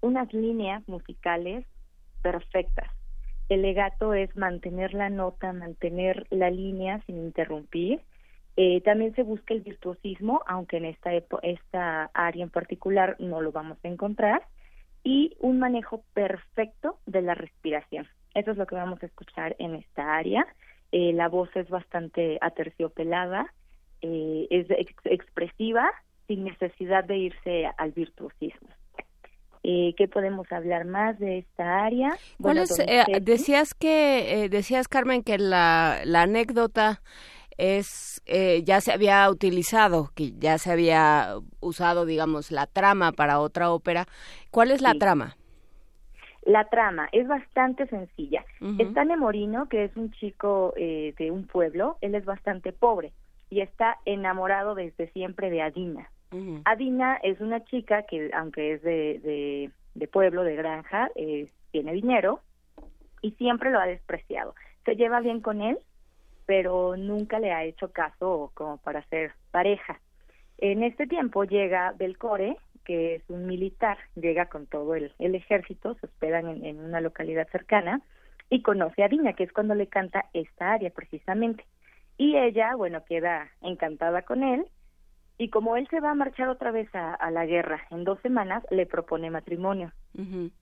unas 0.00 0.32
líneas 0.32 0.86
musicales 0.88 1.66
perfectas. 2.22 2.90
El 3.50 3.62
legato 3.62 4.14
es 4.14 4.34
mantener 4.36 4.94
la 4.94 5.10
nota, 5.10 5.52
mantener 5.52 6.26
la 6.30 6.50
línea 6.50 7.02
sin 7.04 7.18
interrumpir 7.18 8.00
eh, 8.56 8.80
también 8.82 9.14
se 9.14 9.22
busca 9.22 9.54
el 9.54 9.60
virtuosismo, 9.60 10.42
aunque 10.46 10.78
en 10.78 10.86
esta, 10.86 11.12
esta 11.42 12.10
área 12.14 12.42
en 12.42 12.50
particular 12.50 13.16
no 13.18 13.40
lo 13.40 13.52
vamos 13.52 13.78
a 13.82 13.88
encontrar, 13.88 14.42
y 15.02 15.36
un 15.40 15.58
manejo 15.58 16.02
perfecto 16.12 16.98
de 17.06 17.22
la 17.22 17.34
respiración. 17.34 18.06
Eso 18.34 18.52
es 18.52 18.56
lo 18.56 18.66
que 18.66 18.74
vamos 18.74 19.02
a 19.02 19.06
escuchar 19.06 19.56
en 19.58 19.74
esta 19.74 20.16
área. 20.16 20.46
Eh, 20.92 21.12
la 21.12 21.28
voz 21.28 21.48
es 21.54 21.68
bastante 21.68 22.38
aterciopelada, 22.40 23.52
eh, 24.02 24.46
es 24.50 24.66
expresiva, 25.04 25.90
sin 26.26 26.44
necesidad 26.44 27.04
de 27.04 27.16
irse 27.16 27.70
al 27.76 27.92
virtuosismo. 27.92 28.68
Eh, 29.62 29.94
¿Qué 29.96 30.08
podemos 30.08 30.50
hablar 30.52 30.86
más 30.86 31.18
de 31.18 31.38
esta 31.38 31.84
área? 31.84 32.16
Bueno, 32.38 32.62
decías 33.20 33.74
que, 33.74 34.48
decías 34.50 34.88
Carmen, 34.88 35.22
que 35.22 35.38
la, 35.38 36.00
la 36.04 36.22
anécdota 36.22 37.02
es 37.60 38.22
eh, 38.26 38.62
ya 38.64 38.80
se 38.80 38.92
había 38.92 39.28
utilizado, 39.30 40.10
que 40.14 40.32
ya 40.32 40.56
se 40.58 40.72
había 40.72 41.34
usado, 41.60 42.06
digamos, 42.06 42.50
la 42.50 42.66
trama 42.66 43.12
para 43.12 43.38
otra 43.38 43.70
ópera. 43.70 44.06
¿Cuál 44.50 44.70
es 44.70 44.80
la 44.80 44.94
trama? 44.94 45.36
La 46.42 46.68
trama 46.68 47.08
es 47.12 47.28
bastante 47.28 47.86
sencilla. 47.86 48.44
Está 48.78 49.04
Nemorino, 49.04 49.68
que 49.68 49.84
es 49.84 49.96
un 49.96 50.10
chico 50.12 50.72
eh, 50.76 51.14
de 51.18 51.30
un 51.30 51.46
pueblo, 51.46 51.98
él 52.00 52.14
es 52.14 52.24
bastante 52.24 52.72
pobre 52.72 53.12
y 53.50 53.60
está 53.60 53.98
enamorado 54.06 54.74
desde 54.74 55.10
siempre 55.12 55.50
de 55.50 55.62
Adina. 55.62 56.08
Adina 56.64 57.16
es 57.24 57.40
una 57.40 57.64
chica 57.64 58.04
que, 58.04 58.30
aunque 58.32 58.74
es 58.74 58.82
de, 58.82 59.70
de, 59.94 60.08
pueblo, 60.08 60.44
de 60.44 60.54
granja, 60.54 61.10
eh, 61.16 61.50
tiene 61.72 61.92
dinero 61.92 62.40
y 63.20 63.32
siempre 63.32 63.70
lo 63.70 63.80
ha 63.80 63.86
despreciado. 63.86 64.54
Se 64.84 64.94
lleva 64.94 65.20
bien 65.20 65.40
con 65.40 65.60
él, 65.60 65.76
pero 66.50 66.96
nunca 66.96 67.38
le 67.38 67.52
ha 67.52 67.62
hecho 67.62 67.92
caso 67.92 68.50
como 68.54 68.78
para 68.78 69.04
ser 69.04 69.34
pareja. 69.52 70.00
En 70.58 70.82
este 70.82 71.06
tiempo 71.06 71.44
llega 71.44 71.94
Belcore, 71.96 72.56
que 72.84 73.14
es 73.14 73.22
un 73.28 73.46
militar, 73.46 73.98
llega 74.16 74.46
con 74.46 74.66
todo 74.66 74.96
el, 74.96 75.12
ejército, 75.20 75.94
se 75.94 76.06
hospedan 76.06 76.64
en, 76.64 76.80
una 76.80 77.00
localidad 77.00 77.46
cercana 77.52 78.00
y 78.48 78.62
conoce 78.62 79.04
a 79.04 79.08
Dina, 79.08 79.34
que 79.34 79.44
es 79.44 79.52
cuando 79.52 79.76
le 79.76 79.86
canta 79.86 80.24
esta 80.32 80.72
área 80.72 80.90
precisamente. 80.90 81.64
Y 82.18 82.36
ella, 82.36 82.74
bueno, 82.74 83.04
queda 83.04 83.48
encantada 83.60 84.22
con 84.22 84.42
él 84.42 84.66
y 85.38 85.50
como 85.50 85.76
él 85.76 85.86
se 85.88 86.00
va 86.00 86.10
a 86.10 86.16
marchar 86.16 86.48
otra 86.48 86.72
vez 86.72 86.88
a, 86.94 87.30
la 87.30 87.46
guerra 87.46 87.82
en 87.92 88.02
dos 88.02 88.18
semanas, 88.22 88.64
le 88.72 88.86
propone 88.86 89.30
matrimonio. 89.30 89.92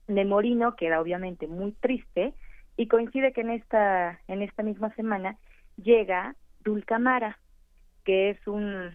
Nemorino 0.07 0.77
queda 0.77 1.01
obviamente 1.01 1.47
muy 1.47 1.73
triste 1.73 2.35
y 2.77 2.89
coincide 2.89 3.33
que 3.33 3.41
en 3.41 3.53
esta, 3.53 4.21
en 4.29 4.43
esta 4.43 4.63
misma 4.63 4.95
semana 4.97 5.39
llega 5.83 6.35
Dulcamara, 6.61 7.39
que 8.05 8.31
es 8.31 8.47
un 8.47 8.95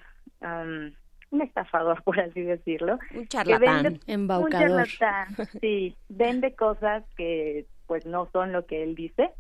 un 1.33 1.41
estafador, 1.41 2.01
por 2.03 2.19
así 2.19 2.41
decirlo. 2.41 2.99
Un 3.13 3.27
charlatán, 3.27 3.83
vende, 3.83 3.99
embaucador. 4.07 4.79
Un 4.79 4.85
charlatán, 4.85 5.35
sí, 5.61 5.95
vende 6.09 6.55
cosas 6.55 7.03
que 7.17 7.65
pues 7.87 8.05
no 8.05 8.29
son 8.31 8.53
lo 8.53 8.65
que 8.65 8.83
él 8.83 8.95
dice 8.95 9.31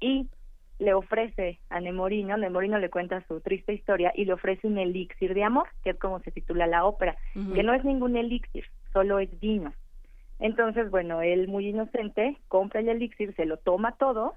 y 0.00 0.28
le 0.78 0.92
ofrece 0.92 1.58
a 1.70 1.80
Nemorino, 1.80 2.36
Nemorino 2.36 2.78
le 2.78 2.90
cuenta 2.90 3.24
su 3.28 3.40
triste 3.40 3.72
historia 3.72 4.12
y 4.14 4.26
le 4.26 4.34
ofrece 4.34 4.66
un 4.66 4.76
elixir 4.76 5.32
de 5.32 5.42
amor, 5.42 5.68
que 5.82 5.90
es 5.90 5.98
como 5.98 6.20
se 6.20 6.32
titula 6.32 6.66
la 6.66 6.84
ópera, 6.84 7.16
que 7.54 7.62
no 7.62 7.72
es 7.72 7.82
ningún 7.82 8.16
elixir, 8.16 8.66
solo 8.92 9.18
es 9.18 9.40
vino. 9.40 9.72
Entonces, 10.38 10.90
bueno, 10.90 11.22
él 11.22 11.48
muy 11.48 11.68
inocente 11.68 12.36
compra 12.48 12.80
el 12.80 12.90
elixir, 12.90 13.34
se 13.36 13.46
lo 13.46 13.56
toma 13.56 13.92
todo 13.92 14.34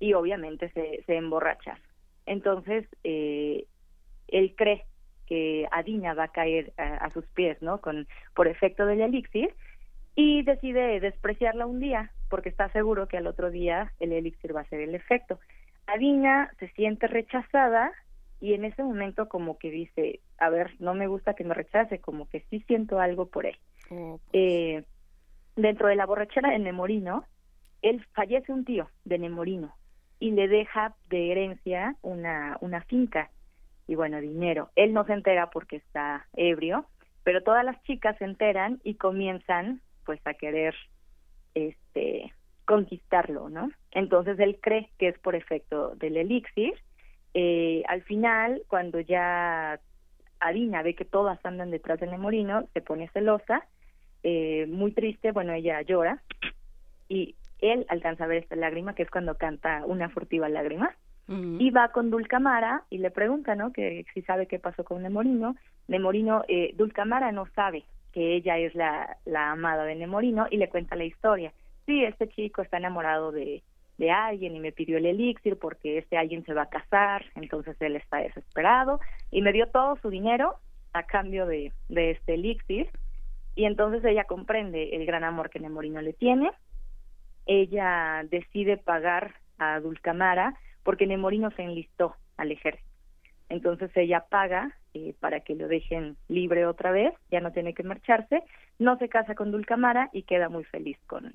y 0.00 0.14
obviamente 0.14 0.70
se, 0.70 1.04
se 1.06 1.16
emborracha. 1.16 1.78
Entonces, 2.26 2.86
eh, 3.04 3.66
él 4.28 4.54
cree 4.56 4.84
que 5.26 5.68
Adina 5.70 6.14
va 6.14 6.24
a 6.24 6.32
caer 6.32 6.72
a, 6.76 7.08
sus 7.10 7.24
pies, 7.28 7.62
¿no? 7.62 7.80
Con, 7.80 8.08
por 8.34 8.48
efecto 8.48 8.84
del 8.84 9.00
elixir 9.00 9.54
y 10.16 10.42
decide 10.42 10.98
despreciarla 10.98 11.66
un 11.66 11.78
día 11.78 12.10
porque 12.28 12.48
está 12.48 12.68
seguro 12.70 13.06
que 13.06 13.16
al 13.16 13.28
otro 13.28 13.50
día 13.50 13.92
el 14.00 14.12
elixir 14.12 14.54
va 14.56 14.62
a 14.62 14.68
ser 14.68 14.80
el 14.80 14.94
efecto. 14.94 15.38
Adina 15.86 16.52
se 16.58 16.68
siente 16.70 17.06
rechazada 17.06 17.92
y 18.40 18.54
en 18.54 18.64
ese 18.64 18.82
momento 18.82 19.28
como 19.28 19.58
que 19.58 19.70
dice, 19.70 20.20
a 20.38 20.48
ver, 20.50 20.74
no 20.80 20.94
me 20.94 21.06
gusta 21.06 21.34
que 21.34 21.44
me 21.44 21.54
rechace, 21.54 22.00
como 22.00 22.28
que 22.28 22.40
sí 22.50 22.64
siento 22.66 22.98
algo 22.98 23.26
por 23.26 23.46
él. 23.46 23.56
Oh, 23.90 24.18
pues. 24.18 24.28
eh, 24.32 24.84
dentro 25.56 25.88
de 25.88 25.96
la 25.96 26.06
borrachera 26.06 26.50
de 26.50 26.58
Nemorino, 26.58 27.24
él 27.82 28.04
fallece 28.14 28.52
un 28.52 28.64
tío 28.64 28.88
de 29.04 29.18
Nemorino 29.18 29.74
y 30.20 30.30
le 30.30 30.46
deja 30.46 30.94
de 31.08 31.32
herencia 31.32 31.96
una, 32.02 32.58
una 32.60 32.82
finca 32.82 33.30
y 33.88 33.96
bueno, 33.96 34.20
dinero. 34.20 34.70
Él 34.76 34.92
no 34.92 35.04
se 35.04 35.14
entera 35.14 35.50
porque 35.50 35.76
está 35.76 36.26
ebrio, 36.36 36.86
pero 37.24 37.42
todas 37.42 37.64
las 37.64 37.82
chicas 37.82 38.16
se 38.18 38.24
enteran 38.24 38.80
y 38.84 38.94
comienzan 38.94 39.80
pues 40.04 40.20
a 40.26 40.34
querer 40.34 40.76
este 41.54 42.32
conquistarlo, 42.66 43.48
¿no? 43.48 43.70
Entonces 43.90 44.38
él 44.38 44.58
cree 44.62 44.90
que 44.98 45.08
es 45.08 45.18
por 45.18 45.34
efecto 45.34 45.96
del 45.96 46.16
elixir. 46.16 46.74
Eh, 47.34 47.82
al 47.88 48.02
final, 48.02 48.62
cuando 48.68 49.00
ya 49.00 49.80
Adina 50.38 50.82
ve 50.82 50.94
que 50.94 51.04
todas 51.04 51.44
andan 51.44 51.72
detrás 51.72 51.98
de 51.98 52.06
Nemorino, 52.06 52.68
se 52.72 52.80
pone 52.80 53.08
celosa, 53.08 53.66
eh, 54.22 54.66
muy 54.68 54.92
triste, 54.92 55.32
bueno, 55.32 55.52
ella 55.52 55.82
llora 55.82 56.22
y 57.08 57.34
él 57.62 57.86
alcanza 57.88 58.24
a 58.24 58.26
ver 58.26 58.38
esta 58.38 58.56
lágrima, 58.56 58.94
que 58.94 59.02
es 59.02 59.10
cuando 59.10 59.36
canta 59.36 59.84
una 59.86 60.08
furtiva 60.08 60.48
lágrima, 60.48 60.94
y 61.28 61.70
va 61.70 61.92
con 61.92 62.10
Dulcamara 62.10 62.82
y 62.90 62.98
le 62.98 63.12
pregunta, 63.12 63.54
¿no? 63.54 63.72
Que 63.72 64.04
si 64.12 64.22
sabe 64.22 64.48
qué 64.48 64.58
pasó 64.58 64.82
con 64.82 65.00
Nemorino. 65.00 65.54
Nemorino, 65.86 66.44
eh, 66.48 66.74
Dulcamara 66.76 67.30
no 67.30 67.46
sabe 67.54 67.84
que 68.12 68.34
ella 68.34 68.58
es 68.58 68.74
la, 68.74 69.16
la 69.24 69.52
amada 69.52 69.84
de 69.84 69.94
Nemorino 69.94 70.48
y 70.50 70.56
le 70.56 70.68
cuenta 70.68 70.96
la 70.96 71.04
historia. 71.04 71.52
Sí, 71.86 72.02
este 72.04 72.28
chico 72.30 72.62
está 72.62 72.78
enamorado 72.78 73.30
de, 73.30 73.62
de 74.00 74.10
alguien 74.10 74.56
y 74.56 74.60
me 74.60 74.72
pidió 74.72 74.96
el 74.96 75.06
elixir 75.06 75.56
porque 75.56 75.98
este 75.98 76.18
alguien 76.18 76.44
se 76.46 76.54
va 76.54 76.62
a 76.62 76.68
casar, 76.68 77.24
entonces 77.36 77.76
él 77.80 77.94
está 77.94 78.16
desesperado 78.16 78.98
y 79.30 79.42
me 79.42 79.52
dio 79.52 79.68
todo 79.68 79.98
su 80.02 80.10
dinero 80.10 80.56
a 80.94 81.04
cambio 81.04 81.46
de, 81.46 81.72
de 81.88 82.10
este 82.10 82.34
elixir 82.34 82.88
y 83.54 83.66
entonces 83.66 84.04
ella 84.04 84.24
comprende 84.24 84.96
el 84.96 85.06
gran 85.06 85.22
amor 85.22 85.50
que 85.50 85.60
Nemorino 85.60 86.00
le 86.00 86.14
tiene, 86.14 86.50
ella 87.46 88.24
decide 88.30 88.76
pagar 88.76 89.34
a 89.58 89.80
Dulcamara 89.80 90.54
porque 90.82 91.06
Nemorino 91.06 91.50
se 91.52 91.62
enlistó 91.62 92.14
al 92.36 92.52
ejército. 92.52 92.88
Entonces 93.48 93.90
ella 93.96 94.24
paga 94.28 94.76
eh, 94.94 95.14
para 95.20 95.40
que 95.40 95.54
lo 95.54 95.68
dejen 95.68 96.16
libre 96.28 96.66
otra 96.66 96.92
vez, 96.92 97.12
ya 97.30 97.40
no 97.40 97.52
tiene 97.52 97.74
que 97.74 97.82
marcharse, 97.82 98.42
no 98.78 98.96
se 98.98 99.08
casa 99.08 99.34
con 99.34 99.50
Dulcamara 99.50 100.08
y 100.12 100.22
queda 100.22 100.48
muy 100.48 100.64
feliz 100.64 100.96
con, 101.06 101.34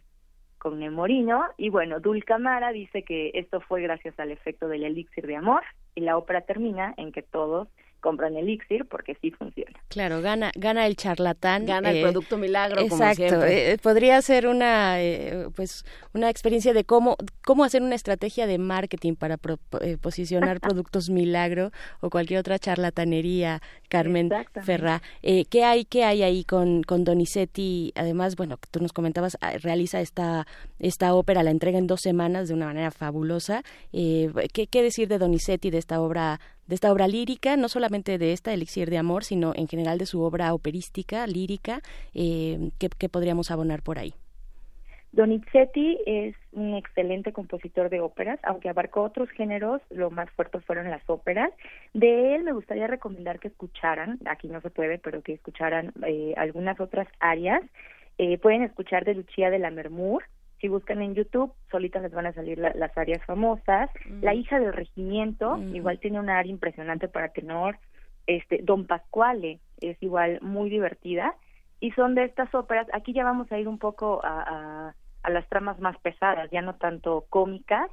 con 0.58 0.80
Nemorino. 0.80 1.44
Y 1.58 1.70
bueno, 1.70 2.00
Dulcamara 2.00 2.72
dice 2.72 3.04
que 3.04 3.32
esto 3.34 3.62
fue 3.62 3.82
gracias 3.82 4.18
al 4.20 4.32
efecto 4.32 4.68
del 4.68 4.84
elixir 4.84 5.28
de 5.28 5.36
amor 5.36 5.64
y 5.94 6.02
la 6.02 6.18
ópera 6.18 6.42
termina 6.42 6.94
en 6.98 7.12
que 7.12 7.22
todos 7.22 7.68
compran 8.06 8.38
elixir 8.38 8.86
porque 8.86 9.18
sí 9.20 9.32
funciona. 9.32 9.80
Claro, 9.88 10.22
gana 10.22 10.52
gana 10.56 10.86
el 10.86 10.96
charlatán, 10.96 11.66
gana 11.66 11.90
el 11.90 11.98
eh, 11.98 12.02
producto 12.04 12.38
milagro. 12.38 12.82
Exacto, 12.82 13.44
eh, 13.44 13.80
podría 13.82 14.22
ser 14.22 14.46
una 14.46 15.02
eh, 15.02 15.48
pues 15.56 15.84
una 16.14 16.30
experiencia 16.30 16.72
de 16.74 16.84
cómo 16.84 17.18
cómo 17.44 17.64
hacer 17.64 17.82
una 17.82 17.96
estrategia 17.96 18.46
de 18.46 18.60
marketing 18.60 19.16
para 19.16 19.38
posicionar 20.02 20.60
productos 20.62 21.10
milagro 21.10 21.72
o 22.00 22.12
cualquier 22.12 22.42
otra 22.42 22.60
charlatanería. 22.60 23.60
Carmen 23.90 24.30
Ferrá, 24.64 25.02
¿qué 25.22 25.64
hay 25.64 25.86
qué 25.86 26.04
hay 26.04 26.22
ahí 26.22 26.44
con 26.44 26.84
con 26.84 27.04
Donizetti? 27.04 27.92
Además, 27.96 28.36
bueno, 28.36 28.60
tú 28.70 28.82
nos 28.82 28.94
comentabas 28.94 29.38
ah, 29.42 29.54
realiza 29.58 30.00
esta 30.00 30.46
esta 30.78 31.16
ópera, 31.16 31.42
la 31.42 31.52
entrega 31.52 31.80
en 31.80 31.88
dos 31.88 32.02
semanas 32.02 32.48
de 32.50 32.54
una 32.54 32.68
manera 32.68 32.92
fabulosa. 32.92 33.64
¿qué, 33.92 34.68
¿Qué 34.70 34.84
decir 34.84 35.08
de 35.08 35.18
Donizetti 35.18 35.72
de 35.72 35.80
esta 35.80 36.02
obra 36.02 36.40
de 36.68 36.76
esta 36.76 36.92
obra 36.92 37.08
lírica, 37.08 37.58
no 37.58 37.70
solamente 37.70 38.18
de 38.18 38.34
esta 38.34 38.54
Elixir 38.54 38.90
de 38.90 38.98
Amor, 38.98 39.24
sino 39.24 39.54
en 39.56 39.68
general 39.68 39.98
de 39.98 40.06
su 40.06 40.22
obra 40.22 40.54
operística, 40.54 41.28
lírica, 41.28 41.82
eh, 42.14 42.72
¿qué, 42.80 43.10
podríamos 43.10 43.52
abonar 43.52 43.84
por 43.84 44.00
ahí? 44.00 44.14
Donizetti 45.12 45.98
es 46.06 46.36
un 46.52 46.76
excelente 46.76 47.32
compositor 47.32 47.90
de 47.90 48.02
óperas, 48.02 48.38
aunque 48.44 48.68
abarcó 48.68 49.04
otros 49.04 49.30
géneros, 49.30 49.82
lo 49.90 50.12
más 50.12 50.30
fuerte 50.32 50.60
fueron 50.60 50.90
las 50.90 51.02
óperas. 51.10 51.52
De 51.94 52.36
él 52.36 52.44
me 52.44 52.52
gustaría 52.52 52.88
recomendar 52.88 53.40
que 53.40 53.48
escucharan, 53.48 54.20
aquí 54.26 54.50
no 54.50 54.60
se 54.60 54.70
puede, 54.70 54.98
pero 54.98 55.22
que 55.22 55.34
escucharan 55.34 55.94
eh, 56.06 56.34
algunas 56.36 56.80
otras 56.82 57.08
áreas. 57.20 57.62
Eh, 58.18 58.38
pueden 58.40 58.64
escuchar 58.64 59.06
de 59.06 59.16
Lucia 59.16 59.50
de 59.50 59.60
la 59.60 59.72
Mermur, 59.72 60.24
si 60.60 60.68
buscan 60.68 61.02
en 61.02 61.16
YouTube, 61.16 61.54
solitas 61.70 62.02
les 62.02 62.12
van 62.12 62.28
a 62.28 62.34
salir 62.34 62.58
las 62.58 62.98
áreas 62.98 63.24
famosas. 63.26 63.90
La 64.22 64.34
mm. 64.34 64.38
hija 64.38 64.60
del 64.60 64.74
regimiento, 64.74 65.58
mm. 65.58 65.76
igual 65.76 66.00
tiene 66.00 66.20
una 66.20 66.40
área 66.40 66.52
impresionante 66.52 67.08
para 67.08 67.30
tenor. 67.30 67.78
Este, 68.26 68.60
Don 68.64 68.88
Pascuale 68.88 69.60
es 69.82 70.02
igual 70.02 70.40
muy 70.42 70.70
divertida. 70.70 71.36
Y 71.80 71.92
son 71.92 72.16
de 72.16 72.24
estas 72.24 72.54
óperas, 72.56 72.88
aquí 72.94 73.14
ya 73.14 73.24
vamos 73.24 73.52
a 73.52 73.60
ir 73.60 73.68
un 73.68 73.78
poco 73.78 74.22
a, 74.24 74.94
a, 75.24 75.30
las 75.30 75.48
tramas 75.50 75.80
más 75.80 75.98
pesadas, 76.00 76.50
ya 76.52 76.62
no 76.62 76.76
tanto 76.76 77.26
cómicas, 77.30 77.92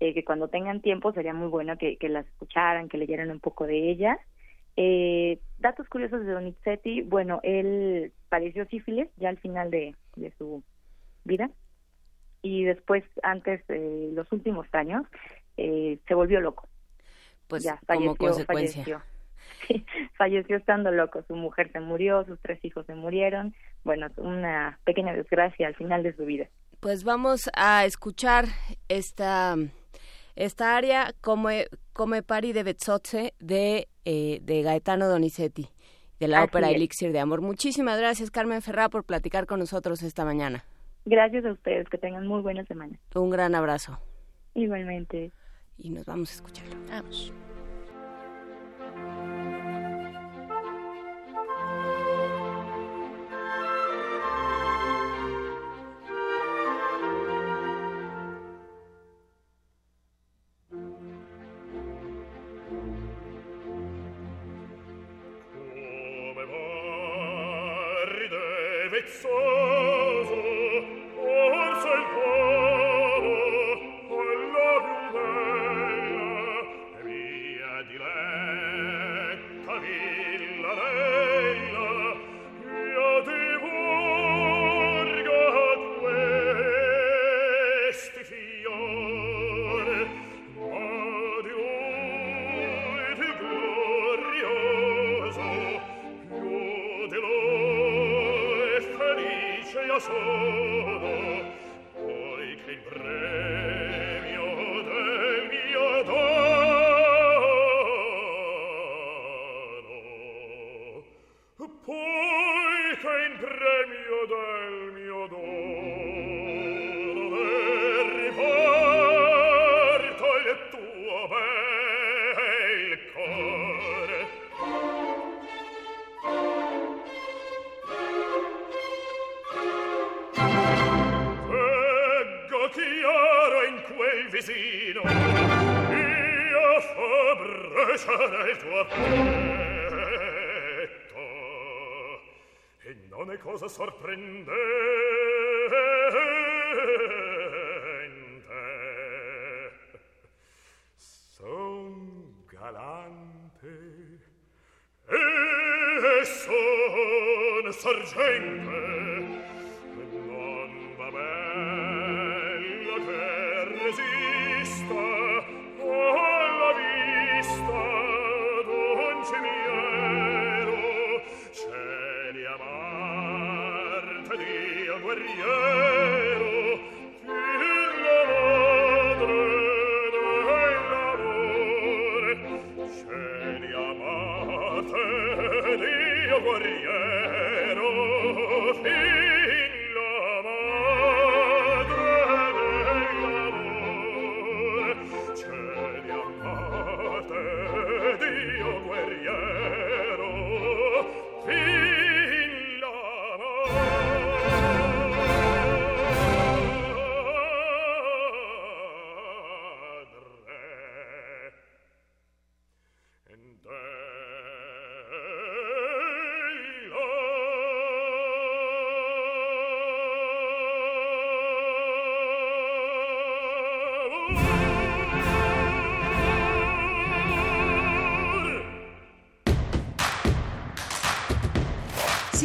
eh, 0.00 0.14
que 0.14 0.24
cuando 0.24 0.48
tengan 0.48 0.80
tiempo 0.80 1.12
sería 1.12 1.34
muy 1.34 1.48
bueno 1.48 1.76
que, 1.76 1.96
que 1.96 2.08
las 2.08 2.26
escucharan, 2.26 2.88
que 2.88 2.98
leyeran 2.98 3.30
un 3.30 3.40
poco 3.40 3.66
de 3.66 3.90
ellas. 3.90 4.18
Eh, 4.76 5.40
datos 5.58 5.88
curiosos 5.88 6.24
de 6.24 6.32
Donizetti, 6.32 7.02
bueno, 7.02 7.40
él 7.42 8.12
padeció 8.28 8.66
sífilis 8.66 9.08
ya 9.16 9.30
al 9.30 9.38
final 9.38 9.70
de, 9.70 9.94
de 10.16 10.30
su 10.38 10.62
vida 11.24 11.50
y 12.44 12.62
después, 12.64 13.02
antes 13.22 13.66
de 13.68 14.10
los 14.12 14.30
últimos 14.30 14.66
años, 14.72 15.06
eh, 15.56 15.98
se 16.06 16.14
volvió 16.14 16.40
loco. 16.40 16.68
Pues 17.48 17.64
ya, 17.64 17.80
falleció, 17.86 18.16
como 18.16 18.28
consecuencia. 18.30 18.84
Falleció. 18.84 19.84
falleció 20.18 20.56
estando 20.58 20.92
loco. 20.92 21.22
Su 21.26 21.36
mujer 21.36 21.72
se 21.72 21.80
murió, 21.80 22.22
sus 22.26 22.38
tres 22.40 22.62
hijos 22.62 22.84
se 22.84 22.94
murieron. 22.94 23.54
Bueno, 23.82 24.08
una 24.18 24.78
pequeña 24.84 25.14
desgracia 25.14 25.66
al 25.66 25.74
final 25.74 26.02
de 26.02 26.14
su 26.14 26.26
vida. 26.26 26.46
Pues 26.80 27.02
vamos 27.02 27.48
a 27.54 27.86
escuchar 27.86 28.44
esta 28.88 29.56
esta 30.36 30.76
área 30.76 31.14
come, 31.22 31.68
come 31.94 32.22
pari 32.22 32.52
de 32.52 32.62
Bezzozze 32.62 33.32
de, 33.38 33.88
eh, 34.04 34.40
de 34.42 34.62
Gaetano 34.62 35.08
Donizetti 35.08 35.68
de 36.20 36.28
la 36.28 36.44
ópera 36.44 36.70
Elixir 36.70 37.10
de 37.12 37.20
Amor. 37.20 37.40
Muchísimas 37.40 37.98
gracias 37.98 38.30
Carmen 38.30 38.60
Ferrá 38.60 38.90
por 38.90 39.04
platicar 39.04 39.46
con 39.46 39.60
nosotros 39.60 40.02
esta 40.02 40.26
mañana. 40.26 40.64
Gracias 41.04 41.44
a 41.44 41.52
ustedes, 41.52 41.88
que 41.88 41.98
tengan 41.98 42.26
muy 42.26 42.40
buena 42.40 42.64
semana. 42.64 42.98
Un 43.14 43.30
gran 43.30 43.54
abrazo. 43.54 44.00
Igualmente. 44.54 45.32
Y 45.76 45.90
nos 45.90 46.06
vamos 46.06 46.30
a 46.30 46.34
escuchar. 46.34 46.66
Vamos. 46.88 47.32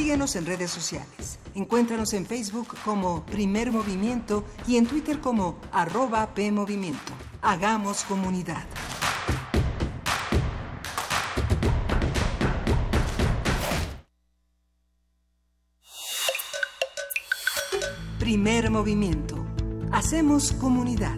Síguenos 0.10 0.36
en 0.36 0.46
redes 0.46 0.72
sociales. 0.72 1.40
Encuéntranos 1.54 2.14
en 2.14 2.26
Facebook 2.26 2.68
como 2.84 3.26
Primer 3.26 3.72
Movimiento 3.72 4.44
y 4.68 4.78
en 4.78 4.88
Twitter 4.88 5.20
como 5.20 5.60
arroba 5.72 6.34
PMovimiento. 6.34 7.14
Hagamos 7.42 8.04
comunidad. 8.06 8.66
Primer 18.20 18.72
Movimiento. 18.72 19.36
Hacemos 19.92 20.54
comunidad. 20.54 21.18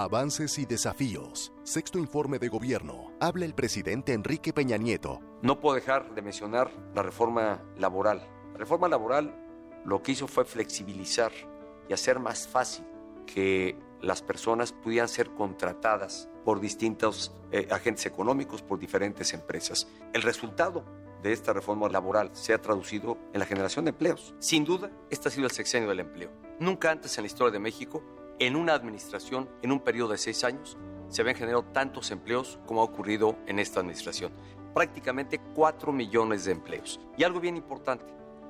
Avances 0.00 0.58
y 0.58 0.64
desafíos. 0.64 1.52
Sexto 1.62 1.98
informe 1.98 2.38
de 2.38 2.48
gobierno. 2.48 3.12
Habla 3.20 3.44
el 3.44 3.52
presidente 3.52 4.14
Enrique 4.14 4.54
Peña 4.54 4.78
Nieto. 4.78 5.20
No 5.42 5.60
puedo 5.60 5.74
dejar 5.74 6.14
de 6.14 6.22
mencionar 6.22 6.70
la 6.94 7.02
reforma 7.02 7.62
laboral. 7.76 8.26
La 8.52 8.58
reforma 8.60 8.88
laboral 8.88 9.36
lo 9.84 10.02
que 10.02 10.12
hizo 10.12 10.26
fue 10.26 10.46
flexibilizar 10.46 11.32
y 11.86 11.92
hacer 11.92 12.18
más 12.18 12.48
fácil 12.48 12.86
que 13.26 13.76
las 14.00 14.22
personas 14.22 14.72
pudieran 14.72 15.06
ser 15.06 15.32
contratadas 15.34 16.30
por 16.46 16.60
distintos 16.60 17.34
eh, 17.52 17.68
agentes 17.70 18.06
económicos, 18.06 18.62
por 18.62 18.78
diferentes 18.78 19.34
empresas. 19.34 19.86
El 20.14 20.22
resultado 20.22 20.82
de 21.22 21.34
esta 21.34 21.52
reforma 21.52 21.90
laboral 21.90 22.30
se 22.32 22.54
ha 22.54 22.62
traducido 22.62 23.18
en 23.34 23.40
la 23.40 23.44
generación 23.44 23.84
de 23.84 23.90
empleos. 23.90 24.34
Sin 24.38 24.64
duda, 24.64 24.90
este 25.10 25.28
ha 25.28 25.30
sido 25.30 25.44
el 25.44 25.52
sexenio 25.52 25.90
del 25.90 26.00
empleo. 26.00 26.30
Nunca 26.58 26.90
antes 26.90 27.18
en 27.18 27.24
la 27.24 27.26
historia 27.26 27.52
de 27.52 27.58
México, 27.58 28.02
en 28.40 28.56
una 28.56 28.72
administración, 28.72 29.48
en 29.60 29.70
un 29.70 29.80
periodo 29.80 30.12
de 30.12 30.18
seis 30.18 30.44
años, 30.44 30.78
se 31.08 31.20
habían 31.20 31.36
generado 31.36 31.62
tantos 31.62 32.10
empleos 32.10 32.58
como 32.66 32.80
ha 32.80 32.84
ocurrido 32.84 33.36
en 33.46 33.58
esta 33.58 33.80
administración. 33.80 34.32
Prácticamente 34.72 35.38
4 35.54 35.92
millones 35.92 36.46
de 36.46 36.52
empleos. 36.52 37.00
Y 37.18 37.24
algo 37.24 37.38
bien 37.38 37.58
importante, 37.58 38.06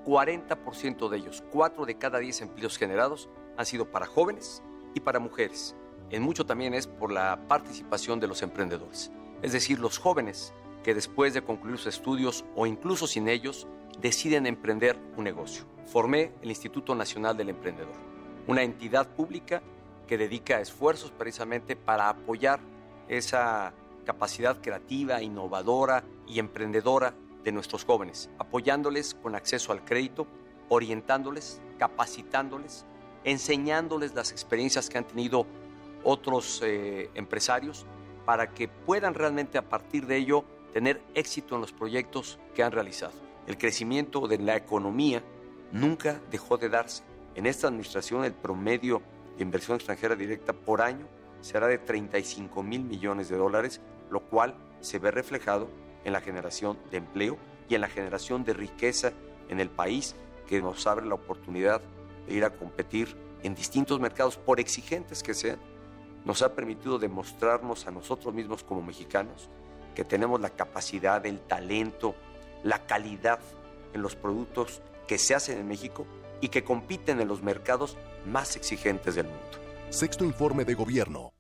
40% 0.06 1.08
de 1.08 1.16
ellos, 1.16 1.42
4 1.50 1.86
de 1.86 1.98
cada 1.98 2.20
10 2.20 2.42
empleos 2.42 2.78
generados, 2.78 3.28
han 3.56 3.66
sido 3.66 3.90
para 3.90 4.06
jóvenes 4.06 4.62
y 4.94 5.00
para 5.00 5.18
mujeres. 5.18 5.74
En 6.10 6.22
mucho 6.22 6.46
también 6.46 6.72
es 6.72 6.86
por 6.86 7.10
la 7.10 7.48
participación 7.48 8.20
de 8.20 8.28
los 8.28 8.42
emprendedores. 8.42 9.10
Es 9.42 9.52
decir, 9.52 9.80
los 9.80 9.98
jóvenes 9.98 10.52
que 10.84 10.94
después 10.94 11.34
de 11.34 11.42
concluir 11.42 11.78
sus 11.78 11.94
estudios 11.94 12.44
o 12.54 12.64
incluso 12.64 13.08
sin 13.08 13.28
ellos, 13.28 13.66
deciden 14.00 14.46
emprender 14.46 14.96
un 15.16 15.24
negocio. 15.24 15.64
Formé 15.86 16.32
el 16.42 16.50
Instituto 16.50 16.94
Nacional 16.94 17.36
del 17.36 17.48
Emprendedor, 17.48 17.94
una 18.46 18.62
entidad 18.62 19.08
pública 19.08 19.62
que 20.10 20.18
dedica 20.18 20.60
esfuerzos 20.60 21.12
precisamente 21.12 21.76
para 21.76 22.08
apoyar 22.08 22.58
esa 23.06 23.72
capacidad 24.04 24.60
creativa, 24.60 25.22
innovadora 25.22 26.02
y 26.26 26.40
emprendedora 26.40 27.14
de 27.44 27.52
nuestros 27.52 27.84
jóvenes, 27.84 28.28
apoyándoles 28.36 29.14
con 29.14 29.36
acceso 29.36 29.70
al 29.70 29.84
crédito, 29.84 30.26
orientándoles, 30.68 31.62
capacitándoles, 31.78 32.84
enseñándoles 33.22 34.12
las 34.12 34.32
experiencias 34.32 34.90
que 34.90 34.98
han 34.98 35.06
tenido 35.06 35.46
otros 36.02 36.60
eh, 36.64 37.08
empresarios 37.14 37.86
para 38.26 38.50
que 38.52 38.66
puedan 38.66 39.14
realmente 39.14 39.58
a 39.58 39.68
partir 39.68 40.08
de 40.08 40.16
ello 40.16 40.44
tener 40.72 41.00
éxito 41.14 41.54
en 41.54 41.60
los 41.60 41.70
proyectos 41.70 42.40
que 42.56 42.64
han 42.64 42.72
realizado. 42.72 43.12
El 43.46 43.56
crecimiento 43.56 44.26
de 44.26 44.38
la 44.38 44.56
economía 44.56 45.22
nunca 45.70 46.20
dejó 46.32 46.58
de 46.58 46.68
darse. 46.68 47.04
En 47.36 47.46
esta 47.46 47.68
administración 47.68 48.24
el 48.24 48.32
promedio 48.32 49.02
inversión 49.42 49.76
extranjera 49.76 50.16
directa 50.16 50.52
por 50.52 50.82
año 50.82 51.06
será 51.40 51.66
de 51.66 51.78
35 51.78 52.62
mil 52.62 52.84
millones 52.84 53.28
de 53.28 53.36
dólares, 53.36 53.80
lo 54.10 54.20
cual 54.20 54.54
se 54.80 54.98
ve 54.98 55.10
reflejado 55.10 55.68
en 56.04 56.12
la 56.12 56.20
generación 56.20 56.78
de 56.90 56.98
empleo 56.98 57.38
y 57.68 57.74
en 57.74 57.80
la 57.80 57.88
generación 57.88 58.44
de 58.44 58.52
riqueza 58.52 59.12
en 59.48 59.60
el 59.60 59.70
país 59.70 60.16
que 60.46 60.60
nos 60.60 60.86
abre 60.86 61.06
la 61.06 61.14
oportunidad 61.14 61.80
de 62.26 62.34
ir 62.34 62.44
a 62.44 62.50
competir 62.50 63.16
en 63.42 63.54
distintos 63.54 64.00
mercados, 64.00 64.36
por 64.36 64.60
exigentes 64.60 65.22
que 65.22 65.34
sean, 65.34 65.58
nos 66.24 66.42
ha 66.42 66.54
permitido 66.54 66.98
demostrarnos 66.98 67.86
a 67.86 67.90
nosotros 67.90 68.34
mismos 68.34 68.62
como 68.62 68.82
mexicanos 68.82 69.48
que 69.94 70.04
tenemos 70.04 70.40
la 70.40 70.50
capacidad, 70.50 71.24
el 71.24 71.40
talento, 71.40 72.14
la 72.62 72.86
calidad 72.86 73.40
en 73.92 74.02
los 74.02 74.16
productos 74.16 74.82
que 75.06 75.18
se 75.18 75.34
hacen 75.34 75.58
en 75.58 75.68
México 75.68 76.06
y 76.40 76.48
que 76.48 76.62
compiten 76.62 77.20
en 77.20 77.28
los 77.28 77.42
mercados 77.42 77.96
más 78.26 78.56
exigentes 78.56 79.14
del 79.14 79.26
mundo. 79.26 79.40
Sexto 79.90 80.24
informe 80.24 80.64
de 80.64 80.74
gobierno. 80.74 81.32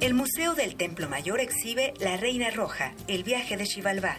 El 0.00 0.14
Museo 0.14 0.54
del 0.54 0.76
Templo 0.76 1.08
Mayor 1.08 1.40
exhibe 1.40 1.94
La 1.98 2.16
Reina 2.16 2.50
Roja, 2.50 2.92
el 3.08 3.22
viaje 3.24 3.56
de 3.56 3.66
Xibalbá, 3.66 4.18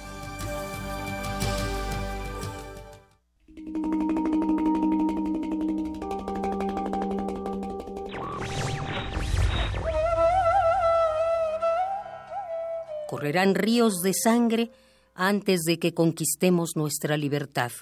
Correrán 13.11 13.55
ríos 13.55 13.95
de 14.01 14.13
sangre 14.13 14.71
antes 15.15 15.63
de 15.65 15.79
que 15.79 15.93
conquistemos 15.93 16.77
nuestra 16.77 17.17
libertad, 17.17 17.73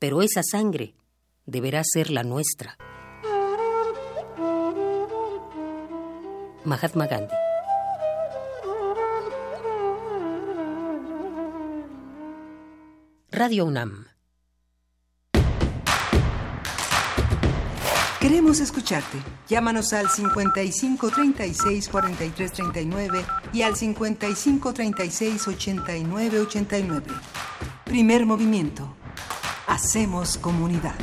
pero 0.00 0.22
esa 0.22 0.42
sangre 0.42 0.96
deberá 1.46 1.82
ser 1.84 2.10
la 2.10 2.24
nuestra. 2.24 2.76
Mahatma 6.64 7.06
Gandhi. 7.06 7.34
Radio 13.30 13.66
UNAM. 13.66 14.11
Queremos 18.22 18.60
escucharte. 18.60 19.18
Llámanos 19.48 19.92
al 19.92 20.08
55 20.08 21.10
36 21.10 21.88
43 21.88 22.52
39 22.52 23.24
y 23.52 23.62
al 23.62 23.74
55 23.74 24.72
36 24.72 25.48
89 25.48 26.38
89. 26.38 27.04
Primer 27.84 28.24
movimiento. 28.24 28.94
Hacemos 29.66 30.38
comunidad. 30.38 30.94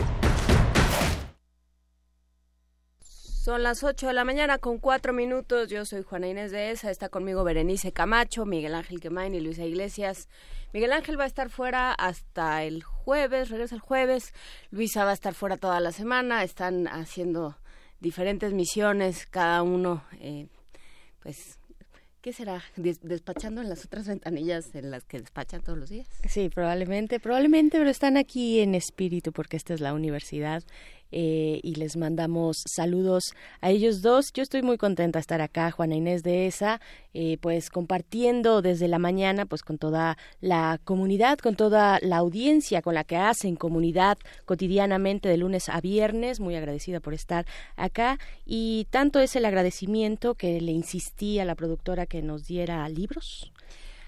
Son 3.03 3.63
las 3.63 3.83
8 3.83 4.07
de 4.07 4.13
la 4.13 4.23
mañana 4.23 4.57
con 4.57 4.77
4 4.77 5.11
minutos. 5.11 5.67
Yo 5.67 5.83
soy 5.83 6.03
Juana 6.03 6.29
Inés 6.29 6.51
de 6.51 6.71
ESA. 6.71 6.89
Está 6.89 7.09
conmigo 7.09 7.43
Berenice 7.43 7.91
Camacho, 7.91 8.45
Miguel 8.45 8.75
Ángel 8.75 9.01
Quemain 9.01 9.35
y 9.35 9.41
Luisa 9.41 9.65
Iglesias. 9.65 10.29
Miguel 10.71 10.93
Ángel 10.93 11.19
va 11.19 11.25
a 11.25 11.27
estar 11.27 11.49
fuera 11.49 11.91
hasta 11.91 12.63
el 12.63 12.83
regresa 13.15 13.75
el 13.75 13.81
jueves. 13.81 14.33
Luisa 14.71 15.03
va 15.03 15.11
a 15.11 15.13
estar 15.13 15.33
fuera 15.33 15.57
toda 15.57 15.79
la 15.79 15.91
semana. 15.91 16.43
Están 16.43 16.87
haciendo 16.87 17.57
diferentes 17.99 18.53
misiones, 18.53 19.25
cada 19.25 19.61
uno, 19.63 20.03
eh, 20.19 20.47
pues 21.21 21.59
¿Qué 22.21 22.33
será? 22.33 22.61
¿Despachando 22.75 23.61
en 23.61 23.69
las 23.69 23.85
otras 23.85 24.05
ventanillas 24.05 24.75
en 24.75 24.91
las 24.91 25.05
que 25.05 25.19
despachan 25.21 25.61
todos 25.61 25.79
los 25.79 25.89
días? 25.89 26.05
Sí, 26.27 26.49
probablemente, 26.49 27.17
probablemente, 27.21 27.77
pero 27.77 27.89
están 27.89 28.17
aquí 28.17 28.59
en 28.59 28.75
espíritu 28.75 29.31
porque 29.31 29.55
esta 29.55 29.73
es 29.73 29.79
la 29.79 29.93
universidad 29.93 30.61
eh, 31.11 31.59
y 31.63 31.75
les 31.75 31.97
mandamos 31.97 32.63
saludos 32.67 33.33
a 33.61 33.71
ellos 33.71 34.01
dos. 34.01 34.31
Yo 34.33 34.43
estoy 34.43 34.61
muy 34.61 34.77
contenta 34.77 35.17
de 35.17 35.21
estar 35.21 35.41
acá, 35.41 35.71
Juana 35.71 35.95
Inés 35.95 36.23
de 36.23 36.47
ESA, 36.47 36.79
eh, 37.13 37.37
pues 37.41 37.69
compartiendo 37.69 38.61
desde 38.61 38.87
la 38.87 38.99
mañana 38.99 39.45
pues 39.45 39.63
con 39.63 39.77
toda 39.77 40.17
la 40.41 40.79
comunidad, 40.83 41.39
con 41.39 41.55
toda 41.55 41.99
la 42.01 42.17
audiencia 42.17 42.81
con 42.81 42.93
la 42.93 43.03
que 43.03 43.17
hacen 43.17 43.55
comunidad 43.55 44.17
cotidianamente 44.45 45.29
de 45.29 45.37
lunes 45.37 45.69
a 45.69 45.81
viernes. 45.81 46.39
Muy 46.39 46.55
agradecida 46.55 46.99
por 46.99 47.13
estar 47.13 47.45
acá 47.75 48.19
y 48.45 48.87
tanto 48.89 49.19
es 49.19 49.35
el 49.35 49.45
agradecimiento 49.45 50.35
que 50.35 50.61
le 50.61 50.71
insistí 50.71 51.39
a 51.39 51.45
la 51.45 51.55
productora 51.55 52.05
que 52.05 52.21
nos 52.21 52.45
diera 52.45 52.87
libros 52.89 53.51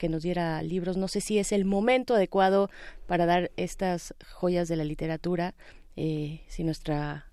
que 0.01 0.09
nos 0.09 0.23
diera 0.23 0.63
libros. 0.63 0.97
No 0.97 1.07
sé 1.07 1.21
si 1.21 1.37
es 1.37 1.51
el 1.51 1.63
momento 1.63 2.15
adecuado 2.15 2.71
para 3.05 3.27
dar 3.27 3.51
estas 3.55 4.15
joyas 4.33 4.67
de 4.67 4.75
la 4.75 4.83
literatura 4.83 5.53
eh, 5.95 6.41
si 6.47 6.63
nuestra 6.63 7.31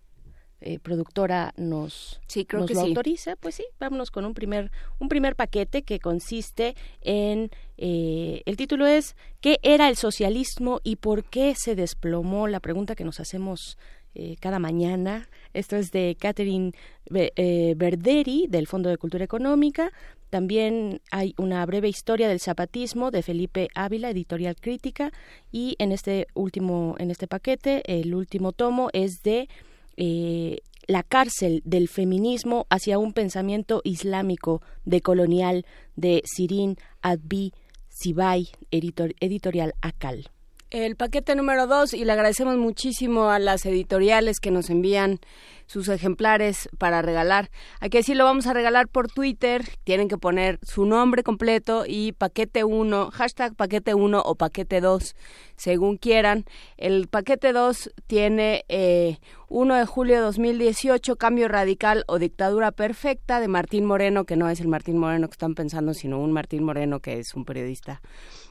eh, 0.60 0.80
productora 0.80 1.54
nos, 1.56 2.20
creo 2.48 2.60
nos 2.60 2.68
que 2.68 2.74
lo 2.74 2.80
sí. 2.80 2.88
autoriza, 2.88 3.36
pues 3.36 3.54
sí, 3.54 3.64
vámonos 3.78 4.10
con 4.10 4.24
un 4.24 4.34
primer, 4.34 4.72
un 4.98 5.08
primer 5.08 5.36
paquete 5.36 5.82
que 5.82 6.00
consiste 6.00 6.74
en, 7.00 7.50
eh, 7.76 8.42
el 8.44 8.56
título 8.56 8.86
es 8.86 9.14
¿Qué 9.40 9.60
era 9.62 9.88
el 9.88 9.96
socialismo 9.96 10.80
y 10.82 10.96
por 10.96 11.22
qué 11.22 11.54
se 11.56 11.76
desplomó? 11.76 12.48
La 12.48 12.58
pregunta 12.58 12.96
que 12.96 13.04
nos 13.04 13.20
hacemos 13.20 13.78
eh, 14.14 14.36
cada 14.40 14.58
mañana. 14.58 15.28
Esto 15.54 15.76
es 15.76 15.92
de 15.92 16.16
Catherine 16.18 16.72
eh, 17.14 17.74
Berderi, 17.76 18.46
del 18.48 18.66
Fondo 18.66 18.88
de 18.88 18.96
Cultura 18.96 19.22
Económica. 19.24 19.92
También 20.30 21.00
hay 21.10 21.34
una 21.38 21.64
breve 21.66 21.88
historia 21.88 22.28
del 22.28 22.40
zapatismo 22.40 23.10
de 23.10 23.22
Felipe 23.22 23.68
Ávila, 23.74 24.10
editorial 24.10 24.56
crítica. 24.56 25.12
Y 25.52 25.74
en 25.78 25.92
este 25.92 26.26
último, 26.34 26.94
en 26.98 27.10
este 27.10 27.26
paquete, 27.26 27.82
el 27.86 28.14
último 28.14 28.52
tomo 28.52 28.90
es 28.92 29.22
de 29.22 29.48
eh, 29.96 30.58
la 30.86 31.02
cárcel 31.02 31.62
del 31.64 31.88
feminismo 31.88 32.66
hacia 32.70 32.98
un 32.98 33.12
pensamiento 33.12 33.80
islámico 33.84 34.62
decolonial 34.84 35.64
de 35.96 36.22
Sirin 36.24 36.76
Adbi 37.02 37.52
Sibay, 37.88 38.48
editor- 38.70 39.14
editorial 39.20 39.74
Akal. 39.80 40.28
El 40.70 40.96
paquete 40.96 41.34
número 41.34 41.66
dos 41.66 41.94
y 41.94 42.04
le 42.04 42.12
agradecemos 42.12 42.56
muchísimo 42.56 43.30
a 43.30 43.38
las 43.38 43.64
editoriales 43.64 44.38
que 44.40 44.50
nos 44.50 44.68
envían 44.70 45.20
sus 45.66 45.88
ejemplares 45.88 46.68
para 46.78 47.02
regalar. 47.02 47.50
Aquí 47.80 48.02
sí 48.02 48.14
lo 48.14 48.24
vamos 48.24 48.46
a 48.46 48.54
regalar 48.54 48.88
por 48.88 49.08
Twitter. 49.08 49.62
Tienen 49.84 50.08
que 50.08 50.16
poner 50.16 50.58
su 50.62 50.86
nombre 50.86 51.22
completo 51.22 51.84
y 51.86 52.12
paquete 52.12 52.64
1, 52.64 53.10
hashtag 53.12 53.54
paquete 53.54 53.94
1 53.94 54.22
o 54.24 54.34
paquete 54.34 54.80
2, 54.80 55.14
según 55.56 55.98
quieran. 55.98 56.44
El 56.78 57.06
paquete 57.08 57.52
2 57.52 57.90
tiene 58.06 58.64
eh, 58.68 59.18
1 59.48 59.74
de 59.74 59.86
julio 59.86 60.16
de 60.16 60.22
2018, 60.22 61.16
Cambio 61.16 61.48
Radical 61.48 62.04
o 62.06 62.18
Dictadura 62.18 62.72
Perfecta 62.72 63.38
de 63.38 63.48
Martín 63.48 63.84
Moreno, 63.84 64.24
que 64.24 64.36
no 64.36 64.48
es 64.48 64.60
el 64.60 64.68
Martín 64.68 64.98
Moreno 64.98 65.28
que 65.28 65.32
están 65.32 65.54
pensando, 65.54 65.92
sino 65.92 66.18
un 66.18 66.32
Martín 66.32 66.64
Moreno 66.64 67.00
que 67.00 67.18
es 67.18 67.34
un 67.34 67.44
periodista 67.44 68.00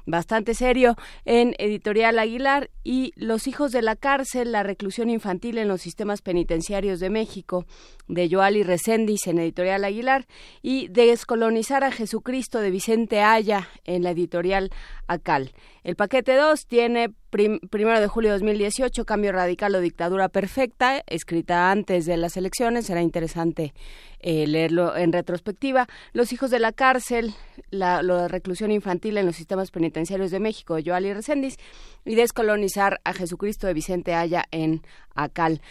bastante 0.07 0.55
serio 0.55 0.95
en 1.25 1.53
Editorial 1.59 2.17
Aguilar 2.17 2.71
y 2.83 3.11
Los 3.15 3.47
hijos 3.47 3.71
de 3.71 3.81
la 3.81 3.95
cárcel, 3.95 4.53
la 4.53 4.63
reclusión 4.63 5.09
infantil 5.09 5.57
en 5.57 5.67
los 5.67 5.81
sistemas 5.81 6.21
penitenciarios 6.21 6.99
de 6.99 7.09
México 7.09 7.65
de 8.07 8.29
Joali 8.29 8.63
Recendis 8.63 9.27
en 9.27 9.37
Editorial 9.37 9.83
Aguilar 9.83 10.25
y 10.61 10.87
Descolonizar 10.87 11.83
a 11.83 11.91
Jesucristo 11.91 12.59
de 12.59 12.71
Vicente 12.71 13.21
Aya 13.21 13.67
en 13.83 14.03
la 14.03 14.11
Editorial 14.11 14.71
Acal. 15.07 15.51
El 15.87 15.95
paquete 15.95 16.35
2 16.35 16.67
tiene 16.67 17.13
primero 17.29 18.01
de 18.01 18.07
julio 18.07 18.31
de 18.31 18.39
2018, 18.39 19.05
Cambio 19.05 19.31
Radical 19.31 19.73
o 19.73 19.79
Dictadura 19.79 20.27
Perfecta, 20.27 21.01
escrita 21.07 21.71
antes 21.71 22.05
de 22.05 22.17
las 22.17 22.35
elecciones. 22.35 22.87
Será 22.87 23.01
interesante 23.01 23.73
eh, 24.19 24.45
leerlo 24.47 24.97
en 24.97 25.13
retrospectiva. 25.13 25.87
Los 26.11 26.33
hijos 26.33 26.51
de 26.51 26.59
la 26.59 26.73
cárcel, 26.73 27.35
la, 27.69 28.01
reclusión 28.27 28.71
infantil 28.71 29.17
en 29.17 29.27
los 29.27 29.37
sistemas 29.37 29.71
penitenciarios 29.71 30.29
de 30.29 30.41
México, 30.41 30.75
de 30.75 30.83
Joali 30.83 31.13
Recendis, 31.13 31.55
y 32.03 32.15
Descolonizar 32.15 32.99
a 33.05 33.13
Jesucristo 33.13 33.65
de 33.65 33.73
Vicente 33.73 34.13
Aya 34.13 34.43
en 34.51 34.81
Acal. 35.15 35.61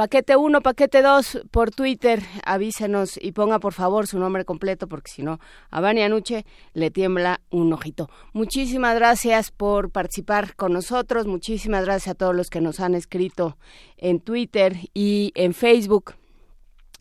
Paquete 0.00 0.34
1, 0.34 0.62
paquete 0.62 1.02
2 1.02 1.42
por 1.50 1.72
Twitter, 1.72 2.22
avísenos 2.46 3.18
y 3.20 3.32
ponga 3.32 3.58
por 3.58 3.74
favor 3.74 4.06
su 4.06 4.18
nombre 4.18 4.46
completo 4.46 4.88
porque 4.88 5.10
si 5.10 5.22
no 5.22 5.40
a 5.68 5.82
Vania 5.82 6.06
Anuche 6.06 6.46
le 6.72 6.90
tiembla 6.90 7.42
un 7.50 7.70
ojito. 7.74 8.08
Muchísimas 8.32 8.94
gracias 8.94 9.50
por 9.50 9.90
participar 9.90 10.56
con 10.56 10.72
nosotros, 10.72 11.26
muchísimas 11.26 11.84
gracias 11.84 12.14
a 12.14 12.14
todos 12.14 12.34
los 12.34 12.48
que 12.48 12.62
nos 12.62 12.80
han 12.80 12.94
escrito 12.94 13.58
en 13.98 14.20
Twitter 14.20 14.74
y 14.94 15.32
en 15.34 15.52
Facebook. 15.52 16.14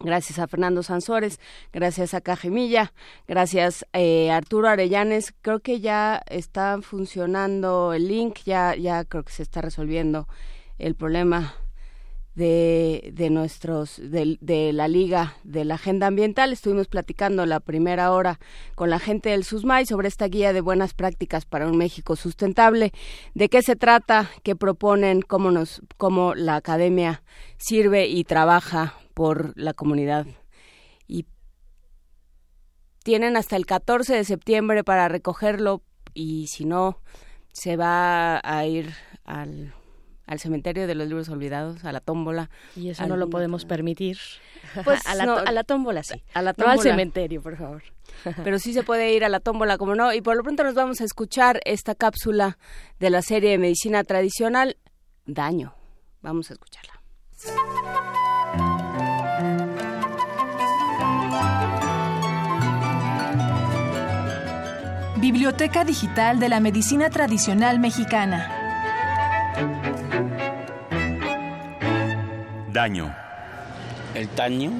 Gracias 0.01 0.37
a 0.37 0.47
Fernando 0.47 0.83
Sansores, 0.83 1.39
gracias 1.71 2.13
a 2.13 2.19
Cajemilla, 2.19 2.91
gracias 3.29 3.85
eh, 3.93 4.29
Arturo 4.29 4.67
Arellanes. 4.67 5.33
Creo 5.41 5.61
que 5.61 5.79
ya 5.79 6.21
está 6.27 6.81
funcionando 6.81 7.93
el 7.93 8.09
link, 8.09 8.39
ya, 8.43 8.75
ya 8.75 9.05
creo 9.05 9.23
que 9.23 9.31
se 9.31 9.43
está 9.43 9.61
resolviendo 9.61 10.27
el 10.77 10.95
problema 10.95 11.55
de, 12.39 13.11
de 13.13 13.29
nuestros 13.29 13.97
de, 13.97 14.37
de, 14.39 14.71
la 14.71 14.87
liga 14.87 15.35
de 15.43 15.65
la 15.65 15.75
agenda 15.75 16.07
ambiental. 16.07 16.53
Estuvimos 16.53 16.87
platicando 16.87 17.45
la 17.45 17.59
primera 17.59 18.13
hora 18.13 18.39
con 18.75 18.89
la 18.89 18.97
gente 18.97 19.29
del 19.29 19.43
SUSMAI 19.43 19.85
sobre 19.85 20.07
esta 20.07 20.25
guía 20.29 20.53
de 20.53 20.61
buenas 20.61 20.93
prácticas 20.93 21.45
para 21.45 21.67
un 21.67 21.77
México 21.77 22.15
sustentable. 22.15 22.93
De 23.33 23.49
qué 23.49 23.61
se 23.61 23.75
trata 23.75 24.29
qué 24.41 24.55
proponen 24.55 25.21
cómo 25.21 25.51
nos 25.51 25.81
cómo 25.97 26.33
la 26.33 26.55
academia 26.55 27.23
sirve 27.57 28.07
y 28.07 28.23
trabaja 28.23 28.95
por 29.13 29.51
la 29.57 29.73
comunidad 29.73 30.25
y 31.07 31.25
tienen 33.03 33.35
hasta 33.35 33.57
el 33.57 33.65
14 33.65 34.15
de 34.15 34.23
septiembre 34.23 34.85
para 34.85 35.09
recogerlo 35.09 35.83
y 36.13 36.47
si 36.47 36.63
no 36.63 37.01
se 37.51 37.75
va 37.75 38.39
a 38.41 38.65
ir 38.65 38.93
al 39.25 39.73
al 40.29 40.39
cementerio 40.39 40.85
de 40.85 40.93
los 40.93 41.07
libros 41.07 41.27
olvidados, 41.29 41.83
a 41.83 41.91
la 41.91 42.01
tómbola. 42.01 42.51
Y 42.75 42.89
eso 42.89 43.07
no 43.07 43.17
lo 43.17 43.29
podemos 43.31 43.65
permitir. 43.65 44.17
Pues 44.83 45.03
a, 45.07 45.15
la, 45.15 45.23
a 45.33 45.51
la 45.51 45.63
tómbola 45.63 46.03
sí. 46.03 46.21
A 46.35 46.43
la 46.43 46.53
tómbola. 46.53 46.75
No 46.75 46.79
al 46.79 46.83
cementerio, 46.83 47.41
por 47.41 47.57
favor. 47.57 47.81
Pero 48.43 48.59
sí 48.59 48.71
se 48.73 48.83
puede 48.83 49.13
ir 49.13 49.25
a 49.25 49.29
la 49.29 49.39
tómbola, 49.39 49.79
como 49.79 49.95
no. 49.95 50.13
Y 50.13 50.21
por 50.21 50.35
lo 50.37 50.43
pronto 50.43 50.63
nos 50.63 50.75
vamos 50.75 51.01
a 51.01 51.05
escuchar 51.05 51.59
esta 51.65 51.95
cápsula 51.95 52.59
de 52.99 53.09
la 53.09 53.23
serie 53.23 53.49
de 53.49 53.57
medicina 53.57 54.03
tradicional, 54.03 54.77
Daño. 55.25 55.73
Vamos 56.21 56.51
a 56.51 56.53
escucharla. 56.53 57.01
Biblioteca 65.17 65.83
Digital 65.83 66.39
de 66.39 66.49
la 66.49 66.59
Medicina 66.59 67.09
Tradicional 67.09 67.79
Mexicana. 67.79 68.58
Daño. 72.71 73.13
¿El 74.15 74.33
daño? 74.35 74.71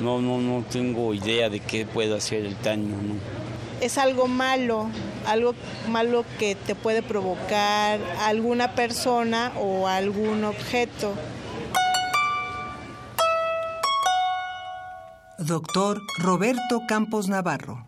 No, 0.00 0.20
no, 0.20 0.40
no 0.40 0.64
tengo 0.64 1.12
idea 1.14 1.48
de 1.50 1.60
qué 1.60 1.86
puede 1.86 2.16
hacer 2.16 2.44
el 2.44 2.60
daño, 2.62 2.96
¿no? 2.96 3.14
Es 3.80 3.96
algo 3.96 4.26
malo, 4.26 4.88
algo 5.26 5.54
malo 5.88 6.24
que 6.38 6.54
te 6.54 6.74
puede 6.74 7.02
provocar 7.02 8.00
alguna 8.24 8.74
persona 8.74 9.52
o 9.56 9.86
algún 9.86 10.44
objeto. 10.44 11.14
Doctor 15.38 16.02
Roberto 16.18 16.82
Campos 16.88 17.28
Navarro. 17.28 17.86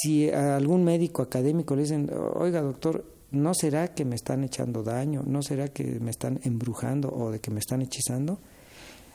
Si 0.00 0.30
a 0.30 0.56
algún 0.56 0.84
médico 0.84 1.22
académico 1.22 1.74
le 1.74 1.82
dicen, 1.82 2.10
oiga 2.34 2.60
doctor, 2.60 3.04
¿no 3.30 3.54
será 3.54 3.94
que 3.94 4.04
me 4.04 4.16
están 4.16 4.44
echando 4.44 4.82
daño? 4.82 5.22
¿No 5.24 5.42
será 5.42 5.68
que 5.68 6.00
me 6.00 6.10
están 6.10 6.40
embrujando 6.44 7.08
o 7.08 7.30
de 7.30 7.40
que 7.40 7.50
me 7.50 7.60
están 7.60 7.82
hechizando? 7.82 8.38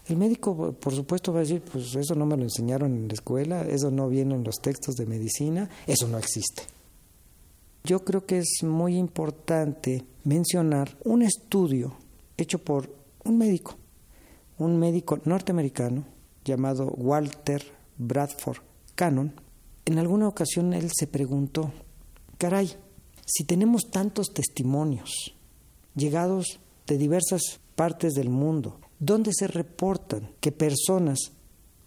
El 0.07 0.18
médico, 0.18 0.74
por 0.74 0.93
supuesto, 0.93 1.34
va 1.34 1.39
a 1.39 1.43
decir, 1.43 1.61
pues 1.61 1.95
eso 1.95 2.13
no 2.13 2.26
me 2.26 2.38
lo 2.38 2.43
enseñaron 2.43 2.95
en 2.95 3.07
la 3.07 3.13
escuela, 3.16 3.63
eso 3.63 3.89
no 3.89 4.07
viene 4.07 4.36
en 4.36 4.43
los 4.43 4.57
textos 4.61 4.95
de 4.95 5.07
medicina, 5.07 5.68
eso 5.88 6.07
no 6.07 6.20
existe. 6.20 6.63
Yo 7.84 8.03
creo 8.03 8.26
que 8.26 8.39
es 8.39 8.63
muy 8.63 8.97
importante 8.97 10.05
mencionar 10.24 10.95
un 11.03 11.24
estudio 11.24 11.95
hecho 12.38 12.59
por 12.59 12.93
un 13.24 13.38
médico, 13.38 13.76
un 14.59 14.78
médico 14.80 15.20
norteamericano 15.26 16.05
llamado 16.43 16.86
Walter 16.97 17.63
Bradford 17.97 18.57
Cannon. 18.93 19.34
En 19.86 19.97
alguna 19.97 20.28
ocasión 20.28 20.74
él 20.74 20.89
se 20.93 21.07
preguntó, 21.07 21.72
caray, 22.38 22.76
si 23.26 23.43
tenemos 23.43 23.89
tantos 23.91 24.28
testimonios 24.34 25.36
llegados 25.95 26.59
de 26.88 26.97
diversas 26.97 27.41
partes 27.76 28.13
del 28.13 28.30
mundo, 28.30 28.80
donde 28.99 29.32
se 29.34 29.47
reportan 29.47 30.32
que 30.39 30.51
personas 30.51 31.32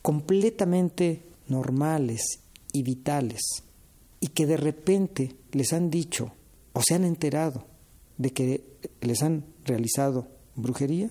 completamente 0.03 1.25
normales 1.47 2.41
y 2.73 2.83
vitales 2.83 3.41
y 4.21 4.29
que 4.29 4.47
de 4.47 4.57
repente 4.57 5.37
les 5.53 5.73
han 5.73 5.91
dicho 5.91 6.33
o 6.73 6.83
se 6.83 6.95
han 6.95 7.05
enterado 7.05 7.67
de 8.19 8.33
que 8.33 8.65
les 9.01 9.23
han 9.23 9.45
realizado 9.65 10.29
brujería, 10.57 11.11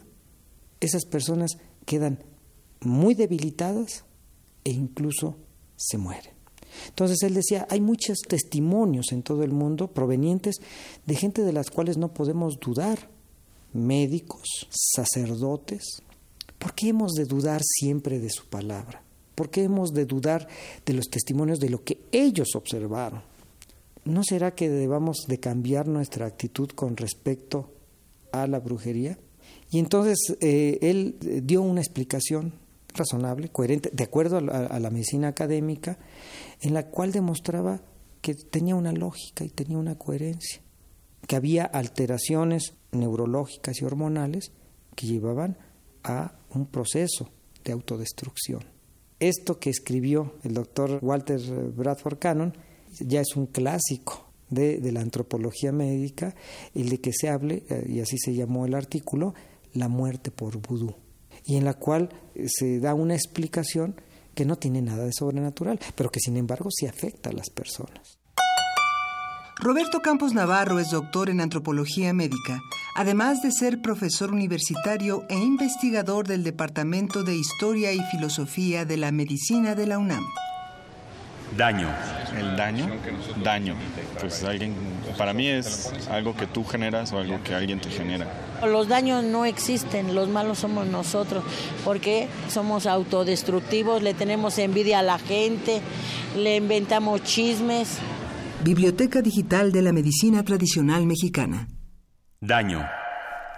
esas 0.79 1.05
personas 1.05 1.51
quedan 1.85 2.19
muy 2.81 3.15
debilitadas 3.15 4.03
e 4.63 4.71
incluso 4.71 5.37
se 5.77 5.97
mueren. 5.97 6.36
Entonces 6.87 7.21
él 7.23 7.33
decía, 7.33 7.67
hay 7.69 7.81
muchos 7.81 8.19
testimonios 8.27 9.11
en 9.11 9.23
todo 9.23 9.43
el 9.43 9.51
mundo 9.51 9.87
provenientes 9.87 10.57
de 11.05 11.15
gente 11.15 11.43
de 11.43 11.53
las 11.53 11.69
cuales 11.69 11.97
no 11.97 12.13
podemos 12.13 12.59
dudar, 12.59 13.09
médicos, 13.73 14.67
sacerdotes. 14.69 16.01
¿Por 16.59 16.73
qué 16.73 16.89
hemos 16.89 17.13
de 17.13 17.25
dudar 17.25 17.61
siempre 17.63 18.19
de 18.19 18.29
su 18.29 18.45
palabra? 18.45 19.03
¿Por 19.35 19.49
qué 19.49 19.63
hemos 19.63 19.93
de 19.93 20.05
dudar 20.05 20.47
de 20.85 20.93
los 20.93 21.09
testimonios 21.09 21.59
de 21.59 21.69
lo 21.69 21.83
que 21.83 21.99
ellos 22.11 22.55
observaron? 22.55 23.21
¿No 24.03 24.23
será 24.23 24.55
que 24.55 24.69
debamos 24.69 25.25
de 25.27 25.39
cambiar 25.39 25.87
nuestra 25.87 26.25
actitud 26.25 26.69
con 26.69 26.97
respecto 26.97 27.71
a 28.31 28.47
la 28.47 28.59
brujería? 28.59 29.19
Y 29.69 29.79
entonces 29.79 30.37
eh, 30.39 30.79
él 30.81 31.17
eh, 31.25 31.41
dio 31.43 31.61
una 31.61 31.81
explicación 31.81 32.53
razonable, 32.97 33.49
coherente, 33.49 33.89
de 33.93 34.03
acuerdo 34.03 34.37
a 34.37 34.79
la 34.79 34.89
medicina 34.89 35.29
académica, 35.29 35.97
en 36.61 36.73
la 36.73 36.87
cual 36.87 37.11
demostraba 37.11 37.81
que 38.21 38.35
tenía 38.35 38.75
una 38.75 38.91
lógica 38.91 39.43
y 39.43 39.49
tenía 39.49 39.77
una 39.77 39.95
coherencia, 39.95 40.61
que 41.27 41.35
había 41.35 41.65
alteraciones 41.65 42.73
neurológicas 42.91 43.81
y 43.81 43.85
hormonales 43.85 44.51
que 44.95 45.07
llevaban 45.07 45.57
a 46.03 46.33
un 46.49 46.65
proceso 46.65 47.29
de 47.63 47.71
autodestrucción. 47.71 48.63
Esto 49.19 49.59
que 49.59 49.69
escribió 49.69 50.35
el 50.43 50.53
doctor 50.53 50.99
Walter 51.01 51.39
Bradford 51.75 52.19
Cannon 52.19 52.53
ya 52.99 53.21
es 53.21 53.35
un 53.35 53.47
clásico 53.47 54.31
de, 54.49 54.79
de 54.79 54.91
la 54.91 55.01
antropología 55.01 55.71
médica, 55.71 56.35
el 56.73 56.89
de 56.89 57.01
que 57.01 57.11
se 57.13 57.29
hable, 57.29 57.63
eh, 57.69 57.85
y 57.87 57.99
así 57.99 58.17
se 58.17 58.33
llamó 58.33 58.65
el 58.65 58.73
artículo, 58.73 59.33
la 59.73 59.87
muerte 59.87 60.31
por 60.31 60.57
vudú, 60.57 60.95
y 61.47 61.55
en 61.55 61.65
la 61.65 61.73
cual 61.73 62.09
se 62.45 62.79
da 62.79 62.93
una 62.93 63.15
explicación 63.15 63.95
que 64.35 64.45
no 64.45 64.57
tiene 64.57 64.81
nada 64.81 65.05
de 65.05 65.13
sobrenatural, 65.13 65.79
pero 65.95 66.11
que 66.11 66.19
sin 66.19 66.37
embargo 66.37 66.69
sí 66.69 66.85
afecta 66.85 67.31
a 67.31 67.33
las 67.33 67.49
personas. 67.49 68.19
Roberto 69.59 70.01
Campos 70.01 70.33
Navarro 70.33 70.77
es 70.77 70.91
doctor 70.91 71.31
en 71.31 71.41
antropología 71.41 72.13
médica, 72.13 72.61
además 72.95 73.41
de 73.41 73.51
ser 73.51 73.81
profesor 73.81 74.31
universitario 74.31 75.23
e 75.29 75.35
investigador 75.35 76.27
del 76.27 76.43
Departamento 76.43 77.23
de 77.23 77.35
Historia 77.35 77.91
y 77.91 77.99
Filosofía 78.11 78.85
de 78.85 78.97
la 78.97 79.11
Medicina 79.11 79.73
de 79.73 79.87
la 79.87 79.97
UNAM. 79.97 80.25
Daño. 81.55 81.89
El 82.37 82.55
daño, 82.55 82.89
daño. 83.43 83.75
Pues 84.19 84.43
alguien, 84.43 84.75
para 85.17 85.33
mí 85.33 85.47
es 85.47 85.91
algo 86.11 86.35
que 86.35 86.45
tú 86.45 86.63
generas 86.63 87.11
o 87.13 87.19
algo 87.19 87.41
que 87.43 87.55
alguien 87.55 87.79
te 87.79 87.89
genera. 87.89 88.27
Los 88.63 88.87
daños 88.87 89.23
no 89.23 89.45
existen, 89.45 90.13
los 90.13 90.29
malos 90.29 90.59
somos 90.59 90.87
nosotros, 90.87 91.43
porque 91.85 92.27
somos 92.49 92.85
autodestructivos, 92.85 94.03
le 94.03 94.13
tenemos 94.13 94.57
envidia 94.57 94.99
a 94.99 95.03
la 95.03 95.19
gente, 95.19 95.81
le 96.35 96.57
inventamos 96.57 97.23
chismes. 97.23 97.97
Biblioteca 98.63 99.21
Digital 99.21 99.71
de 99.71 99.81
la 99.81 99.93
Medicina 99.93 100.43
Tradicional 100.43 101.05
Mexicana. 101.05 101.67
Daño. 102.41 102.85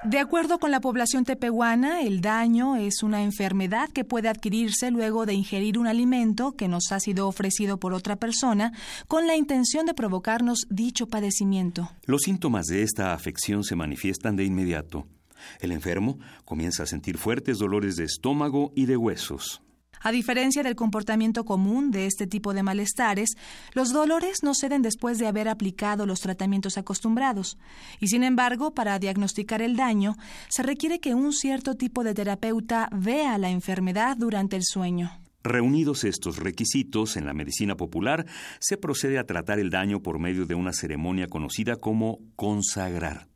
De 0.06 0.20
acuerdo 0.20 0.60
con 0.60 0.72
la 0.72 0.80
población 0.80 1.26
tepehuana, 1.26 2.02
el 2.02 2.22
daño 2.22 2.78
es 2.78 3.04
una 3.04 3.22
enfermedad 3.22 3.90
que 3.90 4.06
puede 4.06 4.30
adquirirse 4.30 4.92
luego 4.92 5.26
de 5.26 5.34
ingerir 5.34 5.78
un 5.78 5.88
alimento 5.88 6.54
que 6.54 6.70
nos 6.70 6.94
ha 6.94 7.02
sido 7.02 7.28
ofrecido 7.28 7.82
por 7.82 7.94
otra 7.94 8.16
persona 8.16 8.72
con 9.10 9.28
la 9.28 9.36
intención 9.36 9.86
de 9.86 9.94
provocarnos 9.94 10.68
dicho 10.70 11.08
padecimiento. 11.08 11.92
Los 12.06 12.22
síntomas 12.22 12.68
de 12.68 12.84
esta 12.84 13.14
afección 13.14 13.66
se 13.66 13.76
manifiestan 13.76 14.38
de 14.38 14.46
inmediato. 14.46 15.06
El 15.60 15.74
enfermo 15.74 16.18
comienza 16.46 16.84
a 16.84 16.86
sentir 16.86 17.18
fuertes 17.18 17.58
dolores 17.60 17.98
de 17.98 18.06
estómago 18.06 18.72
y 18.76 18.86
de 18.86 18.96
huesos. 18.96 19.62
A 20.02 20.12
diferencia 20.12 20.64
del 20.64 20.76
comportamiento 20.76 21.46
común 21.46 21.92
de 21.92 22.06
este 22.06 22.28
tipo 22.28 22.54
de 22.54 22.64
malestares, 22.64 23.36
los 23.74 23.92
dolores 23.92 24.44
no 24.44 24.54
ceden 24.54 24.82
después 24.82 25.18
de 25.18 25.28
haber 25.28 25.48
aplicado 25.48 26.06
los 26.06 26.22
tratamientos 26.22 26.78
acostumbrados, 26.78 27.58
y 28.00 28.08
sin 28.08 28.24
embargo, 28.24 28.74
para 28.74 29.00
diagnosticar 29.00 29.62
el 29.62 29.76
daño, 29.76 30.16
se 30.50 30.64
requiere 30.64 31.00
que 31.00 31.16
un 31.16 31.34
cierto 31.34 31.76
tipo 31.76 32.04
de 32.04 32.14
terapeuta 32.14 32.90
vea 32.92 33.38
la 33.38 33.50
enfermedad 33.50 34.18
durante 34.18 34.56
el 34.56 34.64
sueño. 34.64 35.12
Reunidos 35.42 36.04
estos 36.04 36.38
requisitos 36.38 37.16
en 37.16 37.26
la 37.26 37.34
medicina 37.34 37.78
popular, 37.78 38.26
se 38.60 38.76
procede 38.76 39.18
a 39.18 39.26
tratar 39.26 39.60
el 39.60 39.70
daño 39.70 40.02
por 40.02 40.20
medio 40.20 40.46
de 40.46 40.56
una 40.56 40.74
ceremonia 40.74 41.28
conocida 41.28 41.78
como 41.78 42.20
consagrar. 42.36 43.29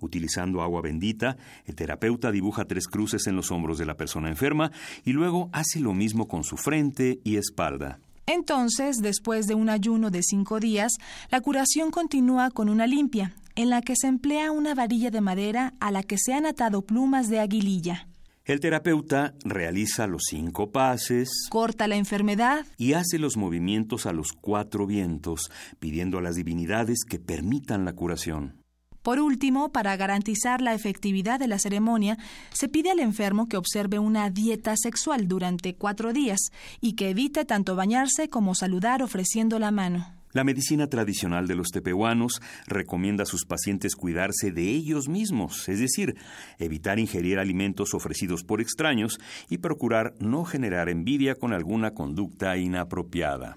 Utilizando 0.00 0.62
agua 0.62 0.82
bendita, 0.82 1.36
el 1.64 1.74
terapeuta 1.74 2.30
dibuja 2.30 2.64
tres 2.64 2.86
cruces 2.86 3.26
en 3.26 3.36
los 3.36 3.50
hombros 3.50 3.78
de 3.78 3.86
la 3.86 3.96
persona 3.96 4.28
enferma 4.28 4.70
y 5.04 5.12
luego 5.12 5.48
hace 5.52 5.80
lo 5.80 5.94
mismo 5.94 6.28
con 6.28 6.44
su 6.44 6.56
frente 6.56 7.20
y 7.24 7.36
espalda. 7.36 8.00
Entonces, 8.26 8.98
después 8.98 9.46
de 9.46 9.54
un 9.54 9.70
ayuno 9.70 10.10
de 10.10 10.22
cinco 10.22 10.60
días, 10.60 10.92
la 11.30 11.40
curación 11.40 11.90
continúa 11.90 12.50
con 12.50 12.68
una 12.68 12.86
limpia, 12.86 13.34
en 13.54 13.70
la 13.70 13.80
que 13.80 13.94
se 13.96 14.06
emplea 14.06 14.52
una 14.52 14.74
varilla 14.74 15.10
de 15.10 15.22
madera 15.22 15.72
a 15.80 15.90
la 15.90 16.02
que 16.02 16.16
se 16.18 16.34
han 16.34 16.44
atado 16.44 16.82
plumas 16.82 17.30
de 17.30 17.40
aguililla. 17.40 18.06
El 18.44 18.60
terapeuta 18.60 19.34
realiza 19.44 20.06
los 20.06 20.22
cinco 20.28 20.70
pases, 20.72 21.28
corta 21.50 21.86
la 21.86 21.96
enfermedad 21.96 22.64
y 22.78 22.94
hace 22.94 23.18
los 23.18 23.36
movimientos 23.36 24.06
a 24.06 24.12
los 24.12 24.32
cuatro 24.32 24.86
vientos, 24.86 25.50
pidiendo 25.78 26.18
a 26.18 26.22
las 26.22 26.36
divinidades 26.36 27.00
que 27.06 27.18
permitan 27.18 27.84
la 27.84 27.92
curación. 27.92 28.54
Por 29.02 29.20
último, 29.20 29.70
para 29.70 29.96
garantizar 29.96 30.60
la 30.60 30.74
efectividad 30.74 31.38
de 31.38 31.48
la 31.48 31.58
ceremonia, 31.58 32.18
se 32.50 32.68
pide 32.68 32.90
al 32.90 33.00
enfermo 33.00 33.48
que 33.48 33.56
observe 33.56 33.98
una 33.98 34.30
dieta 34.30 34.74
sexual 34.76 35.28
durante 35.28 35.74
cuatro 35.74 36.12
días 36.12 36.40
y 36.80 36.94
que 36.94 37.10
evite 37.10 37.44
tanto 37.44 37.76
bañarse 37.76 38.28
como 38.28 38.54
saludar 38.54 39.02
ofreciendo 39.02 39.58
la 39.58 39.70
mano. 39.70 40.18
La 40.32 40.44
medicina 40.44 40.88
tradicional 40.88 41.46
de 41.46 41.54
los 41.54 41.68
tepehuanos 41.68 42.42
recomienda 42.66 43.22
a 43.22 43.26
sus 43.26 43.46
pacientes 43.46 43.96
cuidarse 43.96 44.52
de 44.52 44.68
ellos 44.68 45.08
mismos, 45.08 45.68
es 45.70 45.80
decir, 45.80 46.16
evitar 46.58 46.98
ingerir 46.98 47.38
alimentos 47.38 47.94
ofrecidos 47.94 48.44
por 48.44 48.60
extraños 48.60 49.18
y 49.48 49.58
procurar 49.58 50.12
no 50.20 50.44
generar 50.44 50.90
envidia 50.90 51.34
con 51.34 51.54
alguna 51.54 51.92
conducta 51.92 52.58
inapropiada. 52.58 53.56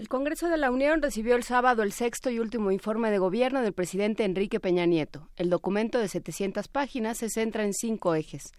El 0.00 0.08
Congreso 0.08 0.48
de 0.48 0.56
la 0.56 0.70
Unión 0.70 1.02
recibió 1.02 1.36
el 1.36 1.42
sábado 1.42 1.82
el 1.82 1.92
sexto 1.92 2.30
y 2.30 2.38
último 2.38 2.70
informe 2.70 3.10
de 3.10 3.18
gobierno 3.18 3.60
del 3.60 3.74
presidente 3.74 4.24
Enrique 4.24 4.58
Peña 4.58 4.86
Nieto. 4.86 5.28
El 5.36 5.50
documento 5.50 5.98
de 5.98 6.08
700 6.08 6.68
páginas 6.68 7.18
se 7.18 7.28
centra 7.28 7.64
en 7.64 7.74
cinco 7.74 8.14
ejes. 8.14 8.52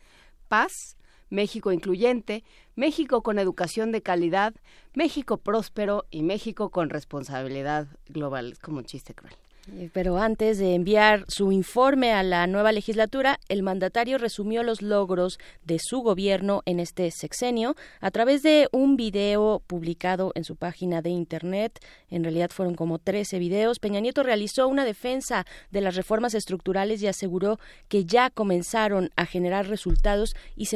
Paz, 0.49 0.97
México 1.31 1.71
incluyente, 1.71 2.43
México 2.75 3.23
con 3.23 3.39
educación 3.39 3.91
de 3.91 4.03
calidad, 4.03 4.53
México 4.93 5.37
próspero 5.37 6.05
y 6.11 6.21
México 6.21 6.69
con 6.69 6.91
responsabilidad 6.91 7.87
global. 8.05 8.51
Es 8.51 8.59
como 8.59 8.77
un 8.77 8.85
chiste 8.85 9.15
cruel. 9.15 9.33
Eh, 9.73 9.89
pero 9.93 10.17
antes 10.17 10.57
de 10.57 10.75
enviar 10.75 11.23
su 11.29 11.51
informe 11.51 12.11
a 12.11 12.23
la 12.23 12.45
nueva 12.47 12.71
legislatura, 12.71 13.39
el 13.47 13.63
mandatario 13.63 14.17
resumió 14.17 14.63
los 14.63 14.81
logros 14.81 15.39
de 15.63 15.79
su 15.79 16.01
gobierno 16.01 16.61
en 16.65 16.79
este 16.79 17.09
sexenio 17.11 17.75
a 18.01 18.11
través 18.11 18.43
de 18.43 18.67
un 18.73 18.97
video 18.97 19.61
publicado 19.65 20.33
en 20.35 20.43
su 20.43 20.57
página 20.57 21.01
de 21.01 21.11
internet. 21.11 21.79
En 22.09 22.23
realidad 22.23 22.49
fueron 22.49 22.75
como 22.75 22.99
13 22.99 23.39
videos. 23.39 23.79
Peña 23.79 24.01
Nieto 24.01 24.23
realizó 24.23 24.67
una 24.67 24.83
defensa 24.83 25.45
de 25.71 25.81
las 25.81 25.95
reformas 25.95 26.33
estructurales 26.33 27.01
y 27.01 27.07
aseguró 27.07 27.57
que 27.87 28.03
ya 28.03 28.29
comenzaron 28.29 29.09
a 29.15 29.25
generar 29.25 29.67
resultados 29.67 30.35
y, 30.57 30.67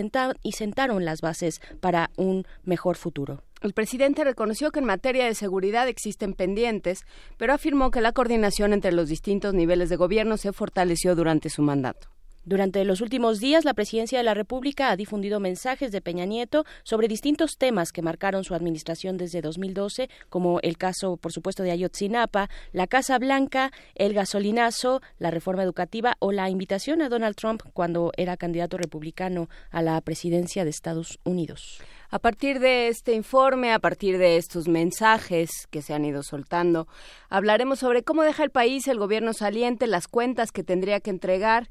y 0.43 0.51
sentaron 0.53 1.05
las 1.05 1.21
bases 1.21 1.59
para 1.81 2.11
un 2.15 2.45
mejor 2.63 2.95
futuro. 2.95 3.43
El 3.65 3.73
presidente 3.73 4.23
reconoció 4.23 4.69
que 4.69 4.77
en 4.77 4.85
materia 4.85 5.25
de 5.25 5.33
seguridad 5.33 5.87
existen 5.87 6.33
pendientes, 6.33 7.03
pero 7.35 7.51
afirmó 7.51 7.89
que 7.89 7.99
la 7.99 8.11
coordinación 8.11 8.73
entre 8.73 8.91
los 8.91 9.09
distintos 9.09 9.55
niveles 9.55 9.89
de 9.89 9.95
gobierno 9.95 10.37
se 10.37 10.53
fortaleció 10.53 11.15
durante 11.15 11.49
su 11.49 11.63
mandato. 11.63 12.14
Durante 12.45 12.85
los 12.85 13.01
últimos 13.01 13.39
días, 13.39 13.65
la 13.65 13.73
Presidencia 13.73 14.19
de 14.19 14.23
la 14.23 14.35
República 14.35 14.91
ha 14.91 14.95
difundido 14.95 15.39
mensajes 15.39 15.91
de 15.91 15.99
Peña 15.99 16.25
Nieto 16.25 16.63
sobre 16.83 17.07
distintos 17.07 17.57
temas 17.57 17.91
que 17.91 18.03
marcaron 18.03 18.43
su 18.43 18.53
administración 18.53 19.17
desde 19.17 19.41
2012, 19.41 20.11
como 20.29 20.59
el 20.61 20.77
caso, 20.77 21.17
por 21.17 21.33
supuesto, 21.33 21.63
de 21.63 21.71
Ayotzinapa, 21.71 22.51
la 22.71 22.85
Casa 22.85 23.17
Blanca, 23.17 23.71
el 23.95 24.13
gasolinazo, 24.13 25.01
la 25.17 25.31
reforma 25.31 25.63
educativa 25.63 26.17
o 26.19 26.31
la 26.31 26.47
invitación 26.51 27.01
a 27.01 27.09
Donald 27.09 27.35
Trump 27.35 27.63
cuando 27.73 28.11
era 28.15 28.37
candidato 28.37 28.77
republicano 28.77 29.49
a 29.71 29.81
la 29.81 29.99
presidencia 30.01 30.63
de 30.65 30.69
Estados 30.69 31.17
Unidos. 31.23 31.81
A 32.11 32.19
partir 32.19 32.59
de 32.59 32.89
este 32.89 33.13
informe, 33.13 33.73
a 33.73 33.79
partir 33.79 34.19
de 34.19 34.37
estos 34.37 34.67
mensajes 34.67 35.49
que 35.71 35.81
se 35.81 35.95
han 35.95 36.05
ido 36.05 36.21
soltando, 36.21 36.87
hablaremos 37.27 37.79
sobre 37.79 38.03
cómo 38.03 38.21
deja 38.21 38.43
el 38.43 38.51
país 38.51 38.87
el 38.87 38.99
gobierno 38.99 39.33
saliente, 39.33 39.87
las 39.87 40.07
cuentas 40.07 40.51
que 40.51 40.63
tendría 40.63 40.99
que 40.99 41.09
entregar, 41.09 41.67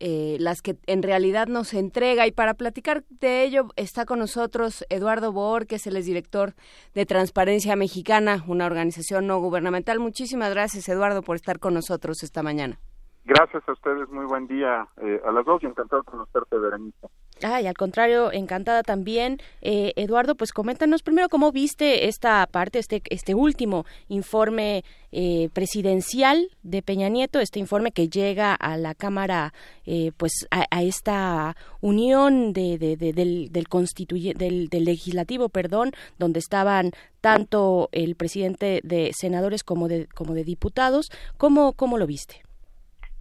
eh, 0.00 0.36
las 0.40 0.62
que 0.62 0.76
en 0.86 1.02
realidad 1.02 1.46
no 1.46 1.64
se 1.64 1.78
entrega. 1.78 2.26
Y 2.26 2.32
para 2.32 2.54
platicar 2.54 3.04
de 3.08 3.44
ello 3.44 3.68
está 3.76 4.06
con 4.06 4.18
nosotros 4.18 4.84
Eduardo 4.88 5.32
Boor, 5.32 5.66
que 5.66 5.76
es 5.76 5.86
el 5.86 6.02
director 6.02 6.54
de 6.94 7.06
Transparencia 7.06 7.76
Mexicana, 7.76 8.42
una 8.48 8.66
organización 8.66 9.26
no 9.26 9.38
gubernamental. 9.38 10.00
Muchísimas 10.00 10.50
gracias, 10.50 10.88
Eduardo, 10.88 11.22
por 11.22 11.36
estar 11.36 11.58
con 11.58 11.74
nosotros 11.74 12.22
esta 12.22 12.42
mañana. 12.42 12.78
Gracias 13.24 13.62
a 13.68 13.72
ustedes, 13.72 14.08
muy 14.08 14.24
buen 14.24 14.46
día 14.46 14.88
eh, 15.02 15.20
a 15.24 15.30
las 15.30 15.44
dos 15.44 15.62
y 15.62 15.66
encantado 15.66 16.02
de 16.02 16.10
conocerte, 16.10 16.58
Berenice. 16.58 17.06
Ay, 17.42 17.66
al 17.66 17.74
contrario, 17.74 18.32
encantada 18.32 18.82
también. 18.82 19.38
Eh, 19.62 19.92
Eduardo, 19.96 20.34
pues 20.34 20.52
coméntanos 20.52 21.02
primero 21.02 21.28
cómo 21.28 21.52
viste 21.52 22.06
esta 22.06 22.46
parte, 22.46 22.78
este, 22.78 23.02
este 23.08 23.34
último 23.34 23.86
informe 24.08 24.84
eh, 25.12 25.48
presidencial 25.54 26.48
de 26.62 26.82
Peña 26.82 27.08
Nieto, 27.08 27.40
este 27.40 27.58
informe 27.58 27.92
que 27.92 28.08
llega 28.08 28.54
a 28.54 28.76
la 28.76 28.94
Cámara, 28.94 29.54
eh, 29.86 30.12
pues 30.16 30.46
a, 30.50 30.82
esta 30.82 31.56
unión 31.80 32.52
de, 32.52 32.76
del, 32.78 32.98
del, 32.98 33.50
del, 33.50 34.68
del 34.68 34.84
legislativo, 34.84 35.48
perdón, 35.48 35.92
donde 36.18 36.40
estaban 36.40 36.90
tanto 37.22 37.88
el 37.92 38.16
presidente 38.16 38.80
de 38.84 39.12
senadores 39.14 39.64
como 39.64 39.88
de, 39.88 40.06
como 40.14 40.34
de 40.34 40.44
diputados. 40.44 41.10
¿Cómo, 41.38 41.72
¿Cómo 41.72 41.96
lo 41.96 42.06
viste? 42.06 42.42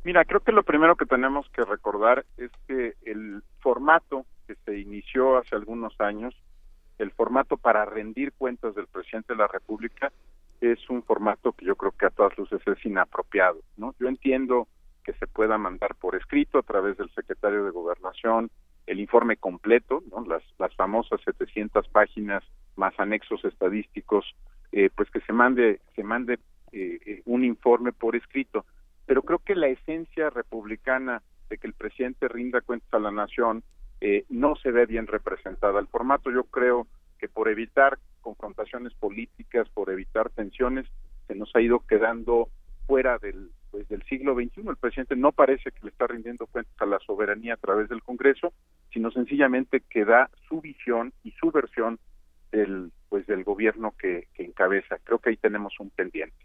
Mira, 0.03 0.23
creo 0.25 0.39
que 0.41 0.51
lo 0.51 0.63
primero 0.63 0.95
que 0.95 1.05
tenemos 1.05 1.47
que 1.49 1.63
recordar 1.63 2.25
es 2.37 2.51
que 2.67 2.93
el 3.05 3.43
formato 3.59 4.25
que 4.47 4.55
se 4.65 4.79
inició 4.79 5.37
hace 5.37 5.55
algunos 5.55 5.99
años, 5.99 6.35
el 6.97 7.11
formato 7.11 7.57
para 7.57 7.85
rendir 7.85 8.33
cuentas 8.33 8.75
del 8.75 8.87
presidente 8.87 9.33
de 9.33 9.39
la 9.39 9.47
República 9.47 10.11
es 10.59 10.89
un 10.89 11.03
formato 11.03 11.53
que 11.53 11.65
yo 11.65 11.75
creo 11.75 11.91
que 11.91 12.07
a 12.07 12.09
todas 12.09 12.37
luces 12.37 12.61
es 12.65 12.85
inapropiado, 12.85 13.61
¿no? 13.77 13.95
Yo 13.99 14.07
entiendo 14.07 14.67
que 15.03 15.13
se 15.13 15.27
pueda 15.27 15.57
mandar 15.57 15.95
por 15.95 16.15
escrito 16.15 16.59
a 16.59 16.63
través 16.63 16.97
del 16.97 17.09
secretario 17.11 17.63
de 17.63 17.71
Gobernación 17.71 18.51
el 18.85 18.99
informe 18.99 19.37
completo, 19.37 20.03
¿no? 20.11 20.25
las, 20.25 20.43
las 20.57 20.75
famosas 20.75 21.21
700 21.23 21.87
páginas 21.89 22.43
más 22.75 22.99
anexos 22.99 23.45
estadísticos, 23.45 24.25
eh, 24.71 24.89
pues 24.95 25.11
que 25.11 25.21
se 25.21 25.31
mande, 25.31 25.79
se 25.95 26.03
mande 26.03 26.39
eh, 26.71 26.99
eh, 27.05 27.21
un 27.25 27.43
informe 27.43 27.91
por 27.91 28.15
escrito. 28.15 28.65
Pero 29.05 29.21
creo 29.21 29.39
que 29.39 29.55
la 29.55 29.67
esencia 29.67 30.29
republicana 30.31 31.21
de 31.49 31.57
que 31.57 31.67
el 31.67 31.73
presidente 31.73 32.27
rinda 32.27 32.61
cuentas 32.61 32.93
a 32.93 32.99
la 32.99 33.11
nación 33.11 33.63
no 34.29 34.55
se 34.55 34.71
ve 34.71 34.85
bien 34.85 35.07
representada. 35.07 35.79
El 35.79 35.87
formato 35.87 36.31
yo 36.31 36.43
creo 36.45 36.87
que 37.17 37.27
por 37.27 37.49
evitar 37.49 37.99
confrontaciones 38.21 38.93
políticas, 38.93 39.67
por 39.69 39.89
evitar 39.89 40.29
tensiones, 40.29 40.85
se 41.27 41.35
nos 41.35 41.53
ha 41.55 41.61
ido 41.61 41.79
quedando 41.79 42.49
fuera 42.87 43.17
del, 43.17 43.51
pues, 43.71 43.87
del 43.87 44.01
siglo 44.03 44.35
XXI. 44.35 44.67
El 44.67 44.77
presidente 44.77 45.15
no 45.15 45.31
parece 45.31 45.71
que 45.71 45.81
le 45.83 45.89
está 45.89 46.07
rindiendo 46.07 46.47
cuentas 46.47 46.73
a 46.79 46.85
la 46.85 46.99
soberanía 46.99 47.53
a 47.53 47.57
través 47.57 47.89
del 47.89 48.01
Congreso, 48.01 48.53
sino 48.91 49.11
sencillamente 49.11 49.81
que 49.81 50.05
da 50.05 50.29
su 50.47 50.61
visión 50.61 51.13
y 51.23 51.31
su 51.31 51.51
versión 51.51 51.99
del, 52.51 52.91
pues, 53.09 53.27
del 53.27 53.43
gobierno 53.43 53.93
que, 53.99 54.27
que 54.33 54.43
encabeza. 54.43 54.97
Creo 55.03 55.19
que 55.19 55.29
ahí 55.29 55.37
tenemos 55.37 55.79
un 55.79 55.89
pendiente. 55.91 56.35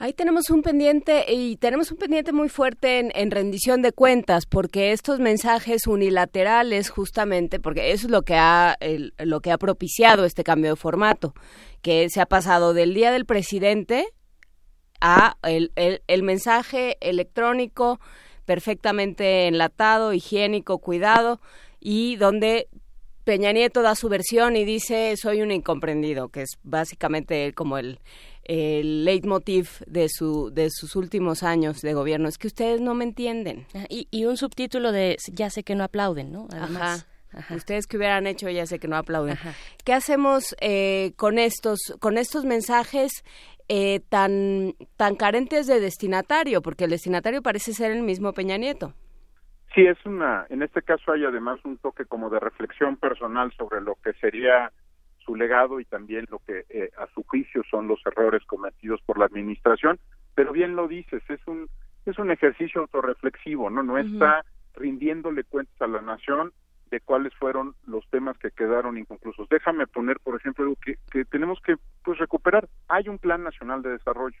Ahí 0.00 0.12
tenemos 0.12 0.48
un 0.50 0.62
pendiente 0.62 1.24
y 1.28 1.56
tenemos 1.56 1.90
un 1.90 1.98
pendiente 1.98 2.32
muy 2.32 2.48
fuerte 2.48 3.10
en, 3.12 3.30
rendición 3.32 3.82
de 3.82 3.90
cuentas, 3.90 4.46
porque 4.46 4.92
estos 4.92 5.18
mensajes 5.18 5.88
unilaterales, 5.88 6.88
justamente, 6.88 7.58
porque 7.58 7.90
eso 7.90 8.06
es 8.06 8.12
lo 8.12 8.22
que 8.22 8.36
ha 8.36 8.78
lo 9.18 9.40
que 9.40 9.50
ha 9.50 9.58
propiciado 9.58 10.24
este 10.24 10.44
cambio 10.44 10.70
de 10.70 10.76
formato, 10.76 11.34
que 11.82 12.08
se 12.10 12.20
ha 12.20 12.26
pasado 12.26 12.74
del 12.74 12.94
día 12.94 13.10
del 13.10 13.26
presidente 13.26 14.06
a 15.00 15.36
el, 15.42 15.72
el, 15.74 16.22
mensaje 16.22 16.96
electrónico 17.00 17.98
perfectamente 18.44 19.48
enlatado, 19.48 20.12
higiénico, 20.12 20.78
cuidado, 20.78 21.40
y 21.80 22.14
donde 22.16 22.68
Peña 23.24 23.52
Nieto 23.52 23.82
da 23.82 23.94
su 23.94 24.08
versión 24.08 24.56
y 24.56 24.64
dice 24.64 25.16
soy 25.16 25.42
un 25.42 25.50
incomprendido, 25.50 26.28
que 26.28 26.42
es 26.42 26.56
básicamente 26.62 27.52
como 27.52 27.78
el, 27.78 27.98
el 28.48 29.04
leitmotiv 29.04 29.68
de 29.86 30.08
su 30.08 30.50
de 30.50 30.70
sus 30.70 30.96
últimos 30.96 31.42
años 31.42 31.80
de 31.80 31.94
gobierno. 31.94 32.28
Es 32.28 32.38
que 32.38 32.48
ustedes 32.48 32.80
no 32.80 32.94
me 32.94 33.04
entienden. 33.04 33.66
Y, 33.88 34.08
y 34.10 34.24
un 34.24 34.36
subtítulo 34.36 34.90
de 34.90 35.16
ya 35.32 35.50
sé 35.50 35.62
que 35.62 35.74
no 35.74 35.84
aplauden 35.84 36.32
no 36.32 36.48
Además. 36.50 37.06
Ustedes 37.50 37.86
que 37.86 37.98
hubieran 37.98 38.26
hecho 38.26 38.48
ya 38.48 38.64
sé 38.64 38.78
que 38.78 38.88
no 38.88 38.96
aplauden. 38.96 39.36
¿Qué 39.84 39.92
hacemos 39.92 40.56
eh, 40.62 41.12
con 41.16 41.38
estos 41.38 41.78
con 42.00 42.16
estos 42.16 42.46
mensajes 42.46 43.22
eh, 43.70 44.00
tan, 44.08 44.72
tan 44.96 45.14
carentes 45.14 45.66
de 45.66 45.78
destinatario, 45.78 46.62
porque 46.62 46.84
el 46.84 46.90
destinatario 46.90 47.42
parece 47.42 47.74
ser 47.74 47.92
el 47.92 48.02
mismo 48.02 48.32
Peña 48.32 48.56
Nieto. 48.56 48.94
Sí, 49.74 49.84
es 49.84 49.98
una, 50.06 50.46
en 50.48 50.62
este 50.62 50.80
caso 50.80 51.12
hay 51.12 51.26
además 51.26 51.60
un 51.64 51.76
toque 51.76 52.06
como 52.06 52.30
de 52.30 52.40
reflexión 52.40 52.96
personal 52.96 53.52
sobre 53.58 53.82
lo 53.82 53.96
que 53.96 54.14
sería 54.14 54.72
su 55.28 55.36
legado 55.36 55.78
y 55.78 55.84
también 55.84 56.26
lo 56.30 56.38
que 56.38 56.64
eh, 56.70 56.90
a 56.96 57.06
su 57.14 57.22
juicio 57.24 57.62
son 57.70 57.86
los 57.86 58.00
errores 58.06 58.42
cometidos 58.46 59.02
por 59.02 59.18
la 59.18 59.26
administración, 59.26 59.98
pero 60.34 60.52
bien 60.52 60.74
lo 60.74 60.88
dices, 60.88 61.22
es 61.28 61.40
un 61.46 61.68
es 62.06 62.18
un 62.18 62.30
ejercicio 62.30 62.80
autorreflexivo, 62.80 63.68
¿no? 63.68 63.82
No 63.82 63.98
está 63.98 64.42
rindiéndole 64.74 65.44
cuentas 65.44 65.78
a 65.82 65.86
la 65.86 66.00
nación, 66.00 66.52
de 66.90 67.00
cuáles 67.00 67.34
fueron 67.34 67.74
los 67.86 68.08
temas 68.08 68.38
que 68.38 68.50
quedaron 68.50 68.96
inconclusos. 68.96 69.46
Déjame 69.50 69.86
poner, 69.86 70.18
por 70.20 70.36
ejemplo, 70.36 70.64
algo 70.64 70.76
que, 70.76 70.96
que 71.10 71.26
tenemos 71.26 71.60
que 71.60 71.76
pues 72.02 72.16
recuperar. 72.16 72.66
Hay 72.88 73.10
un 73.10 73.18
plan 73.18 73.42
nacional 73.42 73.82
de 73.82 73.90
desarrollo 73.90 74.38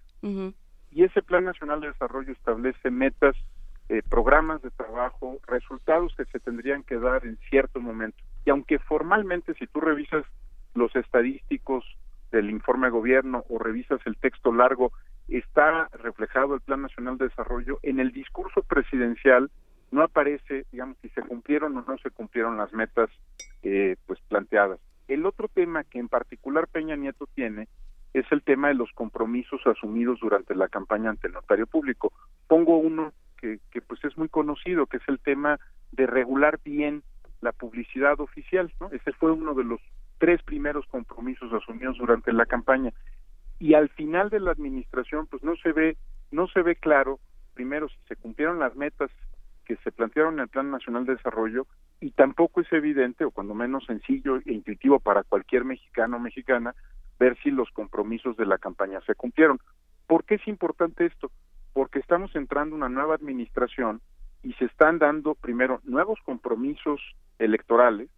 y 0.90 1.04
ese 1.04 1.20
plan 1.20 1.44
nacional 1.44 1.82
de 1.82 1.88
desarrollo 1.88 2.32
establece 2.32 2.90
metas, 2.90 3.36
eh, 3.90 4.02
programas 4.08 4.62
de 4.62 4.70
trabajo, 4.70 5.38
resultados 5.46 6.14
que 6.16 6.24
se 6.26 6.40
tendrían 6.40 6.82
que 6.82 6.98
dar 6.98 7.26
en 7.26 7.36
cierto 7.50 7.80
momento. 7.80 8.16
Y 8.46 8.50
aunque 8.50 8.78
formalmente, 8.78 9.52
si 9.54 9.66
tú 9.66 9.80
revisas 9.80 10.24
los 10.78 10.94
estadísticos 10.96 11.84
del 12.30 12.50
informe 12.50 12.86
de 12.86 12.92
gobierno 12.92 13.44
o 13.48 13.58
revisas 13.58 14.00
el 14.04 14.16
texto 14.16 14.52
largo, 14.52 14.92
está 15.28 15.88
reflejado 15.92 16.54
el 16.54 16.60
Plan 16.60 16.82
Nacional 16.82 17.18
de 17.18 17.28
Desarrollo, 17.28 17.78
en 17.82 18.00
el 18.00 18.12
discurso 18.12 18.62
presidencial 18.62 19.50
no 19.90 20.02
aparece, 20.02 20.66
digamos, 20.70 20.98
si 21.00 21.08
se 21.10 21.22
cumplieron 21.22 21.76
o 21.76 21.84
no 21.86 21.98
se 21.98 22.10
cumplieron 22.10 22.56
las 22.56 22.72
metas 22.72 23.10
eh, 23.62 23.96
pues 24.06 24.20
planteadas. 24.28 24.78
El 25.06 25.24
otro 25.24 25.48
tema 25.48 25.84
que 25.84 25.98
en 25.98 26.08
particular 26.08 26.68
Peña 26.68 26.96
Nieto 26.96 27.26
tiene 27.34 27.68
es 28.12 28.30
el 28.30 28.42
tema 28.42 28.68
de 28.68 28.74
los 28.74 28.90
compromisos 28.92 29.60
asumidos 29.66 30.20
durante 30.20 30.54
la 30.54 30.68
campaña 30.68 31.10
ante 31.10 31.28
el 31.28 31.34
notario 31.34 31.66
público. 31.66 32.12
Pongo 32.46 32.78
uno 32.78 33.12
que, 33.38 33.60
que 33.70 33.80
pues 33.80 34.04
es 34.04 34.16
muy 34.18 34.28
conocido, 34.28 34.86
que 34.86 34.98
es 34.98 35.08
el 35.08 35.20
tema 35.20 35.58
de 35.92 36.06
regular 36.06 36.60
bien 36.62 37.02
la 37.40 37.52
publicidad 37.52 38.20
oficial, 38.20 38.72
¿no? 38.80 38.90
Ese 38.90 39.12
fue 39.12 39.30
uno 39.32 39.54
de 39.54 39.64
los 39.64 39.80
tres 40.18 40.42
primeros 40.42 40.86
compromisos 40.86 41.52
asumidos 41.52 41.96
durante 41.98 42.32
la 42.32 42.46
campaña. 42.46 42.92
Y 43.58 43.74
al 43.74 43.88
final 43.88 44.30
de 44.30 44.40
la 44.40 44.52
administración, 44.52 45.26
pues 45.26 45.42
no 45.42 45.56
se 45.56 45.72
ve, 45.72 45.96
no 46.30 46.46
se 46.48 46.62
ve 46.62 46.76
claro, 46.76 47.18
primero, 47.54 47.88
si 47.88 47.96
se 48.08 48.16
cumplieron 48.16 48.58
las 48.58 48.76
metas 48.76 49.10
que 49.64 49.76
se 49.76 49.92
plantearon 49.92 50.34
en 50.34 50.40
el 50.40 50.48
Plan 50.48 50.70
Nacional 50.70 51.04
de 51.04 51.16
Desarrollo 51.16 51.66
y 52.00 52.12
tampoco 52.12 52.60
es 52.60 52.72
evidente, 52.72 53.24
o 53.24 53.30
cuando 53.30 53.54
menos 53.54 53.84
sencillo 53.84 54.36
e 54.36 54.52
intuitivo 54.52 55.00
para 55.00 55.24
cualquier 55.24 55.64
mexicano 55.64 56.16
o 56.16 56.20
mexicana, 56.20 56.74
ver 57.18 57.36
si 57.42 57.50
los 57.50 57.68
compromisos 57.70 58.36
de 58.36 58.46
la 58.46 58.58
campaña 58.58 59.00
se 59.02 59.14
cumplieron. 59.14 59.58
¿Por 60.06 60.24
qué 60.24 60.36
es 60.36 60.46
importante 60.46 61.04
esto? 61.04 61.30
Porque 61.72 61.98
estamos 61.98 62.34
entrando 62.36 62.76
una 62.76 62.88
nueva 62.88 63.14
administración 63.14 64.00
y 64.42 64.52
se 64.54 64.66
están 64.66 64.98
dando 64.98 65.34
primero 65.34 65.80
nuevos 65.84 66.18
compromisos 66.24 67.00
electorales 67.38 68.08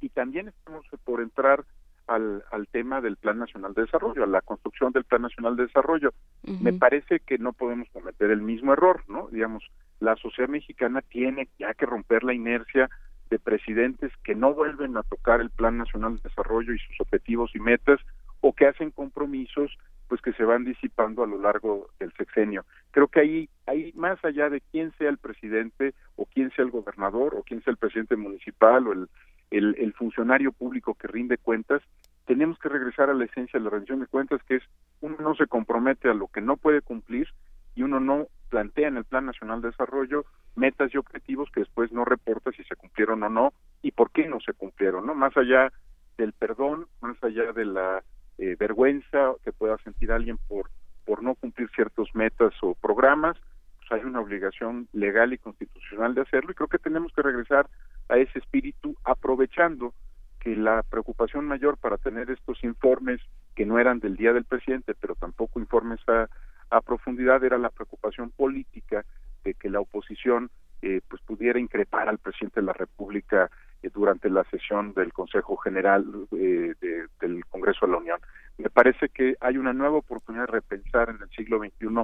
y 0.00 0.08
también 0.08 0.48
estamos 0.48 0.86
por 1.04 1.20
entrar 1.20 1.64
al, 2.06 2.44
al 2.50 2.66
tema 2.68 3.00
del 3.00 3.16
Plan 3.16 3.38
Nacional 3.38 3.72
de 3.74 3.82
Desarrollo, 3.82 4.24
a 4.24 4.26
la 4.26 4.40
construcción 4.40 4.92
del 4.92 5.04
Plan 5.04 5.22
Nacional 5.22 5.56
de 5.56 5.66
Desarrollo. 5.66 6.12
Me 6.60 6.72
parece 6.72 7.20
que 7.20 7.38
no 7.38 7.52
podemos 7.52 7.88
cometer 7.92 8.30
el 8.30 8.42
mismo 8.42 8.72
error, 8.72 9.04
¿no? 9.08 9.28
Digamos, 9.28 9.64
la 10.00 10.16
sociedad 10.16 10.48
mexicana 10.48 11.02
tiene 11.02 11.48
ya 11.58 11.72
que 11.74 11.86
romper 11.86 12.24
la 12.24 12.34
inercia 12.34 12.90
de 13.30 13.38
presidentes 13.38 14.12
que 14.24 14.34
no 14.34 14.52
vuelven 14.52 14.96
a 14.96 15.04
tocar 15.04 15.40
el 15.40 15.50
Plan 15.50 15.78
Nacional 15.78 16.16
de 16.16 16.22
Desarrollo 16.28 16.74
y 16.74 16.78
sus 16.78 17.00
objetivos 17.00 17.52
y 17.54 17.60
metas 17.60 18.00
o 18.40 18.52
que 18.54 18.66
hacen 18.66 18.90
compromisos 18.90 19.70
pues 20.08 20.20
que 20.20 20.32
se 20.32 20.44
van 20.44 20.64
disipando 20.64 21.22
a 21.22 21.26
lo 21.28 21.40
largo 21.40 21.90
del 22.00 22.12
sexenio. 22.14 22.64
Creo 22.90 23.06
que 23.06 23.20
ahí, 23.20 23.48
ahí 23.66 23.92
más 23.94 24.18
allá 24.24 24.50
de 24.50 24.60
quién 24.60 24.92
sea 24.98 25.08
el 25.08 25.18
presidente 25.18 25.94
o 26.16 26.26
quién 26.26 26.50
sea 26.50 26.64
el 26.64 26.72
gobernador 26.72 27.36
o 27.36 27.44
quién 27.44 27.62
sea 27.62 27.70
el 27.70 27.76
presidente 27.76 28.16
municipal 28.16 28.88
o 28.88 28.92
el, 28.92 29.08
el, 29.50 29.92
funcionario 29.94 30.52
público 30.52 30.94
que 30.94 31.08
rinde 31.08 31.38
cuentas, 31.38 31.82
tenemos 32.26 32.58
que 32.58 32.68
regresar 32.68 33.10
a 33.10 33.14
la 33.14 33.24
esencia 33.24 33.58
de 33.58 33.64
la 33.64 33.70
rendición 33.70 34.00
de 34.00 34.06
cuentas, 34.06 34.40
que 34.44 34.56
es 34.56 34.62
uno 35.00 35.16
no 35.20 35.34
se 35.34 35.46
compromete 35.46 36.08
a 36.08 36.14
lo 36.14 36.28
que 36.28 36.40
no 36.40 36.56
puede 36.56 36.80
cumplir 36.80 37.28
y 37.74 37.82
uno 37.82 38.00
no 38.00 38.28
plantea 38.48 38.88
en 38.88 38.96
el 38.96 39.04
Plan 39.04 39.26
Nacional 39.26 39.60
de 39.60 39.70
Desarrollo 39.70 40.24
metas 40.56 40.92
y 40.92 40.98
objetivos 40.98 41.50
que 41.52 41.60
después 41.60 41.92
no 41.92 42.04
reporta 42.04 42.50
si 42.52 42.64
se 42.64 42.76
cumplieron 42.76 43.22
o 43.22 43.28
no 43.28 43.52
y 43.82 43.92
por 43.92 44.10
qué 44.10 44.28
no 44.28 44.40
se 44.40 44.52
cumplieron, 44.52 45.06
¿no? 45.06 45.14
Más 45.14 45.36
allá 45.36 45.72
del 46.18 46.32
perdón, 46.32 46.86
más 47.00 47.16
allá 47.22 47.52
de 47.52 47.64
la 47.64 48.02
eh, 48.38 48.56
vergüenza 48.58 49.34
que 49.44 49.52
pueda 49.52 49.78
sentir 49.78 50.12
alguien 50.12 50.38
por 50.48 50.70
por 51.10 51.24
no 51.24 51.34
cumplir 51.34 51.68
ciertos 51.74 52.14
metas 52.14 52.54
o 52.62 52.74
programas, 52.74 53.36
pues 53.78 53.90
hay 53.90 54.06
una 54.06 54.20
obligación 54.20 54.86
legal 54.92 55.32
y 55.32 55.38
constitucional 55.38 56.14
de 56.14 56.20
hacerlo 56.20 56.52
y 56.52 56.54
creo 56.54 56.68
que 56.68 56.78
tenemos 56.78 57.12
que 57.12 57.22
regresar 57.22 57.68
a 58.10 58.16
ese 58.18 58.38
espíritu 58.38 58.96
aprovechando 59.04 59.94
que 60.40 60.56
la 60.56 60.82
preocupación 60.82 61.46
mayor 61.46 61.76
para 61.76 61.98
tener 61.98 62.30
estos 62.30 62.62
informes 62.64 63.20
que 63.54 63.66
no 63.66 63.78
eran 63.78 64.00
del 64.00 64.16
día 64.16 64.32
del 64.32 64.44
presidente, 64.44 64.94
pero 64.94 65.14
tampoco 65.14 65.60
informes 65.60 66.00
a, 66.08 66.28
a 66.70 66.80
profundidad 66.80 67.44
era 67.44 67.58
la 67.58 67.70
preocupación 67.70 68.30
política 68.30 69.04
de 69.44 69.54
que 69.54 69.68
la 69.68 69.80
oposición 69.80 70.50
eh, 70.82 71.02
pues 71.08 71.20
pudiera 71.22 71.58
increpar 71.58 72.08
al 72.08 72.18
presidente 72.18 72.60
de 72.60 72.66
la 72.66 72.72
República 72.72 73.50
eh, 73.82 73.90
durante 73.92 74.30
la 74.30 74.44
sesión 74.44 74.94
del 74.94 75.12
Consejo 75.12 75.56
General 75.58 76.04
eh, 76.32 76.74
del 77.20 77.44
Congreso 77.46 77.84
de 77.84 77.92
la 77.92 77.98
Unión. 77.98 78.20
Me 78.56 78.70
parece 78.70 79.10
que 79.10 79.36
hay 79.40 79.58
una 79.58 79.74
nueva 79.74 79.98
oportunidad 79.98 80.46
de 80.46 80.52
repensar 80.52 81.10
en 81.10 81.20
el 81.20 81.28
siglo 81.30 81.58
XXI 81.58 82.02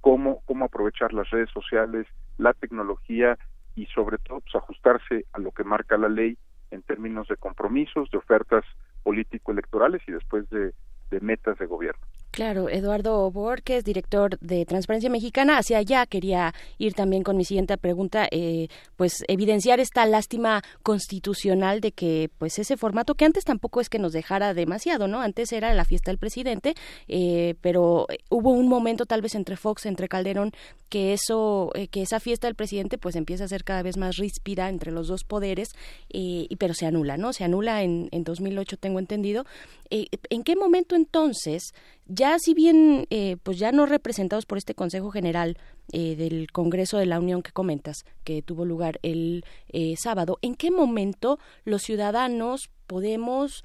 cómo, 0.00 0.40
cómo 0.46 0.64
aprovechar 0.64 1.12
las 1.12 1.28
redes 1.28 1.50
sociales, 1.50 2.06
la 2.38 2.54
tecnología 2.54 3.36
y 3.76 3.86
sobre 3.86 4.18
todo 4.18 4.40
pues, 4.40 4.54
ajustarse 4.56 5.26
a 5.32 5.38
lo 5.38 5.52
que 5.52 5.62
marca 5.62 5.96
la 5.96 6.08
ley 6.08 6.36
en 6.70 6.82
términos 6.82 7.28
de 7.28 7.36
compromisos, 7.36 8.10
de 8.10 8.18
ofertas 8.18 8.64
político-electorales 9.04 10.02
y 10.08 10.12
después 10.12 10.48
de, 10.50 10.72
metas 11.20 11.56
de 11.58 11.66
gobierno. 11.66 12.04
Claro, 12.32 12.68
Eduardo 12.68 13.30
Borges, 13.30 13.84
director 13.84 14.38
de 14.40 14.66
Transparencia 14.66 15.08
Mexicana, 15.08 15.56
hacia 15.56 15.78
allá 15.78 16.04
quería 16.04 16.52
ir 16.76 16.92
también 16.92 17.22
con 17.22 17.38
mi 17.38 17.44
siguiente 17.44 17.78
pregunta, 17.78 18.28
eh, 18.30 18.68
pues 18.96 19.24
evidenciar 19.28 19.80
esta 19.80 20.04
lástima 20.04 20.60
constitucional 20.82 21.80
de 21.80 21.92
que 21.92 22.28
pues 22.36 22.58
ese 22.58 22.76
formato 22.76 23.14
que 23.14 23.24
antes 23.24 23.44
tampoco 23.44 23.80
es 23.80 23.88
que 23.88 23.98
nos 23.98 24.12
dejara 24.12 24.52
demasiado, 24.52 25.08
¿no? 25.08 25.22
Antes 25.22 25.52
era 25.52 25.72
la 25.72 25.86
fiesta 25.86 26.10
del 26.10 26.18
presidente, 26.18 26.74
eh, 27.08 27.54
pero 27.62 28.06
hubo 28.28 28.50
un 28.50 28.68
momento 28.68 29.06
tal 29.06 29.22
vez 29.22 29.34
entre 29.34 29.56
Fox, 29.56 29.86
entre 29.86 30.08
Calderón, 30.08 30.52
que 30.88 31.12
eso, 31.12 31.70
eh, 31.74 31.88
que 31.88 32.02
esa 32.02 32.20
fiesta 32.20 32.46
del 32.46 32.54
presidente 32.54 32.98
pues 32.98 33.16
empieza 33.16 33.44
a 33.44 33.48
ser 33.48 33.64
cada 33.64 33.82
vez 33.82 33.96
más 33.96 34.16
ríspida 34.16 34.68
entre 34.68 34.92
los 34.92 35.08
dos 35.08 35.24
poderes, 35.24 35.70
y 36.08 36.54
pero 36.56 36.74
se 36.74 36.86
anula, 36.86 37.16
¿no? 37.16 37.32
Se 37.32 37.44
anula 37.44 37.82
en, 37.82 38.08
en 38.12 38.24
2008, 38.24 38.76
tengo 38.76 38.98
entendido. 38.98 39.44
¿En 39.90 40.42
qué 40.42 40.56
momento 40.56 40.96
entonces 40.96 41.72
ya 42.08 42.38
si 42.38 42.54
bien, 42.54 43.06
eh, 43.10 43.36
pues 43.42 43.58
ya 43.58 43.72
no 43.72 43.84
representados 43.84 44.46
por 44.46 44.58
este 44.58 44.74
Consejo 44.74 45.10
General 45.10 45.58
eh, 45.92 46.14
del 46.14 46.52
Congreso 46.52 46.98
de 46.98 47.06
la 47.06 47.18
Unión 47.18 47.42
que 47.42 47.50
comentas, 47.50 48.04
que 48.22 48.42
tuvo 48.42 48.64
lugar 48.64 49.00
el 49.02 49.44
eh, 49.70 49.94
sábado, 49.98 50.38
¿en 50.40 50.54
qué 50.54 50.70
momento 50.70 51.38
los 51.64 51.82
ciudadanos 51.82 52.70
podemos 52.86 53.64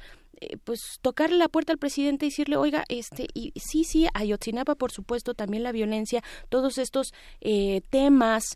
pues 0.64 1.00
tocarle 1.02 1.38
la 1.38 1.48
puerta 1.48 1.72
al 1.72 1.80
presidente 1.80 2.26
y 2.26 2.30
decirle, 2.30 2.58
oiga, 2.58 2.84
este, 2.90 3.28
y 3.34 3.54
sí, 3.56 3.84
sí, 3.84 4.08
Ayotzinapa, 4.14 4.76
por 4.76 4.92
supuesto, 4.92 5.34
también 5.34 5.64
la 5.64 5.72
violencia, 5.72 6.24
todos 6.50 6.78
estos 6.78 7.14
temas 7.90 8.56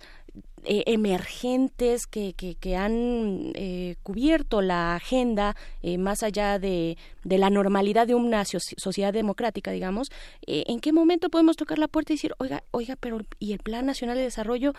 eh, 0.68 0.84
emergentes 0.88 2.08
que, 2.08 2.34
que, 2.34 2.76
han 2.76 3.52
eh, 3.54 3.98
cubierto 4.02 4.64
la 4.64 4.96
agenda 4.96 5.56
eh, 5.84 6.00
más 6.00 6.24
allá 6.24 6.58
de, 6.58 6.98
de, 7.24 7.38
la 7.38 7.52
normalidad 7.52 8.08
de 8.08 8.16
una 8.16 8.44
sociedad 8.46 9.14
democrática, 9.14 9.70
digamos, 9.70 10.12
¿en 10.48 10.80
qué 10.80 10.92
momento 10.92 11.30
podemos 11.30 11.56
tocar 11.56 11.78
la 11.78 11.88
puerta 11.88 12.14
y 12.14 12.16
decir, 12.16 12.34
oiga, 12.40 12.64
oiga, 12.72 12.96
pero 13.00 13.20
¿y 13.38 13.54
el 13.54 13.60
Plan 13.60 13.86
Nacional 13.86 14.18
de 14.18 14.24
Desarrollo? 14.24 14.74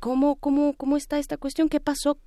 ¿cómo, 0.00 0.34
cómo, 0.36 0.74
¿Cómo 0.74 0.96
está 0.96 1.20
esta 1.20 1.36
cuestión? 1.36 1.68
¿Qué 1.68 1.78
pasó? 1.78 2.18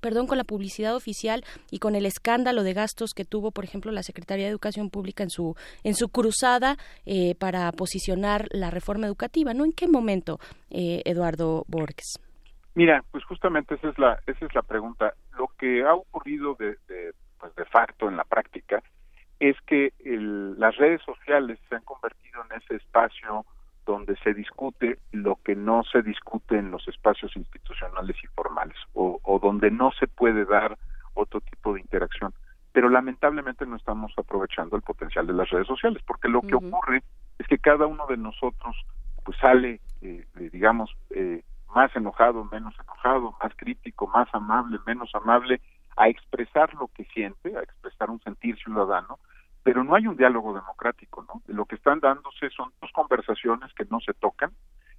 Perdón, 0.00 0.26
con 0.26 0.38
la 0.38 0.44
publicidad 0.44 0.94
oficial 0.94 1.44
y 1.70 1.78
con 1.78 1.94
el 1.94 2.06
escándalo 2.06 2.62
de 2.62 2.74
gastos 2.74 3.12
que 3.14 3.24
tuvo, 3.24 3.50
por 3.50 3.64
ejemplo, 3.64 3.92
la 3.92 4.02
Secretaría 4.02 4.46
de 4.46 4.50
Educación 4.50 4.90
Pública 4.90 5.22
en 5.22 5.30
su 5.30 5.54
en 5.84 5.94
su 5.94 6.08
cruzada 6.08 6.76
eh, 7.06 7.34
para 7.38 7.70
posicionar 7.72 8.46
la 8.50 8.70
reforma 8.70 9.06
educativa, 9.06 9.54
¿no? 9.54 9.64
¿En 9.64 9.72
qué 9.72 9.88
momento, 9.88 10.38
eh, 10.70 11.02
Eduardo 11.04 11.64
Borges? 11.68 12.18
Mira, 12.74 13.04
pues 13.10 13.24
justamente 13.24 13.74
esa 13.74 13.88
es 13.90 13.98
la 13.98 14.18
esa 14.26 14.46
es 14.46 14.54
la 14.54 14.62
pregunta. 14.62 15.14
Lo 15.36 15.48
que 15.58 15.82
ha 15.82 15.94
ocurrido 15.94 16.54
de, 16.54 16.76
de 16.88 17.12
pues 17.38 17.54
de 17.56 17.64
facto 17.66 18.08
en 18.08 18.16
la 18.16 18.24
práctica 18.24 18.82
es 19.40 19.56
que 19.66 19.92
las 20.56 20.76
redes 20.76 21.02
sociales 21.02 21.58
se 21.68 21.74
han 21.74 21.82
convertido 21.82 22.42
en 22.48 22.62
ese 22.62 22.76
espacio 22.76 23.44
donde 23.86 24.16
se 24.16 24.34
discute 24.34 24.98
lo 25.12 25.36
que 25.44 25.56
no 25.56 25.82
se 25.84 26.02
discute 26.02 26.58
en 26.58 26.70
los 26.70 26.86
espacios 26.88 27.36
institucionales 27.36 28.16
y 28.22 28.26
formales 28.28 28.76
o, 28.94 29.20
donde 29.42 29.70
no 29.70 29.90
se 29.92 30.06
puede 30.06 30.44
dar 30.44 30.78
otro 31.14 31.40
tipo 31.40 31.74
de 31.74 31.80
interacción. 31.80 32.32
Pero 32.72 32.88
lamentablemente 32.88 33.66
no 33.66 33.76
estamos 33.76 34.12
aprovechando 34.16 34.76
el 34.76 34.82
potencial 34.82 35.26
de 35.26 35.34
las 35.34 35.50
redes 35.50 35.66
sociales, 35.66 36.02
porque 36.06 36.28
lo 36.28 36.40
que 36.42 36.54
ocurre 36.54 37.02
es 37.38 37.46
que 37.46 37.58
cada 37.58 37.86
uno 37.86 38.06
de 38.06 38.16
nosotros 38.16 38.76
pues 39.24 39.36
sale, 39.38 39.80
eh, 40.00 40.24
digamos, 40.52 40.90
eh, 41.10 41.44
más 41.74 41.94
enojado, 41.96 42.44
menos 42.44 42.74
enojado, 42.80 43.34
más 43.42 43.52
crítico, 43.56 44.06
más 44.06 44.28
amable, 44.32 44.78
menos 44.86 45.10
amable, 45.14 45.60
a 45.96 46.08
expresar 46.08 46.72
lo 46.74 46.88
que 46.88 47.04
siente, 47.04 47.56
a 47.56 47.62
expresar 47.62 48.10
un 48.10 48.20
sentir 48.20 48.56
ciudadano, 48.56 49.18
pero 49.62 49.84
no 49.84 49.94
hay 49.94 50.06
un 50.06 50.16
diálogo 50.16 50.54
democrático, 50.54 51.24
¿no? 51.28 51.42
Lo 51.46 51.66
que 51.66 51.76
están 51.76 52.00
dándose 52.00 52.50
son 52.50 52.72
dos 52.80 52.90
conversaciones 52.92 53.72
que 53.74 53.84
no 53.84 54.00
se 54.00 54.14
tocan, 54.14 54.52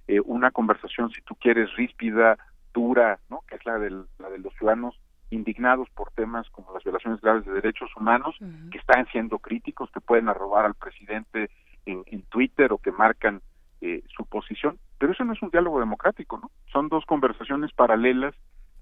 eh, 0.06 0.20
una 0.20 0.50
conversación, 0.50 1.10
si 1.10 1.20
tú 1.22 1.34
quieres, 1.34 1.74
ríspida, 1.76 2.38
dura, 2.72 3.18
¿no? 3.30 3.42
Que 3.46 3.56
es 3.56 3.66
la, 3.66 3.78
del, 3.78 4.06
la 4.18 4.30
de 4.30 4.38
los 4.38 4.54
ciudadanos 4.54 4.98
indignados 5.30 5.88
por 5.90 6.10
temas 6.12 6.48
como 6.50 6.72
las 6.72 6.84
violaciones 6.84 7.20
graves 7.20 7.44
de 7.44 7.52
derechos 7.52 7.90
humanos, 7.96 8.36
que 8.70 8.78
están 8.78 9.06
siendo 9.08 9.38
críticos, 9.38 9.90
que 9.90 10.00
pueden 10.00 10.28
arrobar 10.28 10.64
al 10.64 10.74
presidente 10.74 11.50
en, 11.86 12.22
Twitter 12.28 12.72
o 12.72 12.78
que 12.78 12.92
marcan 12.92 13.42
eh, 13.80 14.02
su 14.16 14.24
posición, 14.24 14.78
pero 14.98 15.12
eso 15.12 15.24
no 15.24 15.32
es 15.32 15.42
un 15.42 15.50
diálogo 15.50 15.80
democrático, 15.80 16.38
¿no? 16.38 16.50
Son 16.72 16.88
dos 16.88 17.04
conversaciones 17.04 17.72
paralelas 17.72 18.34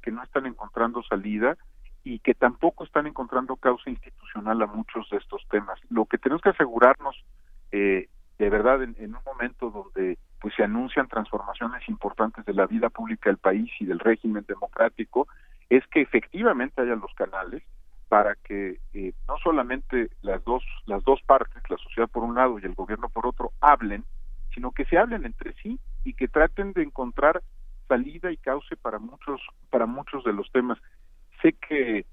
que 0.03 0.11
no 0.11 0.23
están 0.23 0.47
encontrando 0.47 1.03
salida 1.03 1.57
y 2.05 2.19
que 2.19 2.35
tampoco 2.35 2.85
están 2.85 3.07
encontrando 3.07 3.57
causa 3.57 3.91
institucional 3.91 4.61
a 4.63 4.67
muchos 4.67 5.09
de 5.11 5.19
estos 5.19 5.43
temas. 5.49 5.79
Lo 5.89 6.07
que 6.07 6.19
tenemos 6.19 6.43
que 6.43 6.51
asegurarnos 6.51 7.17
eh, 7.71 8.09
de 8.39 8.51
verdad 8.51 8.83
en, 8.83 8.97
un 8.99 9.23
momento 9.25 9.71
donde 9.71 10.19
pues 10.41 10.53
se 10.57 10.65
anuncian 10.65 11.07
transformaciones 11.07 11.89
importantes 11.89 12.45
de 12.45 12.55
la 12.55 12.67
vida 12.67 12.91
pública 12.91 13.31
del 13.31 13.39
país 13.39 13.71
y 13.79 13.87
del 13.87 14.01
régimen 14.01 14.45
democrático 14.49 15.29
es 15.71 15.87
que 15.87 16.01
efectivamente 16.01 16.83
haya 16.83 16.97
los 16.97 17.15
canales 17.15 17.63
para 18.09 18.35
que 18.35 18.81
eh, 18.95 19.13
no 19.29 19.37
solamente 19.39 20.11
las 20.23 20.43
dos 20.45 20.65
las 20.87 21.05
dos 21.05 21.23
partes 21.23 21.63
la 21.71 21.77
sociedad 21.77 22.09
por 22.09 22.25
un 22.25 22.35
lado 22.35 22.59
y 22.59 22.65
el 22.65 22.75
gobierno 22.75 23.09
por 23.09 23.27
otro 23.27 23.53
hablen 23.61 24.05
sino 24.53 24.73
que 24.73 24.85
se 24.87 24.99
hablen 24.99 25.25
entre 25.25 25.55
sí 25.63 25.79
y 26.05 26.15
que 26.15 26.27
traten 26.27 26.73
de 26.73 26.83
encontrar 26.83 27.43
salida 27.87 28.33
y 28.33 28.37
cauce 28.39 28.77
para 28.77 28.99
muchos 28.99 29.41
para 29.71 29.87
muchos 29.87 30.25
de 30.25 30.33
los 30.33 30.51
temas 30.51 30.79
sé 31.43 31.55
que 31.55 32.07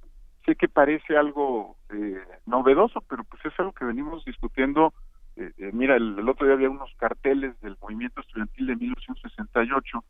sé 0.45 0.55
que 0.55 0.67
parece 0.67 1.15
algo 1.15 1.77
eh, 1.89 2.19
novedoso, 2.45 3.01
pero 3.01 3.23
pues 3.23 3.45
es 3.45 3.53
algo 3.59 3.73
que 3.73 3.85
venimos 3.85 4.25
discutiendo. 4.25 4.93
Eh, 5.35 5.51
eh, 5.57 5.69
mira, 5.73 5.95
el, 5.95 6.27
otro 6.27 6.45
día 6.45 6.55
había 6.55 6.69
unos 6.69 6.91
carteles 6.97 7.59
del 7.61 7.77
movimiento 7.81 8.21
estudiantil 8.21 8.67
de 8.67 8.75
1968 8.75 10.03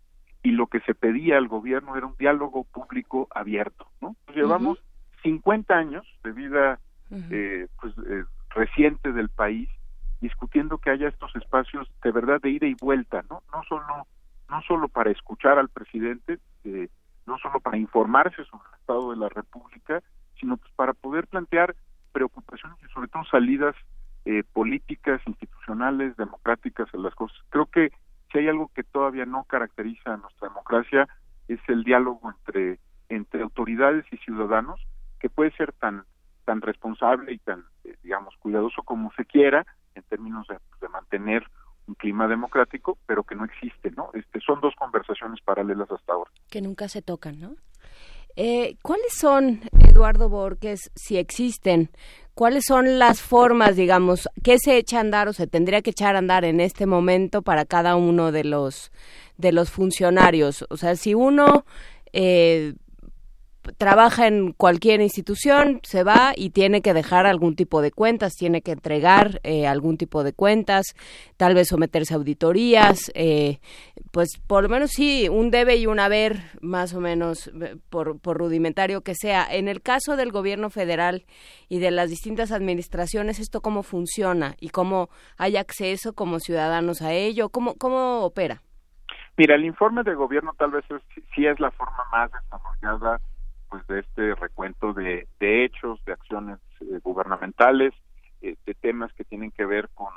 y 0.44 0.52
lo 0.52 0.68
que 0.68 0.80
se 0.82 0.96
pedía 0.96 1.38
al 1.38 1.48
gobierno 1.48 1.96
era 1.96 2.08
un 2.08 2.16
diálogo 2.18 2.64
público 2.64 3.28
abierto, 3.32 3.88
¿no? 4.02 4.16
Pues 4.26 4.38
llevamos 4.38 4.82
50 5.24 5.74
años 5.74 6.08
de 6.24 6.32
vida 6.32 6.80
pues 7.10 7.94
reciente 8.50 9.12
del 9.12 9.30
país 9.30 9.68
discutiendo 10.22 10.78
que 10.78 10.91
haya 10.91 11.10
estos 11.10 11.36
espacios 11.36 11.90
de 12.04 12.12
verdad 12.12 12.40
de 12.41 12.52
ida 12.52 12.68
y 12.68 12.76
vuelta, 12.76 13.24
¿no? 13.30 13.41
No 13.52 13.64
solo 13.68 14.08
no 14.50 14.62
solo 14.64 14.88
para 14.88 15.12
escuchar 15.12 15.60
al 15.60 15.70
presidente, 15.70 16.40
eh, 16.64 16.90
no 17.30 17.38
solo 17.38 17.60
para 17.60 17.78
informarse 17.78 18.44
sobre 18.46 18.68
el 18.68 18.80
estado 18.80 19.12
de 19.12 19.18
la 19.18 19.30
República, 19.30 20.02
sino 20.40 20.58
pues 20.58 20.72
para 20.74 20.94
poder 20.94 21.28
plantear 21.28 21.76
preocupaciones 22.12 22.78
y 22.84 22.92
sobre 22.92 23.08
todo 23.08 23.24
salidas 23.26 23.76
eh, 24.26 24.44
políticas, 24.52 25.22
institucionales, 25.26 26.18
democráticas 26.18 26.94
a 26.94 26.98
las 26.98 27.16
cosas. 27.16 27.38
Creo 27.50 27.68
que 27.68 27.92
si 28.32 28.40
hay 28.40 28.48
algo 28.48 28.72
que 28.74 28.84
todavía 28.84 29.26
no 29.26 29.44
caracteriza 29.46 30.14
a 30.14 30.18
nuestra 30.18 30.50
democracia 30.50 31.08
es 31.48 31.60
el 31.68 31.84
diálogo 31.84 32.30
entre 32.30 32.80
entre 33.10 33.42
autoridades 33.42 34.06
y 34.12 34.18
ciudadanos 34.18 34.80
que 35.20 35.30
puede 35.30 35.52
ser 35.52 35.74
tan 35.74 36.04
tan 36.46 36.62
responsable 36.62 37.34
y 37.34 37.40
tan 37.40 37.64
eh, 37.84 37.96
digamos 38.04 38.36
cuidadoso 38.38 38.84
como 38.84 39.12
se 39.14 39.26
quiera 39.26 39.66
en 39.96 40.04
términos 40.04 40.48
de, 40.48 40.58
de 40.80 40.90
mantener 40.90 41.44
un 41.90 41.95
clima 41.95 42.28
democrático, 42.28 42.98
pero 43.06 43.24
que 43.24 43.36
no 43.36 43.45
existe, 43.45 43.91
¿no? 43.91 44.11
Este, 44.14 44.40
son 44.40 44.61
dos 44.61 44.74
conversaciones 44.76 45.41
paralelas 45.41 45.91
hasta 45.91 46.14
ahora. 46.14 46.32
Que 46.49 46.61
nunca 46.61 46.88
se 46.88 47.02
tocan, 47.02 47.40
¿no? 47.40 47.56
Eh, 48.36 48.78
¿Cuáles 48.82 49.14
son, 49.14 49.61
Eduardo 49.80 50.30
Borges, 50.30 50.91
si 50.95 51.18
existen, 51.18 51.90
cuáles 52.36 52.64
son 52.66 52.99
las 52.99 53.22
formas, 53.22 53.76
digamos, 53.76 54.30
que 54.44 54.57
se 54.60 54.78
echa 54.78 54.98
a 54.98 55.02
andar 55.02 55.28
o 55.28 55.34
se 55.34 55.48
tendría 55.48 55.82
que 55.82 55.90
echar 55.90 56.16
a 56.16 56.20
andar 56.20 56.45
en 56.45 56.61
este 56.61 56.86
momento 56.86 57.41
para 57.41 57.66
cada 57.66 57.95
uno 57.95 58.32
de 58.32 58.45
los 58.45 58.91
de 59.38 59.52
los 59.52 59.72
funcionarios? 59.72 60.66
O 60.70 60.78
sea, 60.78 60.95
si 60.95 61.14
uno 61.16 61.66
eh, 62.14 62.76
trabaja 63.78 64.28
en 64.28 64.54
cualquier 64.54 65.02
institución, 65.02 65.80
se 65.84 66.04
va 66.04 66.34
y 66.36 66.52
tiene 66.52 66.82
que 66.82 66.94
dejar 66.94 67.26
algún 67.26 67.56
tipo 67.56 67.82
de 67.82 67.91
cuentas, 67.91 68.34
tiene 68.34 68.62
que 68.62 68.72
entregar 68.72 69.40
eh, 69.44 69.68
algún 69.68 69.98
tipo 69.98 70.24
de 70.24 70.34
cuentas, 70.34 70.96
tal 71.38 71.56
vez 71.56 71.68
someterse 71.68 72.14
a 72.14 72.18
auditorías, 72.18 73.12
eh, 73.16 73.60
pues 74.12 74.30
por 74.48 74.64
lo 74.64 74.70
menos 74.70 74.91
sí, 74.91 75.30
un 75.30 75.52
debe 75.52 75.78
y 75.78 75.88
un 75.88 76.00
haber, 76.00 76.38
más 76.62 76.94
o 76.94 77.00
menos, 77.00 77.48
eh, 77.48 77.76
por, 77.90 78.20
por 78.20 78.38
rudimentario 78.38 79.02
que 79.02 79.16
sea. 79.16 79.46
En 79.50 79.68
el 79.68 79.82
caso 79.82 80.16
del 80.16 80.32
gobierno 80.32 80.70
federal 80.70 81.26
y 81.68 81.80
de 81.80 81.91
las 81.91 82.10
distintas 82.10 82.52
administraciones, 82.52 83.40
¿esto 83.40 83.62
cómo 83.62 83.84
funciona 83.84 84.56
y 84.60 84.70
cómo 84.70 85.10
hay 85.38 85.58
acceso 85.58 86.14
como 86.14 86.40
ciudadanos 86.40 87.02
a 87.02 87.14
ello? 87.14 87.50
¿Cómo, 87.50 87.76
cómo 87.76 88.22
opera? 88.22 88.62
Mira, 89.38 89.56
el 89.56 89.64
informe 89.64 90.04
de 90.04 90.16
gobierno 90.16 90.54
tal 90.58 90.72
vez 90.72 90.84
es, 90.91 91.02
sí 91.34 91.46
es 91.46 91.58
la 91.62 91.72
forma 91.72 92.04
más 92.12 92.30
desarrollada 92.30 93.22
pues 93.70 93.86
de 93.88 94.00
este 94.00 94.36
recuento 94.36 94.94
de, 94.94 95.28
de 95.40 95.66
hechos, 95.66 96.04
de 96.06 96.14
acciones 96.14 96.60
eh, 96.82 97.00
gubernamentales, 97.04 97.94
eh, 98.41 98.56
de 98.66 98.74
temas 98.74 99.14
que 99.14 99.24
tienen 99.24 99.52
que 99.52 99.66
ver 99.66 99.90
con, 99.94 100.12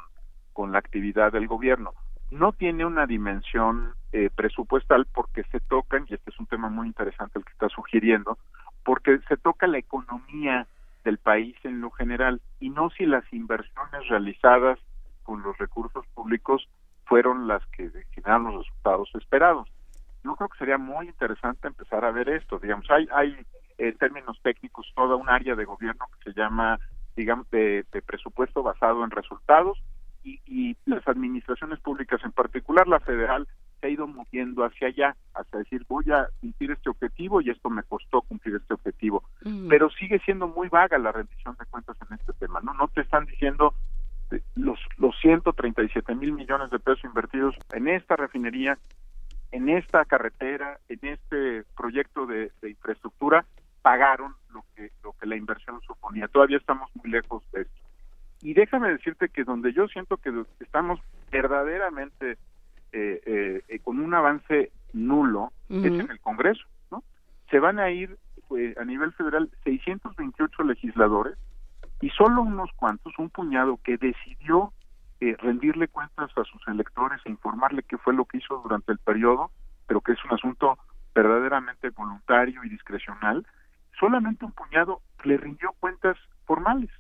con 0.53 0.73
la 0.73 0.79
actividad 0.79 1.33
del 1.33 1.47
gobierno. 1.47 1.93
No 2.31 2.53
tiene 2.53 2.87
una 2.87 3.07
dimensión 3.07 3.93
eh, 4.13 4.31
presupuestal 4.35 5.07
porque 5.13 5.43
se 5.45 5.61
tocan, 5.61 6.07
y 6.09 6.15
este 6.15 6.31
es 6.31 6.41
un 6.41 6.47
tema 6.47 6.71
muy 6.71 6.87
interesante 6.87 7.39
el 7.39 7.45
que 7.45 7.53
está 7.53 7.69
sugiriendo, 7.69 8.39
porque 8.85 9.19
se 9.29 9.37
toca 9.37 9.67
la 9.67 9.79
economía 9.79 10.67
del 11.05 11.19
país 11.19 11.57
en 11.65 11.81
lo 11.81 11.91
general 11.91 12.41
y 12.61 12.71
no 12.71 12.91
si 12.91 13.07
las 13.07 13.31
inversiones 13.33 14.09
realizadas 14.09 14.79
con 15.25 15.43
los 15.43 15.57
recursos 15.59 16.07
públicos 16.15 16.69
fueron 17.07 17.49
las 17.49 17.65
que 17.69 17.91
generaron 18.13 18.55
los 18.55 18.67
resultados 18.67 19.11
esperados. 19.15 19.69
Yo 20.25 20.37
creo 20.37 20.49
que 20.49 20.59
sería 20.59 20.79
muy 20.79 21.09
interesante 21.09 21.69
empezar 21.69 22.05
a 22.05 22.11
ver 22.11 22.29
esto. 22.29 22.59
Digamos, 22.59 22.91
hay, 22.91 23.09
hay 23.13 23.37
en 23.79 23.97
términos 23.99 24.39
técnicos 24.43 24.91
toda 24.95 25.17
un 25.17 25.29
área 25.29 25.55
de 25.55 25.65
gobierno 25.65 26.07
que 26.17 26.31
se 26.31 26.39
llama, 26.39 26.79
digamos, 27.17 27.51
de, 27.51 27.85
presupuesto 28.07 28.63
basado 28.63 29.05
en 29.05 29.11
resultados 29.11 29.83
y, 30.23 30.41
y, 30.47 30.77
las 30.87 31.07
administraciones 31.09 31.81
públicas, 31.81 32.21
en 32.25 32.33
particular 32.33 32.87
la 32.87 33.01
federal, 33.01 33.49
se 33.81 33.89
ha 33.89 33.91
ido 33.91 34.07
moviendo 34.07 34.65
hacia 34.65 34.89
allá, 34.89 35.17
hasta 35.35 35.59
decir, 35.59 35.85
voy 35.89 36.05
a 36.13 36.29
cumplir 36.41 36.71
este 36.71 36.91
objetivo 36.91 37.41
y 37.41 37.51
esto 37.51 37.69
me 37.69 37.83
costó 37.83 38.23
cumplir 38.23 38.55
este 38.55 38.75
objetivo. 38.75 39.25
Pero 39.69 39.91
sigue 39.91 40.21
siendo 40.21 40.47
muy 40.47 40.69
vaga 40.69 40.99
la 40.99 41.11
rendición 41.11 41.57
de 41.59 41.67
cuentas 41.67 41.97
en 42.09 42.17
este 42.17 42.33
tema, 42.35 42.61
¿no? 42.61 42.75
No 42.75 42.87
te 42.87 43.01
están 43.01 43.27
diciendo 43.27 43.75
eh, 44.31 44.41
los, 44.55 44.79
los 44.99 45.19
137 45.21 46.15
mil 46.15 46.33
millones 46.33 46.71
de 46.71 46.79
pesos 46.79 47.05
invertidos 47.05 47.57
en 47.73 47.89
esta 47.89 48.15
refinería, 48.15 48.79
en 49.53 49.69
esta 49.69 50.05
carretera, 50.05 50.79
en 50.89 50.99
este 51.03 51.65
proyecto 51.77 52.27
de, 52.27 52.51
de 52.61 52.71
infraestructura, 52.71 53.45
pagaron 53.83 54.35
lo 54.53 54.65
que, 54.75 54.91
lo 55.03 55.13
que 55.13 55.27
la 55.27 55.37
inversión 55.37 55.81
suponía. 55.83 56.29
Todavía 56.29 56.57
estamos 56.57 56.91
muy 56.97 57.11
lejos 57.11 57.43
de 57.53 57.63
esto. 57.63 57.83
Y 58.41 58.55
déjame 58.55 58.91
decirte 58.91 59.29
que 59.29 59.45
donde 59.45 59.73
yo 59.73 59.87
siento 59.89 60.17
que 60.17 60.33
estamos 60.61 61.01
verdaderamente 61.31 62.39
eh, 62.93 63.63
eh, 63.69 63.79
con 63.85 64.01
un 64.01 64.13
avance 64.15 64.71
nulo 64.93 65.53
es 65.69 65.85
en 65.85 66.11
el 66.11 66.21
Congreso, 66.21 66.65
¿no? 66.91 67.03
Se 67.51 67.59
van 67.59 67.79
a 67.79 67.91
ir 67.91 68.19
eh, 68.57 68.75
a 68.79 68.85
nivel 68.85 69.13
federal 69.13 69.49
628 69.65 70.65
legisladores 70.65 71.39
y 72.01 72.11
solo 72.11 72.43
unos 72.43 72.71
cuantos, 72.77 73.15
un 73.19 73.31
puñado 73.31 73.79
que 73.83 73.97
decidió 73.97 74.73
eh, 75.23 75.37
rendirle 75.39 75.87
cuentas 75.87 76.37
a 76.37 76.43
sus 76.43 76.67
electores 76.67 77.21
e 77.25 77.31
informarle 77.31 77.85
qué 77.85 77.97
fue 77.97 78.13
lo 78.13 78.25
que 78.25 78.39
hizo 78.39 78.57
durante 78.59 78.91
el 78.91 78.99
periodo, 78.99 79.53
pero 79.87 80.01
que 80.01 80.11
es 80.11 80.25
un 80.25 80.33
asunto 80.33 80.77
verdaderamente 81.15 81.91
voluntario 81.91 82.65
y 82.65 82.69
discrecional, 82.69 83.47
solamente 84.01 84.45
un 84.45 84.51
puñado 84.51 85.01
le 85.23 85.37
rindió 85.37 85.77
cuentas 85.79 86.19
formales 86.45 86.91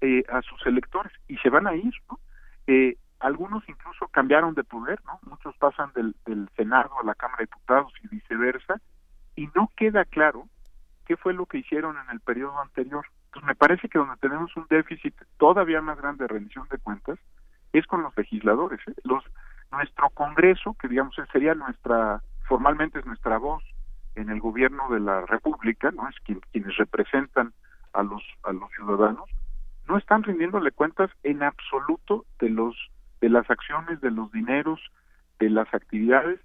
eh, 0.00 0.24
a 0.30 0.40
sus 0.40 0.64
electores 0.64 1.12
y 1.28 1.36
se 1.36 1.50
van 1.50 1.66
a 1.66 1.74
ir, 1.74 1.92
¿no? 2.08 2.18
Eh, 2.66 2.96
algunos 3.18 3.62
incluso 3.68 4.08
cambiaron 4.08 4.54
de 4.54 4.64
poder. 4.64 4.98
Muchos 5.26 5.54
pasan 5.58 5.92
del, 5.92 6.14
Senado 6.56 6.98
a 6.98 7.04
la 7.04 7.14
Cámara 7.14 7.40
de 7.40 7.44
Diputados 7.44 7.92
y 8.02 8.08
viceversa, 8.08 8.80
y 9.36 9.50
no 9.54 9.70
queda 9.76 10.06
claro 10.06 10.48
qué 11.04 11.18
fue 11.18 11.34
lo 11.34 11.44
que 11.44 11.58
hicieron 11.58 11.98
en 11.98 12.08
el 12.10 12.20
periodo 12.20 12.58
anterior. 12.58 13.04
Entonces 13.26 13.48
me 13.48 13.54
parece 13.54 13.90
que 13.90 13.98
donde 13.98 14.16
tenemos 14.16 14.56
un 14.56 14.66
déficit 14.70 15.14
todavía 15.36 15.82
más 15.82 15.98
grande 15.98 16.24
de 16.24 16.28
rendición 16.28 16.66
de 16.70 16.78
cuentas 16.78 17.18
es 17.72 17.86
con 17.86 18.02
los 18.02 18.16
legisladores. 18.16 18.80
¿eh? 18.86 18.94
Los 19.04 19.24
nuestro 19.72 20.10
Congreso, 20.10 20.74
que 20.80 20.88
digamos 20.88 21.14
sería 21.32 21.54
nuestra 21.54 22.22
formalmente 22.48 22.98
es 22.98 23.06
nuestra 23.06 23.38
voz 23.38 23.62
en 24.16 24.28
el 24.28 24.40
gobierno 24.40 24.88
de 24.90 24.98
la 24.98 25.24
República, 25.26 25.92
no 25.92 26.08
es 26.08 26.16
quienes 26.24 26.76
representan 26.76 27.52
a 27.92 28.02
los 28.02 28.22
a 28.42 28.52
los 28.52 28.70
ciudadanos, 28.72 29.30
no 29.88 29.98
están 29.98 30.22
rindiéndole 30.22 30.72
cuentas 30.72 31.10
en 31.22 31.42
absoluto 31.42 32.24
de 32.40 32.50
los 32.50 32.76
de 33.20 33.28
las 33.28 33.48
acciones, 33.50 34.00
de 34.00 34.10
los 34.10 34.32
dineros, 34.32 34.80
de 35.38 35.50
las 35.50 35.72
actividades 35.74 36.40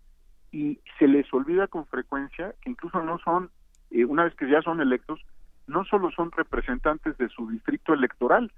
y 0.51 0.79
se 0.97 1.07
les 1.07 1.31
olvida 1.33 1.67
con 1.67 1.85
frecuencia 1.87 2.53
que 2.61 2.69
incluso 2.69 3.03
no 3.03 3.19
son, 3.19 3.49
eh, 3.91 4.05
una 4.05 4.23
vez 4.23 4.35
que 4.35 4.49
ya 4.49 4.61
son 4.61 4.79
electos, 4.79 5.19
no 5.67 5.83
solo 5.83 6.11
son 6.11 6.31
representantes 6.31 7.17
de 7.17 7.27
su 7.29 7.49
distrito 7.49 7.93
electoral, 7.93 8.51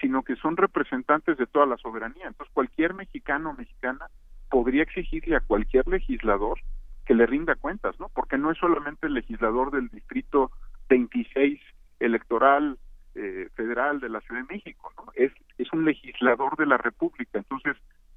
sino 0.00 0.22
que 0.22 0.36
son 0.36 0.56
representantes 0.56 1.36
de 1.38 1.46
toda 1.46 1.66
la 1.66 1.76
soberanía. 1.76 2.26
Entonces, 2.26 2.52
cualquier 2.52 2.94
mexicano 2.94 3.50
o 3.50 3.54
mexicana 3.54 4.06
podría 4.50 4.82
exigirle 4.82 5.36
a 5.36 5.40
cualquier 5.40 5.86
legislador 5.88 6.58
que 7.04 7.14
le 7.14 7.26
rinda 7.26 7.54
cuentas, 7.54 7.98
¿no? 8.00 8.08
Porque 8.08 8.38
no 8.38 8.50
es 8.50 8.58
solamente 8.58 9.06
el 9.06 9.14
legislador 9.14 9.70
del 9.70 9.88
distrito 9.88 10.50
26 10.88 11.60
electoral 12.00 12.78
eh, 13.14 13.48
federal 13.54 14.00
de 14.00 14.08
la 14.08 14.20
Ciudad 14.20 14.42
de 14.42 14.54
México, 14.54 14.92
¿no? 14.96 15.04
Es, 15.14 15.32
es 15.58 15.72
un 15.72 15.84
legislador 15.84 16.56
de 16.56 16.66
la 16.66 16.76
República. 16.76 17.38
Entonces, 17.38 17.76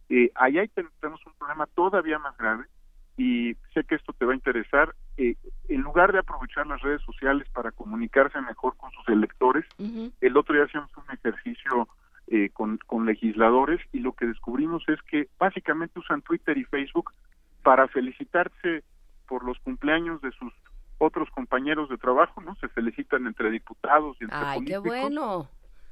eh, 0.10 0.32
ahí 0.36 0.56
tenemos 1.00 1.26
un 1.26 1.34
problema 1.38 1.68
todavía 1.68 2.20
más 2.20 2.38
grave 2.38 2.66
y 3.20 3.58
sé 3.74 3.84
que 3.84 3.96
esto 3.96 4.14
te 4.14 4.24
va 4.24 4.32
a 4.32 4.36
interesar. 4.36 4.96
Eh, 5.18 5.36
en 5.68 5.82
lugar 5.82 6.14
de 6.14 6.20
aprovechar 6.20 6.66
las 6.66 6.82
redes 6.82 7.02
sociales 7.02 7.48
para 7.54 7.72
comunicarse 7.72 8.40
mejor 8.40 8.78
con 8.78 8.91
sus 8.91 9.10
electores, 9.10 9.66
el 10.22 10.38
otro 10.38 10.56
día 10.56 10.64
hacíamos 10.64 10.90
un 10.96 11.14
ejercicio 11.14 11.90
eh, 12.28 12.50
con, 12.54 12.78
con 12.88 13.06
legisladores 13.06 13.82
y 13.91 14.00
lo 14.00 14.14
que 14.14 14.26
descubrimos 14.26 14.88
es 14.88 15.02
que 15.02 15.28
básicamente 15.38 16.00
usan 16.00 16.22
Twitter 16.22 16.58
y 16.58 16.64
Facebook 16.64 17.12
para 17.62 17.90
felicitarse 17.90 18.84
por 19.28 19.44
los 19.44 19.60
cumpleaños 19.60 20.22
de 20.22 20.32
sus 20.32 20.54
otros 20.98 21.30
compañeros 21.32 21.90
de 21.90 21.98
trabajo, 21.98 22.40
¿no? 22.40 22.56
Se 22.56 22.70
felicitan 22.70 23.28
entre 23.28 23.52
diputados 23.52 24.16
y 24.22 24.24
entre 24.24 24.40
Ay, 24.40 24.64
qué 24.64 24.78
bueno. 24.78 25.50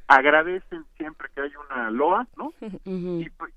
Agradecen 0.07 0.85
siempre 0.95 1.27
que 1.35 1.41
hay 1.41 1.51
una 1.69 1.91
loa, 1.91 2.25
¿no? 2.37 2.53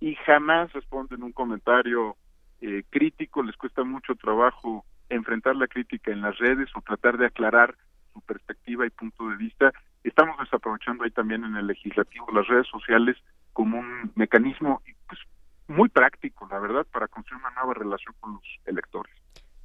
y, 0.01 0.14
jamás 0.26 0.72
responden 0.72 1.22
un 1.22 1.30
comentario 1.30 2.16
eh, 2.60 2.84
crítico, 2.90 3.42
les 3.42 3.56
cuesta 3.56 3.84
mucho 3.84 4.14
trabajo 4.14 4.84
enfrentar 5.08 5.56
la 5.56 5.66
crítica 5.66 6.12
en 6.12 6.22
las 6.22 6.38
redes 6.38 6.68
o 6.74 6.80
tratar 6.80 7.18
de 7.18 7.26
aclarar 7.26 7.76
su 8.12 8.20
perspectiva 8.22 8.86
y 8.86 8.90
punto 8.90 9.28
de 9.28 9.36
vista. 9.36 9.72
Estamos 10.04 10.36
desaprovechando 10.38 11.04
ahí 11.04 11.10
también 11.10 11.44
en 11.44 11.56
el 11.56 11.66
legislativo 11.66 12.26
las 12.32 12.46
redes 12.46 12.66
sociales 12.68 13.16
como 13.52 13.78
un 13.78 14.12
mecanismo 14.14 14.82
pues, 15.06 15.20
muy 15.68 15.88
práctico, 15.88 16.46
la 16.50 16.58
verdad, 16.58 16.86
para 16.92 17.08
construir 17.08 17.42
una 17.42 17.54
nueva 17.54 17.74
relación 17.74 18.14
con 18.20 18.34
los 18.34 18.42
electores. 18.66 19.14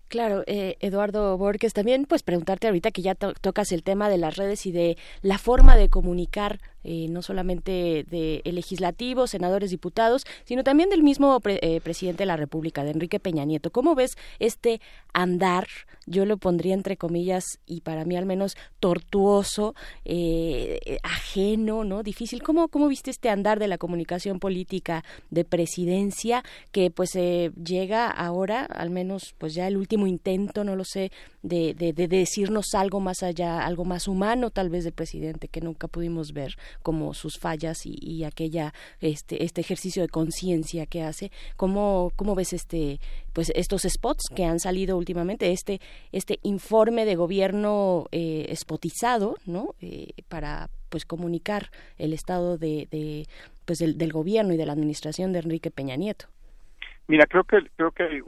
Claro, 0.08 0.44
eh, 0.46 0.78
Eduardo 0.80 1.38
Borges, 1.38 1.74
también 1.74 2.06
pues 2.06 2.22
preguntarte 2.24 2.68
ahorita 2.68 2.92
que 2.92 3.02
ya 3.02 3.16
tocas 3.16 3.72
el 3.72 3.84
tema 3.84 4.08
de 4.08 4.18
las 4.18 4.38
redes 4.38 4.66
y 4.66 4.72
de 4.72 4.98
la 5.22 5.38
forma 5.38 5.76
de 5.76 5.90
comunicar 5.90 6.60
eh, 6.88 7.08
no 7.10 7.22
solamente 7.24 8.06
de 8.10 8.42
legislativo, 8.46 9.26
senadores, 9.26 9.72
diputados, 9.72 10.24
sino 10.46 10.64
también 10.64 10.90
del 10.90 11.02
mismo 11.02 11.42
eh, 11.46 11.82
presidente 11.82 12.22
de 12.24 12.28
la 12.28 12.38
República, 12.38 12.84
de 12.84 12.92
Enrique 12.92 13.20
Peña 13.20 13.44
Nieto. 13.44 13.72
¿Cómo 13.72 13.96
ves 13.96 14.18
este 14.40 14.82
andar? 15.14 15.68
Yo 16.06 16.26
lo 16.26 16.38
pondría 16.38 16.76
entre 16.76 16.96
comillas 16.96 17.44
y 17.66 17.82
para 17.82 18.06
mí 18.06 18.16
al 18.16 18.28
menos 18.28 18.56
tortuoso, 18.80 19.74
eh, 20.06 21.00
ajeno, 21.02 21.84
¿no? 21.84 22.04
Difícil. 22.04 22.44
¿Cómo, 22.44 22.68
¿Cómo 22.68 22.88
viste 22.88 23.10
este 23.10 23.30
andar 23.30 23.58
de 23.58 23.68
la 23.68 23.80
comunicación 23.80 24.40
política 24.40 25.04
de 25.32 25.44
presidencia 25.44 26.44
que 26.72 26.92
pues 26.92 27.14
llega 27.14 28.12
ahora, 28.12 28.66
al 28.66 28.92
menos 28.92 29.34
pues 29.40 29.56
ya 29.56 29.68
el 29.68 29.78
último 29.78 30.06
intento, 30.06 30.64
no 30.64 30.76
lo 30.76 30.84
sé, 30.84 31.12
de, 31.42 31.74
de, 31.74 31.94
de 31.94 32.08
decirnos 32.08 32.76
algo 32.76 33.00
más 33.00 33.24
allá, 33.24 33.66
algo 33.66 33.86
más 33.86 34.08
humano 34.08 34.52
tal 34.52 34.70
vez 34.70 34.84
del 34.84 34.94
presidente 34.94 35.48
que 35.48 35.62
nunca 35.62 35.88
pudimos 35.88 36.32
ver? 36.32 36.56
Como 36.84 37.14
sus 37.14 37.40
fallas 37.40 37.86
y, 37.86 38.24
aquella 38.24 38.74
este 39.02 39.44
este 39.44 39.62
ejercicio 39.62 40.02
de 40.02 40.10
conciencia 40.10 40.86
que 40.86 41.04
hace. 41.04 41.32
Cómo 41.56 42.12
cómo 42.16 42.36
ves 42.36 42.54
este 42.54 43.00
pues 43.34 43.52
estos 43.56 43.84
spots 43.84 44.30
que 44.36 44.46
han 44.46 44.60
salido 44.60 44.98
últimamente 44.98 45.52
este 45.52 45.80
este 46.12 46.40
informe 46.44 47.06
de 47.06 47.16
gobierno 47.16 48.06
eh, 48.12 48.54
spotizado 48.56 49.36
no 49.46 49.76
eh, 49.82 50.14
para 50.28 50.70
pues 50.90 51.06
comunicar 51.06 51.70
el 51.98 52.14
estado 52.14 52.58
de, 52.58 52.88
de 52.90 53.26
pues 53.66 53.80
del, 53.80 53.98
del, 53.98 54.14
gobierno 54.14 54.54
y 54.54 54.58
de 54.58 54.66
la 54.66 54.74
administración 54.74 55.34
de 55.34 55.40
Enrique 55.40 55.72
Peña 55.72 55.96
Nieto. 55.96 56.28
Mira 57.08 57.26
creo 57.26 57.44
que 57.44 57.58
creo 57.76 57.92
que 57.92 58.24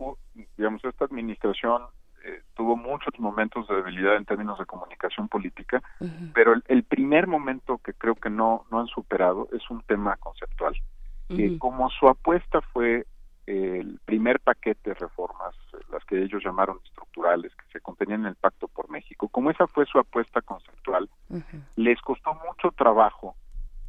digamos 0.57 0.83
esta 0.83 1.05
administración 1.05 1.83
eh, 2.27 2.41
tuvo 2.55 2.75
muchos 2.75 3.17
momentos 3.19 3.65
de 3.69 3.75
debilidad 3.75 4.17
en 4.17 4.25
términos 4.25 4.59
de 4.59 4.65
comunicación 4.65 5.29
política, 5.29 5.81
pero 6.33 6.53
el, 6.67 6.83
primer 6.83 7.25
momento 7.25 7.77
que 7.77 7.93
creo 7.93 8.15
que 8.15 8.29
no, 8.29 8.65
no 8.69 8.81
han 8.81 8.87
superado 8.87 9.47
es 9.53 9.69
un 9.69 9.81
tema 9.83 10.17
conceptual. 10.17 10.75
como 11.57 11.89
su 11.89 12.09
apuesta 12.09 12.59
fue 12.73 13.05
el 13.45 14.01
primer 14.03 14.41
paquete 14.41 14.89
de 14.89 14.93
reformas, 14.95 15.55
las 15.89 16.03
que 16.03 16.21
ellos 16.21 16.43
llamaron 16.43 16.79
estructurales, 16.83 17.55
que 17.55 17.71
se 17.71 17.79
contenían 17.79 18.21
en 18.21 18.27
el 18.27 18.35
Pacto 18.35 18.67
por 18.67 18.89
México, 18.89 19.29
como 19.29 19.49
esa 19.49 19.65
fue 19.67 19.85
su 19.85 19.97
apuesta 19.97 20.41
conceptual, 20.41 21.09
les 21.77 22.01
costó 22.01 22.33
mucho 22.33 22.71
trabajo 22.71 23.35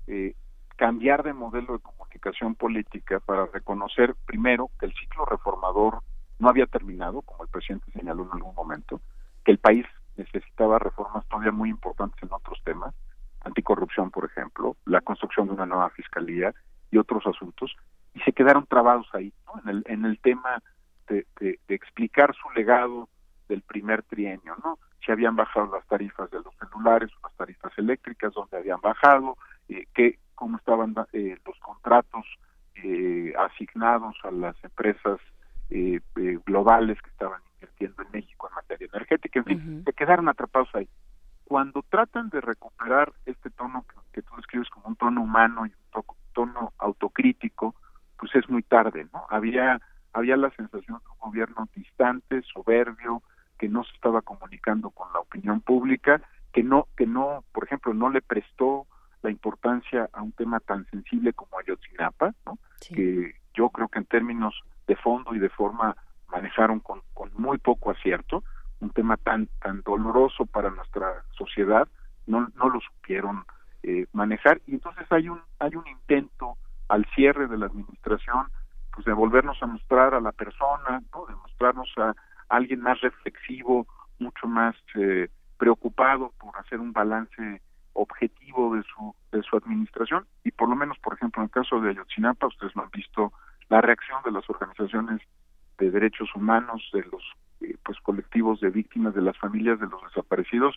eh, 0.06 0.35
cambiar 0.77 1.24
de 1.24 1.32
modelo 1.32 1.73
de 1.73 1.81
comunicación 1.81 2.55
política 2.55 3.19
para 3.19 3.47
reconocer 3.47 4.15
primero 4.27 4.70
que 4.78 4.86
el 4.86 4.94
ciclo 4.94 5.24
reformador 5.24 6.02
no 6.39 6.48
había 6.48 6.66
terminado, 6.66 7.23
como 7.23 7.44
el 7.44 7.51
presidente 7.51 7.90
señaló 7.93 8.24
en 8.24 8.32
algún 8.32 8.55
momento, 8.55 9.01
que 9.44 9.52
el 9.52 9.59
país 9.59 9.86
necesitaba 10.16 10.78
reformas 10.78 11.27
todavía 11.28 11.52
muy 11.52 11.70
importantes 11.70 12.23
en 12.23 12.32
otros 12.32 12.60
temas, 12.65 12.94
anticorrupción, 13.40 14.10
por 14.10 14.24
ejemplo, 14.24 14.77
la 14.85 15.01
construcción 15.01 15.47
de 15.47 15.55
una 15.55 15.66
nueva 15.66 15.90
fiscalía 15.90 16.55
y 16.90 16.98
otros 16.98 17.27
asuntos, 17.27 17.74
y 18.15 18.20
se 18.20 18.32
quedaron 18.32 18.66
trabados 18.66 19.06
ahí, 19.12 19.32
en, 19.62 19.69
el, 19.69 19.85
en 19.86 20.05
el 20.05 20.19
tema 20.20 20.62
de, 21.09 21.27
de, 21.40 21.59
explicar 21.69 22.35
su 22.35 22.51
legado 22.51 23.09
del 23.48 23.62
primer 23.62 24.02
trienio, 24.02 24.56
¿no? 24.62 24.78
Si 25.05 25.12
habían 25.12 25.36
bajado 25.36 25.70
las 25.73 25.86
tarifas 25.86 26.31
de 26.31 26.39
los 26.43 26.55
celulares, 26.56 27.10
las 27.23 27.35
tarifas 27.36 27.73
eléctricas, 27.78 28.35
dónde 28.35 28.59
habían 28.59 28.81
bajado, 28.81 29.36
eh, 29.69 29.86
que, 29.94 30.19
cómo 30.35 30.59
estaban 30.59 30.94
eh, 31.12 31.39
los 31.47 31.59
contratos 31.60 32.27
eh, 32.74 33.32
asignados 33.39 34.16
a 34.24 34.31
las 34.31 34.56
empresas 34.62 35.19
eh, 35.70 36.01
eh, 36.16 36.39
globales 36.47 37.01
que 37.03 37.11
estaban 37.11 37.40
invirtiendo 37.55 38.03
en 38.03 38.11
México 38.12 38.49
en 38.49 38.55
materia 38.55 38.89
energética, 38.93 39.39
en 39.40 39.45
fin, 39.45 39.82
se 39.85 39.93
quedaron 39.93 40.28
atrapados 40.28 40.69
ahí. 40.74 40.89
Cuando 41.45 41.82
tratan 41.82 42.28
de 42.31 42.40
recuperar 42.40 43.12
este 43.27 43.51
tono 43.51 43.85
que, 44.12 44.23
tú 44.23 44.36
describes 44.36 44.69
como 44.70 44.89
un 44.89 44.97
tono 44.97 45.23
humano 45.23 45.66
y 45.66 45.70
un 45.70 46.05
tono 46.32 46.73
autocrítico, 46.78 47.74
pues 48.19 48.35
es 48.35 48.49
muy 48.49 48.62
tarde, 48.62 49.07
¿no? 49.12 49.27
Había 49.31 49.81
había 50.12 50.36
la 50.36 50.51
sensación 50.51 50.99
de 50.99 51.11
un 51.11 51.19
gobierno 51.19 51.69
distante, 51.74 52.43
soberbio, 52.43 53.23
que 53.59 53.69
no 53.69 53.85
se 53.85 53.95
estaba 53.95 54.23
comunicando 54.23 54.90
con 54.90 55.12
la 55.12 55.20
opinión 55.20 55.61
pública, 55.61 56.20
que 56.53 56.62
no 56.62 56.89
que 56.97 57.07
no, 57.07 57.45
por 57.53 57.65
ejemplo, 57.65 57.95
no 57.95 58.11
le 58.11 58.23
prestó 58.23 58.86
la 59.23 59.31
importancia 59.31 60.09
a 60.12 60.23
un 60.23 60.32
tema 60.32 60.61
tan 60.61 60.86
sensible 60.90 61.32
como 61.32 61.59
Ayotzinapa, 61.59 62.35
¿no? 62.47 62.59
que 62.81 63.35
yo 63.55 63.70
creo 63.70 63.89
que 63.89 63.99
en 63.99 64.05
términos 64.07 64.55
de 64.89 64.97
fondo 64.97 65.35
y 65.35 65.39
de 65.39 65.51
forma 65.51 65.97
manejaron 66.28 66.81
con, 66.81 67.02
con 67.15 67.31
muy 67.35 67.59
poco 67.59 67.90
acierto, 67.90 68.43
un 68.81 68.90
tema 68.90 69.16
tan 69.16 69.48
tan 69.60 69.82
doloroso 69.82 70.47
para 70.47 70.70
nuestra 70.70 71.23
sociedad, 71.36 71.86
no, 72.27 72.48
no 72.56 72.69
lo 72.69 72.81
supieron 72.81 73.44
eh, 73.82 74.06
manejar 74.12 74.60
y 74.66 74.74
entonces 74.74 75.06
hay 75.10 75.28
un 75.28 75.40
hay 75.59 75.77
un 75.77 75.86
intento 75.86 76.56
al 76.89 77.06
cierre 77.15 77.47
de 77.47 77.59
la 77.59 77.66
administración 77.66 78.47
pues 78.94 79.06
de 79.06 79.12
volvernos 79.12 79.62
a 79.62 79.66
mostrar 79.66 80.15
a 80.15 80.20
la 80.20 80.32
persona, 80.32 81.02
¿no? 81.15 81.27
de 81.27 81.35
mostrarnos 81.36 81.89
a 81.98 82.15
alguien 82.48 82.81
más 82.81 83.01
reflexivo, 83.01 83.86
mucho 84.19 84.48
más 84.48 84.74
eh, 84.97 85.28
preocupado 85.56 86.32
por 86.40 86.56
hacer 86.59 86.81
un 86.81 86.93
balance 86.93 87.62
objetivo 87.93 88.74
de 88.74 88.82
su 88.82 89.15
de 89.32 89.43
su 89.43 89.56
administración 89.56 90.27
y 90.44 90.51
por 90.51 90.69
lo 90.69 90.77
menos 90.77 90.98
por 90.98 91.15
ejemplo 91.15 91.43
en 91.43 91.47
el 91.47 91.51
caso 91.51 91.81
de 91.81 91.90
Ayotzinapa 91.90 92.47
ustedes 92.47 92.74
lo 92.74 92.82
han 92.82 92.90
visto 92.90 93.32
la 93.69 93.81
reacción 93.81 94.19
de 94.24 94.32
las 94.32 94.49
organizaciones 94.49 95.20
de 95.78 95.90
derechos 95.90 96.28
humanos 96.35 96.89
de 96.93 97.05
los 97.05 97.23
eh, 97.61 97.77
pues 97.85 97.99
colectivos 98.01 98.61
de 98.61 98.70
víctimas 98.70 99.15
de 99.15 99.23
las 99.23 99.36
familias 99.39 99.78
de 99.81 99.86
los 99.86 100.03
desaparecidos 100.03 100.77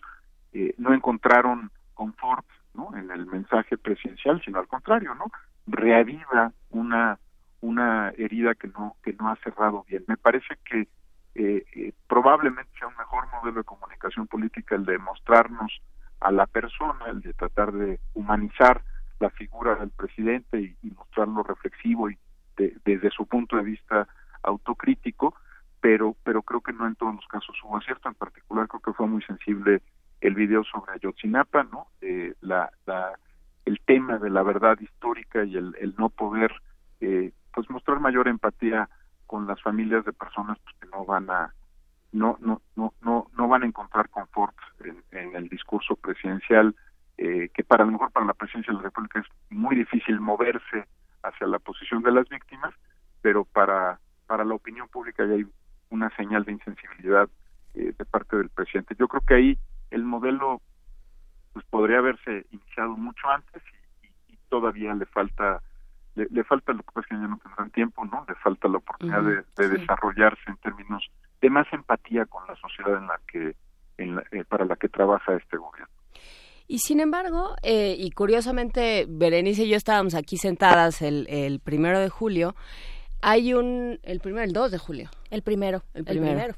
eh, 0.52 0.74
no 0.78 0.92
encontraron 0.94 1.70
confort 1.94 2.46
¿no? 2.74 2.96
en 2.96 3.10
el 3.10 3.26
mensaje 3.26 3.76
presidencial 3.76 4.42
sino 4.44 4.58
al 4.58 4.68
contrario 4.68 5.14
no 5.14 5.26
reaviva 5.66 6.52
una 6.70 7.18
una 7.60 8.10
herida 8.16 8.54
que 8.54 8.68
no 8.68 8.96
que 9.02 9.12
no 9.12 9.28
ha 9.28 9.36
cerrado 9.36 9.84
bien 9.88 10.04
me 10.08 10.16
parece 10.16 10.56
que 10.64 10.88
eh, 11.34 11.64
eh, 11.74 11.92
probablemente 12.06 12.70
sea 12.78 12.88
un 12.88 12.96
mejor 12.96 13.24
modelo 13.32 13.60
de 13.60 13.64
comunicación 13.64 14.26
política 14.26 14.74
el 14.74 14.84
de 14.84 14.98
mostrarnos 14.98 15.80
a 16.20 16.30
la 16.30 16.46
persona, 16.46 17.06
el 17.06 17.22
de 17.22 17.32
tratar 17.32 17.72
de 17.72 18.00
humanizar 18.12 18.82
la 19.18 19.30
figura 19.30 19.76
del 19.76 19.90
presidente 19.90 20.76
y, 20.82 20.90
mostrarlo 20.90 21.42
reflexivo 21.42 22.10
y 22.10 22.18
desde 22.84 23.10
su 23.10 23.26
punto 23.26 23.56
de 23.56 23.62
vista 23.62 24.08
autocrítico, 24.42 25.34
pero 25.80 26.16
pero 26.24 26.42
creo 26.42 26.60
que 26.60 26.72
no 26.72 26.86
en 26.86 26.96
todos 26.96 27.14
los 27.14 27.26
casos 27.26 27.56
hubo 27.64 27.76
acierto, 27.76 28.08
en 28.08 28.14
particular 28.14 28.68
creo 28.68 28.80
que 28.80 28.92
fue 28.92 29.06
muy 29.06 29.22
sensible 29.22 29.82
el 30.20 30.34
video 30.34 30.62
sobre 30.64 30.92
Ayotzinapa, 30.92 31.64
¿no? 31.64 31.88
Eh, 32.00 32.34
la, 32.40 32.70
la, 32.86 33.18
el 33.64 33.80
tema 33.80 34.18
de 34.18 34.30
la 34.30 34.42
verdad 34.42 34.78
histórica 34.80 35.44
y 35.44 35.56
el, 35.56 35.74
el 35.80 35.94
no 35.98 36.08
poder 36.08 36.52
eh, 37.00 37.32
pues 37.52 37.68
mostrar 37.70 38.00
mayor 38.00 38.28
empatía 38.28 38.88
con 39.26 39.46
las 39.46 39.60
familias 39.62 40.04
de 40.04 40.12
personas 40.12 40.58
pues, 40.64 40.76
que 40.80 40.88
no 40.88 41.04
van 41.04 41.30
a 41.30 41.54
no 42.12 42.36
no 42.40 42.60
no 42.76 42.92
no 43.00 43.28
no 43.36 43.48
van 43.48 43.62
a 43.62 43.66
encontrar 43.66 44.08
confort 44.10 44.54
en, 45.10 45.34
el 45.34 45.48
discurso 45.48 45.96
presidencial 45.96 46.74
eh, 47.16 47.48
que 47.54 47.64
para 47.64 47.84
lo 47.84 47.92
mejor 47.92 48.10
para 48.12 48.26
la 48.26 48.34
presidencia 48.34 48.72
de 48.72 48.78
la 48.78 48.84
República 48.84 49.20
es 49.20 49.26
muy 49.50 49.76
difícil 49.76 50.20
moverse 50.20 50.86
hacia 51.22 51.46
la 51.46 51.58
posición 51.58 52.02
de 52.02 52.12
las 52.12 52.28
víctimas 52.28 52.74
pero 53.20 53.44
para 53.44 53.98
para 54.26 54.44
la 54.44 54.54
opinión 54.54 54.88
pública 54.88 55.24
ya 55.26 55.34
hay 55.34 55.46
una 55.90 56.14
señal 56.16 56.44
de 56.44 56.52
insensibilidad 56.52 57.28
eh, 57.74 57.94
de 57.96 58.04
parte 58.04 58.36
del 58.36 58.50
presidente 58.50 58.94
yo 58.98 59.08
creo 59.08 59.22
que 59.26 59.34
ahí 59.34 59.58
el 59.90 60.04
modelo 60.04 60.60
pues 61.52 61.64
podría 61.66 61.98
haberse 61.98 62.46
iniciado 62.50 62.96
mucho 62.96 63.28
antes 63.28 63.62
y 64.28 64.36
todavía 64.48 64.94
le 64.94 65.06
falta 65.06 65.62
le, 66.14 66.44
falta, 66.44 66.72
lo 66.72 66.82
que 66.82 66.92
pasa 66.92 67.00
es 67.00 67.06
que 67.06 67.14
ya 67.14 67.28
no 67.28 67.38
tendrán 67.38 67.70
tiempo, 67.70 68.04
¿no? 68.04 68.24
Le 68.28 68.34
falta 68.36 68.68
la 68.68 68.78
oportunidad 68.78 69.22
de, 69.22 69.68
desarrollarse 69.68 70.42
en 70.46 70.56
términos 70.58 71.10
de 71.40 71.50
más 71.50 71.66
empatía 71.72 72.26
con 72.26 72.46
la 72.46 72.54
sociedad 72.56 72.98
en 72.98 73.06
la 73.06 73.18
que, 73.26 73.56
en 73.96 74.22
eh, 74.30 74.44
para 74.44 74.64
la 74.64 74.76
que 74.76 74.88
trabaja 74.88 75.34
este 75.34 75.56
gobierno. 75.56 75.94
Y 76.72 76.78
sin 76.78 77.00
embargo, 77.00 77.54
eh, 77.62 77.96
y 77.98 78.12
curiosamente, 78.12 79.04
Berenice 79.06 79.64
y 79.64 79.68
yo 79.68 79.76
estábamos 79.76 80.14
aquí 80.14 80.38
sentadas 80.38 81.02
el, 81.02 81.26
el 81.28 81.60
primero 81.60 82.00
de 82.00 82.08
julio. 82.08 82.56
Hay 83.20 83.52
un, 83.52 84.00
el 84.02 84.20
primero, 84.20 84.42
el 84.46 84.54
2 84.54 84.70
de 84.70 84.78
julio. 84.78 85.10
El 85.28 85.42
primero. 85.42 85.82
El 85.92 86.04
primero 86.06 86.54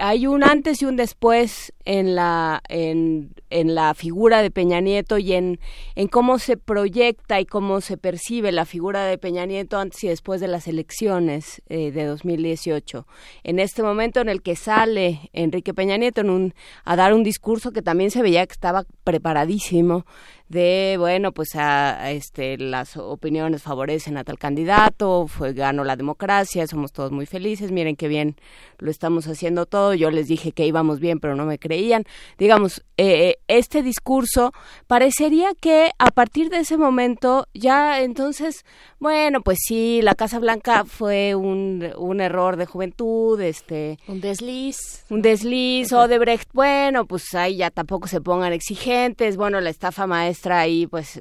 hay 0.00 0.26
un 0.26 0.42
antes 0.42 0.82
y 0.82 0.86
un 0.86 0.96
después 0.96 1.72
en 1.84 2.14
la 2.14 2.62
en, 2.68 3.34
en 3.50 3.74
la 3.74 3.94
figura 3.94 4.42
de 4.42 4.50
Peña 4.50 4.80
Nieto 4.80 5.18
y 5.18 5.34
en, 5.34 5.60
en 5.94 6.08
cómo 6.08 6.38
se 6.38 6.56
proyecta 6.56 7.40
y 7.40 7.46
cómo 7.46 7.80
se 7.80 7.96
percibe 7.96 8.50
la 8.50 8.64
figura 8.64 9.04
de 9.04 9.18
Peña 9.18 9.44
Nieto 9.46 9.78
antes 9.78 10.02
y 10.04 10.08
después 10.08 10.40
de 10.40 10.48
las 10.48 10.66
elecciones 10.68 11.62
eh, 11.68 11.90
de 11.90 12.04
2018. 12.04 13.06
En 13.44 13.58
este 13.58 13.82
momento 13.82 14.20
en 14.20 14.28
el 14.28 14.42
que 14.42 14.56
sale 14.56 15.30
Enrique 15.32 15.74
Peña 15.74 15.96
Nieto 15.96 16.22
en 16.22 16.30
un, 16.30 16.54
a 16.84 16.96
dar 16.96 17.12
un 17.12 17.22
discurso 17.22 17.72
que 17.72 17.82
también 17.82 18.10
se 18.10 18.22
veía 18.22 18.46
que 18.46 18.52
estaba 18.52 18.84
preparadísimo, 19.04 20.06
de 20.50 20.96
bueno 20.98 21.30
pues 21.30 21.54
a, 21.54 22.10
este 22.10 22.58
las 22.58 22.96
opiniones 22.96 23.62
favorecen 23.62 24.16
a 24.16 24.24
tal 24.24 24.36
candidato 24.36 25.28
fue 25.28 25.52
ganó 25.52 25.84
la 25.84 25.94
democracia 25.94 26.66
somos 26.66 26.92
todos 26.92 27.12
muy 27.12 27.24
felices 27.24 27.70
miren 27.70 27.94
qué 27.94 28.08
bien 28.08 28.34
lo 28.78 28.90
estamos 28.90 29.26
haciendo 29.26 29.66
todo. 29.66 29.94
Yo 29.94 30.10
les 30.10 30.26
dije 30.26 30.52
que 30.52 30.66
íbamos 30.66 31.00
bien 31.00 31.20
pero 31.20 31.36
no 31.36 31.44
me 31.44 31.58
creían. 31.58 32.04
Digamos 32.38 32.82
eh, 32.96 33.28
eh, 33.30 33.38
este 33.46 33.82
discurso 33.82 34.52
parecería 34.86 35.50
que 35.60 35.90
a 35.98 36.10
partir 36.10 36.50
de 36.50 36.58
ese 36.58 36.76
momento 36.76 37.46
ya 37.54 38.00
entonces 38.00 38.64
bueno 38.98 39.42
pues 39.42 39.58
sí 39.60 40.00
la 40.02 40.14
Casa 40.14 40.38
Blanca 40.38 40.84
fue 40.84 41.34
un, 41.34 41.92
un 41.96 42.20
error 42.20 42.56
de 42.56 42.66
juventud 42.66 43.40
este 43.40 43.98
un 44.08 44.20
desliz. 44.20 45.04
un 45.10 45.22
desliz 45.22 45.92
Odebrecht 45.92 46.50
bueno 46.52 47.06
pues 47.06 47.34
ahí 47.34 47.58
ya 47.58 47.70
tampoco 47.70 48.08
se 48.08 48.20
pongan 48.20 48.52
exigentes 48.52 49.36
bueno 49.36 49.60
la 49.60 49.70
estafa 49.70 50.06
maestra 50.06 50.39
ahí 50.46 50.86
pues 50.86 51.20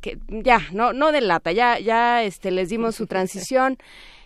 que, 0.00 0.18
ya 0.28 0.60
no 0.72 0.92
no 0.92 1.12
delata 1.12 1.52
ya 1.52 1.78
ya 1.78 2.22
este 2.22 2.50
les 2.50 2.68
dimos 2.68 2.94
su 2.94 3.06
transición 3.06 3.78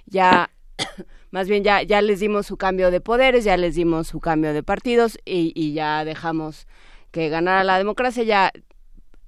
ya 0.07 0.51
más 1.31 1.49
bien 1.49 1.65
ya 1.65 1.83
ya 1.83 2.03
les 2.03 2.21
dimos 2.21 2.47
su 2.47 2.57
cambio 2.57 2.91
de 2.91 3.01
poderes 3.01 3.45
ya 3.45 3.57
les 3.57 3.75
dimos 3.75 4.09
su 4.09 4.21
cambio 4.21 4.53
de 4.53 4.63
partidos 4.63 5.19
y, 5.25 5.53
y 5.55 5.73
ya 5.73 6.05
dejamos 6.05 6.67
que 7.11 7.29
ganara 7.29 7.65
la 7.65 7.79
democracia 7.79 8.25
ya 8.25 8.53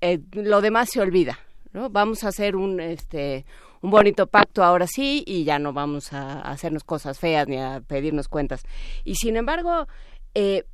eh, 0.00 0.20
lo 0.32 0.60
demás 0.60 0.90
se 0.90 1.00
olvida 1.00 1.38
no 1.72 1.90
vamos 1.90 2.24
a 2.24 2.28
hacer 2.28 2.56
un 2.56 2.80
este 2.80 3.44
un 3.82 3.90
bonito 3.90 4.26
pacto 4.26 4.62
ahora 4.62 4.86
sí 4.86 5.24
y 5.26 5.44
ya 5.44 5.58
no 5.58 5.72
vamos 5.72 6.12
a, 6.12 6.40
hacernos 6.40 6.84
cosas 6.84 7.18
feas 7.18 7.48
ni 7.48 7.56
a 7.56 7.80
pedirnos 7.86 8.28
cuentas. 8.28 8.62
Y 9.04 9.14
sin 9.14 9.36
embargo 9.36 9.86
eh, 10.34 10.64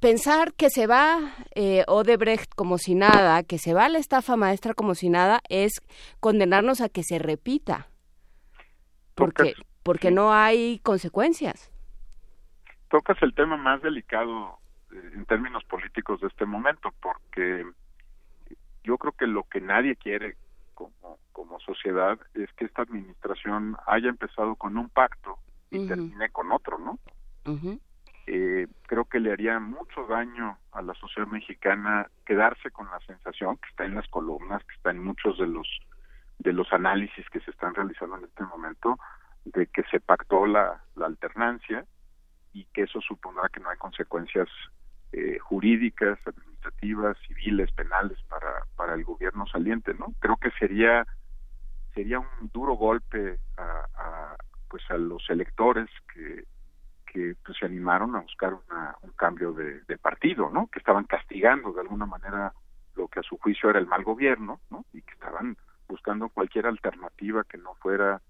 pensar 0.00 0.52
que 0.54 0.70
se 0.70 0.86
va 0.86 1.34
eh, 1.54 1.84
Odebrecht 1.86 2.54
como 2.54 2.78
si 2.78 2.94
nada, 2.94 3.42
que 3.42 3.58
se 3.58 3.74
va 3.74 3.88
la 3.88 3.98
estafa 3.98 4.36
maestra 4.36 4.74
como 4.74 4.94
si 4.94 5.08
nada, 5.08 5.40
es 5.48 5.80
condenarnos 6.20 6.80
a 6.80 6.88
que 6.88 7.02
se 7.02 7.18
repita. 7.18 7.88
Porque, 9.14 9.54
porque 9.82 10.10
no 10.10 10.32
hay 10.32 10.78
consecuencias. 10.80 11.72
Tocas 12.88 13.20
el 13.22 13.34
tema 13.34 13.56
más 13.56 13.82
delicado 13.82 14.58
eh, 14.92 15.10
en 15.14 15.26
términos 15.26 15.64
políticos 15.64 16.20
de 16.20 16.28
este 16.28 16.46
momento, 16.46 16.90
porque 17.02 17.66
yo 18.84 18.96
creo 18.96 19.12
que 19.12 19.26
lo 19.26 19.42
que 19.44 19.60
nadie 19.60 19.96
quiere 19.96 20.36
como, 20.74 21.18
como 21.32 21.58
sociedad 21.60 22.18
es 22.34 22.50
que 22.52 22.64
esta 22.64 22.82
administración 22.82 23.76
haya 23.86 24.08
empezado 24.08 24.54
con 24.54 24.78
un 24.78 24.88
pacto 24.88 25.38
y 25.70 25.86
termine 25.86 26.30
con 26.30 26.52
otro, 26.52 26.78
¿no? 26.78 26.98
Eh, 28.30 28.66
creo 28.86 29.06
que 29.06 29.20
le 29.20 29.32
haría 29.32 29.58
mucho 29.58 30.06
daño 30.06 30.58
a 30.72 30.82
la 30.82 30.92
sociedad 30.94 31.26
mexicana 31.28 32.10
quedarse 32.26 32.70
con 32.70 32.86
la 32.90 33.00
sensación 33.00 33.56
que 33.56 33.70
está 33.70 33.86
en 33.86 33.94
las 33.94 34.06
columnas, 34.08 34.62
que 34.64 34.74
está 34.74 34.90
en 34.90 35.02
muchos 35.02 35.38
de 35.38 35.46
los 35.46 35.66
de 36.38 36.52
los 36.52 36.70
análisis 36.72 37.28
que 37.30 37.40
se 37.40 37.50
están 37.50 37.74
realizando 37.74 38.16
en 38.16 38.24
este 38.24 38.44
momento, 38.44 38.98
de 39.44 39.66
que 39.66 39.82
se 39.90 39.98
pactó 39.98 40.46
la, 40.46 40.84
la 40.94 41.06
alternancia 41.06 41.84
y 42.52 42.64
que 42.66 42.82
eso 42.82 43.00
supondrá 43.00 43.48
que 43.48 43.60
no 43.60 43.70
hay 43.70 43.78
consecuencias 43.78 44.48
eh, 45.12 45.38
jurídicas, 45.38 46.18
administrativas, 46.26 47.16
civiles, 47.26 47.72
penales 47.72 48.18
para, 48.28 48.52
para 48.76 48.94
el 48.94 49.04
gobierno 49.04 49.46
saliente, 49.46 49.94
¿no? 49.94 50.12
Creo 50.20 50.36
que 50.36 50.50
sería 50.58 51.06
sería 51.94 52.20
un 52.20 52.50
duro 52.52 52.74
golpe 52.74 53.38
a, 53.56 53.86
a 53.94 54.36
pues 54.68 54.82
a 54.90 54.98
los 54.98 55.28
electores 55.30 55.88
que 56.12 56.44
que 57.12 57.34
pues, 57.44 57.58
se 57.58 57.66
animaron 57.66 58.14
a 58.16 58.20
buscar 58.20 58.54
un 58.54 59.10
cambio 59.16 59.52
de, 59.52 59.98
partido, 59.98 60.50
¿no? 60.50 60.68
Que 60.68 60.78
estaban 60.78 61.04
castigando 61.04 61.72
de 61.72 61.80
alguna 61.80 62.06
manera 62.06 62.52
lo 62.96 63.08
que 63.08 63.20
a 63.20 63.22
su 63.22 63.36
juicio 63.38 63.70
era 63.70 63.78
el 63.78 63.86
mal 63.86 64.04
gobierno, 64.04 64.60
¿no? 64.70 64.84
Y 64.92 65.02
que 65.02 65.12
estaban 65.12 65.56
buscando 65.88 66.28
cualquier 66.28 66.66
alternativa 66.66 67.44
que 67.44 67.58
no 67.58 67.74
fuera 67.76 68.20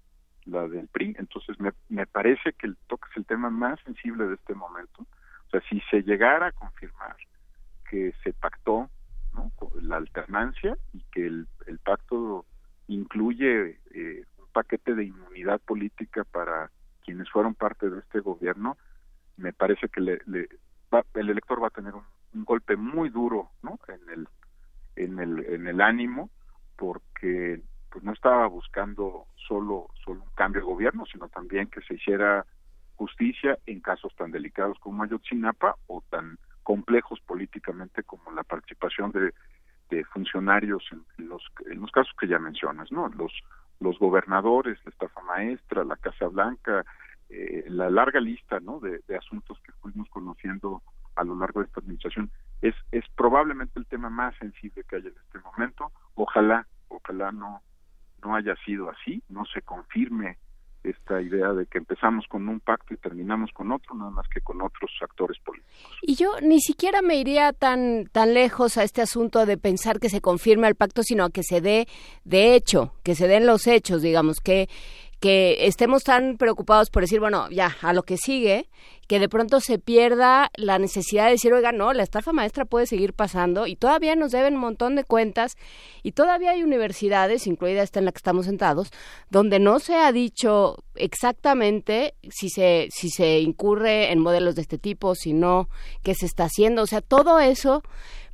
la 0.45 0.67
del 0.67 0.87
PRI. 0.87 1.15
Entonces 1.19 1.59
me, 1.59 1.71
me 1.89 2.05
parece 2.05 2.53
que 2.53 2.67
el 2.67 2.77
toque 2.87 3.07
es 3.11 3.17
el 3.17 3.25
tema 3.25 3.49
más 3.49 3.79
sensible 3.81 4.25
de 4.25 4.35
este 4.35 4.55
momento. 4.55 5.05
O 5.47 5.49
sea, 5.51 5.61
si 5.69 5.81
se 5.89 6.01
llegara 6.03 6.47
a 6.47 6.51
confirmar 6.51 7.15
que 7.89 8.13
se 8.23 8.33
pactó 8.33 8.89
la 9.81 9.97
alternancia 9.97 10.77
y 10.93 11.03
que 11.11 11.25
el, 11.25 11.47
el 11.67 11.79
pacto 11.79 12.45
incluye 12.87 13.79
eh, 13.91 14.25
un 14.37 14.47
paquete 14.51 14.95
de 14.95 15.05
inmunidad 15.05 15.59
política 15.61 16.23
para 16.23 16.71
quienes 17.09 17.29
fueron 17.31 17.55
parte 17.55 17.89
de 17.89 18.01
este 18.01 18.19
gobierno, 18.19 18.77
me 19.35 19.51
parece 19.51 19.89
que 19.89 19.99
le, 19.99 20.21
el 21.15 21.29
elector 21.29 21.61
va 21.61 21.67
a 21.67 21.71
tener 21.71 21.95
un, 21.95 22.03
golpe 22.45 22.75
muy 22.75 23.09
duro 23.09 23.49
¿no? 23.63 23.79
en 23.87 24.09
el 24.09 24.27
en 24.95 25.19
el 25.19 25.43
en 25.45 25.65
el 25.65 25.81
ánimo 25.81 26.29
porque 26.77 27.63
pues 27.89 28.03
no 28.03 28.13
estaba 28.13 28.45
buscando 28.45 29.25
solo 29.47 29.87
solo 30.05 30.21
un 30.21 30.29
cambio 30.35 30.61
de 30.61 30.67
gobierno 30.67 31.05
sino 31.11 31.27
también 31.29 31.67
que 31.67 31.81
se 31.81 31.95
hiciera 31.95 32.45
justicia 32.97 33.57
en 33.65 33.79
casos 33.79 34.15
tan 34.15 34.29
delicados 34.29 34.77
como 34.77 35.01
Ayotzinapa 35.01 35.75
o 35.87 36.03
tan 36.11 36.37
complejos 36.61 37.19
políticamente 37.21 38.03
como 38.03 38.31
la 38.31 38.43
participación 38.43 39.11
de, 39.11 39.33
de 39.89 40.05
funcionarios 40.05 40.83
en, 40.91 41.27
los 41.27 41.43
en 41.65 41.81
los 41.81 41.91
casos 41.91 42.13
que 42.19 42.27
ya 42.27 42.37
mencionas 42.37 42.91
no 42.91 43.09
los 43.09 43.33
los 43.79 43.97
gobernadores 43.97 44.77
la 44.85 44.91
estafa 44.91 45.21
maestra 45.21 45.83
la 45.83 45.95
Casa 45.95 46.27
Blanca 46.27 46.85
eh, 47.29 47.65
la 47.67 47.89
larga 47.89 48.19
lista 48.19 48.59
¿no? 48.59 48.79
de, 48.79 49.01
asuntos 49.15 49.59
que 49.63 49.71
fuimos 49.73 50.09
conociendo 50.09 50.81
a 51.15 51.23
lo 51.23 51.35
largo 51.35 51.59
de 51.59 51.67
esta 51.67 51.79
administración 51.79 52.31
es, 52.61 52.73
es 52.91 53.03
probablemente 53.15 53.79
el 53.79 53.85
tema 53.85 54.09
más 54.09 54.35
sensible 54.37 54.83
que 54.87 54.95
hay 54.95 55.01
en 55.03 55.13
este 55.25 55.39
momento. 55.39 55.91
Ojalá, 56.15 56.65
ojalá 56.87 57.31
no, 57.31 57.61
no 58.23 58.35
haya 58.35 58.55
sido 58.65 58.89
así, 58.89 59.21
no 59.29 59.45
se 59.45 59.61
confirme 59.61 60.37
esta 60.83 61.21
idea 61.21 61.51
de 61.51 61.65
que 61.65 61.77
empezamos 61.77 62.25
con 62.27 62.47
un 62.47 62.61
pacto 62.61 62.93
y 62.93 62.97
terminamos 62.97 63.51
con 63.51 63.71
otro, 63.71 63.95
nada 63.95 64.11
más 64.11 64.27
que 64.29 64.39
con 64.41 64.61
otros 64.61 64.89
actores 65.01 65.37
políticos. 65.43 65.75
Y 66.01 66.15
yo 66.15 66.31
ni 66.41 66.61
siquiera 66.61 67.01
me 67.01 67.15
iría 67.15 67.51
tan 67.51 68.05
tan 68.05 68.33
lejos 68.33 68.77
a 68.77 68.83
este 68.83 69.01
asunto 69.01 69.45
de 69.45 69.57
pensar 69.57 69.99
que 69.99 70.09
se 70.09 70.21
confirme 70.21 70.67
el 70.67 70.75
pacto, 70.75 71.03
sino 71.03 71.25
a 71.25 71.29
que 71.31 71.43
se 71.43 71.61
dé 71.61 71.87
de 72.23 72.55
hecho, 72.55 72.93
que 73.03 73.15
se 73.15 73.27
den 73.27 73.45
los 73.45 73.67
hechos, 73.67 74.01
digamos, 74.01 74.39
que 74.39 74.69
que 75.19 75.67
estemos 75.67 76.03
tan 76.03 76.37
preocupados 76.37 76.89
por 76.89 77.03
decir, 77.03 77.19
bueno, 77.19 77.49
ya, 77.49 77.75
a 77.81 77.93
lo 77.93 78.03
que 78.03 78.17
sigue, 78.17 78.69
que 79.07 79.19
de 79.19 79.27
pronto 79.27 79.59
se 79.59 79.79
pierda 79.79 80.51
la 80.55 80.77
necesidad 80.77 81.25
de 81.25 81.31
decir, 81.31 81.51
oiga, 81.51 81.71
no, 81.71 81.93
la 81.93 82.03
estafa 82.03 82.31
maestra 82.31 82.65
puede 82.65 82.85
seguir 82.85 83.13
pasando 83.13 83.65
y 83.65 83.75
todavía 83.75 84.15
nos 84.15 84.31
deben 84.31 84.53
un 84.53 84.61
montón 84.61 84.95
de 84.95 85.03
cuentas 85.03 85.57
y 86.03 86.11
todavía 86.11 86.51
hay 86.51 86.63
universidades, 86.63 87.47
incluida 87.47 87.81
esta 87.81 87.99
en 87.99 88.05
la 88.05 88.11
que 88.11 88.19
estamos 88.19 88.45
sentados, 88.45 88.91
donde 89.29 89.59
no 89.59 89.79
se 89.79 89.95
ha 89.95 90.11
dicho 90.11 90.83
exactamente 90.95 92.13
si 92.29 92.49
se, 92.49 92.87
si 92.91 93.09
se 93.09 93.39
incurre 93.39 94.11
en 94.11 94.19
modelos 94.19 94.55
de 94.55 94.61
este 94.61 94.77
tipo, 94.77 95.15
si 95.15 95.33
no, 95.33 95.69
qué 96.03 96.13
se 96.13 96.27
está 96.27 96.45
haciendo, 96.45 96.83
o 96.83 96.87
sea, 96.87 97.01
todo 97.01 97.39
eso 97.39 97.83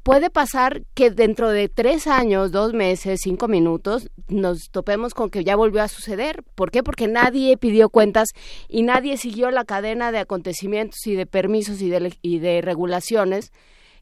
puede 0.06 0.30
pasar 0.30 0.84
que 0.94 1.10
dentro 1.10 1.49
de 1.49 1.68
tres 1.68 2.06
años, 2.06 2.52
dos 2.52 2.76
meses, 2.76 3.22
cinco 3.23 3.48
minutos, 3.48 4.11
nos 4.30 4.69
topemos 4.69 5.15
con 5.15 5.32
que 5.32 5.44
ya 5.44 5.56
volvió 5.56 5.82
a 5.82 5.88
suceder. 5.88 6.44
¿Por 6.53 6.69
qué? 6.69 6.84
Porque 6.84 7.07
nadie 7.07 7.57
pidió 7.57 7.90
cuentas 7.90 8.30
y 8.69 8.84
nadie 8.84 9.18
siguió 9.18 9.49
la 9.49 9.65
cadena 9.65 10.11
de 10.11 10.19
acontecimientos 10.19 11.07
y 11.07 11.15
de 11.15 11.26
permisos 11.26 11.82
y 11.82 11.90
de, 11.90 12.15
y 12.22 12.38
de 12.38 12.61
regulaciones 12.61 13.52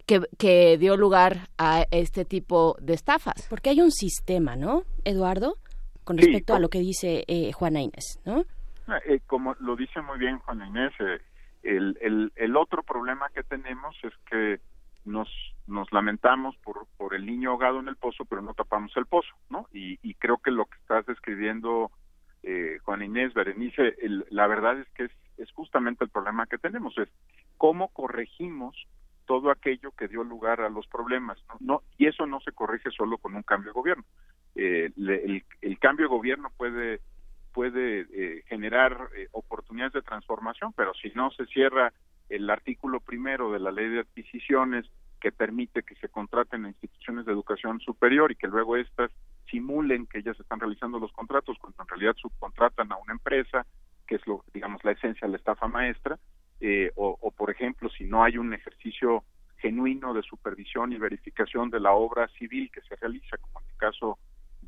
que, 0.06 0.20
que, 0.38 0.78
dio 0.78 0.98
lugar 0.98 1.48
a 1.58 1.86
este 1.90 2.26
tipo 2.26 2.76
de 2.82 2.96
estafas. 2.96 3.48
Porque 3.50 3.70
hay 3.70 3.80
un 3.80 3.92
sistema, 3.92 4.58
¿no, 4.58 4.84
Eduardo? 5.06 5.56
Con 6.04 6.18
respecto 6.18 6.54
a 6.54 6.60
lo 6.60 6.68
que 6.68 6.80
dice 6.80 7.24
eh, 7.30 7.54
Juana 7.54 7.82
Inés, 7.82 8.20
¿no? 8.26 8.44
Ah, 8.88 9.00
eh, 9.08 9.22
como 9.26 9.56
lo 9.62 9.78
dice 9.78 10.02
muy 10.02 10.20
bien 10.20 10.40
Juana 10.40 10.68
Inés, 10.68 10.92
eh, 11.00 11.20
el, 11.64 11.98
el, 12.02 12.34
el 12.36 12.58
otro 12.58 12.84
problema 12.84 13.30
que 13.34 13.44
tenemos 13.44 13.96
es 14.04 14.12
que 14.30 14.60
nos, 15.06 15.30
nos 15.68 15.92
lamentamos 15.92 16.56
por, 16.58 16.88
por 16.98 17.14
el 17.14 17.26
niño 17.26 17.52
ahogado 17.52 17.80
en 17.80 17.88
el 17.88 17.96
pozo, 17.96 18.26
pero 18.26 18.42
no 18.42 18.54
tapamos 18.54 18.96
el 18.96 19.06
pozo, 19.06 19.34
¿no? 19.50 19.68
Y, 19.74 20.14
creo 20.16 20.38
que 20.38 20.52
lo 20.52 20.66
que 20.66 20.78
estás 20.78 21.06
describiendo, 21.06 21.92
eh, 22.44 22.78
Juan 22.84 23.04
Inés, 23.04 23.34
Berenice, 23.34 23.96
la 24.30 24.48
verdad 24.48 24.80
es 24.80 24.88
que 24.96 25.06
es, 25.06 25.12
es 25.38 25.52
justamente 25.52 26.06
el 26.06 26.10
problema 26.10 26.48
que 26.48 26.58
tenemos, 26.58 26.98
es 26.98 27.10
cómo 27.58 27.90
corregimos 27.90 28.88
todo 29.26 29.52
aquello 29.52 29.92
que 29.92 30.08
dio 30.08 30.24
lugar 30.24 30.62
a 30.62 30.70
los 30.70 30.88
problemas, 30.88 31.38
¿no? 31.50 31.58
no 31.60 31.84
y 31.98 32.08
eso 32.08 32.26
no 32.26 32.40
se 32.42 32.52
corrige 32.52 32.92
solo 32.92 33.18
con 33.18 33.36
un 33.36 33.44
cambio 33.44 33.72
de 33.72 33.80
gobierno. 33.80 34.04
Eh, 34.56 34.92
el, 34.96 35.44
el, 35.62 35.80
cambio 35.80 36.06
de 36.06 36.16
gobierno 36.16 36.52
puede 36.56 37.00
puede 37.54 38.02
eh, 38.12 38.44
generar 38.48 39.10
eh, 39.16 39.28
oportunidades 39.32 39.94
de 39.94 40.02
transformación, 40.02 40.74
pero 40.74 40.94
si 40.96 41.12
no 41.16 41.32
se 41.32 41.46
cierra 41.46 41.94
el 42.30 42.50
artículo 42.50 43.00
primero 43.00 43.52
de 43.52 43.60
la 43.60 43.72
ley 43.72 43.90
de 43.90 44.00
adquisiciones 44.02 44.86
que 45.20 45.32
permite 45.32 45.84
que 45.84 45.96
se 45.96 46.10
contraten 46.10 46.66
en 46.66 46.72
instituciones 46.72 47.26
de 47.26 47.32
educación 47.32 47.80
superior 47.80 48.32
y 48.32 48.36
que 48.36 48.48
luego 48.48 48.76
éstas 48.76 49.10
simulen 49.50 50.06
que 50.06 50.20
ellas 50.20 50.38
están 50.40 50.60
realizando 50.60 51.00
los 51.00 51.14
contratos 51.14 51.58
cuando 51.60 51.82
en 51.82 51.88
realidad 51.88 52.16
subcontratan 52.18 52.92
a 52.92 52.98
una 52.98 53.14
empresa, 53.14 53.66
que 54.06 54.16
es 54.16 54.28
lo, 54.28 54.44
digamos, 54.54 54.84
la 54.84 54.92
esencia 54.92 55.26
de 55.26 55.32
la 55.32 55.38
estafa 55.38 55.68
maestra, 55.68 56.20
eh, 56.60 56.92
o, 56.96 57.32
por 57.32 57.52
ejemplo, 57.52 57.90
si 57.90 58.04
no 58.06 58.24
hay 58.24 58.38
un 58.38 58.54
ejercicio 58.54 59.24
genuino 59.58 60.14
de 60.14 60.24
supervisión 60.24 60.92
y 60.92 60.98
verificación 60.98 61.70
de 61.70 61.80
la 61.80 61.94
obra 61.94 62.28
civil 62.40 62.70
que 62.72 62.82
se 62.82 62.96
realiza, 62.98 63.38
como 63.38 63.62
en 63.62 63.70
el 63.70 63.78
caso 63.78 64.20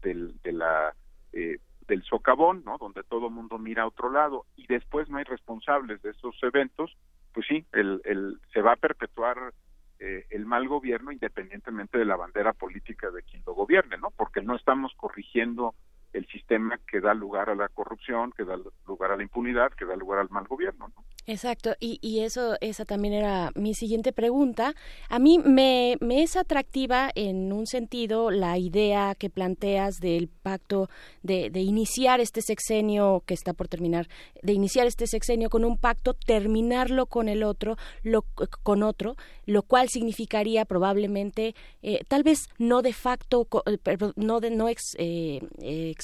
del, 0.01 0.39
de 0.41 0.53
la, 0.53 0.93
eh, 1.33 1.59
del 1.87 2.03
socavón, 2.03 2.63
¿no? 2.65 2.77
donde 2.77 3.03
todo 3.03 3.27
el 3.27 3.33
mundo 3.33 3.57
mira 3.57 3.83
a 3.83 3.87
otro 3.87 4.09
lado, 4.09 4.45
y 4.55 4.67
después 4.67 5.09
no 5.09 5.17
hay 5.17 5.25
responsables 5.25 6.01
de 6.01 6.11
esos 6.11 6.35
eventos, 6.43 6.95
pues 7.35 7.45
sí, 7.47 7.65
el, 7.73 8.01
el, 8.05 8.39
se 8.53 8.61
va 8.61 8.71
a 8.71 8.77
perpetuar 8.77 9.53
eh, 9.99 10.25
el 10.29 10.45
mal 10.45 10.69
gobierno 10.69 11.11
independientemente 11.11 11.97
de 11.97 12.05
la 12.05 12.15
bandera 12.15 12.53
política 12.53 13.11
de 13.11 13.23
quien 13.23 13.43
lo 13.45 13.53
gobierne, 13.53 13.97
¿no? 13.97 14.09
Porque 14.11 14.41
no 14.41 14.55
estamos 14.55 14.93
corrigiendo 14.95 15.75
el 16.15 16.25
sistema 16.27 16.79
que 16.89 17.01
da 17.01 17.13
lugar 17.13 17.49
a 17.49 17.55
la 17.55 17.67
corrupción, 17.67 18.31
que 18.35 18.45
da 18.45 18.57
lugar 18.87 19.11
a 19.11 19.17
la 19.17 19.23
impunidad, 19.23 19.71
que 19.73 19.85
da 19.85 19.95
lugar 19.95 20.19
al 20.19 20.29
mal 20.29 20.47
gobierno, 20.47 20.87
¿no? 20.95 21.03
Exacto, 21.27 21.73
y, 21.79 21.97
y 22.01 22.19
eso, 22.19 22.55
esa 22.61 22.85
también 22.85 23.15
era 23.15 23.49
mi 23.55 23.73
siguiente 23.73 24.13
pregunta. 24.13 24.75
A 25.09 25.17
mí 25.17 25.39
me, 25.39 25.97
me 25.99 26.21
es 26.21 26.35
atractiva 26.35 27.09
en 27.15 27.51
un 27.51 27.65
sentido 27.65 28.29
la 28.29 28.59
idea 28.59 29.15
que 29.15 29.31
planteas 29.31 29.99
del 29.99 30.27
pacto 30.27 30.87
de, 31.23 31.49
de 31.49 31.61
iniciar 31.61 32.19
este 32.19 32.41
sexenio 32.41 33.23
que 33.25 33.33
está 33.33 33.53
por 33.53 33.67
terminar, 33.67 34.07
de 34.43 34.53
iniciar 34.53 34.85
este 34.85 35.07
sexenio 35.07 35.49
con 35.49 35.65
un 35.65 35.79
pacto, 35.79 36.13
terminarlo 36.13 37.07
con 37.07 37.27
el 37.27 37.43
otro, 37.43 37.75
lo, 38.03 38.21
con 38.61 38.83
otro, 38.83 39.15
lo 39.47 39.63
cual 39.63 39.89
significaría 39.89 40.63
probablemente, 40.65 41.55
eh, 41.81 42.01
tal 42.07 42.21
vez 42.21 42.49
no 42.59 42.83
de 42.83 42.93
facto, 42.93 43.47
eh, 43.65 43.97
no 44.15 44.39
de 44.39 44.51
no 44.51 44.69
ex, 44.69 44.95
eh, 44.99 45.41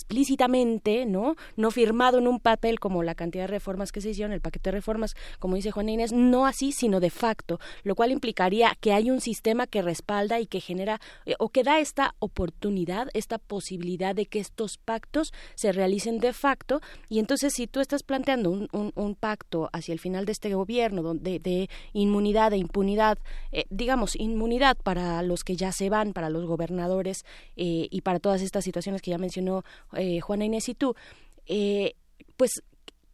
explícitamente, 0.02 1.06
no, 1.06 1.36
no 1.56 1.72
firmado 1.72 2.18
en 2.18 2.28
un 2.28 2.40
papel 2.40 2.80
como 2.80 3.04
la 3.04 3.16
cantidad 3.16 3.44
de 3.44 3.48
reformas 3.48 3.92
que 3.92 4.02
se 4.02 4.10
hicieron, 4.10 4.34
el 4.34 4.42
paquete 4.42 4.70
de 4.72 4.78
reformas 4.78 5.16
como 5.40 5.56
dice 5.56 5.72
Juan 5.72 5.90
Inés, 5.90 6.12
no 6.12 6.46
así, 6.46 6.72
sino 6.72 7.00
de 7.00 7.12
facto, 7.12 7.60
lo 7.84 7.96
cual 7.96 8.12
implicaría 8.12 8.76
que 8.80 8.94
hay 8.94 9.12
un 9.12 9.22
sistema 9.22 9.68
que 9.68 9.82
respalda 9.82 10.40
y 10.40 10.48
que 10.48 10.60
genera 10.60 11.00
eh, 11.26 11.36
o 11.40 11.50
que 11.50 11.64
da 11.64 11.80
esta 11.80 12.16
oportunidad, 12.20 13.10
esta 13.14 13.38
posibilidad 13.38 14.16
de 14.16 14.26
que 14.26 14.40
estos 14.40 14.78
pactos 14.78 15.34
se 15.56 15.72
realicen 15.72 16.20
de 16.20 16.34
facto. 16.34 16.82
Y 17.10 17.20
entonces, 17.20 17.54
si 17.54 17.68
tú 17.68 17.80
estás 17.80 18.04
planteando 18.04 18.50
un, 18.50 18.70
un, 18.72 19.16
pacto 19.16 19.70
hacia 19.74 19.94
el 19.94 20.00
final 20.00 20.26
de 20.26 20.32
este 20.32 20.54
gobierno 20.54 21.14
de 21.14 21.70
inmunidad, 21.94 22.54
e 22.54 22.58
impunidad, 22.58 23.20
eh, 23.52 23.66
digamos, 23.70 24.16
inmunidad 24.16 24.78
para 24.78 25.22
los 25.22 25.44
que 25.44 25.56
ya 25.56 25.72
se 25.72 25.90
van, 25.90 26.14
para 26.14 26.30
los 26.30 26.46
gobernadores 26.46 27.26
eh, 27.56 27.88
y 27.92 28.02
para 28.02 28.20
todas 28.20 28.42
estas 28.42 28.64
situaciones 28.64 29.02
que 29.02 29.12
ya 29.12 29.18
mencionó 29.18 29.64
Juana 30.22 30.46
Inés 30.46 30.70
y 30.70 30.76
tú, 30.76 30.96
pues 32.38 32.62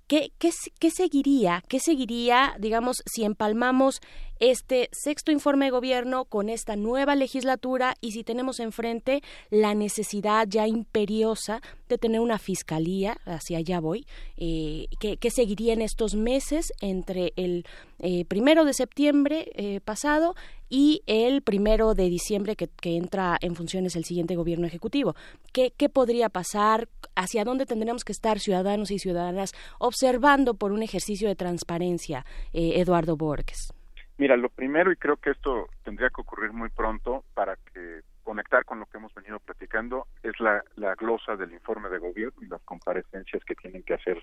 ¿Qué, 0.07 0.31
qué, 0.37 0.51
qué 0.79 0.89
seguiría? 0.89 1.65
¿Qué 1.67 1.81
seguiría, 1.81 2.55
digamos, 2.59 3.03
si 3.05 3.25
empalmamos 3.25 3.99
este 4.39 4.89
sexto 4.93 5.31
informe 5.31 5.65
de 5.65 5.71
gobierno 5.71 6.23
con 6.23 6.47
esta 6.47 6.77
nueva 6.77 7.15
legislatura 7.15 7.95
y 7.99 8.11
si 8.13 8.23
tenemos 8.23 8.59
enfrente 8.59 9.21
la 9.49 9.73
necesidad 9.73 10.47
ya 10.47 10.65
imperiosa 10.65 11.61
de 11.89 11.97
tener 11.97 12.21
una 12.21 12.39
fiscalía, 12.39 13.17
hacia 13.25 13.57
allá 13.57 13.79
voy, 13.79 14.05
eh, 14.37 14.87
que, 14.99 15.29
seguiría 15.29 15.73
en 15.73 15.81
estos 15.81 16.15
meses 16.15 16.71
entre 16.79 17.33
el 17.35 17.65
eh, 17.99 18.23
primero 18.25 18.63
de 18.63 18.73
septiembre 18.73 19.51
eh, 19.55 19.81
pasado 19.81 20.35
y 20.69 21.03
el 21.07 21.41
primero 21.41 21.93
de 21.93 22.09
diciembre 22.09 22.55
que, 22.55 22.67
entra 22.83 23.37
en 23.41 23.55
funciones 23.55 23.95
el 23.95 24.05
siguiente 24.05 24.35
gobierno 24.35 24.65
ejecutivo. 24.65 25.15
¿Qué, 25.53 25.71
¿Qué 25.77 25.89
podría 25.89 26.29
pasar? 26.29 26.87
¿Hacia 27.15 27.43
dónde 27.43 27.65
tendríamos 27.65 28.03
que 28.03 28.11
estar 28.11 28.39
ciudadanos 28.39 28.91
y 28.91 28.99
ciudadanas 28.99 29.53
observando 29.79 30.55
por 30.55 30.71
un 30.71 30.83
ejercicio 30.83 31.27
de 31.27 31.35
transparencia, 31.35 32.25
Eduardo 32.53 33.17
Borges? 33.17 33.73
Mira, 34.17 34.35
lo 34.35 34.49
primero, 34.49 34.91
y 34.91 34.95
creo 34.95 35.17
que 35.17 35.31
esto 35.31 35.67
tendría 35.83 36.09
que 36.09 36.21
ocurrir 36.21 36.51
muy 36.51 36.69
pronto 36.69 37.23
para 37.35 37.55
que 37.73 38.01
conectar 38.23 38.65
con 38.65 38.79
lo 38.79 38.85
que 38.87 38.97
hemos 38.97 39.13
venido 39.13 39.39
platicando 39.39 40.07
es 40.23 40.37
la, 40.39 40.63
la 40.75 40.95
glosa 40.95 41.35
del 41.35 41.53
informe 41.53 41.87
de 41.89 41.99
gobierno 41.99 42.41
y 42.41 42.47
las 42.47 42.61
comparecencias 42.63 43.43
que 43.45 43.55
tienen 43.55 43.83
que 43.83 43.93
hacer 43.93 44.21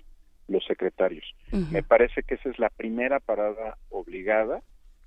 los 0.49 0.65
secretarios. 0.67 1.25
Me 1.71 1.83
parece 1.83 2.23
que 2.23 2.35
esa 2.35 2.51
es 2.51 2.59
la 2.59 2.69
primera 2.69 3.19
parada 3.21 3.79
obligada 3.89 4.61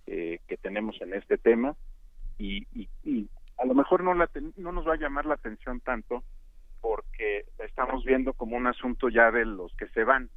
eh, 0.07 0.39
que 0.47 0.57
tenemos 0.57 0.99
en 1.01 1.13
este 1.13 1.37
tema 1.37 1.75
y, 2.37 2.65
y, 3.03 3.29
a 3.57 3.65
lo 3.65 3.73
mejor 3.73 4.03
no, 4.03 4.13
la 4.13 4.29
no 4.57 4.71
nos 4.71 4.87
va 4.87 4.93
a 4.93 4.97
llamar 4.97 5.25
la 5.25 5.33
atención 5.33 5.79
tanto 5.79 6.23
porque 6.81 7.45
estamos 7.57 8.05
viendo 8.05 8.33
como 8.33 8.55
un 8.55 8.67
asunto 8.67 9.09
ya 9.09 9.31
de 9.31 9.45
los 9.45 9.73
que 9.75 9.87
se 9.87 10.03
van, 10.03 10.29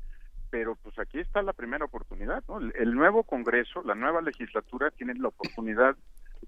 pero 0.48 0.76
pues 0.76 0.98
aquí 0.98 1.18
está 1.20 1.42
la 1.42 1.52
primera 1.52 1.84
oportunidad, 1.84 2.42
¿no? 2.48 2.58
El, 2.58 2.94
nuevo 2.94 3.24
Congreso, 3.24 3.82
la 3.84 3.94
nueva 3.94 4.22
legislatura 4.22 4.90
tiene 4.90 5.14
la 5.14 5.28
oportunidad 5.28 5.96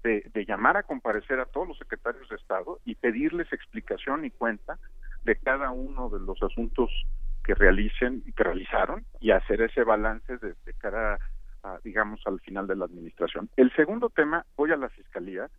de, 0.03 0.29
de, 0.33 0.45
llamar 0.45 0.77
a 0.77 0.83
comparecer 0.83 1.39
a 1.39 1.45
todos 1.45 1.67
los 1.67 1.77
secretarios 1.77 2.27
de 2.29 2.35
Estado 2.37 2.79
y 2.85 2.95
pedirles 2.95 3.53
explicación 3.53 4.25
y 4.25 4.31
cuenta 4.31 4.79
de 5.23 5.35
cada 5.35 5.69
uno 5.69 6.09
de 6.09 6.19
los 6.19 6.41
asuntos 6.41 6.89
que 7.43 7.53
realicen 7.53 8.23
que 8.35 8.43
realizaron 8.43 9.05
y 9.19 9.31
hacer 9.31 9.61
ese 9.61 9.83
balance 9.83 10.37
de, 10.37 10.55
cara 10.77 11.19
a, 11.63 11.79
digamos 11.83 12.21
al 12.25 12.39
final 12.41 12.67
de 12.67 12.75
la 12.75 12.85
administración. 12.85 13.49
El 13.57 13.71
segundo 13.75 14.09
tema, 14.09 14.45
voy 14.55 14.71
a 14.71 14.77
la 14.77 14.89
fiscalía. 14.89 15.49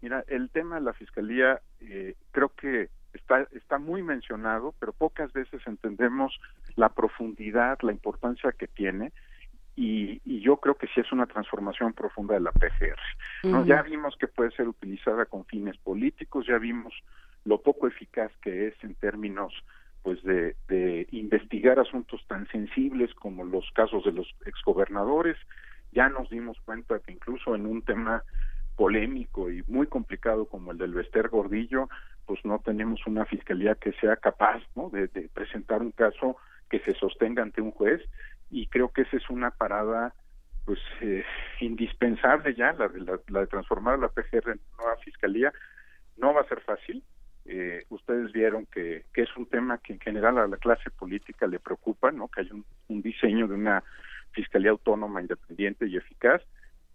Mira, 0.00 0.24
el 0.28 0.50
tema 0.50 0.76
de 0.76 0.82
la 0.82 0.92
fiscalía 0.92 1.60
eh, 1.80 2.14
creo 2.32 2.50
que 2.50 2.90
está 3.12 3.46
está 3.52 3.78
muy 3.78 4.02
mencionado, 4.02 4.74
pero 4.78 4.92
pocas 4.92 5.32
veces 5.32 5.60
entendemos 5.66 6.38
la 6.76 6.88
profundidad, 6.88 7.78
la 7.82 7.92
importancia 7.92 8.52
que 8.52 8.66
tiene. 8.66 9.12
Y, 9.74 10.20
yo 10.42 10.56
creo 10.56 10.74
que 10.74 10.88
sí 10.88 11.00
es 11.00 11.12
una 11.12 11.26
transformación 11.26 11.92
profunda 11.92 12.34
de 12.34 12.40
la 12.40 12.50
PGR. 12.50 12.98
¿no? 13.44 13.64
Ya 13.64 13.80
vimos 13.82 14.16
que 14.16 14.26
puede 14.26 14.50
ser 14.50 14.68
utilizada 14.68 15.24
con 15.24 15.44
fines 15.44 15.78
políticos, 15.78 16.46
ya 16.46 16.58
vimos 16.58 16.92
lo 17.44 17.60
poco 17.62 17.86
eficaz 17.86 18.32
que 18.42 18.68
es 18.68 18.74
en 18.82 18.94
términos 18.96 19.54
pues 20.02 20.22
de, 20.22 20.56
investigar 21.12 21.78
asuntos 21.78 22.24
tan 22.26 22.48
sensibles 22.48 23.14
como 23.14 23.44
los 23.44 23.70
casos 23.72 24.04
de 24.04 24.12
los 24.12 24.28
exgobernadores. 24.44 25.36
Ya 25.92 26.08
nos 26.08 26.28
dimos 26.30 26.58
cuenta 26.64 26.98
que 27.00 27.12
incluso 27.12 27.54
en 27.54 27.66
un 27.66 27.82
tema 27.82 28.24
polémico 28.76 29.50
y 29.50 29.62
muy 29.68 29.86
complicado 29.86 30.46
como 30.46 30.72
el 30.72 30.78
del 30.78 30.94
Bester 30.94 31.28
Gordillo, 31.28 31.88
pues 32.26 32.44
no 32.44 32.58
tenemos 32.60 33.06
una 33.06 33.24
fiscalía 33.26 33.74
que 33.74 33.92
sea 33.92 34.16
capaz 34.16 34.62
¿no? 34.74 34.90
de, 34.90 35.08
presentar 35.32 35.82
un 35.82 35.92
caso 35.92 36.36
que 36.70 36.80
se 36.80 36.94
sostenga 36.94 37.42
ante 37.42 37.60
un 37.60 37.70
juez 37.70 38.02
y 38.50 38.66
creo 38.68 38.88
que 38.88 39.02
esa 39.02 39.16
es 39.16 39.28
una 39.30 39.50
parada 39.50 40.14
pues 40.64 40.78
eh, 41.00 41.24
indispensable 41.60 42.54
ya 42.54 42.72
la, 42.72 42.88
la, 42.94 43.18
la 43.28 43.40
de 43.40 43.46
transformar 43.48 43.94
a 43.94 43.98
la 43.98 44.08
PGR 44.08 44.52
en 44.52 44.60
nueva 44.78 44.96
fiscalía 45.04 45.52
no 46.16 46.32
va 46.32 46.42
a 46.42 46.48
ser 46.48 46.60
fácil 46.60 47.02
eh, 47.44 47.84
ustedes 47.88 48.32
vieron 48.32 48.66
que, 48.66 49.04
que, 49.12 49.22
es 49.22 49.36
un 49.36 49.46
tema 49.46 49.78
que 49.78 49.92
en 49.92 50.00
general 50.00 50.38
a 50.38 50.46
la 50.46 50.56
clase 50.56 50.90
política 50.90 51.46
le 51.46 51.58
preocupa, 51.58 52.12
¿no? 52.12 52.28
Que 52.28 52.42
hay 52.42 52.50
un, 52.50 52.64
diseño 53.02 53.48
de 53.48 53.54
una 53.54 53.82
fiscalía 54.32 54.70
autónoma, 54.70 55.20
independiente 55.20 55.86
y 55.86 55.96
eficaz, 55.96 56.42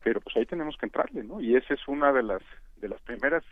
pero 0.04 0.22
pues 0.22 0.36
ahí 0.38 0.46
tenemos 0.46 0.78
que 0.78 0.86
entrarle, 0.86 1.24
¿no? 1.24 1.42
Y 1.42 1.56
esa 1.56 1.74
es 1.74 1.88
una 1.88 2.14
de 2.14 2.24
las 2.24 2.42
de 2.78 2.88
las 2.88 3.02
primeras, 3.02 3.44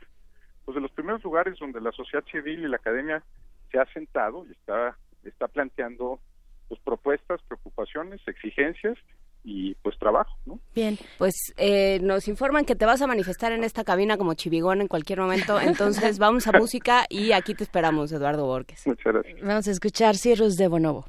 pues 0.63 0.75
de 0.75 0.81
los 0.81 0.91
primeros 0.91 1.23
lugares 1.23 1.57
donde 1.59 1.81
la 1.81 1.91
sociedad 1.91 2.23
civil 2.31 2.59
y 2.59 2.67
la 2.67 2.77
academia 2.77 3.23
se 3.71 3.79
ha 3.79 3.85
sentado 3.87 4.45
y 4.47 4.51
está 4.51 4.95
está 5.23 5.47
planteando 5.47 6.19
pues 6.67 6.79
propuestas, 6.81 7.41
preocupaciones, 7.43 8.21
exigencias 8.27 8.97
y 9.45 9.75
pues 9.75 9.97
trabajo, 9.99 10.35
¿no? 10.45 10.59
Bien, 10.73 10.97
pues 11.19 11.53
eh, 11.57 11.99
nos 12.01 12.27
informan 12.27 12.65
que 12.65 12.75
te 12.75 12.85
vas 12.85 13.01
a 13.01 13.07
manifestar 13.07 13.51
en 13.51 13.63
esta 13.63 13.83
cabina 13.83 14.17
como 14.17 14.33
chivigón 14.33 14.81
en 14.81 14.87
cualquier 14.87 15.19
momento, 15.19 15.59
entonces 15.59 16.17
vamos 16.19 16.47
a 16.47 16.51
música 16.51 17.05
y 17.09 17.31
aquí 17.31 17.53
te 17.53 17.63
esperamos, 17.63 18.11
Eduardo 18.11 18.45
Borges. 18.45 18.85
Muchas 18.87 19.13
gracias. 19.13 19.41
Vamos 19.41 19.67
a 19.67 19.71
escuchar 19.71 20.15
Cirrus 20.15 20.55
de 20.57 20.67
Bonobo. 20.67 21.05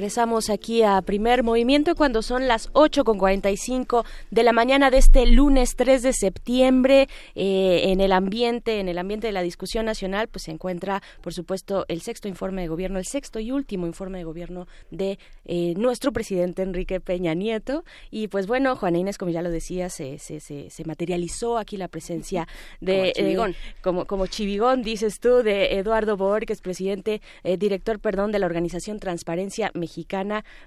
Regresamos 0.00 0.48
aquí 0.48 0.82
a 0.82 1.02
primer 1.02 1.42
movimiento 1.42 1.94
cuando 1.94 2.22
son 2.22 2.48
las 2.48 2.70
8 2.72 3.04
con 3.04 3.18
45 3.18 4.06
de 4.30 4.42
la 4.42 4.54
mañana 4.54 4.90
de 4.90 4.96
este 4.96 5.26
lunes 5.26 5.76
3 5.76 6.02
de 6.02 6.14
septiembre. 6.14 7.06
Eh, 7.34 7.82
en 7.92 8.00
el 8.00 8.12
ambiente, 8.12 8.80
en 8.80 8.88
el 8.88 8.96
ambiente 8.96 9.26
de 9.26 9.34
la 9.34 9.42
discusión 9.42 9.84
nacional, 9.84 10.28
pues 10.28 10.44
se 10.44 10.52
encuentra, 10.52 11.02
por 11.20 11.34
supuesto, 11.34 11.84
el 11.88 12.00
sexto 12.00 12.28
informe 12.28 12.62
de 12.62 12.68
gobierno, 12.68 12.98
el 12.98 13.04
sexto 13.04 13.40
y 13.40 13.52
último 13.52 13.86
informe 13.86 14.16
de 14.16 14.24
gobierno 14.24 14.68
de 14.90 15.18
eh, 15.44 15.74
nuestro 15.76 16.12
presidente 16.12 16.62
Enrique 16.62 16.98
Peña 17.00 17.34
Nieto. 17.34 17.84
Y 18.10 18.28
pues 18.28 18.46
bueno, 18.46 18.76
Juana 18.76 18.96
Inés, 18.96 19.18
como 19.18 19.30
ya 19.30 19.42
lo 19.42 19.50
decía, 19.50 19.90
se, 19.90 20.18
se, 20.18 20.40
se, 20.40 20.84
materializó 20.86 21.58
aquí 21.58 21.76
la 21.76 21.88
presencia 21.88 22.48
de 22.80 23.12
como 23.12 23.12
chivigón, 23.12 23.50
eh, 23.50 23.54
como, 23.82 24.06
como 24.06 24.26
chivigón 24.28 24.82
dices 24.82 25.20
tú, 25.20 25.42
de 25.42 25.76
Eduardo 25.78 26.16
Borges, 26.16 26.62
presidente, 26.62 27.20
director, 27.58 27.98
perdón, 27.98 28.32
de 28.32 28.38
la 28.38 28.46
organización 28.46 28.98
Transparencia 28.98 29.70
mexicana. 29.74 29.89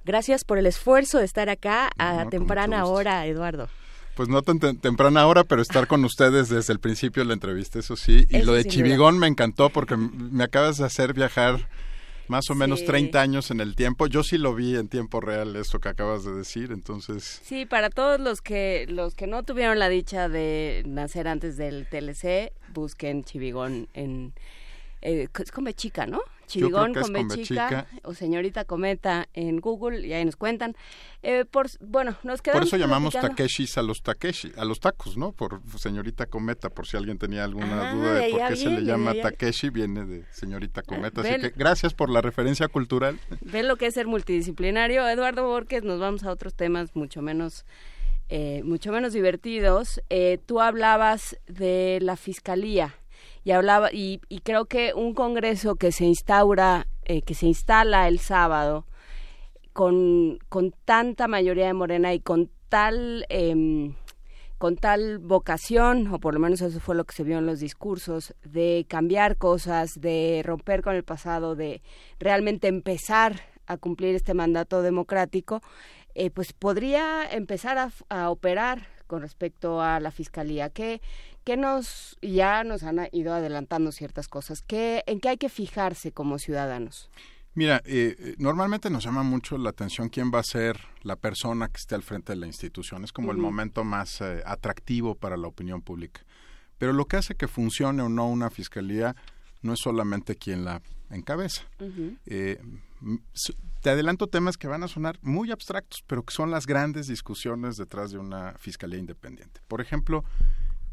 Gracias 0.05 0.43
por 0.43 0.57
el 0.57 0.65
esfuerzo 0.65 1.19
de 1.19 1.25
estar 1.25 1.49
acá 1.49 1.89
a 1.97 2.27
temprana 2.29 2.85
hora, 2.85 3.25
Eduardo. 3.25 3.69
Pues 4.15 4.29
no 4.29 4.43
tan 4.43 4.59
temprana 4.59 5.25
hora, 5.25 5.43
pero 5.43 5.61
estar 5.61 5.87
con 5.87 6.05
ustedes 6.05 6.49
desde 6.49 6.71
el 6.71 6.79
principio 6.79 7.23
de 7.23 7.27
la 7.27 7.33
entrevista, 7.33 7.79
eso 7.79 7.95
sí. 7.95 8.27
Y 8.29 8.43
lo 8.43 8.53
de 8.53 8.65
Chivigón 8.65 9.17
me 9.17 9.27
encantó 9.27 9.71
porque 9.71 9.97
me 9.97 10.43
acabas 10.43 10.77
de 10.77 10.85
hacer 10.85 11.13
viajar 11.13 11.67
más 12.27 12.49
o 12.49 12.55
menos 12.55 12.85
30 12.85 13.19
años 13.19 13.51
en 13.51 13.59
el 13.59 13.75
tiempo. 13.75 14.07
Yo 14.07 14.23
sí 14.23 14.37
lo 14.37 14.53
vi 14.53 14.75
en 14.75 14.87
tiempo 14.87 15.19
real 15.19 15.55
esto 15.55 15.79
que 15.79 15.89
acabas 15.89 16.23
de 16.23 16.33
decir, 16.33 16.71
entonces. 16.71 17.41
Sí, 17.43 17.65
para 17.65 17.89
todos 17.89 18.19
los 18.19 18.41
que 18.41 18.85
los 18.87 19.15
que 19.15 19.27
no 19.27 19.43
tuvieron 19.43 19.79
la 19.79 19.89
dicha 19.89 20.29
de 20.29 20.83
nacer 20.85 21.27
antes 21.27 21.57
del 21.57 21.87
TLC, 21.87 22.53
busquen 22.73 23.23
Chivigón 23.23 23.87
en 23.93 24.33
eh, 25.03 25.27
es 25.39 25.51
come 25.51 25.73
chica, 25.73 26.05
¿no? 26.07 26.21
Chivigón 26.45 26.93
con 26.93 27.13
Bechica 27.13 27.87
o 28.03 28.13
señorita 28.13 28.65
Cometa 28.65 29.27
en 29.33 29.59
Google 29.61 30.05
y 30.05 30.11
ahí 30.13 30.25
nos 30.25 30.35
cuentan. 30.35 30.75
Eh, 31.23 31.45
por, 31.45 31.67
bueno, 31.79 32.17
nos 32.23 32.41
quedamos 32.41 32.59
Por 32.59 32.67
eso 32.67 32.77
llamamos 32.77 33.13
Takeshis 33.13 33.77
a 33.77 33.81
los 33.81 34.03
Takeshi, 34.03 34.51
a 34.57 34.65
los 34.65 34.79
tacos, 34.79 35.15
¿no? 35.17 35.31
Por 35.31 35.61
señorita 35.77 36.25
Cometa, 36.25 36.69
por 36.69 36.85
si 36.85 36.97
alguien 36.97 37.17
tenía 37.17 37.43
alguna 37.45 37.89
Ah, 37.89 37.93
duda 37.93 38.13
de 38.15 38.29
por 38.29 38.47
qué 38.49 38.55
se 38.57 38.69
le 38.69 38.81
llama 38.83 39.13
ya- 39.15 39.21
Takeshi, 39.23 39.69
viene 39.69 40.05
de 40.05 40.25
señorita 40.31 40.81
Cometa. 40.83 41.21
Así 41.21 41.39
que 41.39 41.49
gracias 41.55 41.93
por 41.93 42.09
la 42.09 42.21
referencia 42.21 42.67
cultural. 42.67 43.19
Ven 43.41 43.67
lo 43.69 43.77
que 43.77 43.87
es 43.87 43.93
ser 43.93 44.05
multidisciplinario. 44.07 45.07
Eduardo 45.07 45.47
Borges, 45.47 45.83
nos 45.83 45.99
vamos 45.99 46.23
a 46.23 46.31
otros 46.31 46.53
temas 46.55 46.93
mucho 46.95 47.21
menos, 47.21 47.65
eh, 48.29 48.61
mucho 48.65 48.91
menos 48.91 49.13
divertidos. 49.13 50.01
Eh, 50.09 50.39
tú 50.45 50.59
hablabas 50.59 51.37
de 51.47 51.99
la 52.01 52.17
fiscalía 52.17 52.95
y 53.43 53.51
hablaba 53.51 53.89
y, 53.91 54.19
creo 54.43 54.65
que 54.65 54.93
un 54.93 55.13
congreso 55.13 55.75
que 55.75 55.91
se 55.91 56.05
instaura, 56.05 56.87
eh, 57.05 57.21
que 57.21 57.33
se 57.33 57.47
instala 57.47 58.07
el 58.07 58.19
sábado 58.19 58.85
con, 59.73 60.39
con 60.49 60.73
tanta 60.85 61.27
mayoría 61.27 61.67
de 61.67 61.73
Morena 61.73 62.13
y 62.13 62.19
con 62.19 62.49
tal 62.69 63.25
em, 63.29 63.95
con 64.63 64.77
tal 64.77 65.19
vocación, 65.19 66.07
o 66.07 66.19
por 66.19 66.33
lo 66.33 66.39
menos 66.39 66.61
eso 66.61 66.79
fue 66.79 66.95
lo 66.95 67.03
que 67.03 67.13
se 67.13 67.25
vio 67.25 67.37
en 67.37 67.45
los 67.45 67.59
discursos, 67.59 68.33
de 68.45 68.85
cambiar 68.87 69.35
cosas, 69.35 69.99
de 69.99 70.41
romper 70.45 70.81
con 70.81 70.95
el 70.95 71.03
pasado, 71.03 71.57
de 71.57 71.81
realmente 72.17 72.69
empezar 72.69 73.41
a 73.67 73.75
cumplir 73.75 74.15
este 74.15 74.33
mandato 74.33 74.81
democrático, 74.81 75.61
eh, 76.15 76.29
pues 76.29 76.53
podría 76.53 77.29
empezar 77.29 77.77
a, 77.77 77.91
a 78.07 78.29
operar 78.29 78.87
con 79.05 79.21
respecto 79.21 79.81
a 79.81 79.99
la 79.99 80.11
fiscalía. 80.11 80.69
¿Qué, 80.69 81.01
qué 81.43 81.57
nos, 81.57 82.17
ya 82.21 82.63
nos 82.63 82.83
han 82.83 83.07
ido 83.11 83.33
adelantando 83.33 83.91
ciertas 83.91 84.27
cosas? 84.27 84.61
¿Qué, 84.61 85.03
¿En 85.07 85.19
qué 85.19 85.29
hay 85.29 85.37
que 85.37 85.49
fijarse 85.49 86.11
como 86.11 86.39
ciudadanos? 86.39 87.09
Mira, 87.55 87.81
eh, 87.85 88.15
eh, 88.17 88.35
normalmente 88.39 88.89
nos 88.89 89.03
llama 89.03 89.21
mucho 89.21 89.57
la 89.57 89.69
atención 89.69 90.09
quién 90.09 90.31
va 90.33 90.39
a 90.39 90.43
ser 90.43 90.79
la 91.03 91.15
persona 91.15 91.67
que 91.67 91.77
esté 91.77 91.93
al 91.93 92.01
frente 92.01 92.33
de 92.33 92.39
la 92.39 92.47
institución. 92.47 93.03
Es 93.03 93.11
como 93.11 93.31
el 93.31 93.37
momento 93.37 93.83
más 93.83 94.21
eh, 94.21 94.41
atractivo 94.45 95.15
para 95.15 95.37
la 95.37 95.47
opinión 95.47 95.81
pública. 95.81 96.21
Pero 96.79 96.93
lo 96.93 97.05
que 97.05 97.17
hace 97.17 97.35
que 97.35 97.47
funcione 97.47 98.01
o 98.01 98.09
no 98.09 98.27
una 98.27 98.49
fiscalía 98.49 99.15
no 99.61 99.73
es 99.73 99.79
solamente 99.79 100.35
quien 100.35 100.65
la 100.65 100.81
encabeza. 101.11 101.63
Eh, 102.25 102.59
te 103.81 103.89
adelanto 103.89 104.27
temas 104.27 104.57
que 104.57 104.67
van 104.67 104.83
a 104.83 104.87
sonar 104.87 105.19
muy 105.21 105.51
abstractos, 105.51 106.03
pero 106.07 106.23
que 106.23 106.33
son 106.33 106.51
las 106.51 106.65
grandes 106.65 107.07
discusiones 107.07 107.77
detrás 107.77 108.11
de 108.11 108.17
una 108.17 108.53
fiscalía 108.57 108.99
independiente. 108.99 109.61
Por 109.67 109.81
ejemplo, 109.81 110.23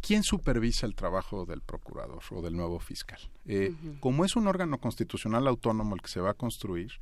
¿quién 0.00 0.22
supervisa 0.22 0.86
el 0.86 0.94
trabajo 0.94 1.46
del 1.46 1.62
procurador 1.62 2.22
o 2.30 2.42
del 2.42 2.56
nuevo 2.56 2.78
fiscal? 2.80 3.20
Eh. 3.46 3.74
Como 4.00 4.24
es 4.24 4.36
un 4.36 4.46
órgano 4.46 4.78
constitucional 4.78 5.46
autónomo 5.46 5.94
el 5.94 6.02
que 6.02 6.08
se 6.08 6.20
va 6.20 6.30
a 6.30 6.34
construir, 6.34 6.92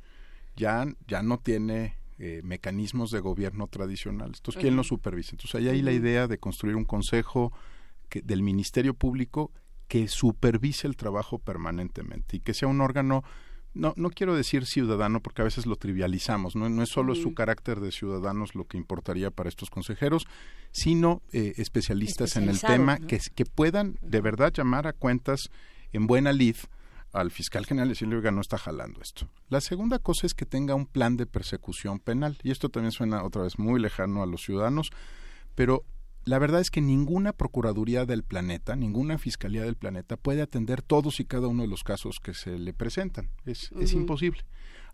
ya, 0.55 0.85
ya 1.07 1.23
no 1.23 1.39
tiene 1.39 1.95
eh, 2.17 2.41
mecanismos 2.43 3.11
de 3.11 3.21
gobierno 3.21 3.67
tradicionales. 3.67 4.39
Entonces, 4.39 4.61
¿quién 4.61 4.75
lo 4.75 4.83
supervisa? 4.83 5.31
Entonces, 5.31 5.55
ahí 5.55 5.69
hay 5.69 5.81
la 5.81 5.93
idea 5.93 6.27
de 6.27 6.37
construir 6.37 6.75
un 6.75 6.85
consejo 6.85 7.53
que, 8.09 8.21
del 8.21 8.43
Ministerio 8.43 8.93
Público 8.93 9.51
que 9.87 10.07
supervise 10.07 10.85
el 10.85 10.95
trabajo 10.95 11.39
permanentemente 11.39 12.37
y 12.37 12.39
que 12.41 12.53
sea 12.53 12.67
un 12.67 12.81
órgano 12.81 13.23
no, 13.73 13.93
no 13.95 14.09
quiero 14.09 14.35
decir 14.35 14.65
ciudadano 14.65 15.21
porque 15.21 15.41
a 15.41 15.45
veces 15.45 15.65
lo 15.65 15.75
trivializamos, 15.75 16.55
no, 16.55 16.69
no 16.69 16.83
es 16.83 16.89
solo 16.89 17.15
su 17.15 17.33
carácter 17.33 17.79
de 17.79 17.91
ciudadanos 17.91 18.55
lo 18.55 18.65
que 18.65 18.77
importaría 18.77 19.31
para 19.31 19.49
estos 19.49 19.69
consejeros, 19.69 20.27
sino 20.71 21.21
eh, 21.31 21.53
especialistas 21.57 22.35
en 22.35 22.49
el 22.49 22.59
tema 22.59 22.97
¿no? 22.97 23.07
que, 23.07 23.19
que 23.33 23.45
puedan 23.45 23.97
de 24.01 24.21
verdad 24.21 24.51
llamar 24.53 24.87
a 24.87 24.93
cuentas 24.93 25.49
en 25.91 26.07
buena 26.07 26.31
lid 26.33 26.55
al 27.11 27.31
fiscal 27.31 27.65
general 27.65 27.87
y 27.87 27.91
decirle, 27.91 28.17
oiga, 28.17 28.31
no 28.31 28.41
está 28.41 28.57
jalando 28.57 29.01
esto. 29.01 29.27
La 29.49 29.61
segunda 29.61 29.99
cosa 29.99 30.27
es 30.27 30.33
que 30.33 30.45
tenga 30.45 30.75
un 30.75 30.85
plan 30.85 31.17
de 31.17 31.25
persecución 31.25 31.99
penal, 31.99 32.37
y 32.43 32.51
esto 32.51 32.69
también 32.69 32.91
suena 32.91 33.23
otra 33.23 33.43
vez 33.43 33.57
muy 33.57 33.79
lejano 33.79 34.21
a 34.21 34.27
los 34.27 34.43
ciudadanos, 34.43 34.91
pero 35.55 35.83
la 36.25 36.39
verdad 36.39 36.61
es 36.61 36.69
que 36.69 36.81
ninguna 36.81 37.33
procuraduría 37.33 38.05
del 38.05 38.23
planeta, 38.23 38.75
ninguna 38.75 39.17
fiscalía 39.17 39.63
del 39.63 39.75
planeta 39.75 40.17
puede 40.17 40.41
atender 40.41 40.81
todos 40.81 41.19
y 41.19 41.25
cada 41.25 41.47
uno 41.47 41.63
de 41.63 41.69
los 41.69 41.83
casos 41.83 42.19
que 42.19 42.33
se 42.33 42.59
le 42.59 42.73
presentan. 42.73 43.29
Es, 43.45 43.71
imposible. 43.93 44.43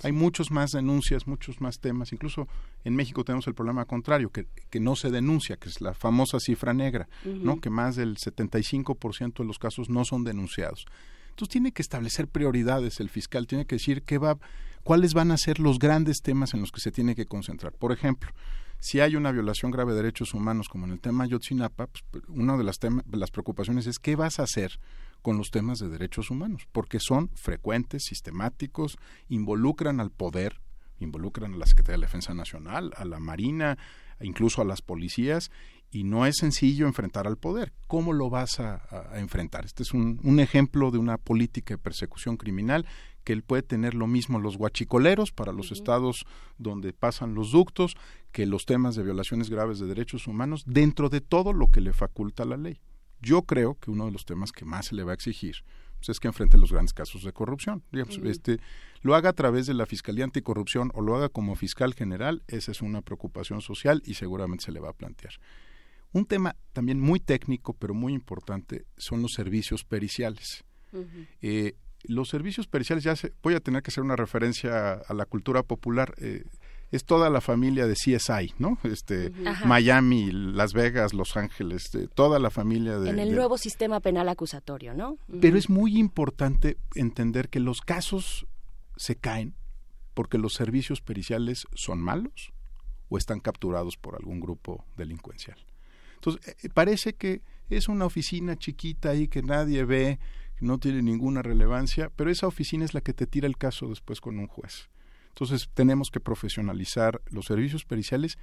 Hay 0.03 0.11
muchos 0.11 0.51
más 0.51 0.71
denuncias, 0.71 1.27
muchos 1.27 1.61
más 1.61 1.79
temas. 1.79 2.13
Incluso 2.13 2.47
en 2.83 2.95
México 2.95 3.23
tenemos 3.23 3.47
el 3.47 3.55
problema 3.55 3.85
contrario, 3.85 4.29
que, 4.29 4.47
que 4.69 4.79
no 4.79 4.95
se 4.95 5.09
denuncia, 5.09 5.57
que 5.57 5.69
es 5.69 5.81
la 5.81 5.93
famosa 5.93 6.39
cifra 6.39 6.73
negra, 6.73 7.07
¿no? 7.23 7.59
Que 7.59 7.69
más 7.69 7.95
del 7.95 8.17
75% 8.17 9.37
de 9.37 9.45
los 9.45 9.59
casos 9.59 9.89
no 9.89 10.05
son 10.05 10.23
denunciados. 10.23 10.85
Entonces 11.29 11.51
tiene 11.51 11.73
que 11.73 11.81
establecer 11.81 12.27
prioridades 12.27 13.01
el 13.01 13.09
fiscal, 13.09 13.45
tiene 13.45 13.65
que 13.65 13.75
decir 13.75 14.03
qué 14.03 14.17
va, 14.17 14.37
cuáles 14.83 15.13
van 15.13 15.31
a 15.31 15.37
ser 15.37 15.59
los 15.59 15.79
grandes 15.79 16.21
temas 16.21 16.53
en 16.53 16.61
los 16.61 16.71
que 16.71 16.79
se 16.79 16.91
tiene 16.91 17.13
que 17.13 17.25
concentrar. 17.25 17.73
Por 17.73 17.91
ejemplo, 17.91 18.31
si 18.79 18.99
hay 18.99 19.15
una 19.15 19.31
violación 19.31 19.71
grave 19.71 19.93
de 19.93 20.01
derechos 20.01 20.33
humanos, 20.33 20.69
como 20.69 20.85
en 20.85 20.91
el 20.91 20.99
tema 20.99 21.23
Ayotzinapa, 21.23 21.87
pues, 21.87 22.23
una 22.27 22.57
de 22.57 22.63
las, 22.63 22.79
tema- 22.79 23.03
de 23.05 23.17
las 23.17 23.31
preocupaciones 23.31 23.87
es 23.87 23.99
qué 23.99 24.15
vas 24.15 24.39
a 24.39 24.43
hacer 24.43 24.79
con 25.21 25.37
los 25.37 25.49
temas 25.49 25.79
de 25.79 25.89
derechos 25.89 26.29
humanos, 26.29 26.67
porque 26.71 26.99
son 26.99 27.29
frecuentes, 27.33 28.03
sistemáticos, 28.05 28.97
involucran 29.27 29.99
al 29.99 30.11
poder, 30.11 30.61
involucran 30.99 31.55
a 31.55 31.57
la 31.57 31.65
Secretaría 31.65 31.95
de 31.95 32.01
la 32.01 32.07
Defensa 32.07 32.33
Nacional, 32.33 32.93
a 32.95 33.05
la 33.05 33.19
Marina, 33.19 33.77
incluso 34.21 34.61
a 34.61 34.65
las 34.65 34.81
policías, 34.81 35.49
y 35.91 36.03
no 36.03 36.25
es 36.25 36.35
sencillo 36.37 36.87
enfrentar 36.87 37.25
al 37.25 37.37
poder. 37.37 37.73
¿Cómo 37.87 38.13
lo 38.13 38.29
vas 38.29 38.59
a, 38.59 38.83
enfrentar? 39.15 39.65
Este 39.65 39.83
es 39.83 39.93
un, 39.93 40.19
un 40.23 40.39
ejemplo 40.39 40.91
de 40.91 40.97
una 40.97 41.17
política 41.17 41.73
de 41.73 41.77
persecución 41.77 42.37
criminal 42.37 42.85
que 43.23 43.33
él 43.33 43.43
puede 43.43 43.63
tener 43.63 43.95
lo 43.95 44.05
mismo 44.05 44.39
los 44.39 44.57
guachicoleros 44.57 45.31
para 45.31 45.51
los 45.51 45.71
estados 45.71 46.25
donde 46.57 46.93
pasan 46.93 47.33
los 47.33 47.51
ductos 47.51 47.95
que 48.35 48.45
los 48.45 48.65
temas 48.65 48.97
de 48.97 49.03
violaciones 49.03 49.49
graves 49.49 49.79
de 49.79 49.85
derechos 49.87 50.27
humanos 50.27 50.63
dentro 50.67 51.07
de 51.07 51.21
todo 51.21 51.53
lo 51.53 51.67
que 51.71 51.79
le 51.79 51.93
faculta 51.93 52.43
la 52.43 52.57
ley. 52.57 52.81
Yo 53.21 53.43
creo 53.43 53.75
que 53.79 53.91
uno 53.91 54.03
de 54.07 54.11
los 54.11 54.25
temas 54.25 54.51
que 54.51 54.65
más 54.65 54.87
se 54.87 54.95
le 54.95 55.03
va 55.05 55.11
a 55.11 55.15
exigir 55.15 55.63
pues, 55.99 56.09
es 56.09 56.19
que 56.19 56.27
enfrente 56.27 56.57
los 56.57 56.73
grandes 56.73 56.91
casos 56.93 57.23
de 57.23 57.31
corrupción. 57.31 57.81
Digamos, 57.93 58.19
este, 58.25 58.59
lo 59.03 59.15
haga 59.15 59.29
a 59.29 59.33
través 59.33 59.67
de 59.67 59.73
la 59.73 59.85
Fiscalía 59.85 60.25
Anticorrupción 60.25 60.91
o 60.95 61.01
lo 61.01 61.15
haga 61.15 61.29
como 61.29 61.55
fiscal 61.55 61.93
general, 61.93 62.43
esa 62.47 62.71
es 62.73 62.81
una 62.81 63.01
preocupación 63.01 63.61
social 63.61 64.01
y 64.05 64.15
seguramente 64.15 64.65
se 64.65 64.73
le 64.73 64.81
va 64.81 64.89
a 64.89 64.93
plantear. 64.93 65.35
Un 66.11 66.25
tema 66.25 66.57
también 66.73 66.99
muy 66.99 67.21
técnico, 67.21 67.73
pero 67.73 67.93
muy 67.93 68.11
importante, 68.13 68.83
son 68.97 69.21
los 69.21 69.31
servicios 69.31 69.85
periciales. 69.85 70.65
Eh, 71.41 71.75
los 72.03 72.27
servicios 72.27 72.67
periciales, 72.67 73.05
ya 73.05 73.15
se- 73.15 73.31
voy 73.41 73.53
a 73.55 73.61
tener 73.61 73.81
que 73.81 73.91
hacer 73.91 74.03
una 74.03 74.17
referencia 74.17 74.91
a, 74.91 74.93
a 75.07 75.13
la 75.13 75.25
cultura 75.25 75.63
popular, 75.63 76.13
eh, 76.17 76.43
es 76.91 77.03
toda 77.05 77.29
la 77.29 77.41
familia 77.41 77.87
de 77.87 77.93
CSI, 77.95 78.53
¿no? 78.59 78.77
Este. 78.83 79.31
Ajá. 79.45 79.65
Miami, 79.65 80.31
Las 80.31 80.73
Vegas, 80.73 81.13
Los 81.13 81.35
Ángeles, 81.35 81.91
de- 81.91 82.07
toda 82.07 82.39
la 82.39 82.49
familia 82.51 82.97
de... 82.99 83.09
en 83.09 83.19
el 83.19 83.29
de- 83.29 83.35
nuevo 83.35 83.57
sistema 83.57 83.99
penal 83.99 84.29
acusatorio, 84.29 84.93
¿no? 84.93 85.17
Pero 85.41 85.57
es 85.57 85.69
muy 85.69 85.97
importante 85.97 86.77
entender 86.95 87.49
que 87.49 87.59
los 87.59 87.81
casos 87.81 88.45
se 88.95 89.15
caen 89.15 89.55
porque 90.13 90.37
los 90.37 90.53
servicios 90.53 91.01
periciales 91.01 91.65
son 91.73 91.99
malos 91.99 92.53
o 93.09 93.17
están 93.17 93.39
capturados 93.41 93.97
por 93.97 94.15
algún 94.15 94.39
grupo 94.39 94.85
delincuencial. 94.95 95.57
Entonces, 96.15 96.55
eh, 96.63 96.69
parece 96.73 97.13
que 97.15 97.41
es 97.69 97.87
una 97.89 98.05
oficina 98.05 98.55
chiquita 98.55 99.09
ahí 99.09 99.27
que 99.27 99.41
nadie 99.43 99.83
ve, 99.83 100.19
que 100.57 100.65
no 100.65 100.79
tiene 100.79 101.01
ninguna 101.01 101.41
relevancia, 101.41 102.09
pero 102.15 102.31
esa 102.31 102.47
oficina 102.47 102.85
es 102.85 102.93
la 102.93 103.01
que 103.01 103.13
te 103.13 103.27
tira 103.27 103.47
el 103.47 103.57
caso 103.57 103.89
después 103.89 104.21
con 104.21 104.39
un 104.39 104.47
juez. 104.47 104.89
Entonces, 105.35 105.69
tenemos 105.73 106.11
que 106.11 106.21
profesionalizar 106.21 107.21
los 107.29 107.47
servicios 107.47 107.83
periciales 107.83 108.37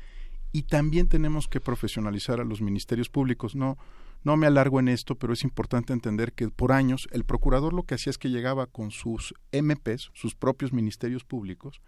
y 0.53 0.65
también 0.65 1.09
tenemos 1.09 1.49
que 1.49 1.59
profesionalizar 1.59 2.39
a 2.39 2.45
los 2.45 2.61
ministerios 2.61 3.09
públicos. 3.09 3.57
No, 3.57 3.79
no 4.25 4.37
me 4.37 4.47
alargo 4.47 4.79
en 4.79 4.89
esto, 4.89 5.15
pero 5.15 5.33
es 5.33 5.43
importante 5.43 5.95
entender 5.95 6.35
que 6.35 6.51
por 6.51 6.71
años 6.71 7.09
el 7.11 7.25
procurador 7.25 7.73
lo 7.73 7.85
que 7.85 7.95
hacía 7.95 8.11
es 8.11 8.19
que 8.19 8.29
llegaba 8.29 8.67
con 8.67 8.91
sus 8.91 9.33
MPs, 9.53 10.11
sus 10.13 10.35
propios 10.35 10.75
ministerios 10.75 11.25
públicos, 11.25 11.81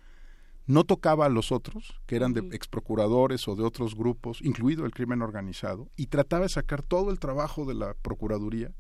no 0.67 0.85
tocaba 0.85 1.27
a 1.27 1.29
los 1.29 1.53
otros, 1.53 2.01
que 2.07 2.17
eran 2.17 2.33
de 2.33 2.41
exprocuradores 2.57 3.47
o 3.47 3.57
de 3.57 3.63
otros 3.63 3.95
grupos, 3.95 4.41
incluido 4.41 4.87
el 4.87 4.93
crimen 4.93 5.21
organizado, 5.21 5.91
y 5.97 6.07
trataba 6.07 6.45
de 6.45 6.49
sacar 6.49 6.83
todo 6.83 7.11
el 7.11 7.19
trabajo 7.19 7.67
de 7.67 7.75
la 7.75 7.93
Procuraduría 8.01 8.73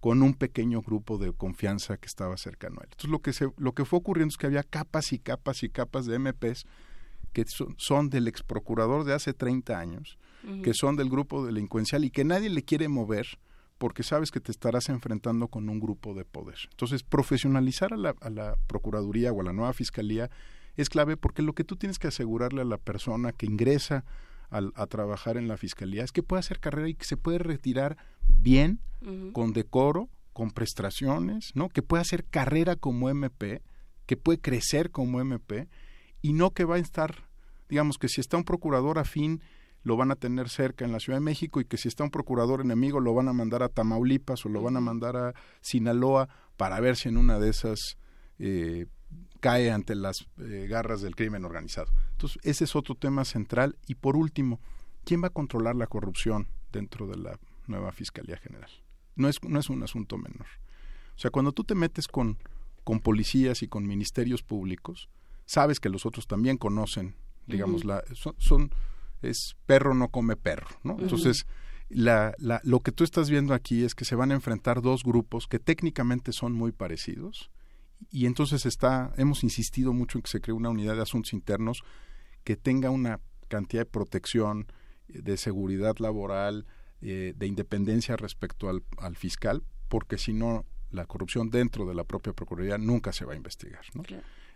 con 0.00 0.22
un 0.22 0.34
pequeño 0.34 0.82
grupo 0.82 1.18
de 1.18 1.32
confianza 1.32 1.96
que 1.96 2.06
estaba 2.06 2.36
cercano 2.36 2.76
a 2.80 2.84
él. 2.84 2.90
Entonces 2.92 3.10
lo 3.10 3.20
que, 3.20 3.32
se, 3.32 3.50
lo 3.56 3.72
que 3.72 3.84
fue 3.84 3.98
ocurriendo 3.98 4.32
es 4.32 4.36
que 4.36 4.46
había 4.46 4.62
capas 4.62 5.12
y 5.12 5.18
capas 5.18 5.62
y 5.62 5.68
capas 5.68 6.06
de 6.06 6.18
MPs 6.18 6.64
que 7.32 7.44
son, 7.46 7.74
son 7.78 8.08
del 8.08 8.28
exprocurador 8.28 9.04
de 9.04 9.14
hace 9.14 9.34
30 9.34 9.78
años, 9.78 10.18
que 10.62 10.72
son 10.72 10.96
del 10.96 11.10
grupo 11.10 11.44
delincuencial 11.44 12.04
y 12.04 12.10
que 12.10 12.24
nadie 12.24 12.48
le 12.48 12.62
quiere 12.62 12.88
mover 12.88 13.26
porque 13.76 14.02
sabes 14.02 14.30
que 14.30 14.40
te 14.40 14.50
estarás 14.50 14.88
enfrentando 14.88 15.48
con 15.48 15.68
un 15.68 15.78
grupo 15.78 16.14
de 16.14 16.24
poder. 16.24 16.56
Entonces, 16.70 17.02
profesionalizar 17.02 17.92
a 17.92 17.96
la, 17.96 18.14
a 18.20 18.30
la 18.30 18.56
Procuraduría 18.66 19.32
o 19.32 19.40
a 19.40 19.44
la 19.44 19.52
nueva 19.52 19.72
Fiscalía 19.72 20.30
es 20.76 20.88
clave 20.88 21.16
porque 21.16 21.42
lo 21.42 21.52
que 21.52 21.64
tú 21.64 21.76
tienes 21.76 21.98
que 21.98 22.08
asegurarle 22.08 22.62
a 22.62 22.64
la 22.64 22.78
persona 22.78 23.32
que 23.32 23.46
ingresa 23.46 24.04
al- 24.50 24.72
a 24.74 24.86
trabajar 24.86 25.36
en 25.36 25.48
la 25.48 25.56
Fiscalía 25.56 26.04
es 26.04 26.12
que 26.12 26.22
pueda 26.22 26.40
hacer 26.40 26.60
carrera 26.60 26.88
y 26.88 26.94
que 26.94 27.04
se 27.04 27.16
puede 27.16 27.38
retirar 27.38 27.96
bien, 28.28 28.80
con 29.32 29.52
decoro, 29.52 30.08
con 30.32 30.50
prestaciones, 30.50 31.52
¿no? 31.54 31.68
Que 31.68 31.82
puede 31.82 32.00
hacer 32.02 32.24
carrera 32.24 32.76
como 32.76 33.08
MP, 33.10 33.62
que 34.06 34.16
puede 34.16 34.40
crecer 34.40 34.90
como 34.90 35.20
MP 35.20 35.68
y 36.22 36.32
no 36.32 36.50
que 36.50 36.64
va 36.64 36.76
a 36.76 36.78
estar, 36.78 37.28
digamos 37.68 37.98
que 37.98 38.08
si 38.08 38.20
está 38.20 38.36
un 38.36 38.44
procurador 38.44 38.98
afín 38.98 39.40
lo 39.84 39.96
van 39.96 40.10
a 40.10 40.16
tener 40.16 40.48
cerca 40.48 40.84
en 40.84 40.92
la 40.92 40.98
Ciudad 41.00 41.18
de 41.18 41.24
México 41.24 41.60
y 41.60 41.64
que 41.64 41.76
si 41.76 41.86
está 41.88 42.02
un 42.04 42.10
procurador 42.10 42.60
enemigo 42.60 42.98
lo 43.00 43.14
van 43.14 43.28
a 43.28 43.32
mandar 43.32 43.62
a 43.62 43.68
Tamaulipas 43.68 44.44
o 44.44 44.48
lo 44.48 44.60
van 44.62 44.76
a 44.76 44.80
mandar 44.80 45.16
a 45.16 45.34
Sinaloa 45.60 46.28
para 46.56 46.80
ver 46.80 46.96
si 46.96 47.08
en 47.08 47.16
una 47.16 47.38
de 47.38 47.50
esas 47.50 47.96
eh, 48.40 48.86
cae 49.40 49.70
ante 49.70 49.94
las 49.94 50.26
eh, 50.38 50.66
garras 50.68 51.00
del 51.00 51.16
crimen 51.16 51.44
organizado. 51.44 51.92
Entonces, 52.12 52.38
ese 52.42 52.64
es 52.64 52.76
otro 52.76 52.94
tema 52.94 53.24
central. 53.24 53.76
Y 53.86 53.94
por 53.94 54.16
último, 54.16 54.60
¿quién 55.04 55.22
va 55.22 55.28
a 55.28 55.32
controlar 55.32 55.76
la 55.76 55.86
corrupción 55.86 56.48
dentro 56.72 57.06
de 57.06 57.16
la 57.16 57.38
nueva 57.66 57.92
Fiscalía 57.92 58.36
General? 58.36 58.70
No 59.16 59.28
es, 59.28 59.42
no 59.42 59.58
es 59.58 59.70
un 59.70 59.82
asunto 59.82 60.16
menor. 60.16 60.46
O 61.16 61.18
sea, 61.18 61.30
cuando 61.30 61.52
tú 61.52 61.64
te 61.64 61.74
metes 61.74 62.06
con, 62.08 62.38
con 62.84 63.00
policías 63.00 63.62
y 63.62 63.68
con 63.68 63.86
ministerios 63.86 64.42
públicos, 64.42 65.08
sabes 65.46 65.80
que 65.80 65.88
los 65.88 66.06
otros 66.06 66.26
también 66.26 66.58
conocen, 66.58 67.16
digamos, 67.46 67.84
la, 67.84 68.04
son 68.14 68.70
es 69.22 69.56
perro 69.66 69.94
no 69.94 70.08
come 70.08 70.36
perro, 70.36 70.68
¿no? 70.84 70.96
Entonces, 71.00 71.46
la, 71.88 72.34
la, 72.38 72.60
lo 72.62 72.80
que 72.80 72.92
tú 72.92 73.02
estás 73.02 73.30
viendo 73.30 73.54
aquí 73.54 73.82
es 73.82 73.94
que 73.94 74.04
se 74.04 74.14
van 74.14 74.30
a 74.30 74.34
enfrentar 74.34 74.80
dos 74.80 75.02
grupos 75.02 75.48
que 75.48 75.58
técnicamente 75.58 76.32
son 76.32 76.52
muy 76.52 76.70
parecidos 76.70 77.50
y 78.10 78.26
entonces 78.26 78.66
está, 78.66 79.12
hemos 79.16 79.44
insistido 79.44 79.92
mucho 79.92 80.18
en 80.18 80.22
que 80.22 80.30
se 80.30 80.40
cree 80.40 80.54
una 80.54 80.70
unidad 80.70 80.96
de 80.96 81.02
asuntos 81.02 81.32
internos 81.32 81.82
que 82.44 82.56
tenga 82.56 82.90
una 82.90 83.20
cantidad 83.48 83.82
de 83.82 83.90
protección, 83.90 84.66
eh, 85.08 85.20
de 85.22 85.36
seguridad 85.36 85.96
laboral, 85.98 86.66
eh, 87.00 87.34
de 87.36 87.46
independencia 87.46 88.16
respecto 88.16 88.68
al, 88.68 88.82
al 88.98 89.16
fiscal, 89.16 89.62
porque 89.88 90.18
si 90.18 90.32
no, 90.32 90.64
la 90.90 91.06
corrupción 91.06 91.50
dentro 91.50 91.86
de 91.86 91.94
la 91.94 92.04
propia 92.04 92.32
Procuraduría 92.32 92.78
nunca 92.78 93.12
se 93.12 93.24
va 93.24 93.34
a 93.34 93.36
investigar. 93.36 93.84
¿no? 93.94 94.02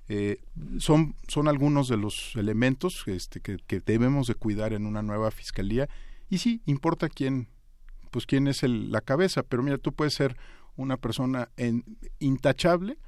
Eh, 0.09 0.41
son, 0.79 1.15
son 1.29 1.49
algunos 1.49 1.89
de 1.89 1.97
los 1.97 2.35
elementos 2.37 3.05
este, 3.07 3.41
que, 3.41 3.59
que, 3.59 3.81
debemos 3.81 4.27
de 4.27 4.35
cuidar 4.35 4.73
en 4.73 4.87
una 4.87 5.03
nueva 5.03 5.31
fiscalía 5.31 5.89
y 6.29 6.39
sí, 6.39 6.63
importa 6.67 7.09
quién, 7.09 7.49
pues 8.11 8.27
quién 8.27 8.49
es 8.49 8.63
el, 8.63 8.91
la 8.91 9.01
cabeza, 9.01 9.43
pero 9.43 9.63
mira, 9.63 9.79
tú 9.79 9.93
puedes 9.93 10.15
ser 10.15 10.37
una 10.77 10.97
persona 10.97 11.51
en, 11.57 11.85
intachable 12.19 12.99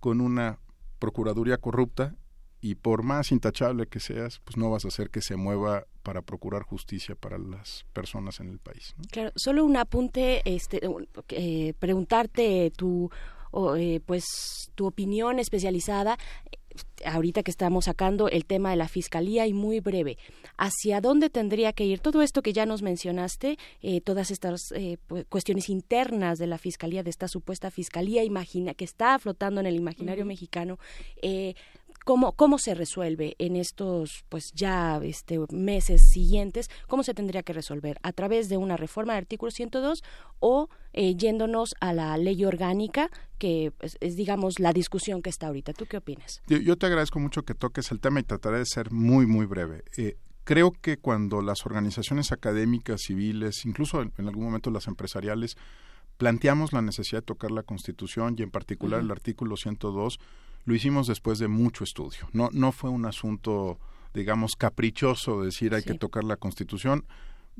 con 0.00 0.20
una 0.20 0.58
procuraduría 0.98 1.58
corrupta 1.58 2.16
y 2.60 2.74
por 2.74 3.02
más 3.02 3.30
intachable 3.30 3.86
que 3.86 4.00
seas, 4.00 4.40
pues 4.44 4.56
no 4.56 4.70
vas 4.70 4.84
a 4.84 4.88
hacer 4.88 5.10
que 5.10 5.20
se 5.20 5.36
mueva 5.36 5.86
para 6.02 6.22
procurar 6.22 6.62
justicia 6.62 7.14
para 7.14 7.38
las 7.38 7.84
personas 7.92 8.40
en 8.40 8.48
el 8.48 8.58
país. 8.58 8.94
Claro, 9.10 9.30
solo 9.36 9.64
un 9.64 9.76
apunte, 9.76 10.42
este, 10.44 10.80
eh, 11.28 11.74
preguntarte 11.78 12.72
tu 12.76 13.10
eh, 13.76 14.00
pues 14.04 14.70
tu 14.74 14.86
opinión 14.86 15.38
especializada 15.38 16.18
ahorita 17.04 17.42
que 17.42 17.50
estamos 17.50 17.86
sacando 17.86 18.28
el 18.28 18.44
tema 18.44 18.70
de 18.70 18.76
la 18.76 18.88
fiscalía 18.88 19.46
y 19.46 19.52
muy 19.52 19.80
breve, 19.80 20.18
¿hacia 20.56 21.00
dónde 21.00 21.30
tendría 21.30 21.72
que 21.72 21.84
ir 21.84 22.00
todo 22.00 22.22
esto 22.22 22.42
que 22.42 22.52
ya 22.52 22.66
nos 22.66 22.82
mencionaste, 22.82 23.58
eh, 23.82 24.00
todas 24.00 24.30
estas 24.30 24.72
eh, 24.72 24.98
cuestiones 25.28 25.68
internas 25.68 26.38
de 26.38 26.46
la 26.46 26.58
fiscalía, 26.58 27.02
de 27.02 27.10
esta 27.10 27.28
supuesta 27.28 27.70
fiscalía 27.70 28.24
imagina 28.24 28.74
que 28.74 28.84
está 28.84 29.18
flotando 29.18 29.60
en 29.60 29.66
el 29.66 29.76
imaginario 29.76 30.24
mexicano? 30.24 30.78
Eh, 31.22 31.54
¿Cómo, 32.08 32.32
¿Cómo 32.32 32.56
se 32.56 32.74
resuelve 32.74 33.36
en 33.38 33.54
estos 33.54 34.24
pues 34.30 34.52
ya 34.54 34.98
este, 35.02 35.38
meses 35.50 36.10
siguientes? 36.10 36.70
¿Cómo 36.86 37.02
se 37.02 37.12
tendría 37.12 37.42
que 37.42 37.52
resolver? 37.52 37.98
¿A 38.02 38.12
través 38.12 38.48
de 38.48 38.56
una 38.56 38.78
reforma 38.78 39.12
del 39.12 39.24
artículo 39.24 39.50
102 39.50 40.02
o 40.40 40.70
eh, 40.94 41.16
yéndonos 41.16 41.74
a 41.82 41.92
la 41.92 42.16
ley 42.16 42.46
orgánica, 42.46 43.10
que 43.36 43.74
es, 44.00 44.16
digamos, 44.16 44.58
la 44.58 44.72
discusión 44.72 45.20
que 45.20 45.28
está 45.28 45.48
ahorita? 45.48 45.74
¿Tú 45.74 45.84
qué 45.84 45.98
opinas? 45.98 46.40
Yo, 46.46 46.78
te 46.78 46.86
agradezco 46.86 47.18
mucho 47.18 47.42
que 47.42 47.52
toques 47.52 47.92
el 47.92 48.00
tema 48.00 48.20
y 48.20 48.22
trataré 48.22 48.60
de 48.60 48.64
ser 48.64 48.90
muy, 48.90 49.26
muy 49.26 49.44
breve. 49.44 49.84
Eh, 49.98 50.16
creo 50.44 50.72
que 50.72 50.96
cuando 50.96 51.42
las 51.42 51.66
organizaciones 51.66 52.32
académicas, 52.32 53.02
civiles, 53.02 53.66
incluso 53.66 54.00
en, 54.00 54.12
algún 54.26 54.44
momento 54.44 54.70
las 54.70 54.86
empresariales, 54.86 55.58
planteamos 56.16 56.72
la 56.72 56.80
necesidad 56.80 57.20
de 57.20 57.26
tocar 57.26 57.50
la 57.50 57.64
Constitución 57.64 58.34
y 58.38 58.44
en 58.44 58.50
particular 58.50 59.00
el 59.00 59.10
artículo 59.10 59.58
102, 59.58 60.18
lo 60.68 60.74
hicimos 60.74 61.06
después 61.06 61.38
de 61.38 61.48
mucho 61.48 61.82
estudio. 61.82 62.28
No, 62.34 62.50
no 62.52 62.72
fue 62.72 62.90
un 62.90 63.06
asunto, 63.06 63.78
digamos, 64.12 64.54
caprichoso 64.54 65.42
decir 65.42 65.74
hay 65.74 65.82
que 65.82 65.94
tocar 65.94 66.24
la 66.24 66.36
Constitución. 66.36 67.06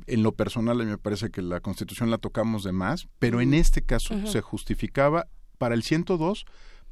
En 0.07 0.23
lo 0.23 0.33
personal, 0.33 0.79
a 0.79 0.85
mí 0.85 0.91
me 0.91 0.99
parece 0.99 1.31
que 1.31 1.41
la 1.41 1.61
Constitución 1.61 2.11
la 2.11 2.19
tocamos 2.19 2.65
de 2.65 2.73
más, 2.73 3.09
pero 3.19 3.41
en 3.41 3.55
este 3.55 3.81
caso 3.81 4.15
se 4.27 4.43
justificaba 4.43 5.27
para 5.57 5.75
el 5.75 5.85
102, 5.85 6.45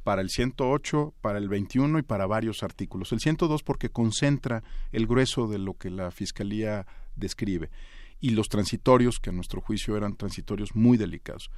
para 0.03 0.23
el 0.23 0.31
108, 0.31 1.13
para 1.21 1.37
el 1.37 1.49
21 1.49 1.99
y 1.99 2.01
para 2.01 2.25
varios 2.25 2.63
artículos. 2.63 3.11
El 3.11 3.19
102 3.19 3.61
porque 3.61 3.89
concentra 3.89 4.63
el 4.91 5.05
grueso 5.05 5.47
de 5.47 5.59
lo 5.59 5.75
que 5.75 5.91
la 5.91 6.09
Fiscalía 6.09 6.87
describe 7.15 7.69
y 8.19 8.31
los 8.31 8.49
transitorios, 8.49 9.19
que 9.19 9.29
a 9.29 9.33
nuestro 9.33 9.61
juicio 9.61 9.95
eran 9.95 10.15
transitorios 10.15 10.75
muy 10.75 10.97
delicados. 10.97 11.49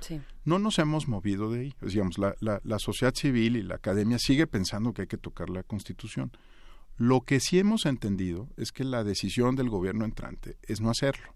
No 0.44 0.60
nos 0.60 0.80
hemos 0.80 1.08
movido 1.08 1.52
de 1.52 1.60
ahí. 1.62 1.74
Digamos, 1.82 2.18
la, 2.18 2.36
la, 2.40 2.60
la, 2.64 2.80
sociedad 2.80 3.14
civil 3.16 3.56
y 3.56 3.64
la 3.64 3.76
academia 3.76 4.20
sigue 4.20 4.46
pensando 4.46 4.94
que 4.94 5.04
hay 5.04 5.08
que 5.08 5.18
tocar 5.18 5.50
la 5.50 5.64
Constitución. 5.64 6.32
Lo 6.98 7.22
que 7.22 7.40
sí 7.40 7.60
hemos 7.60 7.86
entendido 7.86 8.50
es 8.58 8.74
que 8.74 8.84
la 8.84 9.06
decisión 9.06 9.56
del 9.56 9.70
gobierno 9.70 10.04
entrante 10.04 10.58
es 10.64 10.82
no 10.82 10.90
hacerlo 10.90 11.34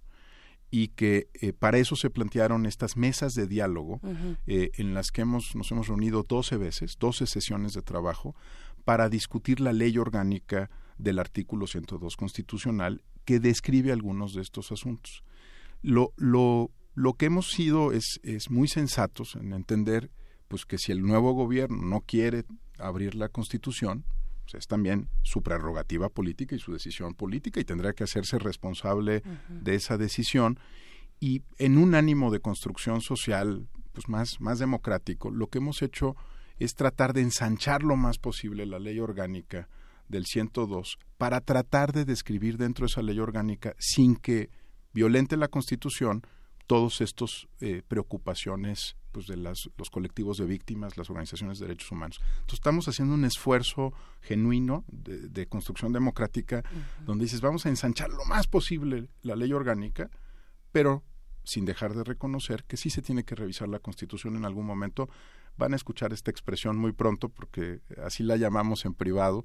y 0.70 0.88
que 0.88 1.30
eh, 1.36 1.54
para 1.54 1.78
eso 1.78 1.96
se 1.96 2.10
plantearon 2.10 2.66
estas 2.66 2.98
mesas 2.98 3.36
de 3.36 3.46
diálogo 3.46 4.02
eh, 4.48 4.72
en 4.74 4.96
las 4.96 5.12
que 5.12 5.22
hemos, 5.22 5.56
nos 5.56 5.72
hemos 5.72 5.88
reunido 5.88 6.24
12 6.28 6.58
veces, 6.58 6.98
12 7.00 7.28
sesiones 7.28 7.74
de 7.74 7.84
trabajo, 7.84 8.36
para 8.84 9.08
discutir 9.08 9.60
la 9.60 9.72
ley 9.72 10.00
orgánica 10.00 10.72
del 10.98 11.20
artículo 11.20 11.68
102 11.68 12.18
constitucional 12.18 13.04
que 13.26 13.40
describe 13.40 13.92
algunos 13.92 14.34
de 14.34 14.42
estos 14.42 14.72
asuntos. 14.72 15.24
Lo, 15.82 16.14
lo, 16.18 16.72
lo 16.96 17.14
que 17.14 17.26
hemos 17.26 17.52
sido 17.52 17.92
es, 17.92 18.20
es 18.24 18.50
muy 18.50 18.68
sensatos 18.68 19.36
en 19.36 19.54
entender 19.54 20.12
pues 20.48 20.66
que 20.66 20.78
si 20.78 20.92
el 20.92 21.02
nuevo 21.02 21.34
gobierno 21.34 21.82
no 21.82 22.02
quiere 22.02 22.46
abrir 22.78 23.16
la 23.16 23.30
constitución, 23.30 24.06
pues 24.44 24.56
es 24.56 24.68
también 24.68 25.10
su 25.24 25.42
prerrogativa 25.42 26.10
política 26.10 26.56
y 26.56 26.60
su 26.60 26.74
decisión 26.74 27.16
política 27.16 27.60
y 27.60 27.66
tendrá 27.66 27.94
que 27.94 28.04
hacerse 28.04 28.38
responsable 28.40 29.24
de 29.50 29.76
esa 29.76 29.98
decisión 29.98 30.60
y 31.20 31.42
en 31.58 31.78
un 31.78 31.96
ánimo 31.96 32.32
de 32.32 32.40
construcción 32.40 33.02
social 33.02 33.68
pues 33.94 34.10
más, 34.10 34.42
más 34.42 34.60
democrático, 34.60 35.32
lo 35.32 35.48
que 35.48 35.60
hemos 35.60 35.82
hecho 35.82 36.16
es 36.60 36.76
tratar 36.76 37.14
de 37.14 37.22
ensanchar 37.22 37.84
lo 37.84 37.96
más 37.96 38.18
posible 38.18 38.66
la 38.66 38.80
ley 38.80 39.00
orgánica 39.00 39.70
del 40.08 40.26
102 40.26 40.98
para 41.18 41.42
tratar 41.42 41.94
de 41.94 42.06
describir 42.06 42.58
dentro 42.58 42.86
de 42.86 42.92
esa 42.92 43.02
ley 43.02 43.20
orgánica 43.20 43.76
sin 43.80 44.16
que 44.16 44.50
violente 44.94 45.38
la 45.38 45.48
Constitución 45.48 46.24
todos 46.68 47.02
estos 47.02 47.48
eh, 47.60 47.82
preocupaciones 47.88 48.96
pues 49.12 49.28
de 49.28 49.38
las, 49.38 49.70
los 49.78 49.90
colectivos 49.90 50.38
de 50.38 50.46
víctimas, 50.46 50.98
las 50.98 51.10
organizaciones 51.10 51.60
de 51.60 51.68
derechos 51.68 51.92
humanos. 51.92 52.20
Entonces 52.22 52.56
estamos 52.56 52.88
haciendo 52.88 53.14
un 53.14 53.26
esfuerzo 53.26 53.94
genuino 54.22 54.84
de, 54.88 55.46
construcción 55.48 55.94
democrática 55.94 56.64
donde 57.06 57.26
dices 57.26 57.42
vamos 57.42 57.66
a 57.66 57.70
ensanchar 57.70 58.10
lo 58.10 58.26
más 58.26 58.48
posible 58.48 59.10
la 59.22 59.36
ley 59.36 59.54
orgánica, 59.54 60.10
pero 60.72 61.04
sin 61.44 61.66
dejar 61.66 61.94
de 61.94 62.04
reconocer 62.04 62.64
que 62.64 62.78
sí 62.78 62.90
se 62.90 63.02
tiene 63.02 63.24
que 63.24 63.36
revisar 63.36 63.68
la 63.68 63.80
Constitución 63.80 64.36
en 64.36 64.46
algún 64.46 64.66
momento. 64.66 65.10
Van 65.58 65.74
a 65.74 65.76
escuchar 65.76 66.12
esta 66.12 66.32
expresión 66.32 66.78
muy 66.78 66.94
pronto 66.94 67.30
porque 67.30 67.82
así 68.04 68.24
la 68.24 68.38
llamamos 68.38 68.86
en 68.86 68.96
privado 68.96 69.44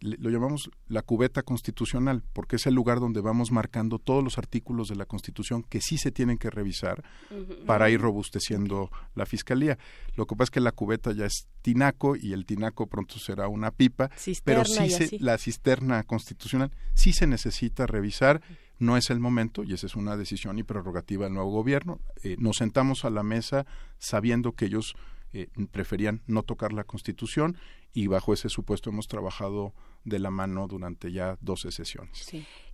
lo 0.00 0.30
llamamos 0.30 0.70
la 0.88 1.02
cubeta 1.02 1.42
constitucional, 1.42 2.22
porque 2.32 2.56
es 2.56 2.66
el 2.66 2.74
lugar 2.74 3.00
donde 3.00 3.20
vamos 3.20 3.50
marcando 3.50 3.98
todos 3.98 4.22
los 4.22 4.38
artículos 4.38 4.88
de 4.88 4.96
la 4.96 5.06
Constitución 5.06 5.62
que 5.62 5.80
sí 5.80 5.98
se 5.98 6.10
tienen 6.10 6.38
que 6.38 6.50
revisar 6.50 7.02
para 7.66 7.90
ir 7.90 8.00
robusteciendo 8.00 8.90
la 9.14 9.26
Fiscalía. 9.26 9.78
Lo 10.16 10.26
que 10.26 10.36
pasa 10.36 10.44
es 10.44 10.50
que 10.50 10.60
la 10.60 10.72
cubeta 10.72 11.12
ya 11.12 11.26
es 11.26 11.48
tinaco 11.62 12.16
y 12.16 12.32
el 12.32 12.46
tinaco 12.46 12.86
pronto 12.86 13.18
será 13.18 13.48
una 13.48 13.70
pipa, 13.70 14.10
pero 14.44 14.64
sí 14.64 15.18
la 15.18 15.38
cisterna 15.38 16.02
constitucional 16.04 16.70
sí 16.94 17.12
se 17.12 17.26
necesita 17.26 17.86
revisar. 17.86 18.40
No 18.78 18.96
es 18.96 19.10
el 19.10 19.20
momento 19.20 19.62
y 19.62 19.74
esa 19.74 19.86
es 19.86 19.94
una 19.94 20.16
decisión 20.16 20.58
y 20.58 20.62
prerrogativa 20.62 21.24
del 21.24 21.34
nuevo 21.34 21.50
gobierno. 21.50 22.00
Eh, 22.22 22.36
nos 22.38 22.56
sentamos 22.56 23.04
a 23.04 23.10
la 23.10 23.22
mesa 23.22 23.66
sabiendo 23.98 24.52
que 24.52 24.64
ellos 24.64 24.94
eh, 25.32 25.48
preferían 25.70 26.22
no 26.26 26.42
tocar 26.42 26.72
la 26.72 26.84
Constitución 26.84 27.56
y 27.92 28.06
bajo 28.06 28.32
ese 28.32 28.48
supuesto 28.48 28.90
hemos 28.90 29.08
trabajado 29.08 29.74
de 30.04 30.18
la 30.18 30.30
mano 30.30 30.66
durante 30.66 31.12
ya 31.12 31.36
12 31.40 31.70
sesiones. 31.70 32.30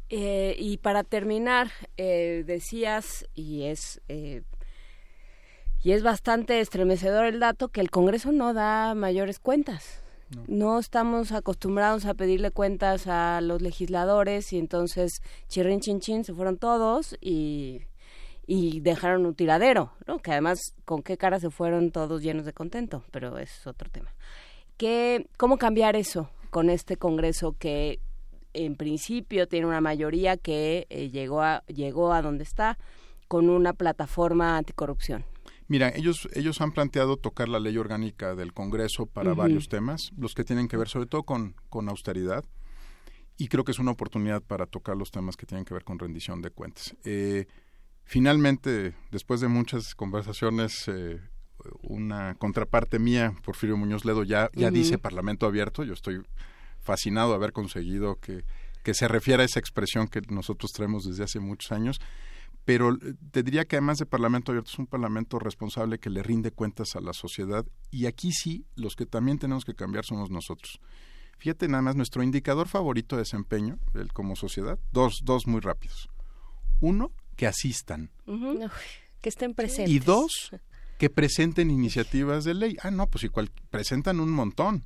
Eh, 0.08 0.56
y 0.58 0.76
para 0.78 1.04
terminar, 1.04 1.70
eh, 1.96 2.44
decías, 2.46 3.26
y 3.34 3.64
es, 3.64 4.00
y 4.08 5.92
es 5.92 6.02
bastante 6.02 6.60
estremecedor 6.60 7.26
el 7.26 7.40
dato, 7.40 7.68
que 7.68 7.80
el 7.80 7.90
Congreso 7.90 8.32
no 8.32 8.54
da 8.54 8.94
mayores 8.94 9.38
cuentas. 9.38 10.02
No. 10.48 10.80
estamos 10.80 11.30
acostumbrados 11.30 12.04
a 12.04 12.14
pedirle 12.14 12.50
cuentas 12.50 13.06
a 13.06 13.40
los 13.40 13.62
legisladores 13.62 14.52
y 14.52 14.58
entonces 14.58 15.22
chirrin 15.48 15.80
chin 15.80 16.00
chin 16.00 16.24
se 16.24 16.34
fueron 16.34 16.58
todos 16.58 17.16
y 17.20 17.82
y 18.46 18.80
dejaron 18.80 19.26
un 19.26 19.34
tiradero, 19.34 19.92
¿no? 20.06 20.18
Que 20.20 20.32
además 20.32 20.74
con 20.84 21.02
qué 21.02 21.16
cara 21.16 21.40
se 21.40 21.50
fueron 21.50 21.90
todos 21.90 22.22
llenos 22.22 22.44
de 22.44 22.52
contento, 22.52 23.04
pero 23.10 23.38
es 23.38 23.66
otro 23.66 23.90
tema. 23.90 24.14
¿Qué, 24.76 25.28
¿Cómo 25.36 25.58
cambiar 25.58 25.96
eso 25.96 26.30
con 26.50 26.70
este 26.70 26.96
Congreso 26.96 27.56
que 27.58 27.98
en 28.52 28.76
principio 28.76 29.48
tiene 29.48 29.66
una 29.66 29.80
mayoría 29.80 30.36
que 30.36 30.86
eh, 30.90 31.10
llegó, 31.10 31.42
a, 31.42 31.64
llegó 31.66 32.12
a 32.12 32.22
donde 32.22 32.44
está 32.44 32.78
con 33.28 33.48
una 33.48 33.72
plataforma 33.72 34.56
anticorrupción? 34.56 35.24
Mira, 35.68 35.90
ellos, 35.94 36.28
ellos 36.32 36.60
han 36.60 36.70
planteado 36.70 37.16
tocar 37.16 37.48
la 37.48 37.58
ley 37.58 37.76
orgánica 37.76 38.36
del 38.36 38.52
Congreso 38.52 39.06
para 39.06 39.34
varios 39.34 39.68
temas, 39.68 40.12
los 40.16 40.34
que 40.34 40.44
tienen 40.44 40.68
que 40.68 40.76
ver 40.76 40.88
sobre 40.88 41.06
todo 41.06 41.24
con, 41.24 41.56
con 41.68 41.88
austeridad, 41.88 42.44
y 43.36 43.48
creo 43.48 43.64
que 43.64 43.72
es 43.72 43.80
una 43.80 43.90
oportunidad 43.90 44.42
para 44.42 44.66
tocar 44.66 44.96
los 44.96 45.10
temas 45.10 45.36
que 45.36 45.44
tienen 45.44 45.64
que 45.64 45.74
ver 45.74 45.82
con 45.82 45.98
rendición 45.98 46.40
de 46.40 46.50
cuentas. 46.50 46.94
Eh, 47.04 47.46
finalmente, 48.06 48.94
después 49.10 49.40
de 49.40 49.48
muchas 49.48 49.94
conversaciones, 49.94 50.88
eh, 50.88 51.20
una 51.82 52.34
contraparte 52.36 52.98
mía, 52.98 53.34
Porfirio 53.44 53.76
Muñoz 53.76 54.06
Ledo, 54.06 54.24
ya, 54.24 54.50
ya 54.54 54.70
dice 54.70 54.96
Parlamento 54.98 55.44
abierto. 55.46 55.84
Yo 55.84 55.92
estoy 55.92 56.22
fascinado 56.80 57.30
de 57.30 57.36
haber 57.36 57.52
conseguido 57.52 58.16
que, 58.16 58.44
que 58.82 58.94
se 58.94 59.08
refiera 59.08 59.42
a 59.42 59.46
esa 59.46 59.60
expresión 59.60 60.08
que 60.08 60.22
nosotros 60.30 60.72
traemos 60.72 61.04
desde 61.04 61.24
hace 61.24 61.40
muchos 61.40 61.72
años 61.72 62.00
pero 62.66 62.94
eh, 62.94 63.14
te 63.30 63.42
diría 63.42 63.64
que 63.64 63.76
además 63.76 63.98
de 63.98 64.06
Parlamento 64.06 64.52
Abierto 64.52 64.70
es 64.70 64.78
un 64.78 64.88
Parlamento 64.88 65.38
responsable 65.38 65.98
que 65.98 66.10
le 66.10 66.22
rinde 66.22 66.50
cuentas 66.50 66.96
a 66.96 67.00
la 67.00 67.14
sociedad 67.14 67.64
y 67.90 68.04
aquí 68.04 68.32
sí 68.32 68.66
los 68.74 68.96
que 68.96 69.06
también 69.06 69.38
tenemos 69.38 69.64
que 69.64 69.74
cambiar 69.74 70.04
somos 70.04 70.30
nosotros. 70.30 70.80
Fíjate 71.38 71.68
nada 71.68 71.82
más, 71.82 71.96
nuestro 71.96 72.22
indicador 72.22 72.66
favorito 72.66 73.16
de 73.16 73.22
desempeño 73.22 73.78
el, 73.94 74.12
como 74.12 74.36
sociedad, 74.36 74.78
dos, 74.90 75.20
dos 75.22 75.46
muy 75.46 75.60
rápidos. 75.60 76.10
Uno, 76.80 77.12
que 77.36 77.46
asistan. 77.46 78.10
que 79.20 79.28
estén 79.28 79.54
presentes. 79.54 79.94
Y 79.94 79.98
dos, 79.98 80.50
que 80.98 81.10
presenten 81.10 81.70
iniciativas 81.70 82.44
de 82.44 82.54
ley. 82.54 82.76
Ah, 82.82 82.90
no, 82.90 83.06
pues 83.08 83.24
igual 83.24 83.50
presentan 83.70 84.20
un 84.20 84.30
montón. 84.30 84.84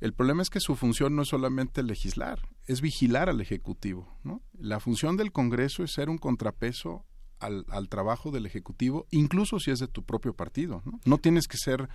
El 0.00 0.14
problema 0.14 0.42
es 0.42 0.48
que 0.48 0.60
su 0.60 0.76
función 0.76 1.14
no 1.14 1.22
es 1.22 1.28
solamente 1.28 1.82
legislar, 1.82 2.40
es 2.66 2.80
vigilar 2.80 3.28
al 3.28 3.40
Ejecutivo. 3.42 4.18
¿no? 4.24 4.42
La 4.58 4.80
función 4.80 5.18
del 5.18 5.30
Congreso 5.30 5.84
es 5.84 5.92
ser 5.92 6.08
un 6.08 6.16
contrapeso 6.16 7.04
al, 7.38 7.88
trabajo 7.88 8.30
del 8.30 8.46
Ejecutivo, 8.46 9.06
incluso 9.10 9.58
si 9.58 9.70
es 9.70 9.78
de 9.78 9.88
tu 9.88 10.02
propio 10.04 10.34
partido. 10.34 10.82
¿no? 10.86 11.00
no 11.04 11.18
tienes 11.18 11.46
que 11.46 11.58
ser, 11.58 11.88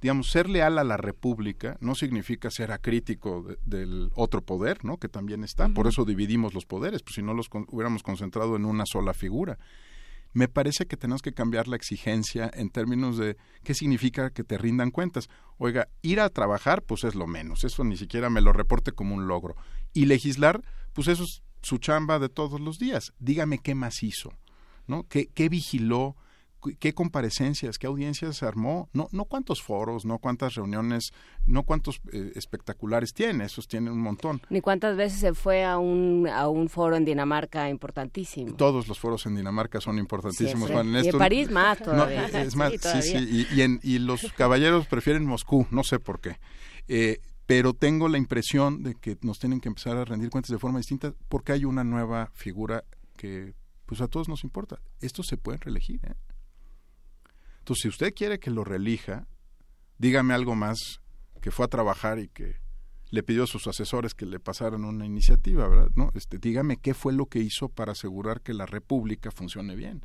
digamos, 0.00 0.30
ser 0.30 0.48
leal 0.48 0.78
a 0.78 0.84
la 0.84 0.96
República 0.96 1.76
no 1.80 1.94
significa 1.94 2.50
ser 2.50 2.72
acrítico 2.72 3.46
del 3.64 4.10
otro 4.14 4.42
poder, 4.42 4.84
¿no? 4.84 4.98
que 4.98 5.08
también 5.08 5.44
está. 5.44 5.68
Por 5.68 5.86
eso 5.86 6.04
dividimos 6.04 6.54
los 6.54 6.66
poderes, 6.66 7.02
pues 7.02 7.16
si 7.16 7.22
no 7.22 7.34
los 7.34 7.48
hubiéramos 7.68 8.02
concentrado 8.02 8.56
en 8.56 8.64
una 8.64 8.84
sola 8.86 9.14
figura 9.14 9.58
me 10.32 10.48
parece 10.48 10.86
que 10.86 10.96
tenemos 10.96 11.22
que 11.22 11.32
cambiar 11.32 11.68
la 11.68 11.76
exigencia 11.76 12.50
en 12.52 12.70
términos 12.70 13.16
de 13.16 13.36
qué 13.64 13.74
significa 13.74 14.30
que 14.30 14.44
te 14.44 14.58
rindan 14.58 14.90
cuentas. 14.90 15.28
Oiga, 15.56 15.88
ir 16.02 16.20
a 16.20 16.28
trabajar, 16.28 16.82
pues 16.82 17.04
es 17.04 17.14
lo 17.14 17.26
menos, 17.26 17.64
eso 17.64 17.84
ni 17.84 17.96
siquiera 17.96 18.30
me 18.30 18.40
lo 18.40 18.52
reporte 18.52 18.92
como 18.92 19.14
un 19.14 19.26
logro. 19.26 19.56
Y 19.92 20.04
legislar, 20.04 20.62
pues 20.92 21.08
eso 21.08 21.24
es 21.24 21.42
su 21.62 21.78
chamba 21.78 22.18
de 22.18 22.28
todos 22.28 22.60
los 22.60 22.78
días. 22.78 23.12
Dígame 23.18 23.58
qué 23.58 23.74
más 23.74 24.02
hizo, 24.02 24.30
¿no? 24.86 25.04
¿Qué, 25.04 25.28
qué 25.34 25.48
vigiló? 25.48 26.16
Qué 26.78 26.92
comparecencias, 26.92 27.78
qué 27.78 27.86
audiencias 27.86 28.36
se 28.36 28.46
armó, 28.46 28.88
no, 28.92 29.08
no 29.12 29.24
cuántos 29.24 29.62
foros, 29.62 30.04
no 30.04 30.18
cuántas 30.18 30.54
reuniones, 30.54 31.12
no 31.46 31.62
cuántos 31.62 32.00
eh, 32.12 32.32
espectaculares 32.34 33.14
tiene, 33.14 33.44
esos 33.44 33.68
tienen 33.68 33.92
un 33.92 34.00
montón. 34.00 34.40
Ni 34.50 34.60
cuántas 34.60 34.96
veces 34.96 35.20
se 35.20 35.34
fue 35.34 35.64
a 35.64 35.78
un, 35.78 36.28
a 36.28 36.48
un 36.48 36.68
foro 36.68 36.96
en 36.96 37.04
Dinamarca 37.04 37.68
importantísimo. 37.70 38.54
Todos 38.54 38.88
los 38.88 38.98
foros 38.98 39.24
en 39.26 39.36
Dinamarca 39.36 39.80
son 39.80 39.98
importantísimos, 39.98 40.70
Juan. 40.70 40.94
En 40.94 41.04
y 41.04 41.08
en 41.08 41.18
París 41.18 41.50
más 41.50 41.78
todavía. 41.78 42.26
es 42.26 42.56
más, 42.56 42.72
sí, 42.72 43.02
sí, 43.02 43.46
y, 43.52 43.60
y, 43.60 43.78
y, 43.82 43.98
los 43.98 44.32
caballeros 44.36 44.86
prefieren 44.86 45.24
Moscú, 45.24 45.66
no 45.70 45.84
sé 45.84 45.98
por 45.98 46.20
qué. 46.20 46.38
Eh, 46.88 47.20
pero 47.46 47.72
tengo 47.72 48.08
la 48.08 48.18
impresión 48.18 48.82
de 48.82 48.94
que 48.94 49.16
nos 49.22 49.38
tienen 49.38 49.60
que 49.60 49.68
empezar 49.68 49.96
a 49.96 50.04
rendir 50.04 50.28
cuentas 50.30 50.50
de 50.50 50.58
forma 50.58 50.78
distinta 50.78 51.14
porque 51.28 51.52
hay 51.52 51.64
una 51.64 51.84
nueva 51.84 52.30
figura 52.34 52.84
que 53.16 53.54
pues 53.86 54.02
a 54.02 54.08
todos 54.08 54.28
nos 54.28 54.44
importa. 54.44 54.80
Estos 55.00 55.26
se 55.26 55.38
pueden 55.38 55.62
reelegir, 55.62 55.98
¿eh? 56.04 56.14
Entonces, 57.68 57.82
si 57.82 57.88
usted 57.88 58.14
quiere 58.14 58.38
que 58.38 58.50
lo 58.50 58.64
relija, 58.64 59.26
dígame 59.98 60.32
algo 60.32 60.54
más 60.54 61.02
que 61.42 61.50
fue 61.50 61.66
a 61.66 61.68
trabajar 61.68 62.18
y 62.18 62.28
que 62.28 62.56
le 63.10 63.22
pidió 63.22 63.44
a 63.44 63.46
sus 63.46 63.66
asesores 63.66 64.14
que 64.14 64.24
le 64.24 64.40
pasaran 64.40 64.86
una 64.86 65.04
iniciativa, 65.04 65.68
¿verdad? 65.68 65.90
No, 65.94 66.10
este, 66.14 66.38
dígame 66.38 66.78
qué 66.78 66.94
fue 66.94 67.12
lo 67.12 67.26
que 67.26 67.40
hizo 67.40 67.68
para 67.68 67.92
asegurar 67.92 68.40
que 68.40 68.54
la 68.54 68.64
República 68.64 69.30
funcione 69.30 69.76
bien. 69.76 70.02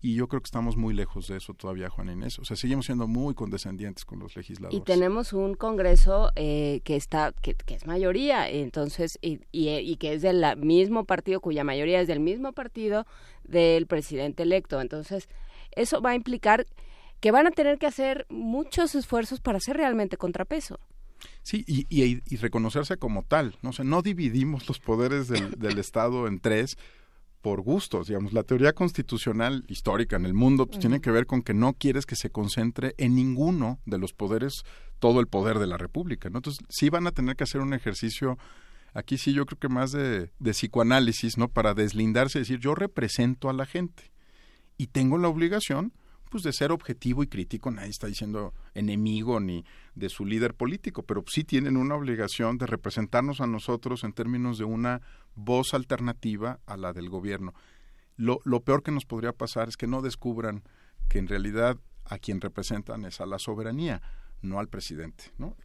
Y 0.00 0.14
yo 0.14 0.26
creo 0.26 0.40
que 0.40 0.46
estamos 0.46 0.78
muy 0.78 0.94
lejos 0.94 1.28
de 1.28 1.36
eso 1.36 1.52
todavía, 1.52 1.90
Juan 1.90 2.08
Inés. 2.08 2.38
O 2.38 2.46
sea, 2.46 2.56
seguimos 2.56 2.86
siendo 2.86 3.06
muy 3.06 3.34
condescendientes 3.34 4.06
con 4.06 4.18
los 4.18 4.34
legisladores. 4.34 4.80
Y 4.80 4.82
tenemos 4.82 5.34
un 5.34 5.54
Congreso 5.54 6.30
eh, 6.34 6.80
que 6.82 6.96
está, 6.96 7.34
que, 7.42 7.54
es 7.66 7.86
mayoría, 7.86 8.48
entonces, 8.48 9.18
y, 9.20 9.40
y, 9.52 9.68
y, 9.68 9.96
que 9.96 10.14
es 10.14 10.22
del 10.22 10.42
mismo 10.56 11.04
partido, 11.04 11.40
cuya 11.40 11.62
mayoría 11.62 12.00
es 12.00 12.08
del 12.08 12.20
mismo 12.20 12.54
partido 12.54 13.06
del 13.44 13.86
presidente 13.86 14.44
electo. 14.44 14.80
Entonces, 14.80 15.28
eso 15.76 16.00
va 16.00 16.10
a 16.10 16.14
implicar 16.14 16.66
que 17.20 17.30
van 17.30 17.46
a 17.46 17.50
tener 17.50 17.78
que 17.78 17.86
hacer 17.86 18.26
muchos 18.28 18.94
esfuerzos 18.94 19.40
para 19.40 19.60
ser 19.60 19.76
realmente 19.76 20.16
contrapeso. 20.16 20.78
Sí, 21.42 21.64
y, 21.66 21.86
y, 21.88 22.36
reconocerse 22.36 22.96
como 22.98 23.22
tal. 23.22 23.56
¿no? 23.62 23.70
O 23.70 23.84
no 23.84 24.02
dividimos 24.02 24.68
los 24.68 24.78
poderes 24.78 25.28
del, 25.28 25.50
del, 25.58 25.78
Estado 25.78 26.26
en 26.26 26.40
tres 26.40 26.76
por 27.40 27.62
gustos. 27.62 28.08
Digamos, 28.08 28.32
la 28.32 28.42
teoría 28.42 28.72
constitucional 28.72 29.64
histórica 29.68 30.16
en 30.16 30.26
el 30.26 30.34
mundo 30.34 30.66
pues, 30.66 30.78
tiene 30.78 31.00
que 31.00 31.10
ver 31.10 31.26
con 31.26 31.42
que 31.42 31.54
no 31.54 31.72
quieres 31.74 32.04
que 32.04 32.16
se 32.16 32.30
concentre 32.30 32.94
en 32.98 33.14
ninguno 33.14 33.78
de 33.86 33.98
los 33.98 34.12
poderes 34.12 34.64
todo 34.98 35.20
el 35.20 35.26
poder 35.26 35.58
de 35.58 35.66
la 35.66 35.78
República. 35.78 36.28
¿no? 36.28 36.38
Entonces, 36.38 36.64
sí 36.68 36.90
van 36.90 37.06
a 37.06 37.12
tener 37.12 37.36
que 37.36 37.44
hacer 37.44 37.60
un 37.60 37.72
ejercicio 37.72 38.38
aquí 38.96 39.18
sí 39.18 39.34
yo 39.34 39.44
creo 39.44 39.58
que 39.58 39.68
más 39.68 39.92
de, 39.92 40.30
de 40.38 40.50
psicoanálisis, 40.52 41.36
¿no? 41.36 41.48
Para 41.48 41.74
deslindarse 41.74 42.38
y 42.38 42.42
decir, 42.42 42.58
yo 42.58 42.74
represento 42.74 43.50
a 43.50 43.52
la 43.52 43.66
gente 43.66 44.10
y 44.78 44.86
tengo 44.86 45.18
la 45.18 45.28
obligación 45.28 45.92
pues 46.30 46.42
de 46.42 46.52
ser 46.52 46.72
objetivo 46.72 47.22
y 47.22 47.26
crítico, 47.26 47.70
nadie 47.70 47.90
está 47.90 48.06
diciendo 48.06 48.52
enemigo 48.74 49.40
ni 49.40 49.64
de 49.94 50.08
su 50.08 50.24
líder 50.24 50.54
político, 50.54 51.02
pero 51.04 51.24
sí 51.26 51.44
tienen 51.44 51.76
una 51.76 51.94
obligación 51.94 52.58
de 52.58 52.66
representarnos 52.66 53.40
a 53.40 53.46
nosotros 53.46 54.04
en 54.04 54.12
términos 54.12 54.58
de 54.58 54.64
una 54.64 55.00
voz 55.34 55.74
alternativa 55.74 56.60
a 56.66 56.76
la 56.76 56.92
del 56.92 57.08
gobierno. 57.08 57.54
Lo, 58.16 58.60
peor 58.60 58.82
que 58.82 58.92
nos 58.92 59.04
podría 59.04 59.32
pasar 59.32 59.68
es 59.68 59.76
que 59.76 59.86
no 59.86 60.00
descubran 60.00 60.62
que 61.08 61.18
en 61.18 61.28
realidad 61.28 61.76
a 62.04 62.18
quien 62.18 62.40
representan 62.40 63.04
es 63.04 63.20
a 63.20 63.26
la 63.26 63.38
soberanía, 63.38 64.00
no 64.40 64.58
al 64.58 64.68
presidente, 64.68 65.32
¿no? 65.38 65.56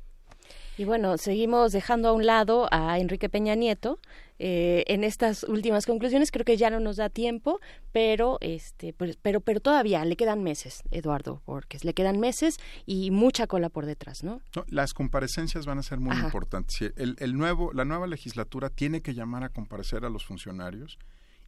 Y 0.82 0.84
bueno, 0.84 1.16
seguimos 1.20 1.74
dejando 1.74 2.10
a 2.10 2.12
un 2.12 2.26
lado 2.26 2.68
a 2.72 2.98
Enrique 2.98 3.30
Peña 3.30 3.54
Nieto 3.54 4.00
eh, 4.40 4.84
en 4.88 5.04
estas 5.04 5.44
últimas 5.44 5.86
conclusiones. 5.86 6.32
Creo 6.32 6.44
que 6.44 6.58
ya 6.58 6.72
no 6.72 6.80
nos 6.80 6.96
da 6.96 7.10
tiempo, 7.10 7.60
pero 7.92 8.40
este, 8.42 8.92
pues, 8.92 9.16
pero, 9.22 9.42
pero 9.42 9.60
todavía 9.60 10.04
le 10.06 10.16
quedan 10.16 10.42
meses, 10.42 10.82
Eduardo 10.90 11.44
Borges, 11.46 11.86
le 11.86 11.94
quedan 11.94 12.20
meses 12.20 12.58
y 12.88 13.12
mucha 13.12 13.46
cola 13.46 13.70
por 13.70 13.86
detrás, 13.86 14.24
¿no? 14.24 14.42
las 14.70 14.96
comparecencias 14.96 15.68
van 15.68 15.78
a 15.78 15.84
ser 15.84 16.00
muy 16.00 16.18
importantes. 16.18 16.92
El, 16.96 17.16
el 17.20 17.38
nuevo, 17.38 17.72
la 17.74 17.86
nueva 17.86 18.08
legislatura 18.08 18.72
tiene 18.72 19.04
que 19.04 19.14
llamar 19.14 19.44
a 19.44 19.50
comparecer 19.50 20.04
a 20.04 20.10
los 20.10 20.26
funcionarios 20.26 20.98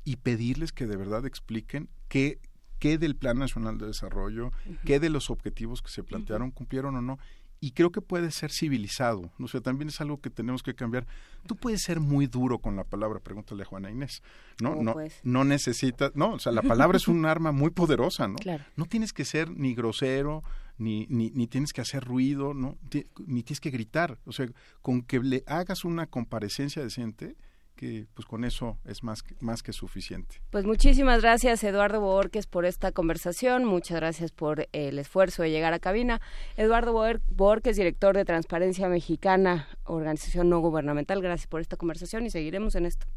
y 0.03 0.17
pedirles 0.17 0.71
que 0.73 0.85
de 0.85 0.95
verdad 0.95 1.25
expliquen 1.25 1.89
qué 2.07 2.37
qué 2.83 2.97
del 2.97 3.15
Plan 3.15 3.39
Nacional 3.39 3.77
de 3.77 3.87
Desarrollo, 3.87 4.51
qué 4.83 4.99
de 4.99 5.09
los 5.09 5.29
objetivos 5.29 5.81
que 5.81 5.89
se 5.89 6.03
plantearon 6.03 6.51
cumplieron 6.51 6.97
o 6.97 7.01
no 7.01 7.17
y 7.63 7.71
creo 7.71 7.93
que 7.93 8.01
puede 8.01 8.29
ser 8.31 8.51
civilizado. 8.51 9.31
O 9.39 9.47
sea, 9.47 9.61
también 9.61 9.87
es 9.87 10.01
algo 10.01 10.19
que 10.19 10.29
tenemos 10.29 10.61
que 10.63 10.75
cambiar. 10.75 11.07
Tú 11.47 11.55
puedes 11.55 11.81
ser 11.81 12.01
muy 12.01 12.27
duro 12.27 12.59
con 12.59 12.75
la 12.75 12.83
palabra, 12.83 13.21
pregúntale 13.21 13.63
a 13.63 13.65
Juana 13.65 13.89
Inés. 13.89 14.21
No, 14.61 14.75
no, 14.75 14.93
no 15.23 15.43
necesitas, 15.45 16.13
no, 16.13 16.33
o 16.33 16.39
sea, 16.39 16.51
la 16.51 16.61
palabra 16.61 16.97
es 16.97 17.07
un 17.07 17.25
arma 17.25 17.53
muy 17.53 17.69
poderosa, 17.69 18.27
¿no? 18.27 18.35
No 18.75 18.85
tienes 18.85 19.13
que 19.13 19.23
ser 19.23 19.49
ni 19.49 19.75
grosero, 19.75 20.43
ni, 20.77 21.07
ni, 21.07 21.29
ni 21.29 21.47
tienes 21.47 21.71
que 21.71 21.79
hacer 21.79 22.03
ruido, 22.03 22.53
¿no? 22.53 22.77
ni 23.25 23.43
tienes 23.43 23.61
que 23.61 23.69
gritar. 23.69 24.19
O 24.25 24.33
sea, 24.33 24.45
con 24.81 25.01
que 25.01 25.19
le 25.19 25.45
hagas 25.47 25.85
una 25.85 26.07
comparecencia 26.07 26.83
decente, 26.83 27.37
que 27.75 28.07
pues 28.13 28.25
con 28.25 28.43
eso 28.43 28.77
es 28.85 29.03
más 29.03 29.23
que, 29.23 29.35
más 29.39 29.63
que 29.63 29.73
suficiente. 29.73 30.41
Pues 30.49 30.65
muchísimas 30.65 31.21
gracias 31.21 31.63
Eduardo 31.63 32.01
Borges 32.01 32.47
por 32.47 32.65
esta 32.65 32.91
conversación, 32.91 33.65
muchas 33.65 33.97
gracias 33.97 34.31
por 34.31 34.67
el 34.71 34.99
esfuerzo 34.99 35.43
de 35.43 35.51
llegar 35.51 35.73
a 35.73 35.79
cabina. 35.79 36.21
Eduardo 36.57 36.93
Borges, 37.29 37.77
director 37.77 38.15
de 38.15 38.25
Transparencia 38.25 38.87
Mexicana, 38.89 39.67
organización 39.85 40.49
no 40.49 40.59
gubernamental, 40.59 41.21
gracias 41.21 41.47
por 41.47 41.61
esta 41.61 41.77
conversación 41.77 42.25
y 42.25 42.29
seguiremos 42.29 42.75
en 42.75 42.85
esto. 42.85 43.07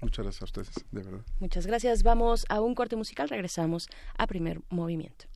Muchas 0.00 0.24
gracias 0.24 0.42
a 0.42 0.44
ustedes, 0.44 0.84
de 0.92 1.02
verdad. 1.02 1.24
Muchas 1.40 1.66
gracias. 1.66 2.04
Vamos 2.04 2.46
a 2.48 2.60
un 2.60 2.74
corte 2.74 2.94
musical, 2.94 3.28
regresamos 3.28 3.88
a 4.16 4.26
primer 4.28 4.60
movimiento. 4.70 5.26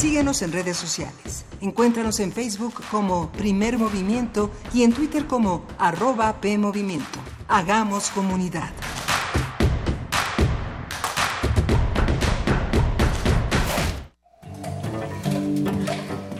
Síguenos 0.00 0.40
en 0.40 0.52
redes 0.52 0.78
sociales. 0.78 1.44
Encuéntranos 1.60 2.20
en 2.20 2.32
Facebook 2.32 2.82
como 2.90 3.30
Primer 3.32 3.76
Movimiento 3.76 4.50
y 4.72 4.82
en 4.82 4.94
Twitter 4.94 5.26
como 5.26 5.66
arroba 5.78 6.40
PMovimiento. 6.40 7.18
Hagamos 7.48 8.08
comunidad. 8.08 8.70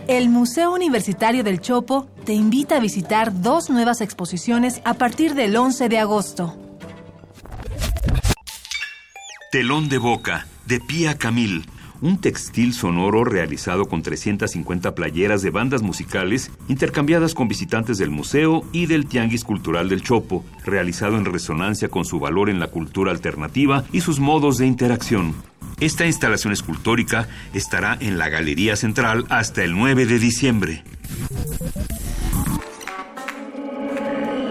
El 0.09 0.31
Museo 0.31 0.73
Universitario 0.73 1.45
del 1.45 1.61
Chopo 1.61 2.09
te 2.25 2.33
invita 2.33 2.79
a 2.79 2.81
visitar 2.81 3.43
dos 3.43 3.69
nuevas 3.69 4.01
exposiciones 4.01 4.81
a 4.87 4.95
partir 4.95 5.35
del 5.35 5.55
11 5.55 5.91
de 5.91 5.99
agosto. 5.99 6.57
Telón 9.53 9.91
de 9.91 9.99
boca, 9.99 10.47
de 10.65 10.81
Pía 10.81 11.19
Camil 11.19 11.67
un 12.03 12.19
textil 12.19 12.73
sonoro 12.73 13.25
realizado 13.25 13.87
con 13.87 14.03
350 14.03 14.95
playeras 14.95 15.43
de 15.43 15.51
bandas 15.51 15.83
musicales 15.83 16.51
intercambiadas 16.69 17.35
con 17.35 17.47
visitantes 17.47 17.99
del 17.99 18.11
museo 18.11 18.65
y 18.73 18.87
del 18.87 19.07
Tianguis 19.07 19.45
Cultural 19.45 19.91
del 19.91 20.03
Chopo, 20.03 20.43
realizado 20.65 21.19
en 21.19 21.27
resonancia 21.27 21.89
con 21.89 22.07
su 22.07 22.19
valor 22.19 22.49
en 22.49 22.59
la 22.59 22.69
cultura 22.69 23.11
alternativa 23.13 23.85
y 23.93 24.01
sus 24.01 24.19
modos 24.19 24.57
de 24.57 24.67
interacción. 24.67 25.35
Esta 25.79 26.07
instalación 26.07 26.55
escultórica 26.55 27.29
estará 27.53 27.99
en 28.01 28.17
la 28.17 28.31
Galería 28.31 28.77
Central 28.77 29.27
hasta 29.29 29.63
el 29.63 29.77
9 29.77 30.07
de 30.07 30.19
diciembre. 30.19 30.85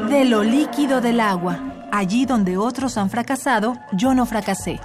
De 0.09 0.25
lo 0.25 0.43
líquido 0.43 1.01
del 1.01 1.19
agua, 1.19 1.87
allí 1.91 2.25
donde 2.25 2.57
otros 2.57 2.97
han 2.97 3.09
fracasado, 3.09 3.75
yo 3.93 4.13
no 4.13 4.25
fracasé. 4.25 4.79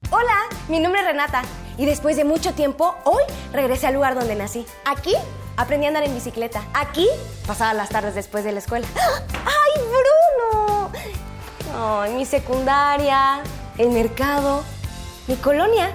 Hola, 0.09 0.34
mi 0.69 0.79
nombre 0.79 1.01
es 1.01 1.07
Renata 1.07 1.41
y 1.77 1.85
después 1.85 2.15
de 2.15 2.23
mucho 2.23 2.53
tiempo, 2.53 2.95
hoy 3.03 3.21
regresé 3.51 3.88
al 3.88 3.95
lugar 3.95 4.15
donde 4.15 4.35
nací. 4.35 4.65
Aquí 4.85 5.13
aprendí 5.57 5.88
a 5.88 5.89
andar 5.89 6.03
en 6.03 6.13
bicicleta. 6.13 6.63
Aquí 6.73 7.09
pasaba 7.45 7.73
las 7.73 7.89
tardes 7.89 8.15
después 8.15 8.45
de 8.45 8.53
la 8.53 8.59
escuela. 8.59 8.88
¡Ay, 8.95 9.81
Bruno! 10.53 10.89
Mi 12.17 12.23
secundaria, 12.23 13.41
el 13.77 13.89
mercado, 13.89 14.63
mi 15.27 15.35
colonia. 15.35 15.91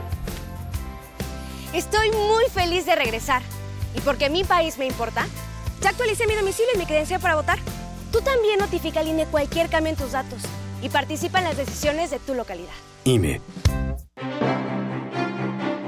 Estoy 1.72 2.10
muy 2.10 2.44
feliz 2.52 2.84
de 2.84 2.94
regresar. 2.94 3.40
Y 3.96 4.00
porque 4.00 4.30
mi 4.30 4.44
país 4.44 4.78
me 4.78 4.86
importa, 4.86 5.26
ya 5.80 5.90
actualicé 5.90 6.26
mi 6.26 6.34
domicilio 6.34 6.72
y 6.74 6.78
mi 6.78 6.86
credencial 6.86 7.20
para 7.20 7.34
votar. 7.34 7.58
Tú 8.10 8.20
también 8.20 8.58
notifica 8.58 9.00
al 9.00 9.08
INE 9.08 9.26
cualquier 9.26 9.68
cambio 9.68 9.90
en 9.90 9.96
tus 9.96 10.12
datos 10.12 10.42
y 10.82 10.88
participa 10.88 11.38
en 11.38 11.44
las 11.44 11.56
decisiones 11.56 12.10
de 12.10 12.18
tu 12.18 12.34
localidad. 12.34 12.74
IME. 13.04 13.40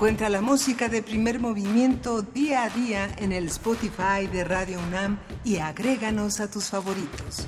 Encuentra 0.00 0.30
la 0.30 0.40
música 0.40 0.88
de 0.88 1.02
primer 1.02 1.40
movimiento 1.40 2.22
día 2.22 2.64
a 2.64 2.70
día 2.70 3.14
en 3.18 3.32
el 3.32 3.48
Spotify 3.48 4.26
de 4.32 4.44
Radio 4.44 4.78
UNAM 4.88 5.18
y 5.44 5.58
agréganos 5.58 6.40
a 6.40 6.50
tus 6.50 6.70
favoritos. 6.70 7.46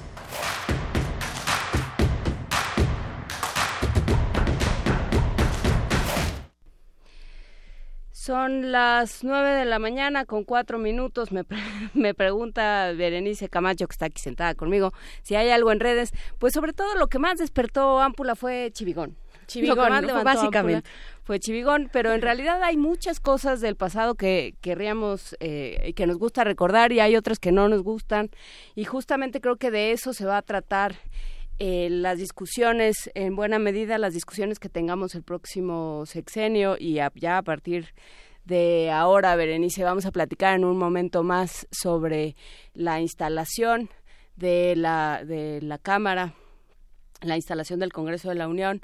Son 8.11 8.71
las 8.71 9.25
nueve 9.25 9.53
de 9.53 9.65
la 9.65 9.79
mañana 9.79 10.27
con 10.27 10.45
cuatro 10.45 10.79
minutos. 10.79 11.33
Me, 11.33 11.47
me, 11.95 12.13
pregunta 12.13 12.93
Berenice 12.95 13.49
Camacho, 13.49 13.89
que 13.89 13.93
está 13.93 14.07
aquí 14.07 14.21
sentada 14.21 14.55
conmigo, 14.55 14.93
si 15.23 15.37
hay 15.37 15.49
algo 15.49 15.73
en 15.73 15.81
redes. 15.81 16.13
Pues 16.39 16.53
sobre 16.53 16.75
todo 16.75 16.97
lo 16.97 17.07
que 17.07 17.19
más 17.19 17.39
despertó 17.39 18.03
Ámpula 18.03 18.37
fue 18.37 18.71
Chivigón. 18.75 19.17
Chivigón, 19.47 20.07
¿no? 20.07 20.25
básicamente. 20.25 20.89
Fue 21.25 21.39
Chivigón, 21.39 21.89
pero 21.93 22.13
en 22.13 22.21
realidad 22.21 22.63
hay 22.63 22.77
muchas 22.77 23.21
cosas 23.21 23.61
del 23.61 23.77
pasado 23.77 24.17
que 24.17 24.55
querríamos, 24.61 25.37
eh, 25.41 25.93
que 25.95 26.07
nos 26.07 26.19
gusta 26.19 26.43
recordar 26.43 26.93
y 26.93 27.01
hay 27.01 27.15
otras 27.15 27.39
que 27.39 27.53
no 27.53 27.69
nos 27.69 27.83
gustan. 27.83 28.31
Y 28.75 28.85
justamente 28.85 29.41
creo 29.41 29.57
que 29.57 29.71
de 29.71 29.93
eso 29.93 30.13
se 30.13 30.25
va 30.25 30.39
a 30.39 30.43
tratar 30.43 30.97
eh, 31.59 31.89
las 31.91 32.19
discusiones, 32.19 33.09
en 33.15 33.37
buena 33.37 33.61
medida 33.61 33.99
las 33.99 34.15
discusiones 34.15 34.59
que 34.59 34.69
tengamos 34.69 35.15
el 35.15 35.23
próximo 35.23 36.05
sexenio 36.07 36.77
y 36.79 36.95
ya 37.15 37.39
a 37.39 37.43
partir 37.43 37.95
de 38.45 38.91
ahora, 38.91 39.37
Berenice, 39.37 39.85
vamos 39.85 40.05
a 40.05 40.11
platicar 40.11 40.57
en 40.57 40.65
un 40.65 40.77
momento 40.77 41.23
más 41.23 41.69
sobre 41.71 42.35
la 42.75 43.01
instalación 43.01 43.91
de 44.35 44.75
la, 44.75 45.23
de 45.25 45.61
la 45.63 45.79
Cámara, 45.79 46.35
la 47.21 47.37
instalación 47.37 47.79
del 47.79 47.93
Congreso 47.93 48.29
de 48.29 48.35
la 48.35 48.49
Unión. 48.49 48.83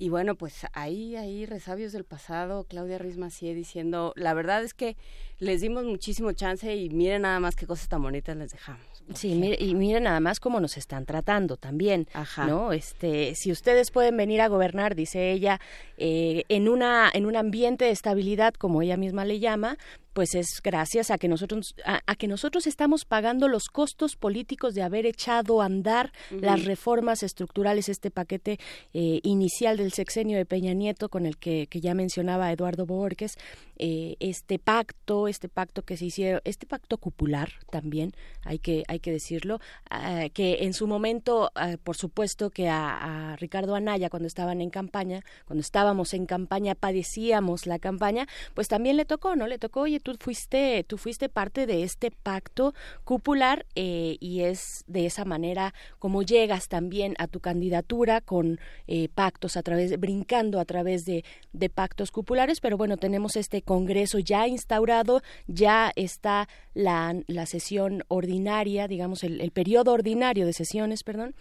Y 0.00 0.08
bueno, 0.08 0.34
pues 0.34 0.66
ahí, 0.72 1.14
ahí, 1.16 1.44
resabios 1.44 1.92
del 1.92 2.04
pasado, 2.04 2.64
Claudia 2.64 2.96
Ruiz 2.96 3.18
Macié 3.18 3.54
diciendo, 3.54 4.14
la 4.16 4.32
verdad 4.32 4.64
es 4.64 4.72
que 4.72 4.96
les 5.40 5.60
dimos 5.60 5.84
muchísimo 5.84 6.32
chance 6.32 6.74
y 6.74 6.90
miren 6.90 7.22
nada 7.22 7.40
más 7.40 7.56
qué 7.56 7.66
cosas 7.66 7.88
tan 7.88 8.02
bonitas 8.02 8.36
les 8.36 8.52
dejamos. 8.52 8.86
Sí, 9.14 9.32
y 9.58 9.74
miren 9.74 10.04
nada 10.04 10.20
más 10.20 10.38
cómo 10.38 10.60
nos 10.60 10.76
están 10.76 11.04
tratando 11.04 11.56
también, 11.56 12.06
Ajá. 12.12 12.46
¿no? 12.46 12.72
Este, 12.72 13.34
si 13.34 13.50
ustedes 13.50 13.90
pueden 13.90 14.16
venir 14.16 14.40
a 14.40 14.48
gobernar, 14.48 14.94
dice 14.94 15.32
ella, 15.32 15.60
eh, 15.96 16.44
en 16.48 16.68
una 16.68 17.10
en 17.12 17.26
un 17.26 17.34
ambiente 17.34 17.86
de 17.86 17.90
estabilidad, 17.90 18.54
como 18.54 18.82
ella 18.82 18.96
misma 18.96 19.24
le 19.24 19.40
llama, 19.40 19.78
pues 20.12 20.34
es 20.34 20.60
gracias 20.62 21.10
a 21.10 21.18
que 21.18 21.28
nosotros 21.28 21.74
a, 21.84 22.00
a, 22.06 22.16
que 22.16 22.26
nosotros 22.26 22.66
estamos 22.66 23.04
pagando 23.04 23.48
los 23.48 23.68
costos 23.68 24.16
políticos 24.16 24.74
de 24.74 24.82
haber 24.82 25.06
echado 25.06 25.62
a 25.62 25.66
andar 25.66 26.12
uh 26.30 26.34
-huh. 26.34 26.40
las 26.40 26.64
reformas 26.64 27.22
estructurales 27.22 27.88
este 27.88 28.10
paquete 28.10 28.58
eh, 28.92 29.20
inicial 29.22 29.76
del 29.76 29.92
sexenio 29.92 30.36
de 30.36 30.46
Peña 30.46 30.74
Nieto 30.74 31.08
con 31.08 31.26
el 31.26 31.36
que, 31.36 31.66
que 31.68 31.80
ya 31.80 31.94
mencionaba 31.94 32.52
Eduardo 32.52 32.86
Borges 32.86 33.36
eh, 33.78 34.16
este 34.20 34.58
pacto 34.58 35.28
este 35.30 35.48
pacto 35.48 35.82
que 35.82 35.96
se 35.96 36.06
hicieron 36.06 36.40
este 36.44 36.66
pacto 36.66 36.98
cupular 36.98 37.50
también 37.70 38.12
hay 38.44 38.58
que 38.58 38.84
hay 38.88 39.00
que 39.00 39.12
decirlo 39.12 39.60
uh, 39.90 40.30
que 40.32 40.64
en 40.64 40.74
su 40.74 40.86
momento 40.86 41.50
uh, 41.56 41.76
por 41.78 41.96
supuesto 41.96 42.50
que 42.50 42.68
a, 42.68 43.32
a 43.32 43.36
Ricardo 43.36 43.74
Anaya 43.74 44.10
cuando 44.10 44.26
estaban 44.26 44.60
en 44.60 44.70
campaña 44.70 45.22
cuando 45.46 45.60
estábamos 45.60 46.14
en 46.14 46.26
campaña 46.26 46.74
padecíamos 46.74 47.66
la 47.66 47.78
campaña 47.78 48.26
pues 48.54 48.68
también 48.68 48.96
le 48.96 49.04
tocó 49.04 49.36
no 49.36 49.46
le 49.46 49.58
tocó 49.58 49.80
oye 49.82 50.00
tú 50.00 50.16
fuiste, 50.18 50.84
tú 50.86 50.98
fuiste 50.98 51.28
parte 51.28 51.66
de 51.66 51.82
este 51.82 52.10
pacto 52.10 52.74
cupular 53.04 53.66
eh, 53.74 54.16
y 54.20 54.40
es 54.40 54.84
de 54.86 55.06
esa 55.06 55.24
manera 55.24 55.74
como 55.98 56.22
llegas 56.22 56.68
también 56.68 57.14
a 57.18 57.26
tu 57.26 57.40
candidatura 57.40 58.20
con 58.20 58.60
eh, 58.86 59.08
pactos 59.14 59.56
a 59.56 59.62
través, 59.62 59.98
brincando 59.98 60.60
a 60.60 60.64
través 60.64 61.04
de, 61.04 61.24
de 61.52 61.68
pactos 61.68 62.10
cupulares, 62.10 62.60
pero 62.60 62.76
bueno, 62.76 62.96
tenemos 62.96 63.36
este 63.36 63.62
Congreso 63.62 64.18
ya 64.18 64.46
instaurado, 64.46 65.19
ya 65.46 65.92
está 65.96 66.48
la, 66.74 67.14
la 67.26 67.46
sesión 67.46 68.04
ordinaria, 68.08 68.88
digamos, 68.88 69.24
el, 69.24 69.40
el 69.40 69.50
periodo 69.50 69.92
ordinario 69.92 70.46
de 70.46 70.52
sesiones, 70.52 71.02
perdón, 71.02 71.34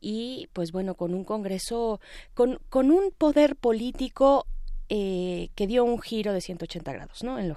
y 0.00 0.48
pues 0.52 0.72
bueno, 0.72 0.94
con 0.94 1.14
un 1.14 1.24
Congreso, 1.24 2.00
con, 2.34 2.58
con 2.68 2.90
un 2.90 3.10
poder 3.16 3.56
político 3.56 4.46
eh, 4.88 5.48
que 5.56 5.66
dio 5.66 5.82
un 5.82 6.00
giro 6.00 6.32
de 6.32 6.40
180 6.40 6.92
grados, 6.92 7.24
¿no? 7.24 7.40
En 7.40 7.48
lo 7.48 7.56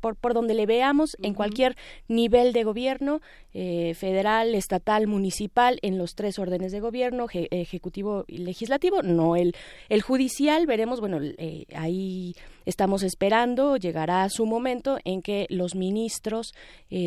por, 0.00 0.16
por 0.16 0.34
donde 0.34 0.54
le 0.54 0.66
veamos, 0.66 1.16
en 1.22 1.34
cualquier 1.34 1.76
nivel 2.08 2.52
de 2.52 2.64
gobierno, 2.64 3.20
eh, 3.54 3.94
federal, 3.94 4.54
estatal, 4.54 5.06
municipal, 5.06 5.78
en 5.82 5.98
los 5.98 6.14
tres 6.14 6.38
órdenes 6.38 6.72
de 6.72 6.80
gobierno, 6.80 7.26
ejecutivo 7.32 8.24
y 8.26 8.38
legislativo, 8.38 9.02
no 9.02 9.36
el, 9.36 9.54
el 9.88 10.02
judicial, 10.02 10.66
veremos, 10.66 11.00
bueno, 11.00 11.18
eh, 11.22 11.66
ahí 11.74 12.34
estamos 12.64 13.02
esperando, 13.02 13.76
llegará 13.76 14.28
su 14.28 14.46
momento 14.46 14.98
en 15.04 15.22
que 15.22 15.46
los 15.50 15.74
ministros, 15.74 16.54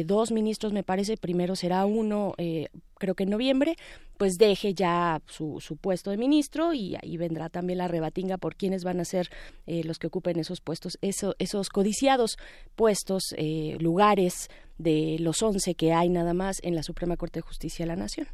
dos 0.05 0.31
ministros 0.31 0.73
me 0.73 0.83
parece, 0.83 1.15
primero 1.15 1.55
será 1.55 1.85
uno, 1.85 2.33
creo 2.97 3.15
que 3.15 3.23
en 3.23 3.29
noviembre, 3.29 3.77
pues 4.17 4.37
deje 4.37 4.73
ya 4.73 5.21
su, 5.27 5.59
su, 5.59 5.77
puesto 5.77 6.11
de 6.11 6.17
ministro 6.17 6.73
y 6.73 6.95
ahí 6.95 7.17
vendrá 7.17 7.49
también 7.49 7.79
la 7.79 7.87
rebatinga 7.87 8.37
por 8.37 8.55
quiénes 8.55 8.83
van 8.83 8.99
a 8.99 9.05
ser 9.05 9.29
eh, 9.67 9.83
los 9.83 9.99
que 9.99 10.07
ocupen 10.07 10.39
esos 10.39 10.61
puestos, 10.61 10.97
eso, 11.01 11.35
esos 11.39 11.69
codiciados 11.69 12.37
puestos, 12.75 13.33
eh, 13.37 13.77
lugares 13.79 14.49
de 14.77 15.17
los 15.19 15.41
once 15.41 15.75
que 15.75 15.93
hay 15.93 16.09
nada 16.09 16.33
más 16.33 16.59
en 16.63 16.75
la 16.75 16.83
Suprema 16.83 17.17
Corte 17.17 17.39
de 17.39 17.47
Justicia 17.47 17.85
de 17.85 17.87
la 17.87 17.95
Nación. 17.95 18.27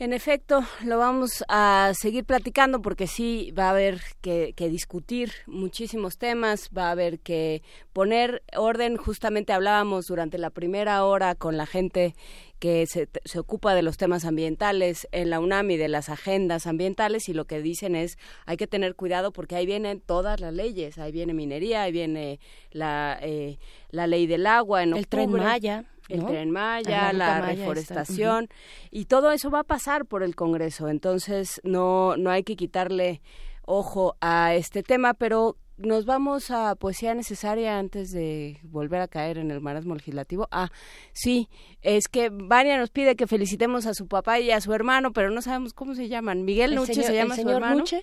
En 0.00 0.12
efecto, 0.12 0.62
lo 0.84 0.96
vamos 0.96 1.42
a 1.48 1.90
seguir 1.92 2.24
platicando 2.24 2.80
porque 2.80 3.08
sí 3.08 3.52
va 3.58 3.66
a 3.66 3.70
haber 3.70 4.00
que, 4.20 4.54
discutir 4.56 5.32
muchísimos 5.48 6.18
temas, 6.18 6.70
va 6.70 6.86
a 6.86 6.90
haber 6.92 7.18
que 7.18 7.64
poner 7.92 8.44
orden. 8.56 8.96
Justamente 8.96 9.52
hablábamos 9.52 10.06
durante 10.06 10.38
la 10.38 10.50
primera 10.50 11.04
hora 11.04 11.34
con 11.34 11.56
la 11.56 11.66
gente 11.66 12.14
que 12.58 12.86
se, 12.86 13.08
se, 13.24 13.38
ocupa 13.38 13.74
de 13.74 13.82
los 13.82 13.96
temas 13.96 14.24
ambientales 14.24 15.08
en 15.12 15.30
la 15.30 15.40
UNAM 15.40 15.70
y 15.70 15.76
de 15.76 15.88
las 15.88 16.08
agendas 16.08 16.66
ambientales 16.66 17.28
y 17.28 17.34
lo 17.34 17.46
que 17.46 17.62
dicen 17.62 17.94
es 17.94 18.18
hay 18.46 18.56
que 18.56 18.66
tener 18.66 18.96
cuidado 18.96 19.32
porque 19.32 19.56
ahí 19.56 19.66
vienen 19.66 20.00
todas 20.00 20.40
las 20.40 20.52
leyes, 20.52 20.98
ahí 20.98 21.12
viene 21.12 21.34
minería, 21.34 21.82
ahí 21.82 21.92
viene 21.92 22.40
la, 22.72 23.18
eh, 23.22 23.58
la 23.90 24.06
ley 24.06 24.26
del 24.26 24.46
agua 24.46 24.82
en 24.82 24.96
El 24.96 25.06
tren 25.06 25.30
Maya 25.30 25.84
el 26.08 26.24
tren 26.24 26.50
Maya, 26.50 27.12
la, 27.12 27.42
reforestación 27.42 28.48
y 28.90 29.04
todo 29.04 29.30
eso 29.30 29.50
va 29.50 29.60
a 29.60 29.64
pasar 29.64 30.06
por 30.06 30.22
el 30.22 30.34
Congreso. 30.34 30.88
Entonces 30.88 31.60
no 31.64 32.16
no 32.16 32.30
hay 32.30 32.44
que 32.44 32.56
quitarle 32.56 33.20
ojo 33.66 34.16
a 34.20 34.54
este 34.54 34.82
tema, 34.82 35.12
pero 35.12 35.56
nos 35.78 36.04
vamos 36.04 36.50
a 36.50 36.74
poesía 36.74 37.14
necesaria 37.14 37.78
antes 37.78 38.10
de 38.10 38.58
volver 38.64 39.00
a 39.00 39.08
caer 39.08 39.38
en 39.38 39.50
el 39.50 39.60
marasmo 39.60 39.94
legislativo. 39.94 40.48
Ah, 40.50 40.70
sí, 41.12 41.48
es 41.82 42.08
que 42.08 42.30
Vania 42.30 42.76
nos 42.76 42.90
pide 42.90 43.16
que 43.16 43.26
felicitemos 43.26 43.86
a 43.86 43.94
su 43.94 44.08
papá 44.08 44.40
y 44.40 44.50
a 44.50 44.60
su 44.60 44.72
hermano, 44.74 45.12
pero 45.12 45.30
no 45.30 45.40
sabemos 45.40 45.72
cómo 45.72 45.94
se 45.94 46.08
llaman. 46.08 46.44
Miguel 46.44 46.74
Nuche 46.74 47.02
se 47.02 47.14
llama 47.14 47.36
su 47.36 47.48
hermano. 47.48 47.76
Nuche? 47.76 48.02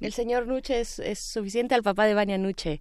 El 0.00 0.14
señor 0.14 0.46
Nuche 0.46 0.80
es, 0.80 0.98
es, 0.98 1.18
suficiente 1.18 1.74
al 1.74 1.82
papá 1.82 2.06
de 2.06 2.14
Vania 2.14 2.38
Nuche. 2.38 2.80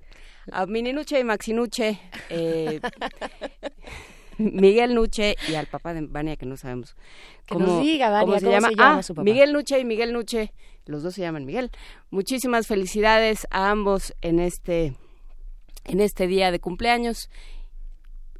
A 0.51 0.65
Mini 0.65 0.93
Nuche 0.93 1.19
y 1.19 1.23
Maxi 1.23 1.53
Nuche. 1.53 1.99
Eh, 2.29 2.79
Miguel 4.39 4.95
Nuche 4.95 5.35
y 5.49 5.55
al 5.55 5.67
papá 5.67 5.93
de 5.93 6.01
Vania, 6.07 6.37
que 6.37 6.45
no 6.45 6.55
sabemos 6.55 6.95
cómo, 7.47 7.81
diga, 7.81 8.23
se, 8.39 8.49
llama. 8.49 8.69
ah, 8.77 9.01
Miguel 9.17 9.51
Nuche 9.51 9.77
y 9.79 9.85
Miguel 9.85 10.13
Nuche, 10.13 10.53
los 10.85 11.03
dos 11.03 11.13
se 11.13 11.21
llaman 11.21 11.45
Miguel. 11.45 11.71
Muchísimas 12.09 12.65
felicidades 12.65 13.45
a 13.51 13.69
ambos 13.69 14.13
en 14.21 14.39
este, 14.39 14.95
en 15.83 15.99
este 15.99 16.27
día 16.27 16.51
de 16.51 16.59
cumpleaños 16.59 17.29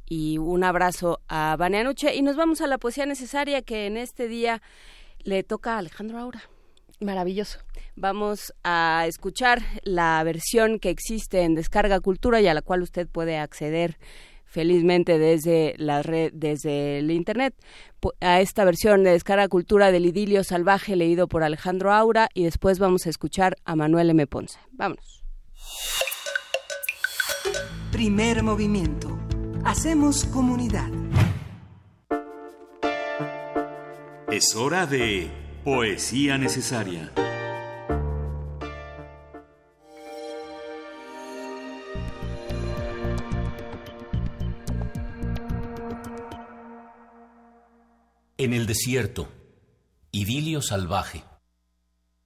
y 0.06 0.38
un 0.38 0.64
abrazo 0.64 1.20
a 1.28 1.54
Vania 1.58 1.84
Nuche. 1.84 2.14
Y 2.14 2.22
nos 2.22 2.36
vamos 2.36 2.62
a 2.62 2.66
la 2.66 2.78
poesía 2.78 3.04
necesaria 3.04 3.60
que 3.60 3.86
en 3.86 3.98
este 3.98 4.26
día 4.26 4.62
le 5.22 5.42
toca 5.42 5.74
a 5.74 5.78
Alejandro 5.78 6.18
Aura. 6.18 6.42
Maravilloso. 7.00 7.58
Vamos 7.94 8.52
a 8.64 9.04
escuchar 9.06 9.60
la 9.82 10.22
versión 10.24 10.78
que 10.78 10.90
existe 10.90 11.42
en 11.42 11.54
Descarga 11.54 12.00
Cultura 12.00 12.40
y 12.40 12.48
a 12.48 12.54
la 12.54 12.62
cual 12.62 12.82
usted 12.82 13.06
puede 13.06 13.38
acceder 13.38 13.98
felizmente 14.50 15.18
desde 15.18 15.74
la 15.78 16.02
red, 16.02 16.32
desde 16.34 16.98
el 16.98 17.10
internet, 17.10 17.54
a 18.20 18.40
esta 18.40 18.64
versión 18.64 19.04
de 19.04 19.12
Descarga 19.12 19.48
Cultura 19.48 19.92
del 19.92 20.06
idilio 20.06 20.42
salvaje 20.42 20.96
leído 20.96 21.28
por 21.28 21.44
Alejandro 21.44 21.92
Aura 21.92 22.28
y 22.34 22.44
después 22.44 22.78
vamos 22.78 23.06
a 23.06 23.10
escuchar 23.10 23.56
a 23.64 23.76
Manuel 23.76 24.10
M. 24.10 24.26
Ponce. 24.26 24.58
Vámonos. 24.72 25.24
Primer 27.92 28.42
movimiento. 28.42 29.18
Hacemos 29.64 30.24
comunidad. 30.24 30.90
Es 34.32 34.56
hora 34.56 34.86
de 34.86 35.30
poesía 35.64 36.38
necesaria. 36.38 37.12
En 48.42 48.54
el 48.54 48.64
desierto, 48.64 49.28
idilio 50.12 50.62
salvaje. 50.62 51.24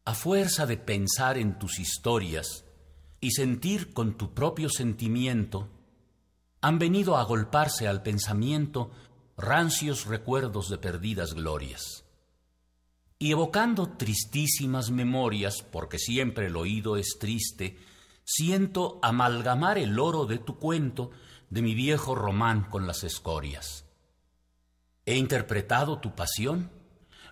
A 0.05 0.15
fuerza 0.15 0.65
de 0.65 0.77
pensar 0.77 1.39
en 1.39 1.59
tus 1.59 1.81
historias 1.81 2.65
y 3.19 3.33
sentir 3.33 3.93
con 3.93 4.17
tu 4.17 4.33
propio 4.33 4.69
sentimiento, 4.69 5.69
han 6.61 6.79
venido 6.79 7.17
a 7.17 7.23
agolparse 7.23 7.89
al 7.89 8.05
pensamiento 8.05 8.93
rancios 9.37 10.07
recuerdos 10.07 10.69
de 10.69 10.79
perdidas 10.79 11.35
glorias. 11.35 12.05
Y 13.19 13.33
evocando 13.33 13.97
tristísimas 13.97 14.93
memorias, 14.93 15.63
porque 15.63 15.99
siempre 15.99 16.47
el 16.47 16.55
oído 16.55 16.97
es 16.97 17.17
triste, 17.19 17.77
siento 18.23 19.01
amalgamar 19.03 19.79
el 19.79 19.99
oro 19.99 20.27
de 20.27 20.39
tu 20.39 20.61
cuento 20.61 21.11
de 21.51 21.61
mi 21.61 21.75
viejo 21.75 22.15
román 22.15 22.71
con 22.71 22.87
las 22.87 23.03
escorias. 23.03 23.84
¿He 25.07 25.17
interpretado 25.17 25.99
tu 26.01 26.15
pasión? 26.15 26.71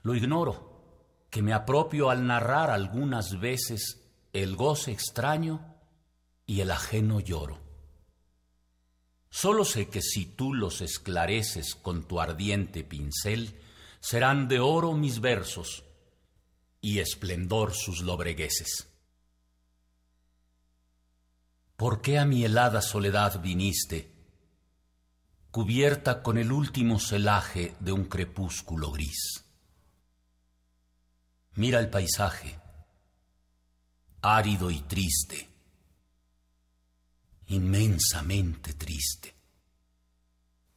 Lo 0.03 0.15
ignoro, 0.15 1.27
que 1.31 1.43
me 1.43 1.53
apropio 1.53 2.11
al 2.11 2.27
narrar 2.27 2.70
algunas 2.70 3.40
veces 3.40 4.03
el 4.32 4.57
goce 4.57 4.93
extraño 4.93 5.77
y 6.47 6.61
el 6.61 6.70
ajeno 6.70 7.20
lloro. 7.20 7.61
Solo 9.31 9.65
sé 9.65 9.89
que 9.89 10.03
si 10.03 10.27
tú 10.27 10.53
los 10.53 10.82
esclareces 10.82 11.74
con 11.74 12.07
tu 12.07 12.20
ardiente 12.20 12.85
pincel, 12.85 13.59
serán 14.01 14.49
de 14.49 14.61
oro 14.61 14.93
mis 14.93 15.20
versos 15.20 15.85
y 16.82 16.99
esplendor 16.99 17.73
sus 17.73 18.03
lobregueses. 18.03 18.89
¿Por 21.77 22.03
qué 22.03 22.19
a 22.19 22.27
mi 22.27 22.44
helada 22.44 22.82
soledad 22.82 23.40
viniste? 23.40 24.11
Cubierta 25.52 26.22
con 26.22 26.38
el 26.38 26.50
último 26.50 26.98
celaje 26.98 27.76
de 27.78 27.92
un 27.92 28.06
crepúsculo 28.06 28.90
gris. 28.90 29.44
Mira 31.56 31.78
el 31.78 31.90
paisaje, 31.90 32.58
árido 34.22 34.70
y 34.70 34.80
triste, 34.80 35.50
inmensamente 37.48 38.72
triste. 38.72 39.34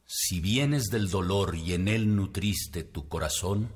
Si 0.04 0.40
vienes 0.40 0.88
del 0.90 1.08
dolor 1.08 1.56
y 1.56 1.72
en 1.72 1.88
él 1.88 2.14
nutriste 2.14 2.84
tu 2.84 3.08
corazón, 3.08 3.72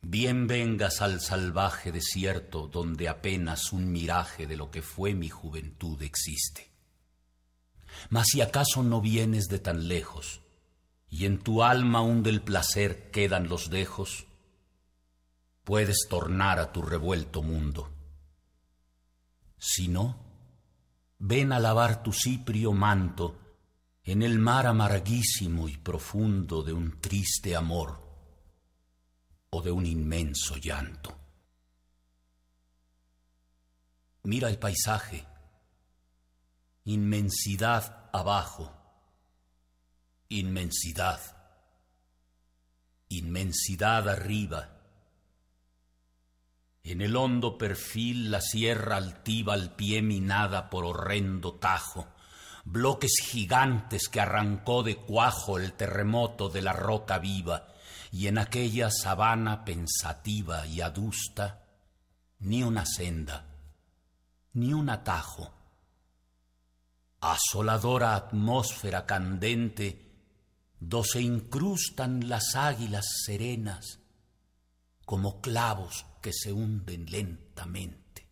bien 0.00 0.46
vengas 0.46 1.02
al 1.02 1.20
salvaje 1.20 1.90
desierto 1.90 2.68
donde 2.68 3.08
apenas 3.08 3.72
un 3.72 3.90
miraje 3.90 4.46
de 4.46 4.56
lo 4.56 4.70
que 4.70 4.80
fue 4.80 5.14
mi 5.14 5.28
juventud 5.28 6.00
existe. 6.02 6.71
Mas 8.10 8.26
si 8.32 8.40
acaso 8.40 8.82
no 8.82 9.00
vienes 9.00 9.48
de 9.48 9.58
tan 9.58 9.88
lejos, 9.88 10.40
y 11.08 11.26
en 11.26 11.38
tu 11.38 11.62
alma 11.62 11.98
aún 11.98 12.22
del 12.22 12.40
placer 12.40 13.10
quedan 13.10 13.48
los 13.48 13.68
dejos, 13.68 14.26
puedes 15.64 16.06
tornar 16.08 16.58
a 16.58 16.72
tu 16.72 16.82
revuelto 16.82 17.42
mundo. 17.42 17.90
Si 19.58 19.88
no, 19.88 20.16
ven 21.18 21.52
a 21.52 21.60
lavar 21.60 22.02
tu 22.02 22.12
ciprio 22.12 22.72
manto 22.72 23.38
en 24.04 24.22
el 24.22 24.38
mar 24.38 24.66
amarguísimo 24.66 25.68
y 25.68 25.76
profundo 25.76 26.62
de 26.62 26.72
un 26.72 27.00
triste 27.00 27.54
amor 27.54 28.02
o 29.50 29.62
de 29.62 29.70
un 29.70 29.86
inmenso 29.86 30.56
llanto. 30.56 31.16
Mira 34.24 34.48
el 34.48 34.58
paisaje 34.58 35.26
inmensidad 36.84 38.08
abajo, 38.12 38.72
inmensidad, 40.28 41.20
inmensidad 43.08 44.08
arriba. 44.08 44.68
En 46.82 47.00
el 47.00 47.14
hondo 47.14 47.56
perfil 47.56 48.32
la 48.32 48.40
sierra 48.40 48.96
altiva 48.96 49.54
al 49.54 49.76
pie 49.76 50.02
minada 50.02 50.70
por 50.70 50.84
horrendo 50.84 51.54
tajo, 51.54 52.08
bloques 52.64 53.12
gigantes 53.22 54.08
que 54.08 54.20
arrancó 54.20 54.82
de 54.82 54.96
cuajo 54.96 55.58
el 55.58 55.74
terremoto 55.74 56.48
de 56.48 56.62
la 56.62 56.72
roca 56.72 57.20
viva, 57.20 57.68
y 58.10 58.26
en 58.26 58.38
aquella 58.38 58.90
sabana 58.90 59.64
pensativa 59.64 60.66
y 60.66 60.80
adusta, 60.80 61.62
ni 62.40 62.64
una 62.64 62.84
senda, 62.84 63.46
ni 64.54 64.72
un 64.74 64.90
atajo. 64.90 65.61
Asoladora 67.22 68.16
atmósfera 68.16 69.06
candente, 69.06 69.86
do 70.82 71.04
se 71.04 71.22
incrustan 71.22 72.28
las 72.28 72.56
águilas 72.56 73.06
serenas 73.24 74.00
como 75.04 75.40
clavos 75.40 76.04
que 76.20 76.32
se 76.32 76.52
hunden 76.52 77.06
lentamente. 77.06 78.28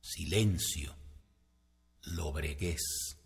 Silencio, 0.00 0.94
lobreguez, 2.02 3.16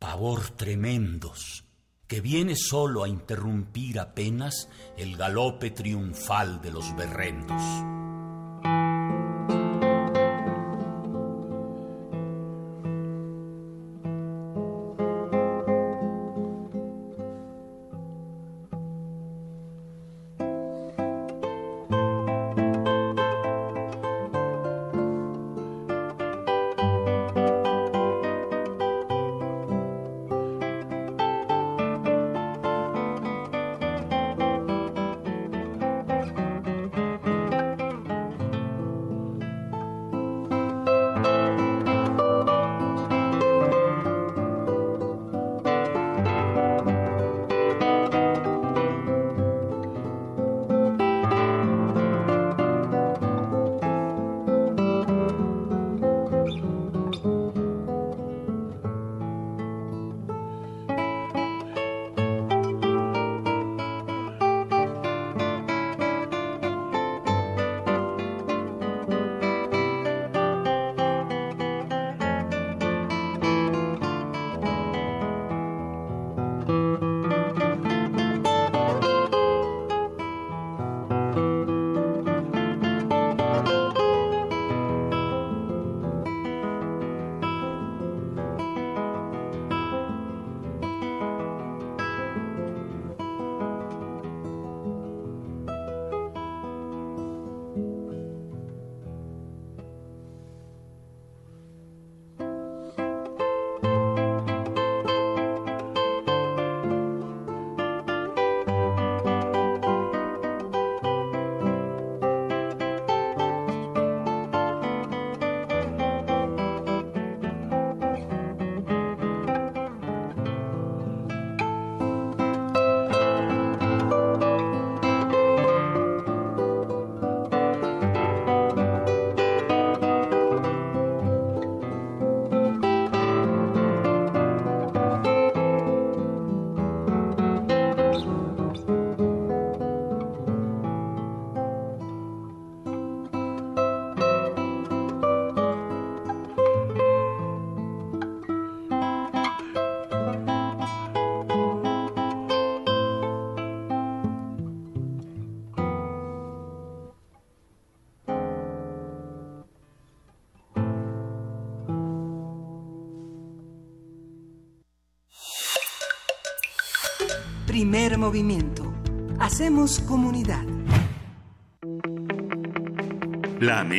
pavor 0.00 0.50
tremendos, 0.56 1.64
que 2.08 2.20
viene 2.20 2.56
solo 2.56 3.04
a 3.04 3.08
interrumpir 3.08 4.00
apenas 4.00 4.68
el 4.96 5.16
galope 5.16 5.70
triunfal 5.70 6.60
de 6.60 6.70
los 6.72 6.96
berrendos. 6.96 7.62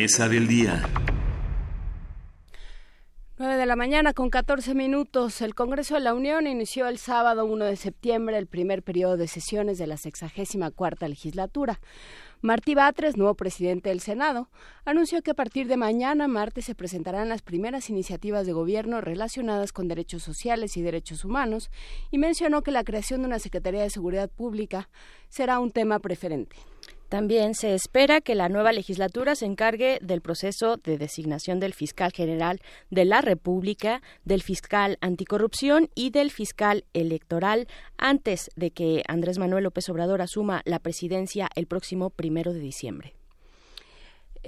Del 0.08 0.48
día. 0.48 0.82
9 3.38 3.58
de 3.58 3.66
la 3.66 3.76
mañana 3.76 4.14
con 4.14 4.30
14 4.30 4.74
minutos. 4.74 5.42
El 5.42 5.54
Congreso 5.54 5.96
de 5.96 6.00
la 6.00 6.14
Unión 6.14 6.48
inició 6.48 6.88
el 6.88 6.98
sábado 6.98 7.46
1 7.46 7.66
de 7.66 7.76
septiembre 7.76 8.38
el 8.38 8.48
primer 8.48 8.84
periodo 8.84 9.18
de 9.18 9.28
sesiones 9.28 9.78
de 9.78 9.86
la 9.86 9.98
64 9.98 11.10
legislatura. 11.10 11.82
Martí 12.42 12.74
Batres, 12.74 13.18
nuevo 13.18 13.36
presidente 13.36 13.90
del 13.90 14.00
Senado, 14.00 14.50
anunció 14.86 15.22
que 15.22 15.32
a 15.32 15.34
partir 15.34 15.68
de 15.68 15.76
mañana, 15.76 16.30
martes, 16.30 16.64
se 16.64 16.74
presentarán 16.74 17.28
las 17.28 17.42
primeras 17.42 17.90
iniciativas 17.90 18.48
de 18.48 18.54
gobierno 18.54 19.02
relacionadas 19.02 19.74
con 19.74 19.90
derechos 19.90 20.24
sociales 20.24 20.78
y 20.78 20.82
derechos 20.82 21.26
humanos 21.26 21.70
y 22.12 22.18
mencionó 22.18 22.62
que 22.62 22.72
la 22.72 22.86
creación 22.86 23.22
de 23.22 23.28
una 23.28 23.40
Secretaría 23.40 23.82
de 23.82 23.90
Seguridad 23.90 24.30
Pública 24.30 24.90
será 25.28 25.60
un 25.60 25.72
tema 25.72 26.00
preferente. 26.00 26.56
También 27.10 27.56
se 27.56 27.74
espera 27.74 28.22
que 28.22 28.36
la 28.36 28.50
nueva 28.50 28.72
legislatura 28.72 29.36
se 29.36 29.46
encargue 29.46 30.00
del 30.02 30.22
proceso 30.22 30.78
de 30.78 30.98
designación 30.98 31.60
del 31.60 31.74
fiscal 31.74 32.12
general 32.12 32.60
de 32.90 33.06
la 33.06 33.22
República, 33.22 34.02
del 34.26 34.42
fiscal 34.44 34.98
anticorrupción 35.02 35.90
y 35.96 36.10
del 36.10 36.32
fiscal 36.32 36.86
electoral 36.94 37.68
antes 37.98 38.50
de 38.56 38.72
que 38.72 39.04
Andrés 39.08 39.38
Manuel 39.38 39.64
López 39.64 39.88
Obrador 39.90 40.22
asuma 40.22 40.62
la 40.66 40.80
presidencia 40.80 41.50
el 41.56 41.68
próximo 41.68 42.10
primero 42.10 42.54
de 42.54 42.60
diciembre 42.60 43.17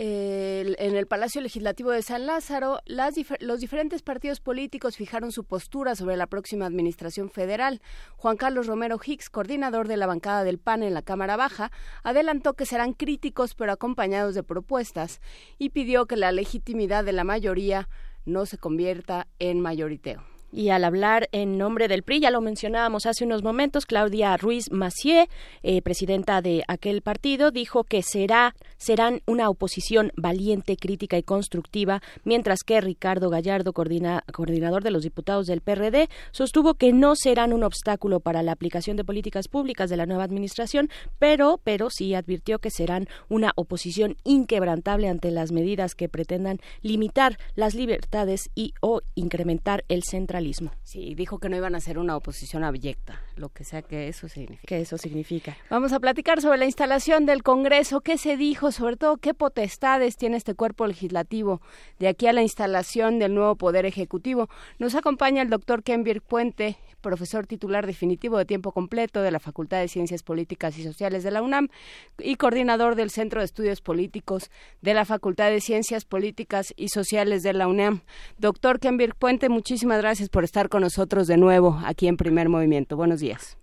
en 0.01 0.95
el 0.95 1.07
Palacio 1.07 1.41
Legislativo 1.41 1.91
de 1.91 2.01
San 2.01 2.26
Lázaro, 2.26 2.80
los 2.85 3.59
diferentes 3.59 4.01
partidos 4.01 4.39
políticos 4.39 4.95
fijaron 4.95 5.34
su 5.34 5.43
postura 5.43 5.93
sobre 5.93 6.15
la 6.15 6.27
próxima 6.27 6.65
administración 6.65 7.30
federal. 7.30 7.81
Juan 8.15 8.38
Carlos 8.38 8.67
Romero 8.67 8.97
Hicks, 9.03 9.30
coordinador 9.30 9.89
de 9.89 9.97
la 9.97 10.07
bancada 10.07 10.45
del 10.45 10.57
PAN 10.57 10.84
en 10.84 10.93
la 10.93 11.01
Cámara 11.01 11.35
Baja, 11.35 11.73
adelantó 12.01 12.53
que 12.53 12.65
serán 12.65 12.93
críticos 12.93 13.55
pero 13.55 13.73
acompañados 13.73 14.35
de 14.35 14.43
propuestas 14.43 15.19
y 15.57 15.71
pidió 15.71 16.05
que 16.05 16.15
la 16.15 16.31
legitimidad 16.31 17.03
de 17.03 17.11
la 17.11 17.26
mayoría 17.26 17.89
no 18.23 18.45
se 18.45 18.57
convierta 18.57 19.27
en 19.38 19.59
mayoriteo. 19.59 20.23
Y 20.51 20.69
al 20.69 20.84
hablar 20.84 21.30
en 21.31 21.59
nombre 21.59 21.88
del 21.88 22.01
PRI, 22.01 22.21
ya 22.21 22.31
lo 22.31 22.41
mencionábamos 22.41 23.05
hace 23.05 23.23
unos 23.23 23.43
momentos, 23.43 23.85
Claudia 23.85 24.35
Ruiz 24.35 24.71
Macié, 24.71 25.30
eh, 25.61 25.84
presidenta 25.84 26.41
de 26.41 26.63
aquel 26.67 27.03
partido, 27.03 27.51
dijo 27.51 27.84
que 27.84 28.01
será, 28.01 28.55
serán 28.77 29.21
una 29.27 29.47
oposición 29.49 30.11
valiente, 30.15 30.76
crítica 30.76 31.19
y 31.19 31.23
constructiva, 31.23 32.01
mientras 32.23 32.63
que 32.63 32.81
Ricardo 32.81 33.30
Gallardo, 33.30 33.73
coordinador 33.73 34.84
de 34.84 34.91
los 34.91 35.03
diputados 35.03 35.45
del 35.45 35.61
PRD, 35.61 36.09
sostuvo 36.31 36.73
que 36.73 36.93
no 36.93 37.15
serán 37.15 37.53
un 37.53 37.63
obstáculo 37.63 38.19
para 38.19 38.41
la 38.41 38.53
aplicación 38.53 38.97
de 38.97 39.05
políticas 39.05 39.47
públicas 39.47 39.91
de 39.91 39.97
la 39.97 40.07
nueva 40.07 40.23
administración, 40.23 40.89
pero, 41.19 41.59
pero 41.63 41.91
sí 41.91 42.15
advirtió 42.15 42.57
que 42.57 42.71
serán 42.71 43.07
una 43.27 43.51
oposición 43.55 44.17
inquebrantable 44.23 45.09
ante 45.09 45.30
las 45.30 45.51
medidas 45.51 45.93
que 45.93 46.09
pretendan 46.09 46.59
limitar 46.81 47.38
las 47.53 47.76
libertades 47.76 48.49
y 48.55 48.73
o 48.81 49.01
incrementar 49.13 49.85
el 49.89 50.01
centralismo 50.03 50.39
Sí, 50.84 51.16
dijo 51.16 51.40
que 51.40 51.49
no 51.49 51.57
iban 51.57 51.76
a 51.76 51.80
ser 51.80 51.98
una 51.98 52.16
oposición 52.16 52.64
abyecta, 52.64 53.22
lo 53.36 53.49
que 53.49 53.64
sea 53.64 53.82
que 53.82 54.07
eso 54.07 54.28
signifique. 54.28 54.68
Que 54.68 54.82
eso 54.82 54.98
significa. 54.98 55.57
Vamos 55.70 55.94
a 55.94 55.99
platicar 55.99 56.41
sobre 56.41 56.57
la 56.57 56.66
instalación 56.66 57.26
del 57.26 57.44
Congreso, 57.44 58.02
qué 58.02 58.18
se 58.18 58.38
dijo, 58.38 58.72
sobre 58.72 58.95
todo 58.95 59.18
qué 59.18 59.34
potestades 59.34 60.18
tiene 60.18 60.38
este 60.38 60.56
cuerpo 60.56 60.88
legislativo 60.88 61.61
de 61.99 62.07
aquí 62.07 62.28
a 62.28 62.34
la 62.34 62.41
instalación 62.41 63.20
del 63.20 63.36
nuevo 63.36 63.56
Poder 63.56 63.86
Ejecutivo. 63.86 64.49
Nos 64.78 64.95
acompaña 64.95 65.41
el 65.41 65.49
doctor 65.49 65.84
Kenbir 65.84 66.22
Puente, 66.22 66.78
profesor 67.01 67.47
titular 67.47 67.85
definitivo 67.85 68.38
de 68.38 68.45
tiempo 68.45 68.71
completo 68.71 69.21
de 69.21 69.31
la 69.31 69.39
Facultad 69.39 69.80
de 69.80 69.88
Ciencias 69.88 70.23
Políticas 70.23 70.77
y 70.77 70.84
Sociales 70.84 71.23
de 71.23 71.31
la 71.31 71.41
UNAM 71.41 71.69
y 72.17 72.35
coordinador 72.35 72.95
del 72.95 73.09
Centro 73.09 73.41
de 73.41 73.45
Estudios 73.45 73.81
Políticos 73.81 74.49
de 74.81 74.93
la 74.93 75.05
Facultad 75.05 75.49
de 75.49 75.61
Ciencias 75.61 76.05
Políticas 76.05 76.73
y 76.77 76.89
Sociales 76.89 77.43
de 77.43 77.53
la 77.53 77.67
UNAM. 77.67 78.01
Doctor 78.38 78.80
Kenbir 78.80 79.15
Puente, 79.15 79.49
muchísimas 79.49 80.01
gracias 80.01 80.30
por 80.30 80.43
estar 80.43 80.69
con 80.69 80.81
nosotros 80.81 81.27
de 81.27 81.38
nuevo 81.38 81.80
aquí 81.85 82.07
en 82.07 82.17
Primer 82.17 82.49
Movimiento. 82.49 82.95
Buenos 82.95 83.19
días. 83.19 83.57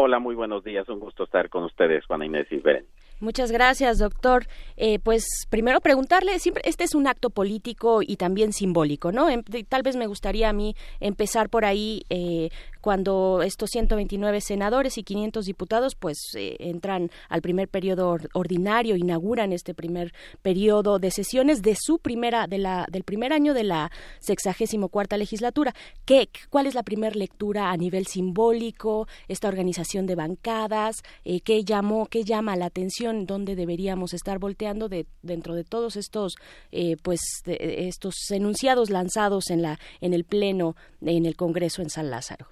Hola, 0.00 0.18
muy 0.18 0.34
buenos 0.34 0.64
días. 0.64 0.88
Un 0.88 1.00
gusto 1.00 1.24
estar 1.24 1.50
con 1.50 1.64
ustedes, 1.64 2.06
Juana 2.06 2.24
Inés 2.24 2.46
y 2.50 2.56
Beren. 2.56 2.86
Muchas 3.20 3.52
gracias, 3.52 3.98
doctor. 3.98 4.46
Eh, 4.76 4.98
pues 4.98 5.46
primero 5.48 5.80
preguntarle, 5.80 6.40
siempre 6.40 6.62
este 6.66 6.82
es 6.82 6.94
un 6.96 7.06
acto 7.06 7.30
político 7.30 8.00
y 8.02 8.16
también 8.16 8.52
simbólico, 8.52 9.12
¿no? 9.12 9.28
Em, 9.28 9.44
tal 9.68 9.82
vez 9.82 9.96
me 9.96 10.08
gustaría 10.08 10.48
a 10.48 10.52
mí 10.52 10.74
empezar 10.98 11.48
por 11.48 11.64
ahí 11.64 12.02
eh, 12.10 12.48
cuando 12.82 13.42
estos 13.42 13.70
129 13.70 14.40
senadores 14.40 14.98
y 14.98 15.04
500 15.04 15.46
diputados 15.46 15.94
pues 15.94 16.18
eh, 16.34 16.56
entran 16.58 17.10
al 17.28 17.40
primer 17.40 17.68
periodo 17.68 18.18
ordinario, 18.34 18.96
inauguran 18.96 19.52
este 19.52 19.72
primer 19.72 20.12
periodo 20.42 20.98
de 20.98 21.12
sesiones 21.12 21.62
de 21.62 21.76
su 21.80 22.00
primera 22.00 22.46
de 22.48 22.58
la 22.58 22.86
del 22.90 23.04
primer 23.04 23.32
año 23.32 23.54
de 23.54 23.62
la 23.62 23.90
sexagésimo 24.18 24.88
cuarta 24.88 25.16
legislatura. 25.16 25.74
¿Qué, 26.04 26.28
¿Cuál 26.50 26.66
es 26.66 26.74
la 26.74 26.82
primera 26.82 27.14
lectura 27.14 27.70
a 27.70 27.76
nivel 27.76 28.06
simbólico? 28.06 29.06
Esta 29.28 29.48
organización 29.48 30.06
de 30.06 30.16
bancadas, 30.16 30.96
eh, 31.24 31.40
¿qué 31.40 31.64
llamó, 31.64 32.06
qué 32.06 32.24
llama 32.24 32.56
la 32.56 32.66
atención? 32.66 33.26
¿Dónde 33.26 33.54
deberíamos 33.54 34.12
estar 34.12 34.40
volteando 34.40 34.88
de, 34.88 35.06
dentro 35.22 35.54
de 35.54 35.62
todos 35.62 35.94
estos 35.94 36.34
eh, 36.72 36.96
pues 37.00 37.20
estos 37.46 38.14
enunciados 38.30 38.90
lanzados 38.90 39.50
en 39.50 39.62
la 39.62 39.78
en 40.00 40.14
el 40.14 40.24
pleno 40.24 40.74
en 41.00 41.26
el 41.26 41.36
Congreso 41.36 41.80
en 41.80 41.88
San 41.88 42.10
Lázaro? 42.10 42.48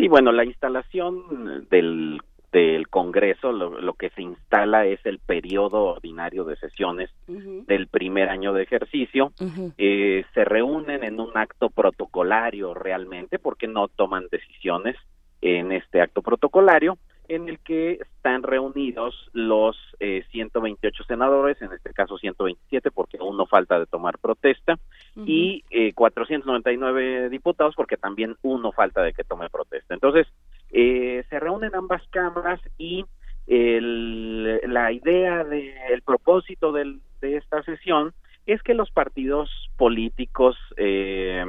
Sí, 0.00 0.08
bueno, 0.08 0.32
la 0.32 0.44
instalación 0.44 1.66
del, 1.68 2.20
del 2.52 2.88
Congreso, 2.88 3.52
lo, 3.52 3.92
que 3.94 4.10
se 4.10 4.22
instala 4.22 4.86
es 4.86 5.04
el 5.04 5.18
periodo 5.18 5.84
ordinario 5.84 6.44
de 6.44 6.56
sesiones 6.56 7.10
del 7.26 7.86
primer 7.86 8.28
año 8.28 8.52
de 8.52 8.62
ejercicio. 8.62 9.32
eh, 9.78 10.24
se 10.34 10.44
reúnen 10.44 11.04
en 11.04 11.20
un 11.20 11.36
acto 11.36 11.70
protocolario 11.70 12.74
realmente, 12.74 13.38
porque 13.38 13.68
no 13.68 13.88
toman 13.88 14.26
decisiones 14.30 14.96
en 15.42 15.72
este 15.72 16.00
acto 16.00 16.22
protocolario 16.22 16.98
en 17.30 17.48
el 17.48 17.60
que 17.60 17.92
están 17.92 18.42
reunidos 18.42 19.30
los 19.32 19.76
eh, 20.00 20.24
128 20.30 21.04
senadores, 21.04 21.62
en 21.62 21.72
este 21.72 21.92
caso 21.92 22.18
127 22.18 22.90
porque 22.90 23.18
aún 23.18 23.36
no 23.36 23.46
falta 23.46 23.78
de 23.78 23.86
tomar 23.86 24.18
protesta, 24.18 24.78
y 25.16 25.64
eh, 25.70 25.92
499 25.92 27.28
diputados 27.28 27.74
porque 27.76 27.96
también 27.96 28.36
uno 28.42 28.72
falta 28.72 29.02
de 29.02 29.12
que 29.12 29.24
tome 29.24 29.48
protesta. 29.48 29.94
Entonces, 29.94 30.26
eh, 30.72 31.24
se 31.30 31.40
reúnen 31.40 31.74
ambas 31.74 32.02
cámaras 32.10 32.60
y 32.78 33.04
el, 33.46 34.60
la 34.72 34.92
idea 34.92 35.44
del 35.44 35.72
el 35.90 36.02
propósito 36.02 36.72
del, 36.72 37.00
de 37.20 37.36
esta 37.36 37.62
sesión 37.62 38.12
es 38.46 38.62
que 38.62 38.74
los 38.74 38.90
partidos 38.90 39.50
políticos 39.76 40.56
eh, 40.76 41.44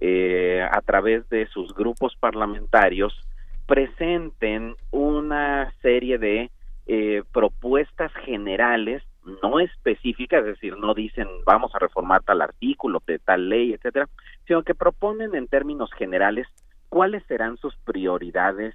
eh, 0.00 0.66
a 0.70 0.80
través 0.82 1.28
de 1.30 1.46
sus 1.46 1.74
grupos 1.74 2.14
parlamentarios 2.16 3.14
presenten 3.66 4.76
una 4.90 5.72
serie 5.80 6.18
de 6.18 6.50
eh, 6.86 7.22
propuestas 7.32 8.12
generales, 8.24 9.02
no 9.42 9.58
específicas, 9.58 10.40
es 10.40 10.46
decir, 10.46 10.76
no 10.76 10.92
dicen 10.92 11.26
vamos 11.46 11.74
a 11.74 11.78
reformar 11.78 12.22
tal 12.22 12.42
artículo 12.42 13.02
de 13.06 13.18
tal 13.18 13.48
ley, 13.48 13.72
etcétera, 13.72 14.08
sino 14.46 14.62
que 14.62 14.74
proponen 14.74 15.34
en 15.34 15.48
términos 15.48 15.90
generales 15.96 16.46
cuáles 16.90 17.24
serán 17.26 17.56
sus 17.56 17.74
prioridades 17.78 18.74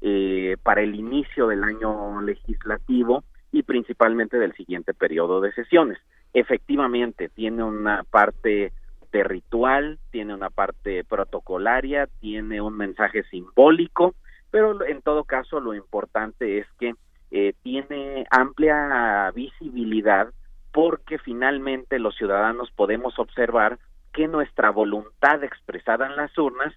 eh, 0.00 0.56
para 0.62 0.82
el 0.82 0.96
inicio 0.96 1.46
del 1.46 1.62
año 1.62 2.20
legislativo 2.22 3.22
y 3.52 3.62
principalmente 3.62 4.36
del 4.36 4.52
siguiente 4.54 4.92
periodo 4.92 5.40
de 5.40 5.52
sesiones. 5.52 5.98
Efectivamente, 6.32 7.28
tiene 7.28 7.62
una 7.62 8.02
parte 8.02 8.72
de 9.12 9.24
ritual, 9.24 10.00
tiene 10.10 10.34
una 10.34 10.50
parte 10.50 11.04
protocolaria, 11.04 12.08
tiene 12.20 12.60
un 12.60 12.76
mensaje 12.76 13.22
simbólico, 13.30 14.16
pero 14.54 14.86
en 14.86 15.02
todo 15.02 15.24
caso 15.24 15.58
lo 15.58 15.74
importante 15.74 16.58
es 16.58 16.66
que 16.78 16.94
eh, 17.32 17.54
tiene 17.64 18.24
amplia 18.30 19.32
visibilidad 19.34 20.28
porque 20.70 21.18
finalmente 21.18 21.98
los 21.98 22.14
ciudadanos 22.14 22.70
podemos 22.70 23.18
observar 23.18 23.80
que 24.12 24.28
nuestra 24.28 24.70
voluntad 24.70 25.42
expresada 25.42 26.06
en 26.06 26.14
las 26.14 26.38
urnas 26.38 26.72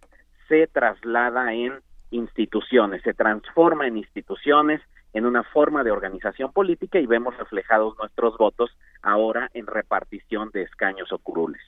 se 0.47 0.65
traslada 0.65 1.53
en 1.53 1.79
instituciones, 2.09 3.03
se 3.03 3.13
transforma 3.13 3.85
en 3.85 3.97
instituciones, 3.97 4.81
en 5.13 5.27
una 5.27 5.43
forma 5.43 5.83
de 5.83 5.91
organización 5.91 6.51
política 6.51 6.97
y 6.97 7.05
vemos 7.05 7.37
reflejados 7.37 7.95
nuestros 7.99 8.39
votos 8.39 8.75
ahora 9.03 9.51
en 9.53 9.67
repartición 9.67 10.49
de 10.49 10.63
escaños 10.63 11.11
o 11.11 11.19
curules. 11.19 11.61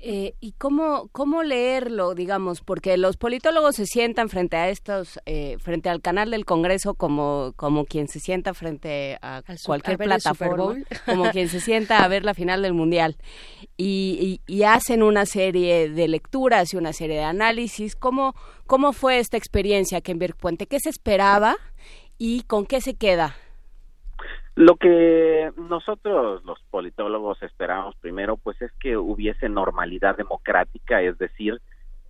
Eh, 0.00 0.34
¿Y 0.40 0.52
cómo, 0.52 1.08
cómo 1.10 1.42
leerlo, 1.42 2.14
digamos? 2.14 2.60
Porque 2.60 2.96
los 2.96 3.16
politólogos 3.16 3.74
se 3.76 3.86
sientan 3.86 4.28
frente 4.28 4.56
a 4.56 4.68
estos, 4.68 5.18
eh, 5.26 5.56
frente 5.58 5.88
al 5.88 6.00
canal 6.00 6.30
del 6.30 6.44
Congreso 6.44 6.94
como, 6.94 7.52
como 7.56 7.84
quien 7.84 8.06
se 8.06 8.20
sienta 8.20 8.54
frente 8.54 9.18
a 9.22 9.42
cualquier 9.66 9.98
plataforma, 9.98 10.76
como 11.04 11.30
quien 11.30 11.48
se 11.48 11.60
sienta 11.60 12.04
a 12.04 12.08
ver 12.08 12.24
la 12.24 12.34
final 12.34 12.62
del 12.62 12.74
Mundial. 12.74 13.16
Y, 13.76 14.40
y, 14.46 14.62
hacen 14.62 15.02
una 15.02 15.26
serie 15.26 15.88
de 15.88 16.08
lecturas 16.08 16.72
y 16.74 16.76
una 16.76 16.92
serie 16.92 17.16
de 17.16 17.24
análisis. 17.24 17.96
¿Cómo, 17.96 18.34
cómo 18.66 18.92
fue 18.92 19.18
esta 19.18 19.36
experiencia, 19.36 20.00
Kenberg 20.00 20.36
Puente? 20.36 20.66
¿Qué 20.66 20.78
se 20.78 20.90
esperaba 20.90 21.56
y 22.18 22.42
con 22.42 22.66
qué 22.66 22.80
se 22.80 22.94
queda? 22.94 23.36
Lo 24.58 24.74
que 24.74 25.52
nosotros 25.56 26.44
los 26.44 26.60
politólogos 26.68 27.40
esperamos 27.44 27.94
primero 28.00 28.36
pues 28.36 28.60
es 28.60 28.72
que 28.80 28.96
hubiese 28.96 29.48
normalidad 29.48 30.16
democrática, 30.16 31.00
es 31.00 31.16
decir, 31.16 31.60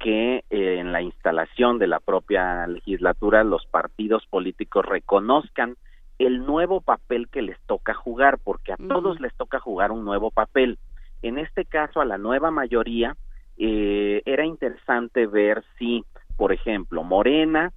que 0.01 0.45
eh, 0.49 0.79
en 0.79 0.91
la 0.91 1.03
instalación 1.03 1.79
de 1.79 1.89
la 1.89 2.01
propia 2.01 2.66
legislatura 2.66 3.45
los 3.45 3.66
partidos 3.66 4.27
políticos 4.29 4.87
reconozcan 4.87 5.77
el 6.19 6.47
nuevo 6.47 6.81
papel 6.81 7.29
que 7.29 7.43
les 7.43 7.61
toca 7.66 7.93
jugar, 7.93 8.39
porque 8.43 8.73
a 8.73 8.79
todos 8.79 9.20
les 9.20 9.35
toca 9.37 9.61
jugar 9.61 9.93
un 9.93 10.07
nuevo 10.07 10.31
papel. 10.31 10.79
En 11.20 11.37
este 11.37 11.66
caso, 11.66 12.01
a 12.01 12.07
la 12.07 12.17
nueva 12.17 12.51
mayoría, 12.51 13.15
eh, 13.59 14.23
era 14.25 14.47
interesante 14.47 15.27
ver 15.27 15.65
si, 15.78 16.02
por 16.39 16.55
ejemplo, 16.55 17.05
Morena 17.05 17.75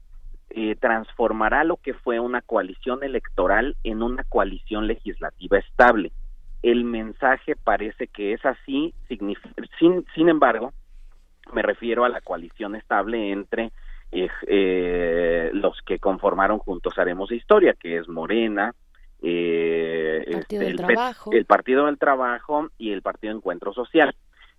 eh, 0.55 0.75
transformará 0.80 1.63
lo 1.63 1.77
que 1.77 1.93
fue 1.93 2.19
una 2.19 2.41
coalición 2.41 3.03
electoral 3.03 3.75
en 3.83 4.03
una 4.03 4.23
coalición 4.23 4.88
legislativa 4.88 5.57
estable. 5.57 6.11
El 6.61 6.83
mensaje 6.83 7.55
parece 7.55 8.07
que 8.07 8.33
es 8.33 8.45
así, 8.45 8.93
sin, 9.07 10.05
sin 10.13 10.30
embargo, 10.30 10.73
me 11.53 11.61
refiero 11.61 12.05
a 12.05 12.09
la 12.09 12.21
coalición 12.21 12.75
estable 12.75 13.31
entre 13.31 13.71
eh, 14.11 14.30
eh, 14.47 15.49
los 15.53 15.81
que 15.85 15.99
conformaron 15.99 16.59
Juntos 16.59 16.97
Haremos 16.97 17.31
Historia, 17.31 17.73
que 17.80 17.97
es 17.97 18.09
Morena, 18.09 18.75
eh, 19.21 20.23
Partido 20.25 20.39
este, 20.39 20.57
el, 20.57 21.38
el, 21.38 21.45
Partido 21.45 21.85
del 21.85 21.97
Trabajo 21.97 22.69
y 22.77 22.91
el 22.91 23.01
Partido 23.01 23.33
Encuentro 23.33 23.73
Social, 23.73 24.13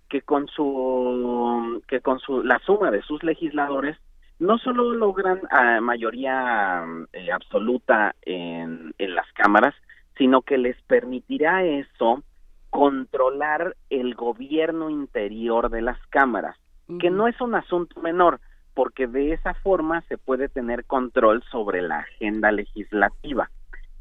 que 0.09 0.21
con 0.21 0.47
su 0.47 1.83
que 1.87 2.01
con 2.01 2.19
su 2.19 2.43
la 2.43 2.59
suma 2.65 2.89
de 2.89 3.01
sus 3.03 3.23
legisladores 3.23 3.97
no 4.43 4.57
solo 4.57 4.93
logran 4.93 5.39
uh, 5.39 5.81
mayoría 5.81 6.83
eh, 7.13 7.31
absoluta 7.31 8.13
en, 8.21 8.93
en 8.97 9.15
las 9.15 9.31
cámaras, 9.33 9.73
sino 10.17 10.41
que 10.41 10.57
les 10.57 10.79
permitirá 10.83 11.63
eso 11.63 12.21
controlar 12.69 13.75
el 13.89 14.15
gobierno 14.15 14.89
interior 14.89 15.69
de 15.69 15.81
las 15.81 15.99
cámaras. 16.07 16.57
que 16.99 17.09
no 17.09 17.27
es 17.27 17.39
un 17.39 17.55
asunto 17.55 18.01
menor, 18.01 18.41
porque 18.73 19.07
de 19.07 19.33
esa 19.33 19.53
forma 19.53 20.01
se 20.09 20.17
puede 20.17 20.49
tener 20.49 20.85
control 20.85 21.43
sobre 21.51 21.81
la 21.81 21.99
agenda 21.99 22.51
legislativa 22.51 23.49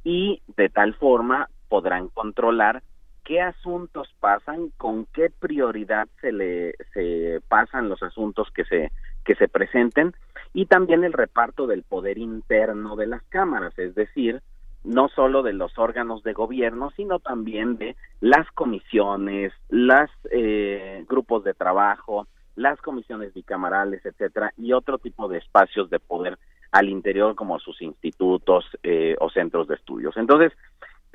y 0.02 0.42
de 0.56 0.68
tal 0.68 0.94
forma 0.94 1.48
podrán 1.68 2.08
controlar 2.08 2.82
qué 3.24 3.40
asuntos 3.40 4.08
pasan, 4.18 4.70
con 4.76 5.06
qué 5.06 5.30
prioridad 5.30 6.08
se 6.20 6.32
le 6.32 6.74
se 6.92 7.40
pasan 7.48 7.88
los 7.88 8.02
asuntos 8.02 8.50
que 8.52 8.64
se 8.64 8.90
que 9.24 9.34
se 9.36 9.48
presenten 9.48 10.12
y 10.54 10.66
también 10.66 11.04
el 11.04 11.12
reparto 11.12 11.66
del 11.66 11.82
poder 11.82 12.18
interno 12.18 12.96
de 12.96 13.06
las 13.06 13.22
cámaras, 13.24 13.78
es 13.78 13.94
decir, 13.94 14.42
no 14.84 15.08
solo 15.08 15.42
de 15.42 15.52
los 15.52 15.78
órganos 15.78 16.22
de 16.22 16.32
gobierno, 16.32 16.90
sino 16.96 17.20
también 17.20 17.76
de 17.76 17.96
las 18.20 18.50
comisiones, 18.52 19.52
los 19.68 20.10
eh, 20.30 21.04
grupos 21.08 21.44
de 21.44 21.54
trabajo, 21.54 22.26
las 22.56 22.80
comisiones 22.80 23.32
bicamerales, 23.32 24.04
etcétera, 24.04 24.52
y 24.56 24.72
otro 24.72 24.98
tipo 24.98 25.28
de 25.28 25.38
espacios 25.38 25.88
de 25.88 26.00
poder 26.00 26.38
al 26.72 26.88
interior 26.88 27.34
como 27.34 27.58
sus 27.58 27.80
institutos 27.82 28.64
eh, 28.82 29.14
o 29.20 29.30
centros 29.30 29.68
de 29.68 29.74
estudios. 29.74 30.16
Entonces, 30.16 30.52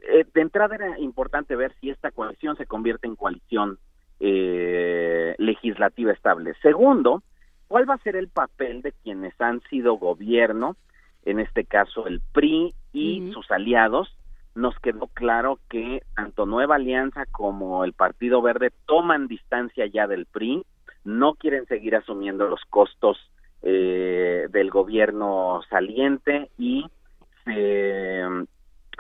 eh, 0.08 0.26
de 0.34 0.42
entrada 0.42 0.76
era 0.76 1.00
importante 1.00 1.56
ver 1.56 1.74
si 1.82 1.90
esta 1.90 2.12
coalición 2.12 2.56
se 2.56 2.68
convierte 2.68 3.08
en 3.08 3.16
coalición 3.16 3.80
eh, 4.20 5.36
legislativa 5.38 6.12
estable. 6.12 6.54
Segundo, 6.62 7.24
¿cuál 7.68 7.90
va 7.90 7.96
a 7.96 8.04
ser 8.04 8.16
el 8.16 8.28
papel 8.28 8.82
de 8.82 8.92
quienes 9.04 9.40
han 9.40 9.62
sido 9.70 9.98
gobierno, 9.98 10.76
en 11.26 11.40
este 11.40 11.66
caso 11.66 12.08
el 12.08 12.22
PRI 12.34 12.74
y 12.94 13.32
sus 13.34 13.50
aliados? 13.52 14.16
Nos 14.56 14.78
quedó 14.80 15.08
claro 15.08 15.60
que 15.70 16.02
tanto 16.16 16.46
Nueva 16.46 16.76
Alianza 16.76 17.26
como 17.28 17.84
el 17.84 17.94
Partido 17.94 18.42
Verde 18.42 18.72
toman 18.86 19.28
distancia 19.28 19.86
ya 19.86 20.08
del 20.08 20.26
PRI, 20.26 20.66
no 21.04 21.36
quieren 21.36 21.66
seguir 21.68 21.96
asumiendo 21.96 22.48
los 22.48 22.62
costos 22.70 23.18
eh, 23.62 24.48
del 24.50 24.70
gobierno 24.70 25.62
saliente 25.70 26.50
y 26.58 26.86
se 27.46 28.24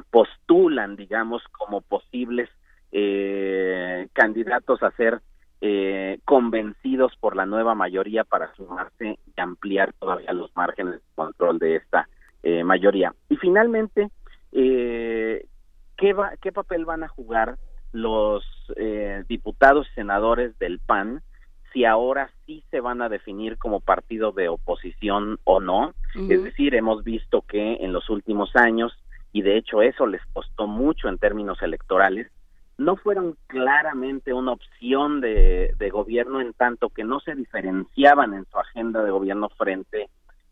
postulan, 0.09 0.95
digamos, 0.95 1.43
como 1.49 1.81
posibles 1.81 2.49
eh, 2.91 4.07
candidatos 4.13 4.81
a 4.83 4.91
ser 4.91 5.21
eh, 5.61 6.19
convencidos 6.25 7.15
por 7.19 7.35
la 7.35 7.45
nueva 7.45 7.75
mayoría 7.75 8.23
para 8.23 8.53
sumarse 8.55 9.17
y 9.25 9.41
ampliar 9.41 9.93
todavía 9.93 10.31
los 10.33 10.55
márgenes 10.55 10.95
de 10.95 11.01
control 11.15 11.59
de 11.59 11.77
esta 11.77 12.07
eh, 12.43 12.63
mayoría. 12.63 13.13
Y 13.29 13.37
finalmente, 13.37 14.09
eh, 14.51 15.45
¿qué, 15.97 16.13
va, 16.13 16.31
¿qué 16.41 16.51
papel 16.51 16.85
van 16.85 17.03
a 17.03 17.07
jugar 17.07 17.57
los 17.91 18.43
eh, 18.75 19.23
diputados 19.27 19.87
y 19.91 19.95
senadores 19.95 20.57
del 20.59 20.79
PAN 20.79 21.23
si 21.73 21.85
ahora 21.85 22.29
sí 22.45 22.63
se 22.69 22.79
van 22.79 23.01
a 23.01 23.09
definir 23.09 23.57
como 23.57 23.79
partido 23.79 24.31
de 24.31 24.49
oposición 24.49 25.39
o 25.43 25.59
no? 25.59 25.93
Es 26.29 26.43
decir, 26.43 26.73
hemos 26.73 27.03
visto 27.03 27.41
que 27.41 27.75
en 27.75 27.93
los 27.93 28.09
últimos 28.09 28.55
años 28.55 28.97
y 29.33 29.41
de 29.41 29.57
hecho 29.57 29.81
eso 29.81 30.07
les 30.07 30.25
costó 30.33 30.67
mucho 30.67 31.09
en 31.09 31.17
términos 31.17 31.61
electorales, 31.61 32.31
no 32.77 32.95
fueron 32.95 33.35
claramente 33.47 34.33
una 34.33 34.51
opción 34.51 35.19
de, 35.19 35.73
gobierno 35.91 36.41
en 36.41 36.53
tanto 36.53 36.89
que 36.89 37.03
no 37.03 37.19
se 37.19 37.33
diferenciaban 37.33 38.33
en 38.33 38.45
su 38.45 38.59
agenda 38.59 39.03
de 39.03 39.11
gobierno 39.11 39.49
frente 39.49 40.09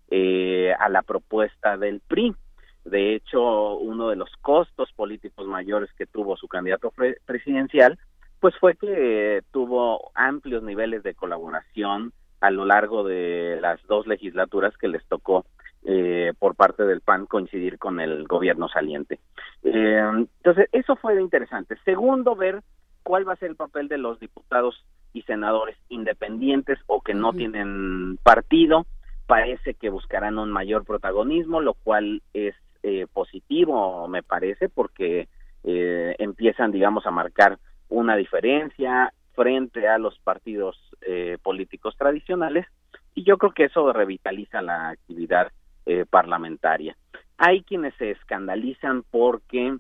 eh, 0.10 0.74
a 0.80 0.90
la 0.90 1.04
propuesta 1.04 1.78
del 1.78 2.00
PRI. 2.00 2.36
De 2.84 3.16
hecho, 3.16 3.78
uno 3.78 4.10
de 4.10 4.16
los 4.16 4.30
costos 4.42 4.92
políticos 4.94 5.48
mayores 5.48 5.90
que 5.98 6.06
tuvo 6.06 6.38
su 6.38 6.48
candidato 6.48 6.92
presidencial, 7.26 8.00
pues 8.40 8.56
fue 8.60 8.76
que 8.76 9.44
tuvo 9.52 10.12
amplios 10.14 10.64
niveles 10.64 11.04
de 11.04 11.16
colaboración 11.16 12.14
a 12.42 12.52
lo 12.52 12.66
largo 12.66 13.04
de 13.04 13.58
las 13.62 13.82
dos 13.88 14.08
legislaturas 14.08 14.78
que 14.78 14.88
les 14.88 15.06
tocó 15.08 15.46
eh, 15.86 16.34
por 16.38 16.56
parte 16.56 16.84
del 16.84 17.02
PAN 17.02 17.26
coincidir 17.26 17.78
con 17.78 18.00
el 18.00 18.28
gobierno 18.28 18.68
saliente. 18.68 19.20
Eh, 19.64 20.02
entonces, 20.14 20.68
eso 20.72 20.96
fue 20.96 21.22
interesante. 21.22 21.78
Segundo, 21.86 22.36
ver 22.36 22.62
cuál 23.04 23.28
va 23.28 23.34
a 23.34 23.38
ser 23.38 23.52
el 23.52 23.56
papel 23.56 23.88
de 23.88 24.00
los 24.00 24.20
diputados 24.20 24.84
y 25.14 25.22
senadores 25.22 25.78
independientes 25.90 26.80
o 26.88 27.02
que 27.02 27.14
no 27.14 27.34
tienen 27.34 28.18
partido. 28.24 28.86
Parece 29.28 29.76
que 29.76 29.90
buscarán 29.90 30.38
un 30.38 30.52
mayor 30.52 30.86
protagonismo, 30.86 31.62
lo 31.62 31.74
cual 31.76 32.22
es 32.34 32.56
eh, 32.84 33.08
positivo, 33.12 34.08
me 34.08 34.24
parece, 34.24 34.70
porque 34.70 35.28
eh, 35.64 36.16
empiezan, 36.20 36.72
digamos, 36.72 37.06
a 37.06 37.12
marcar 37.12 37.58
una 37.90 38.16
diferencia 38.16 39.14
frente 39.34 39.88
a 39.88 39.98
los 39.98 40.18
partidos 40.20 40.78
eh, 41.02 41.38
políticos 41.42 41.96
tradicionales 41.98 42.66
y 43.14 43.24
yo 43.24 43.38
creo 43.38 43.52
que 43.52 43.66
eso 43.66 43.92
revitaliza 43.92 44.62
la 44.62 44.90
actividad 44.90 45.52
eh, 45.86 46.06
parlamentaria. 46.10 46.96
Hay 47.38 47.64
quienes 47.64 47.94
se 47.96 48.12
escandalizan 48.12 49.04
porque 49.12 49.78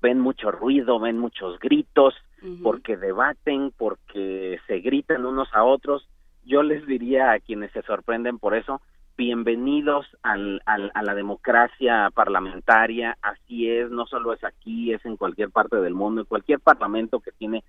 ven 0.00 0.20
mucho 0.20 0.50
ruido, 0.50 0.98
ven 0.98 1.18
muchos 1.18 1.58
gritos, 1.58 2.14
porque 2.62 2.96
debaten, 2.96 3.72
porque 3.76 4.60
se 4.66 4.78
gritan 4.78 5.26
unos 5.26 5.48
a 5.52 5.64
otros. 5.64 6.08
Yo 6.44 6.62
les 6.62 6.86
diría 6.86 7.32
a 7.32 7.40
quienes 7.40 7.72
se 7.72 7.82
sorprenden 7.82 8.38
por 8.38 8.54
eso, 8.54 8.80
bienvenidos 9.16 10.06
al, 10.22 10.62
a 10.64 11.02
la 11.02 11.14
democracia 11.14 12.10
parlamentaria, 12.14 13.16
así 13.20 13.68
es, 13.68 13.90
no 13.90 14.06
solo 14.06 14.32
es 14.32 14.44
aquí, 14.44 14.92
es 14.92 15.04
en 15.04 15.16
cualquier 15.16 15.50
parte 15.50 15.76
del 15.76 15.94
mundo, 15.94 16.20
en 16.20 16.26
cualquier 16.26 16.60
parlamento 16.60 17.20
que 17.20 17.32
tiene 17.32 17.64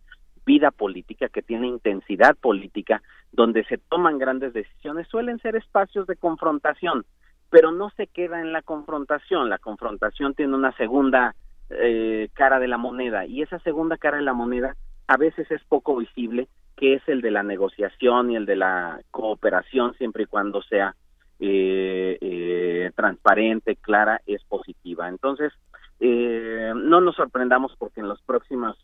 vida 0.45 0.71
política, 0.71 1.27
que 1.29 1.41
tiene 1.41 1.67
intensidad 1.67 2.35
política, 2.35 3.01
donde 3.31 3.63
se 3.65 3.77
toman 3.77 4.19
grandes 4.19 4.53
decisiones, 4.53 5.07
suelen 5.07 5.39
ser 5.39 5.55
espacios 5.55 6.05
de 6.07 6.15
confrontación 6.17 7.05
pero 7.49 7.71
no 7.71 7.89
se 7.91 8.07
queda 8.07 8.41
en 8.41 8.51
la 8.51 8.61
confrontación. 8.61 9.49
La 9.49 9.57
confrontación 9.57 10.33
tiene 10.33 10.55
una 10.55 10.71
segunda 10.73 11.35
eh, 11.69 12.29
cara 12.33 12.59
de 12.59 12.67
la 12.67 12.77
moneda 12.77 13.25
y 13.25 13.41
esa 13.41 13.59
segunda 13.59 13.97
cara 13.97 14.17
de 14.17 14.23
la 14.23 14.33
moneda 14.33 14.75
a 15.07 15.17
veces 15.17 15.49
es 15.51 15.63
poco 15.65 15.95
visible, 15.97 16.47
que 16.75 16.95
es 16.95 17.01
el 17.07 17.21
de 17.21 17.31
la 17.31 17.43
negociación 17.43 18.31
y 18.31 18.35
el 18.35 18.45
de 18.45 18.57
la 18.57 19.01
cooperación, 19.11 19.93
siempre 19.95 20.23
y 20.23 20.27
cuando 20.27 20.61
sea 20.61 20.95
eh, 21.39 22.17
eh, 22.19 22.91
transparente, 22.95 23.77
clara, 23.77 24.21
es 24.25 24.43
positiva. 24.43 25.07
Entonces, 25.07 25.53
no 25.99 27.01
nos 27.01 27.15
sorprendamos 27.15 27.75
porque 27.77 28.01
en 28.01 28.09
las 28.09 28.21
próximas 28.21 28.75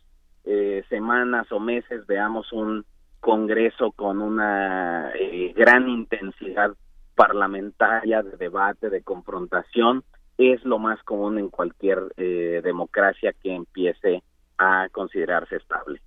semanas 0.88 1.50
o 1.52 1.60
meses 1.60 2.06
veamos 2.06 2.52
un 2.52 2.84
Congreso 3.20 3.92
con 3.92 4.20
una 4.20 5.10
gran 5.54 5.88
intensidad 5.88 6.74
parlamentaria, 7.14 8.22
de 8.22 8.36
debate, 8.36 8.90
de 8.90 9.02
confrontación, 9.02 10.04
es 10.38 10.64
lo 10.64 10.78
más 10.78 11.02
común 11.04 11.38
en 11.38 11.48
cualquier 11.48 12.12
eh, 12.16 12.60
democracia 12.62 13.32
que 13.42 13.54
empiece 13.54 14.22
a 14.58 14.88
considerarse 14.90 15.56
estable. 15.56 16.00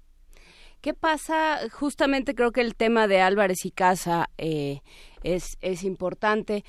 ¿Qué 0.81 0.93
pasa? 0.93 1.57
Justamente 1.71 2.35
creo 2.35 2.51
que 2.51 2.61
el 2.61 2.75
tema 2.75 3.07
de 3.07 3.21
Álvarez 3.21 3.65
y 3.65 3.71
Casa 3.71 4.29
eh, 4.37 4.81
es, 5.23 5.57
es 5.61 5.83
importante 5.83 6.63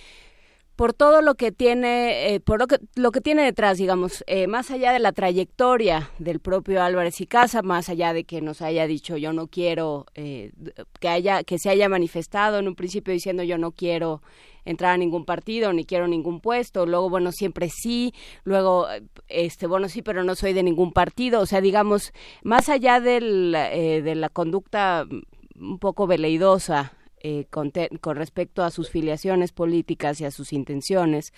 por 0.78 0.94
todo 0.94 1.22
lo 1.22 1.34
que 1.34 1.50
tiene, 1.50 2.32
eh, 2.32 2.38
por 2.38 2.60
lo 2.60 2.68
que, 2.68 2.78
lo 2.94 3.10
que 3.10 3.20
tiene 3.20 3.42
detrás, 3.42 3.78
digamos, 3.78 4.22
eh, 4.28 4.46
más 4.46 4.70
allá 4.70 4.92
de 4.92 5.00
la 5.00 5.10
trayectoria 5.10 6.12
del 6.20 6.38
propio 6.38 6.84
Álvarez 6.84 7.20
y 7.20 7.26
Casa, 7.26 7.62
más 7.62 7.88
allá 7.88 8.12
de 8.12 8.22
que 8.22 8.40
nos 8.40 8.62
haya 8.62 8.86
dicho 8.86 9.16
yo 9.16 9.32
no 9.32 9.48
quiero, 9.48 10.06
eh, 10.14 10.52
que 11.00 11.08
haya, 11.08 11.42
que 11.42 11.58
se 11.58 11.68
haya 11.68 11.88
manifestado 11.88 12.60
en 12.60 12.68
un 12.68 12.76
principio 12.76 13.12
diciendo 13.12 13.42
yo 13.42 13.58
no 13.58 13.72
quiero 13.72 14.22
entrar 14.64 14.92
a 14.92 14.96
ningún 14.98 15.24
partido 15.24 15.72
ni 15.72 15.84
quiero 15.84 16.06
ningún 16.06 16.40
puesto, 16.40 16.86
luego 16.86 17.10
bueno 17.10 17.32
siempre 17.32 17.70
sí, 17.70 18.14
luego 18.44 18.86
este 19.26 19.66
bueno 19.66 19.88
sí 19.88 20.02
pero 20.02 20.22
no 20.22 20.36
soy 20.36 20.52
de 20.52 20.62
ningún 20.62 20.92
partido, 20.92 21.40
o 21.40 21.46
sea 21.46 21.60
digamos 21.60 22.12
más 22.44 22.68
allá 22.68 23.00
del, 23.00 23.50
de 23.50 24.14
la 24.14 24.28
conducta 24.28 25.08
un 25.56 25.80
poco 25.80 26.06
veleidosa 26.06 26.92
eh, 27.20 27.46
con, 27.50 27.72
respecto 28.16 28.62
a 28.62 28.70
sus 28.70 28.90
filiaciones 28.90 29.52
políticas 29.52 30.20
y 30.20 30.24
a 30.24 30.30
sus 30.30 30.52
intenciones. 30.52 31.32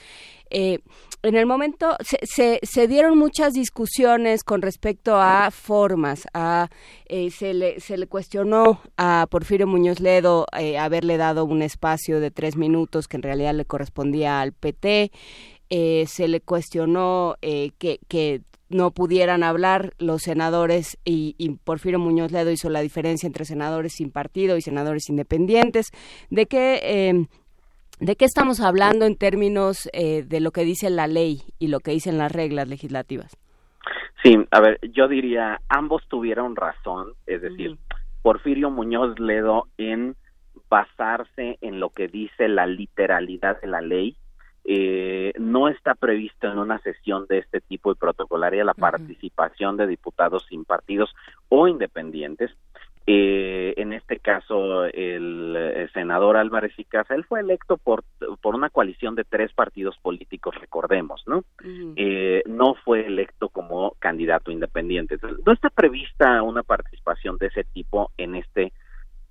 Eh, 0.51 0.81
en 1.23 1.37
el 1.37 1.47
momento 1.47 1.97
se, 2.01 2.61
dieron 2.89 3.19
muchas 3.19 3.53
discusiones 3.53 4.43
con 4.45 4.63
respecto 4.63 5.17
a 5.17 5.51
formas, 5.51 6.27
eh, 7.07 7.31
se, 7.31 7.55
le, 7.55 8.07
cuestionó 8.09 8.81
a 8.97 9.27
Porfirio 9.31 9.67
Muñoz 9.67 10.01
Ledo 10.01 10.47
haberle 10.79 11.17
dado 11.17 11.45
un 11.45 11.63
espacio 11.63 12.21
de 12.21 12.31
tres 12.31 12.57
minutos 12.57 13.09
que 13.09 13.17
en 13.17 13.23
realidad 13.23 13.55
le 13.55 13.65
correspondía 13.65 14.41
al 14.41 14.53
PT. 14.53 15.13
se 15.71 16.29
le 16.29 16.41
cuestionó 16.41 17.37
que 17.41 18.43
no 18.71 18.93
pudieran 18.93 19.43
hablar 19.43 19.93
los 19.99 20.23
senadores 20.23 20.99
y, 21.05 21.35
Porfirio 21.65 21.99
Muñoz 21.99 22.33
Ledo 22.33 22.51
hizo 22.51 22.71
la 22.71 22.81
diferencia 22.81 23.27
entre 23.27 23.45
senadores 23.45 23.93
sin 23.95 24.11
partido 24.11 24.57
y 24.57 24.63
senadores 24.63 25.09
independientes. 25.09 25.91
¿De 26.31 26.47
qué, 26.47 27.09
em, 27.09 27.27
¿de 27.99 28.17
qué 28.17 28.25
estamos 28.25 28.61
hablando 28.61 29.05
en 29.05 29.17
términos 29.17 29.91
eh, 29.93 30.23
de 30.23 30.41
lo 30.41 30.53
que 30.53 30.63
dice 30.63 30.89
la 30.89 31.07
ley 31.07 31.43
y 31.59 31.69
lo 31.69 31.81
que 31.81 31.91
dicen 31.91 32.17
las 32.17 32.33
reglas 32.33 32.69
legislativas? 32.69 33.37
Sí, 34.23 34.37
a 34.51 34.61
ver, 34.61 34.79
yo 34.93 35.09
diría, 35.09 35.61
ambos 35.69 36.03
tuvieron 36.09 36.55
razón, 36.55 37.15
es 37.27 37.41
decir, 37.41 37.79
Porfirio 38.23 38.71
Muñoz 38.71 39.19
Ledo 39.19 39.67
en 39.79 40.15
basarse 40.69 41.59
en 41.61 41.81
lo 41.81 41.91
que 41.91 42.07
dice 42.07 42.49
la 42.49 42.67
literalidad 42.67 43.61
de 43.61 43.67
la 43.67 43.81
ley. 43.81 44.17
Eh, 44.65 45.33
no 45.39 45.69
está 45.69 45.95
previsto 45.95 46.51
en 46.51 46.59
una 46.59 46.79
sesión 46.81 47.27
de 47.29 47.39
este 47.39 47.61
tipo 47.61 47.93
y 47.93 47.95
protocolaria 47.95 48.65
la 48.65 48.75
participación 48.75 49.77
de 49.77 49.87
diputados 49.87 50.47
sin 50.49 50.65
partidos 50.65 51.15
o 51.49 51.67
independientes. 51.67 52.51
Eh, 53.07 53.75
en 53.79 53.93
este 53.93 54.19
caso, 54.19 54.85
el, 54.85 55.91
senador 55.95 56.37
Álvarez 56.37 56.73
y 56.77 56.85
Casa, 56.85 57.15
él 57.15 57.25
fue 57.25 57.41
electo 57.41 57.77
por, 57.77 58.05
por 58.41 58.55
una 58.55 58.71
coalición 58.71 59.15
de 59.15 59.25
tres 59.25 59.53
partidos 59.53 59.97
políticos, 59.99 60.55
recordemos, 60.61 61.25
¿no? 61.27 61.43
eh, 61.97 62.43
no 62.47 62.75
fue 62.75 63.07
electo 63.07 63.49
como 63.49 63.97
candidato 63.99 64.53
independiente. 64.53 65.19
no 65.45 65.53
está 65.53 65.71
prevista 65.71 66.43
una 66.43 66.63
participación 66.63 67.39
de 67.39 67.47
ese 67.47 67.65
tipo 67.65 68.13
en 68.19 68.37
este 68.37 68.73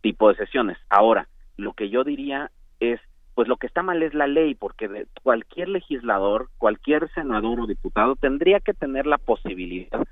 tipo 0.01 0.29
de 0.29 0.35
sesiones. 0.35 0.77
Ahora, 0.89 1.27
lo 1.55 1.73
que 1.73 1.89
yo 1.89 2.03
diría 2.03 2.51
es, 2.79 2.99
pues 3.39 3.47
lo 3.47 3.55
que 3.55 3.67
está 3.67 3.83
mal 3.83 4.03
es 4.03 4.13
la 4.13 4.27
ley, 4.27 4.53
porque 4.53 5.05
cualquier 5.23 5.69
legislador, 5.69 6.49
cualquier 6.57 7.09
senador 7.13 7.61
o 7.61 7.67
diputado 7.67 8.17
tendría 8.17 8.59
que 8.59 8.73
tener 8.73 9.07
la 9.07 9.17
posibilidad 9.17 10.05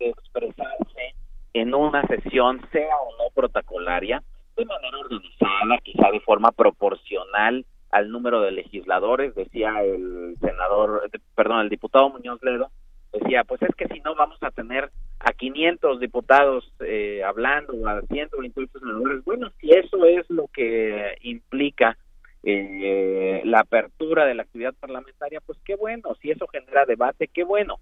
de 0.00 0.08
expresarse 0.08 1.14
en 1.54 1.76
una 1.76 2.04
sesión, 2.08 2.60
sea 2.72 2.96
o 2.96 3.22
no 3.22 3.30
protocolaria, 3.36 4.20
de 4.56 4.64
manera 4.64 4.98
organizada, 4.98 5.78
quizá 5.80 6.10
de 6.10 6.18
forma 6.22 6.50
proporcional 6.50 7.64
al 7.92 8.10
número 8.10 8.40
de 8.40 8.50
legisladores, 8.50 9.32
decía 9.36 9.80
el 9.84 10.34
senador, 10.40 11.08
perdón, 11.36 11.60
el 11.60 11.68
diputado 11.68 12.10
Muñoz 12.10 12.42
Ledo, 12.42 12.72
decía, 13.12 13.44
pues 13.44 13.62
es 13.62 13.76
que 13.76 13.86
si 13.94 14.00
no 14.00 14.16
vamos 14.16 14.42
a 14.42 14.50
tener 14.50 14.90
a 15.20 15.32
500 15.32 16.00
diputados 16.00 16.68
eh, 16.80 17.22
hablando, 17.22 17.74
a 17.88 18.02
128 18.02 18.80
senadores, 18.80 19.24
bueno, 19.24 19.52
si 19.60 19.70
eso 19.70 20.04
es 20.04 20.28
lo 20.28 20.48
que 20.48 21.16
implica 21.20 21.96
eh, 22.42 23.42
la 23.44 23.60
apertura 23.60 24.26
de 24.26 24.34
la 24.34 24.42
actividad 24.42 24.74
parlamentaria, 24.74 25.40
pues 25.40 25.58
qué 25.64 25.76
bueno, 25.76 26.14
si 26.20 26.30
eso 26.30 26.46
genera 26.48 26.84
debate, 26.84 27.28
qué 27.28 27.44
bueno. 27.44 27.78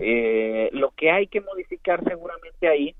eh, 0.00 0.70
lo 0.72 0.90
que 0.90 1.10
hay 1.10 1.26
que 1.26 1.40
modificar 1.40 2.02
seguramente 2.04 2.68
ahí 2.68 2.94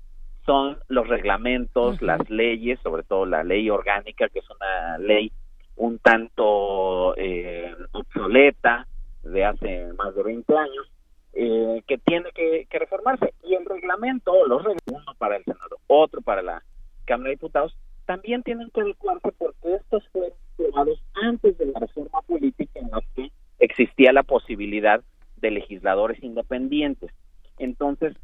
son 0.45 0.77
los 0.87 1.07
reglamentos, 1.07 2.01
las 2.01 2.29
leyes, 2.29 2.79
sobre 2.81 3.03
todo 3.03 3.25
la 3.25 3.43
ley 3.43 3.69
orgánica, 3.69 4.27
que 4.29 4.39
es 4.39 4.49
una 4.49 4.97
ley 4.97 5.31
un 5.75 5.99
tanto 5.99 7.15
eh, 7.17 7.73
obsoleta 7.93 8.87
de 9.23 9.45
hace 9.45 9.93
más 9.93 10.13
de 10.15 10.23
20 10.23 10.57
años, 10.57 10.91
eh, 11.33 11.81
que 11.87 11.97
tiene 11.97 12.29
que, 12.31 12.67
reformarse. 12.71 13.33
Y 13.43 13.55
el 13.55 13.65
reglamento, 13.65 14.33
los 14.47 14.63
reglamentos, 14.63 14.93
uno 14.93 15.15
para 15.17 15.37
el 15.37 15.43
Senado, 15.45 15.77
otro 15.87 16.21
para 16.21 16.41
la 16.41 16.63
Cámara 17.05 17.29
de 17.29 17.35
Diputados, 17.35 17.75
también 18.05 18.43
tienen 18.43 18.69
que 18.71 18.81
adecuarse 18.81 19.31
porque 19.37 19.75
estos 19.75 20.07
fueron 20.09 20.33
aprobados 20.53 20.99
antes 21.13 21.57
de 21.57 21.65
la 21.67 21.79
reforma 21.79 22.21
política 22.21 22.79
en 22.79 22.91
la 22.91 23.01
que 23.15 23.31
existía 23.59 24.11
la 24.13 24.23
posibilidad 24.23 25.01
de 25.37 25.51
legisladores 25.51 26.21
independientes. 26.23 27.11
Entonces, 27.57 28.15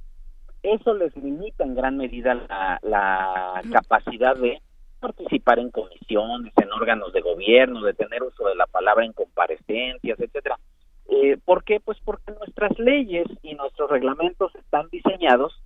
eso 0.63 0.93
les 0.93 1.15
limita 1.15 1.63
en 1.63 1.75
gran 1.75 1.97
medida 1.97 2.33
la, 2.81 3.61
capacidad 3.71 4.35
de 4.35 4.61
participar 4.99 5.59
en 5.59 5.71
comisiones, 5.71 6.53
en 6.57 6.71
órganos 6.71 7.13
de 7.13 7.21
gobierno, 7.21 7.81
de 7.81 7.93
tener 7.93 8.21
uso 8.23 8.47
de 8.47 8.55
la 8.55 8.67
palabra 8.67 9.05
en 9.05 9.13
comparecencias, 9.13 10.19
etcétera. 10.19 10.59
Eh, 11.07 11.37
¿Por 11.43 11.63
qué? 11.63 11.79
Pues 11.79 11.97
porque 12.03 12.31
nuestras 12.33 12.77
leyes 12.77 13.25
y 13.41 13.55
nuestros 13.55 13.89
reglamentos 13.89 14.53
están 14.55 14.89
diseñados 14.91 15.61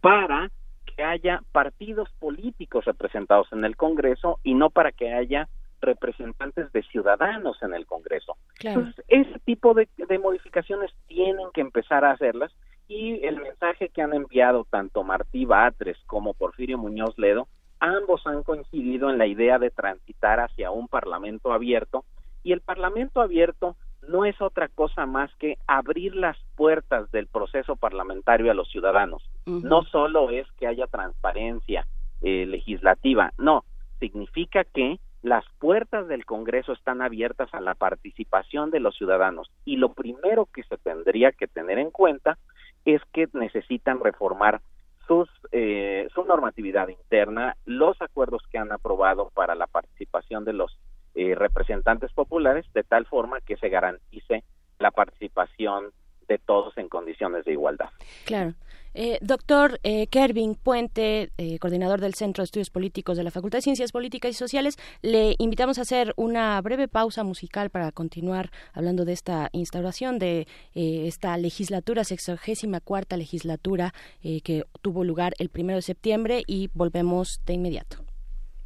para 0.00 0.50
que 0.98 1.04
haya 1.04 1.42
partidos 1.52 2.08
políticos 2.18 2.84
representados 2.84 3.46
en 3.52 3.64
el 3.64 3.76
Congreso 3.76 4.40
y 4.42 4.54
no 4.54 4.68
para 4.68 4.90
que 4.90 5.14
haya 5.14 5.48
representantes 5.80 6.72
de 6.72 6.82
ciudadanos 6.82 7.62
en 7.62 7.72
el 7.72 7.86
Congreso. 7.86 8.36
Entonces, 8.60 9.04
ese 9.06 9.38
tipo 9.44 9.74
de, 9.74 9.88
de 9.96 10.18
modificaciones 10.18 10.90
tienen 11.06 11.46
que 11.54 11.60
empezar 11.60 12.04
a 12.04 12.10
hacerlas 12.10 12.52
y 12.88 13.24
el 13.24 13.36
mensaje 13.40 13.90
que 13.90 14.02
han 14.02 14.12
enviado 14.12 14.66
tanto 14.68 15.04
Martí 15.04 15.44
Batres 15.44 15.96
como 16.06 16.34
Porfirio 16.34 16.78
Muñoz 16.78 17.16
Ledo, 17.16 17.46
ambos 17.78 18.26
han 18.26 18.42
coincidido 18.42 19.08
en 19.08 19.18
la 19.18 19.26
idea 19.28 19.60
de 19.60 19.70
transitar 19.70 20.40
hacia 20.40 20.72
un 20.72 20.88
parlamento 20.88 21.52
abierto 21.52 22.04
y 22.42 22.50
el 22.50 22.60
parlamento 22.60 23.20
abierto 23.20 23.76
no 24.06 24.24
es 24.24 24.40
otra 24.40 24.68
cosa 24.68 25.06
más 25.06 25.34
que 25.36 25.58
abrir 25.66 26.14
las 26.14 26.36
puertas 26.56 27.10
del 27.10 27.26
proceso 27.26 27.76
parlamentario 27.76 28.50
a 28.50 28.54
los 28.54 28.70
ciudadanos. 28.70 29.22
No 29.46 29.82
solo 29.84 30.30
es 30.30 30.46
que 30.52 30.66
haya 30.66 30.86
transparencia 30.86 31.86
eh, 32.22 32.46
legislativa, 32.46 33.32
no, 33.38 33.64
significa 33.98 34.64
que 34.64 34.98
las 35.22 35.44
puertas 35.58 36.06
del 36.06 36.24
Congreso 36.24 36.72
están 36.72 37.02
abiertas 37.02 37.52
a 37.52 37.60
la 37.60 37.74
participación 37.74 38.70
de 38.70 38.80
los 38.80 38.96
ciudadanos 38.96 39.50
y 39.64 39.76
lo 39.76 39.92
primero 39.92 40.46
que 40.46 40.62
se 40.62 40.76
tendría 40.78 41.32
que 41.32 41.48
tener 41.48 41.78
en 41.78 41.90
cuenta 41.90 42.38
es 42.84 43.02
que 43.12 43.28
necesitan 43.32 44.00
reformar 44.00 44.60
sus, 45.06 45.28
eh, 45.52 46.06
su 46.14 46.24
normatividad 46.24 46.88
interna, 46.88 47.56
los 47.64 48.00
acuerdos 48.00 48.42
que 48.50 48.58
han 48.58 48.70
aprobado 48.70 49.30
para 49.34 49.54
la 49.54 49.66
participación 49.66 50.44
de 50.44 50.52
los 50.52 50.78
eh, 51.18 51.34
representantes 51.34 52.12
populares, 52.12 52.64
de 52.74 52.84
tal 52.84 53.04
forma 53.04 53.40
que 53.40 53.56
se 53.56 53.68
garantice 53.68 54.44
la 54.78 54.92
participación 54.92 55.90
de 56.28 56.38
todos 56.38 56.78
en 56.78 56.88
condiciones 56.88 57.44
de 57.44 57.52
igualdad. 57.52 57.88
Claro. 58.24 58.54
Eh, 58.94 59.18
doctor 59.20 59.80
eh, 59.82 60.06
Kervin 60.06 60.54
Puente, 60.54 61.30
eh, 61.36 61.58
coordinador 61.58 62.00
del 62.00 62.14
Centro 62.14 62.42
de 62.42 62.44
Estudios 62.44 62.70
Políticos 62.70 63.16
de 63.16 63.24
la 63.24 63.32
Facultad 63.32 63.58
de 63.58 63.62
Ciencias 63.62 63.90
Políticas 63.90 64.30
y 64.30 64.34
Sociales, 64.34 64.76
le 65.02 65.34
invitamos 65.38 65.78
a 65.78 65.82
hacer 65.82 66.14
una 66.16 66.60
breve 66.60 66.86
pausa 66.86 67.24
musical 67.24 67.68
para 67.70 67.90
continuar 67.90 68.50
hablando 68.72 69.04
de 69.04 69.12
esta 69.12 69.48
instauración 69.50 70.20
de 70.20 70.46
eh, 70.74 71.06
esta 71.08 71.36
legislatura, 71.36 72.04
sexagésima 72.04 72.80
cuarta 72.80 73.16
legislatura 73.16 73.92
que 74.22 74.62
tuvo 74.82 75.02
lugar 75.02 75.32
el 75.38 75.48
primero 75.48 75.78
de 75.78 75.82
septiembre 75.82 76.42
y 76.46 76.70
volvemos 76.74 77.40
de 77.44 77.54
inmediato. 77.54 77.96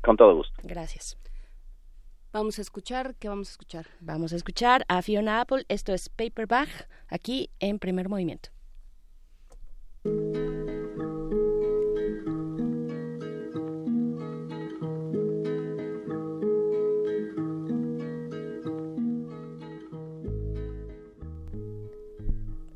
Con 0.03 0.19
todo 0.19 0.35
gusto. 0.35 0.55
Gracias. 0.63 1.22
Vamos 2.33 2.59
a 2.59 2.63
escuchar, 2.63 3.15
¿qué 3.17 3.29
vamos 3.29 3.49
a 3.49 3.53
escuchar? 3.53 3.87
Vamos 4.01 4.33
a 4.33 4.37
escuchar 4.37 4.87
a 4.89 5.03
Fiona 5.03 5.43
Apple, 5.43 5.67
esto 5.69 5.93
es 5.93 6.09
Paperback, 6.09 6.89
aquí 7.09 7.51
en 7.61 7.79
primer 7.79 8.09
movimiento. 8.09 8.49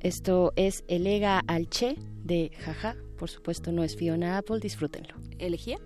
Esto 0.01 0.53
es 0.55 0.85
Elega 0.87 1.41
al 1.47 1.71
Che 1.71 1.97
de 2.23 2.51
Jaja. 2.59 2.95
Por 3.19 3.31
supuesto, 3.31 3.73
no 3.73 3.83
es 3.83 3.97
Fiona 3.97 4.37
Apple, 4.37 4.61
disfrútenlo. 4.61 5.15
¿Elegía? 5.39 5.79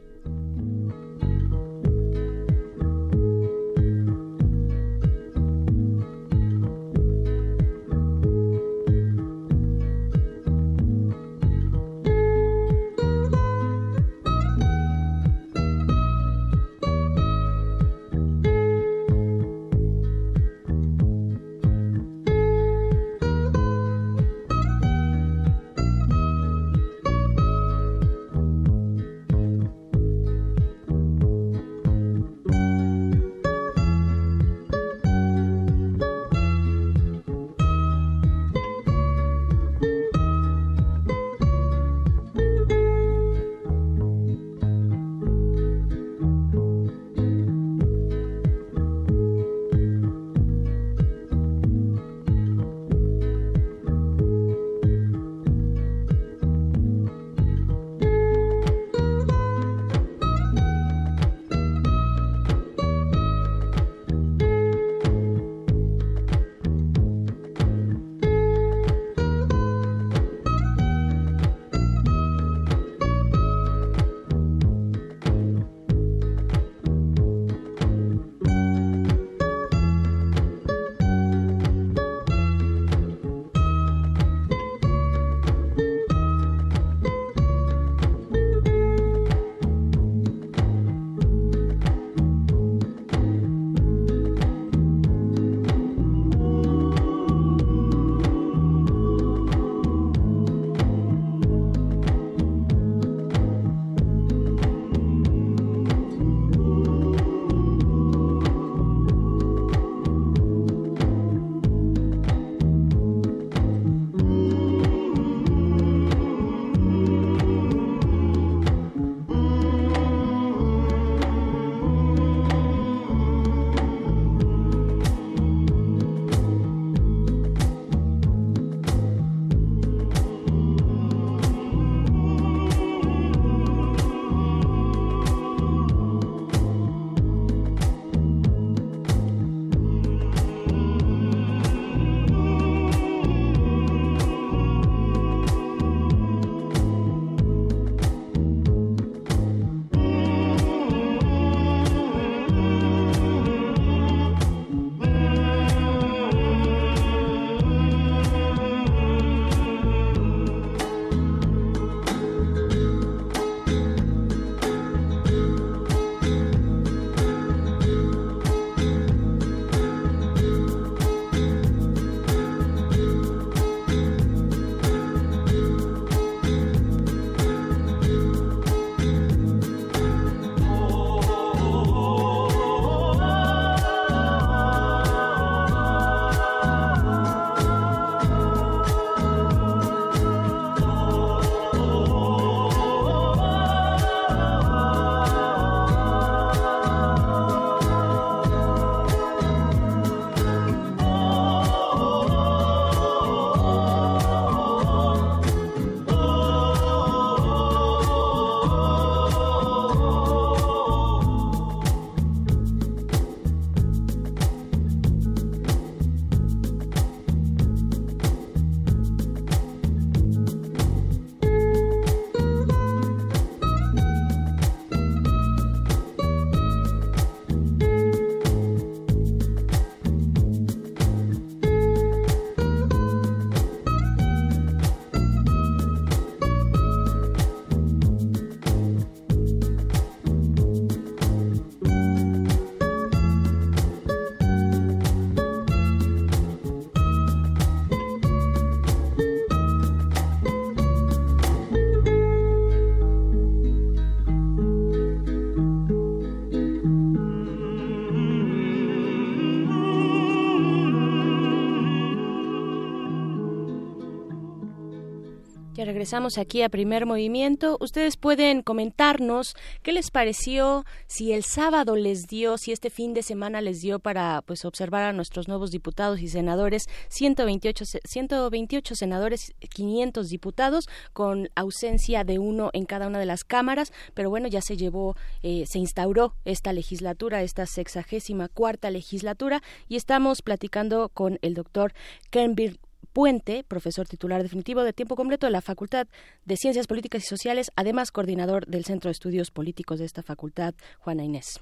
Regresamos 266.11 266.39
aquí 266.39 266.63
a 266.63 266.69
Primer 266.69 267.07
Movimiento. 267.07 267.77
Ustedes 267.79 268.17
pueden 268.17 268.63
comentarnos 268.63 269.55
qué 269.85 269.93
les 269.93 270.11
pareció, 270.11 270.85
si 271.07 271.33
el 271.33 271.45
sábado 271.45 271.95
les 271.95 272.27
dio, 272.27 272.59
si 272.59 272.73
este 272.73 272.91
fin 272.91 273.15
de 273.15 273.23
semana 273.23 273.61
les 273.61 273.81
dio 273.81 274.01
para 274.01 274.43
pues 274.43 274.65
observar 274.65 275.05
a 275.05 275.13
nuestros 275.13 275.47
nuevos 275.47 275.71
diputados 275.71 276.21
y 276.21 276.27
senadores, 276.27 276.89
128, 277.11 277.85
128 278.03 278.95
senadores, 278.97 279.53
500 279.73 280.29
diputados, 280.29 280.89
con 281.13 281.49
ausencia 281.55 282.25
de 282.25 282.41
uno 282.41 282.71
en 282.73 282.87
cada 282.87 283.07
una 283.07 283.21
de 283.21 283.27
las 283.27 283.45
cámaras, 283.45 283.93
pero 284.13 284.31
bueno, 284.31 284.49
ya 284.49 284.63
se 284.63 284.77
llevó, 284.77 285.15
eh, 285.45 285.65
se 285.69 285.79
instauró 285.79 286.35
esta 286.45 286.73
legislatura, 286.73 287.45
esta 287.45 287.67
sexagésima 287.67 288.49
cuarta 288.49 288.91
legislatura, 288.91 289.63
y 289.87 289.95
estamos 289.95 290.43
platicando 290.43 291.09
con 291.11 291.39
el 291.41 291.55
doctor 291.55 291.93
Kernberg 292.31 292.81
Puente, 293.13 293.65
profesor 293.65 294.07
titular 294.07 294.43
definitivo 294.43 294.83
de 294.83 294.93
tiempo 294.93 295.17
completo 295.17 295.47
de 295.47 295.53
la 295.53 295.61
Facultad 295.61 296.07
de 296.45 296.57
Ciencias 296.57 296.87
Políticas 296.87 297.25
y 297.25 297.27
Sociales, 297.27 297.71
además 297.77 298.13
coordinador 298.13 298.67
del 298.67 298.85
Centro 298.85 299.09
de 299.09 299.13
Estudios 299.13 299.51
Políticos 299.51 299.99
de 299.99 300.05
esta 300.05 300.23
facultad, 300.23 300.75
Juana 301.01 301.25
Inés. 301.25 301.61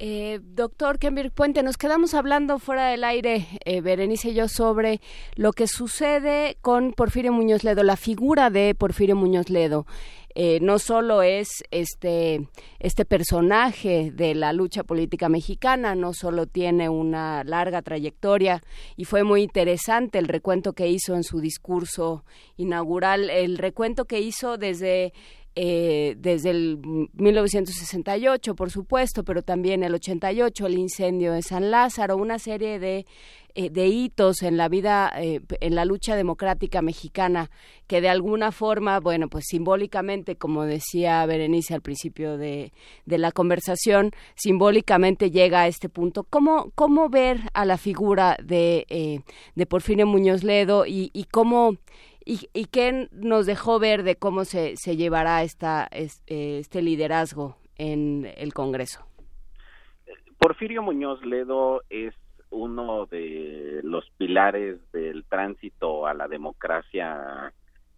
Eh, 0.00 0.38
doctor 0.40 1.00
Kemir 1.00 1.32
Puente, 1.32 1.64
nos 1.64 1.76
quedamos 1.76 2.14
hablando 2.14 2.60
fuera 2.60 2.86
del 2.86 3.02
aire, 3.02 3.48
eh, 3.64 3.80
Berenice 3.80 4.28
y 4.28 4.34
yo, 4.34 4.46
sobre 4.46 5.00
lo 5.34 5.52
que 5.52 5.66
sucede 5.66 6.56
con 6.60 6.92
Porfirio 6.92 7.32
Muñoz 7.32 7.64
Ledo, 7.64 7.82
la 7.82 7.96
figura 7.96 8.48
de 8.48 8.76
Porfirio 8.76 9.16
Muñoz 9.16 9.50
Ledo. 9.50 9.86
Eh, 10.40 10.60
no 10.62 10.78
solo 10.78 11.22
es 11.22 11.64
este, 11.72 12.48
este 12.78 13.04
personaje 13.04 14.12
de 14.12 14.36
la 14.36 14.52
lucha 14.52 14.84
política 14.84 15.28
mexicana, 15.28 15.96
no 15.96 16.14
solo 16.14 16.46
tiene 16.46 16.88
una 16.88 17.42
larga 17.42 17.82
trayectoria 17.82 18.62
y 18.96 19.04
fue 19.04 19.24
muy 19.24 19.42
interesante 19.42 20.20
el 20.20 20.28
recuento 20.28 20.74
que 20.74 20.86
hizo 20.86 21.16
en 21.16 21.24
su 21.24 21.40
discurso 21.40 22.24
inaugural, 22.56 23.30
el 23.30 23.58
recuento 23.58 24.04
que 24.04 24.20
hizo 24.20 24.58
desde 24.58 25.12
eh, 25.60 26.14
desde 26.16 26.50
el 26.50 26.78
1968, 27.14 28.54
por 28.54 28.70
supuesto, 28.70 29.24
pero 29.24 29.42
también 29.42 29.82
el 29.82 29.92
88, 29.92 30.64
el 30.68 30.78
incendio 30.78 31.32
de 31.32 31.42
San 31.42 31.72
Lázaro, 31.72 32.16
una 32.16 32.38
serie 32.38 32.78
de, 32.78 33.06
eh, 33.56 33.68
de 33.68 33.88
hitos 33.88 34.44
en 34.44 34.56
la 34.56 34.68
vida, 34.68 35.12
eh, 35.16 35.40
en 35.60 35.74
la 35.74 35.84
lucha 35.84 36.14
democrática 36.14 36.80
mexicana, 36.80 37.50
que 37.88 38.00
de 38.00 38.08
alguna 38.08 38.52
forma, 38.52 39.00
bueno, 39.00 39.28
pues 39.28 39.46
simbólicamente, 39.48 40.36
como 40.36 40.62
decía 40.62 41.26
Berenice 41.26 41.74
al 41.74 41.82
principio 41.82 42.38
de, 42.38 42.72
de 43.04 43.18
la 43.18 43.32
conversación, 43.32 44.12
simbólicamente 44.36 45.32
llega 45.32 45.62
a 45.62 45.66
este 45.66 45.88
punto. 45.88 46.22
¿Cómo, 46.22 46.70
cómo 46.76 47.08
ver 47.08 47.40
a 47.52 47.64
la 47.64 47.78
figura 47.78 48.36
de, 48.40 49.24
de 49.56 49.66
Porfirio 49.66 50.06
Muñoz 50.06 50.44
Ledo 50.44 50.84
y 50.86 51.26
cómo 51.32 51.78
y, 52.28 52.66
qué 52.66 53.08
nos 53.10 53.46
dejó 53.46 53.78
ver 53.78 54.02
de 54.02 54.16
cómo 54.16 54.44
se, 54.44 54.76
se 54.76 54.96
llevará 54.96 55.42
esta, 55.42 55.88
este, 55.90 56.58
este 56.58 56.82
liderazgo 56.82 57.56
en 57.76 58.30
el 58.36 58.52
Congreso. 58.52 59.06
Porfirio 60.36 60.82
Muñoz 60.82 61.24
Ledo 61.24 61.82
es 61.88 62.14
uno 62.50 63.06
de 63.06 63.80
los 63.82 64.04
pilares 64.18 64.78
del 64.92 65.24
tránsito 65.24 66.06
a 66.06 66.12
la 66.12 66.28
democracia 66.28 67.52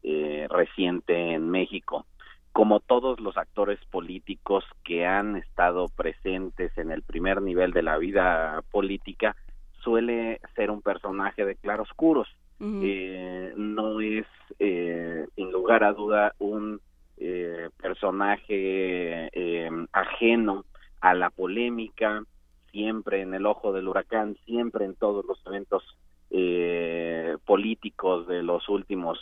eh, 0.05 0.47
reciente 0.49 1.33
en 1.33 1.51
México. 1.51 2.07
Como 2.53 2.79
todos 2.79 3.19
los 3.19 3.37
actores 3.37 3.81
políticos 3.91 4.65
que 4.85 5.07
han 5.07 5.37
estado 5.37 5.87
presentes 5.89 6.77
en 6.79 6.93
el 6.93 7.03
primer 7.03 7.43
nivel 7.43 7.73
de 7.73 7.83
la 7.83 7.99
vida 7.99 8.63
política, 8.71 9.35
suele 9.83 10.41
ser 10.55 10.71
un 10.71 10.83
personaje 10.83 11.45
de 11.45 11.57
claroscuros 11.57 12.29
eh, 12.63 13.55
no 13.57 14.01
es 14.03 14.27
eh, 14.59 15.27
sin 15.35 15.51
lugar 15.51 15.83
a 15.83 15.95
duda 15.95 16.35
un 16.39 16.81
eh, 17.17 17.71
personaje 17.81 19.31
eh, 19.33 19.71
ajeno 19.93 20.67
a 21.01 21.15
la 21.15 21.31
polémica, 21.31 22.23
siempre 22.71 23.23
en 23.23 23.33
el 23.33 23.47
ojo 23.47 23.73
del 23.73 23.89
huracán, 23.89 24.37
siempre 24.45 24.85
en 24.85 24.95
todos 24.95 25.25
los 25.25 25.41
eventos 25.47 25.83
eh, 26.31 27.37
políticos 27.47 28.27
de 28.27 28.43
los 28.43 28.69
últimos 28.69 29.19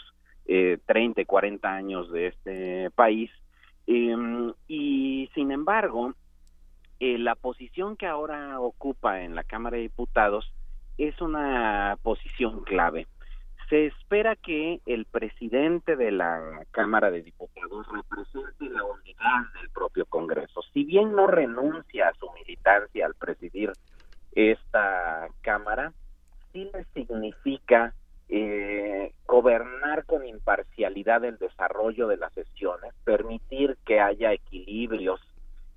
eh, 0.47 0.79
30 0.87 1.21
y 1.21 1.25
40 1.25 1.73
años 1.73 2.11
de 2.11 2.27
este 2.29 2.91
país. 2.91 3.31
Em, 3.87 4.53
y 4.67 5.31
sin 5.35 5.53
embargo, 5.53 6.15
la 7.01 7.37
posición 7.37 7.97
que 7.97 8.07
ahora 8.07 8.61
ocupa 8.61 9.23
en 9.23 9.37
la 9.37 9.45
Cámara 9.45 9.77
de 9.77 9.85
Diputados 9.85 10.53
es 10.99 11.21
una 11.21 11.97
posición 12.03 12.65
clave 12.65 13.07
se 13.69 13.87
espera 13.87 14.35
que 14.37 14.81
el 14.87 15.05
presidente 15.05 15.97
de 15.97 16.11
la 16.11 16.65
Cámara 16.71 17.11
de 17.11 17.23
Diputados 17.23 17.87
represente 17.93 18.69
la 18.71 18.85
unidad 18.85 19.53
del 19.61 19.69
propio 19.71 20.07
Congreso. 20.07 20.63
Si 20.73 20.85
bien 20.85 21.13
no 21.15 21.27
renuncia 21.27 22.09
a 22.09 22.15
su 22.15 22.31
militancia 22.33 23.05
al 23.05 23.15
presidir 23.15 23.73
esta 24.33 25.29
Cámara, 25.43 25.93
sí 26.53 26.71
le 26.73 26.85
significa 26.95 27.95
eh, 28.31 29.13
gobernar 29.27 30.07
con 30.07 30.27
imparcialidad 30.27 31.25
el 31.25 31.37
desarrollo 31.39 32.09
de 32.09 32.17
las 32.17 32.33
sesiones, 32.33 32.95
permitir 33.05 33.77
que 33.85 34.01
haya 34.01 34.33
equilibrios 34.33 35.21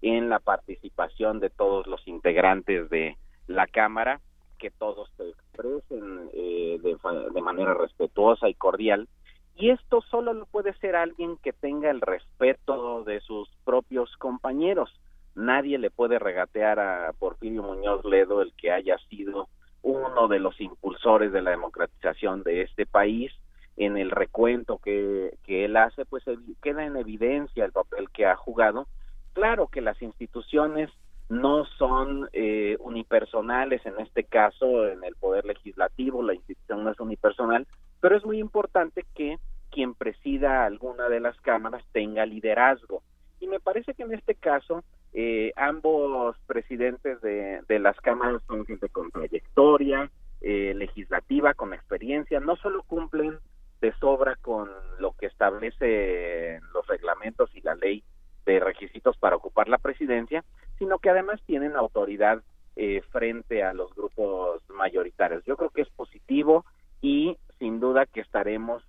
en 0.02 0.30
la 0.30 0.40
participación 0.40 1.40
de 1.40 1.50
todos 1.50 1.88
los 1.88 2.08
integrantes 2.08 2.90
de 2.90 3.18
la 3.48 3.68
Cámara 3.68 4.22
que 4.62 4.70
todos 4.70 5.10
se 5.18 5.28
expresen 5.28 6.30
eh, 6.34 6.80
de, 6.84 7.42
manera 7.42 7.74
respetuosa 7.74 8.48
y 8.48 8.54
cordial. 8.54 9.10
Y 9.56 9.72
esto 9.72 10.02
solo 10.02 10.34
lo 10.34 10.46
puede 10.46 10.74
ser 10.76 10.96
alguien 10.96 11.38
que 11.38 11.52
tenga 11.52 11.90
el 11.90 12.00
respeto 12.00 13.04
de 13.04 13.20
sus 13.22 13.50
propios 13.66 14.16
compañeros. 14.18 14.92
Nadie 15.34 15.80
le 15.80 15.90
puede 15.90 16.20
regatear 16.20 16.80
a 16.80 17.12
Porfirio 17.18 17.64
Muñoz 17.64 18.06
Ledo 18.06 18.44
el 18.44 18.54
que 18.54 18.72
haya 18.72 18.98
sido 19.10 19.50
uno 19.82 20.28
de 20.28 20.40
los 20.40 20.62
impulsores 20.62 21.32
de 21.32 21.42
la 21.42 21.52
democratización 21.52 22.44
de 22.44 22.62
este 22.62 22.86
país. 22.86 23.32
En 23.78 23.98
el 23.98 24.12
recuento 24.12 24.78
que, 24.78 25.38
que 25.44 25.66
él 25.66 25.76
hace, 25.76 26.06
pues 26.06 26.24
queda 26.62 26.86
en 26.86 26.98
evidencia 26.98 27.66
el 27.66 27.72
papel 27.72 28.12
que 28.12 28.28
ha 28.28 28.36
jugado. 28.36 28.86
Claro 29.34 29.68
que 29.68 29.82
las 29.82 30.00
instituciones 30.04 30.92
no 31.32 31.66
son 31.78 32.30
eh, 32.34 32.76
unipersonales 32.80 33.86
en 33.86 34.00
este 34.00 34.26
caso 34.26 34.88
en 34.88 35.04
el 35.04 35.16
poder 35.16 35.46
legislativo 35.46 36.22
la 36.22 36.34
institución 36.34 36.84
no 36.84 36.92
es 36.92 37.00
unipersonal 37.00 37.66
pero 38.02 38.18
es 38.18 38.26
muy 38.26 38.40
importante 38.40 39.06
que 39.16 39.38
quien 39.72 39.96
presida 39.96 40.66
alguna 40.66 41.10
de 41.10 41.22
las 41.22 41.40
cámaras 41.42 41.84
tenga 41.94 42.26
liderazgo. 42.26 43.02
Y 43.40 43.48
me 43.48 43.60
parece 43.60 43.94
que 43.94 44.04
en 44.04 44.14
este 44.14 44.36
caso 44.36 44.84
eh, 45.14 45.54
ambos 45.56 46.36
presidentes 46.46 47.22
de, 47.22 47.62
de, 47.68 47.80
las 47.80 47.96
cámaras 48.02 48.42
son 48.48 48.66
gente 48.66 48.90
con 48.90 49.10
trayectoria 49.12 50.12
eh, 50.42 50.74
legislativa 50.76 51.54
con 51.54 51.74
experiencia 51.74 52.40
no 52.40 52.56
solo 52.56 52.82
cumplen 52.84 53.38
de 53.82 53.94
sobra 54.00 54.38
con 54.38 54.70
lo 55.00 55.12
que 55.14 55.28
establece 55.28 56.60
los 56.74 56.88
reglamentos 56.88 57.54
y 57.54 57.62
la 57.62 57.76
ley 57.76 58.04
de 58.46 58.60
requisitos 58.60 59.18
para 59.18 59.36
ocupar 59.36 59.68
la 59.68 59.78
presidencia, 59.78 60.44
sino 60.78 61.00
que 61.00 61.10
además 61.10 61.42
tienen 61.46 61.76
autoridad 61.76 62.42
eh, 62.76 63.02
frente 63.12 63.64
a 63.64 63.74
los 63.74 63.94
grupos 63.94 64.62
mayoritarios. 64.70 65.44
Yo 65.46 65.58
creo 65.58 65.70
que 65.70 65.82
es 65.82 65.90
positivo 65.90 66.66
y 67.02 67.38
sin 67.60 67.80
duda 67.80 68.06
que 68.06 68.22
estaremos 68.22 68.84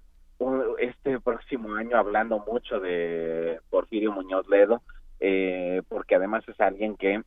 este 0.78 1.20
próximo 1.24 1.74
año 1.74 1.96
hablando 1.96 2.38
mucho 2.38 2.80
de 2.80 3.60
Porfirio 3.70 4.12
Muñoz 4.12 4.48
Ledo, 4.48 4.82
eh, 5.20 5.82
porque 5.88 6.14
además 6.14 6.44
es 6.48 6.58
alguien 6.60 6.96
que 6.96 7.22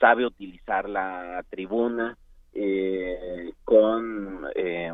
sabe 0.00 0.26
utilizar 0.26 0.88
la 0.88 1.44
tribuna 1.50 2.16
eh, 2.52 3.52
con 3.64 4.44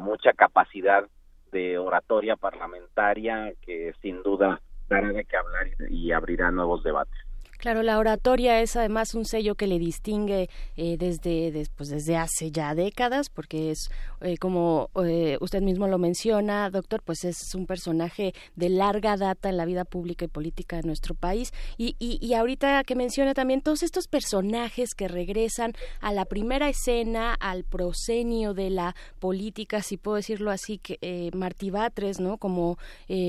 mucha 0.00 0.32
capacidad 0.32 1.06
de 1.52 1.78
oratoria 1.78 2.36
parlamentaria 2.36 3.52
que 3.62 3.94
sin 4.00 4.22
duda 4.22 4.60
dará 4.90 5.12
de 5.12 5.24
qué 5.24 5.36
hablar 5.36 5.68
y 5.88 6.12
abrirá 6.12 6.50
nuevos 6.50 6.82
debates. 6.82 7.29
Claro, 7.60 7.82
la 7.82 7.98
oratoria 7.98 8.62
es 8.62 8.74
además 8.74 9.12
un 9.14 9.26
sello 9.26 9.54
que 9.54 9.66
le 9.66 9.78
distingue 9.78 10.48
eh, 10.78 10.96
desde, 10.96 11.66
pues, 11.76 11.90
desde 11.90 12.16
hace 12.16 12.50
ya 12.50 12.74
décadas, 12.74 13.28
porque 13.28 13.70
es, 13.70 13.90
eh, 14.22 14.38
como 14.38 14.88
eh, 15.04 15.36
usted 15.42 15.60
mismo 15.60 15.86
lo 15.86 15.98
menciona, 15.98 16.70
doctor, 16.70 17.02
pues 17.04 17.22
es 17.24 17.54
un 17.54 17.66
personaje 17.66 18.32
de 18.56 18.70
larga 18.70 19.18
data 19.18 19.50
en 19.50 19.58
la 19.58 19.66
vida 19.66 19.84
pública 19.84 20.24
y 20.24 20.28
política 20.28 20.76
de 20.76 20.84
nuestro 20.84 21.14
país. 21.14 21.52
Y, 21.76 21.96
y, 21.98 22.32
ahorita 22.32 22.82
que 22.84 22.94
menciona 22.94 23.34
también 23.34 23.60
todos 23.60 23.82
estos 23.82 24.08
personajes 24.08 24.94
que 24.94 25.06
regresan 25.06 25.74
a 26.00 26.14
la 26.14 26.24
primera 26.24 26.70
escena, 26.70 27.34
al 27.34 27.64
prosenio 27.64 28.54
de 28.54 28.70
la 28.70 28.94
política, 29.18 29.82
si 29.82 29.98
puedo 29.98 30.16
decirlo 30.16 30.50
así, 30.50 30.78
que 30.78 31.30
Martí 31.34 31.68
Batres, 31.68 32.20
¿no? 32.20 32.38
Como 32.38 32.78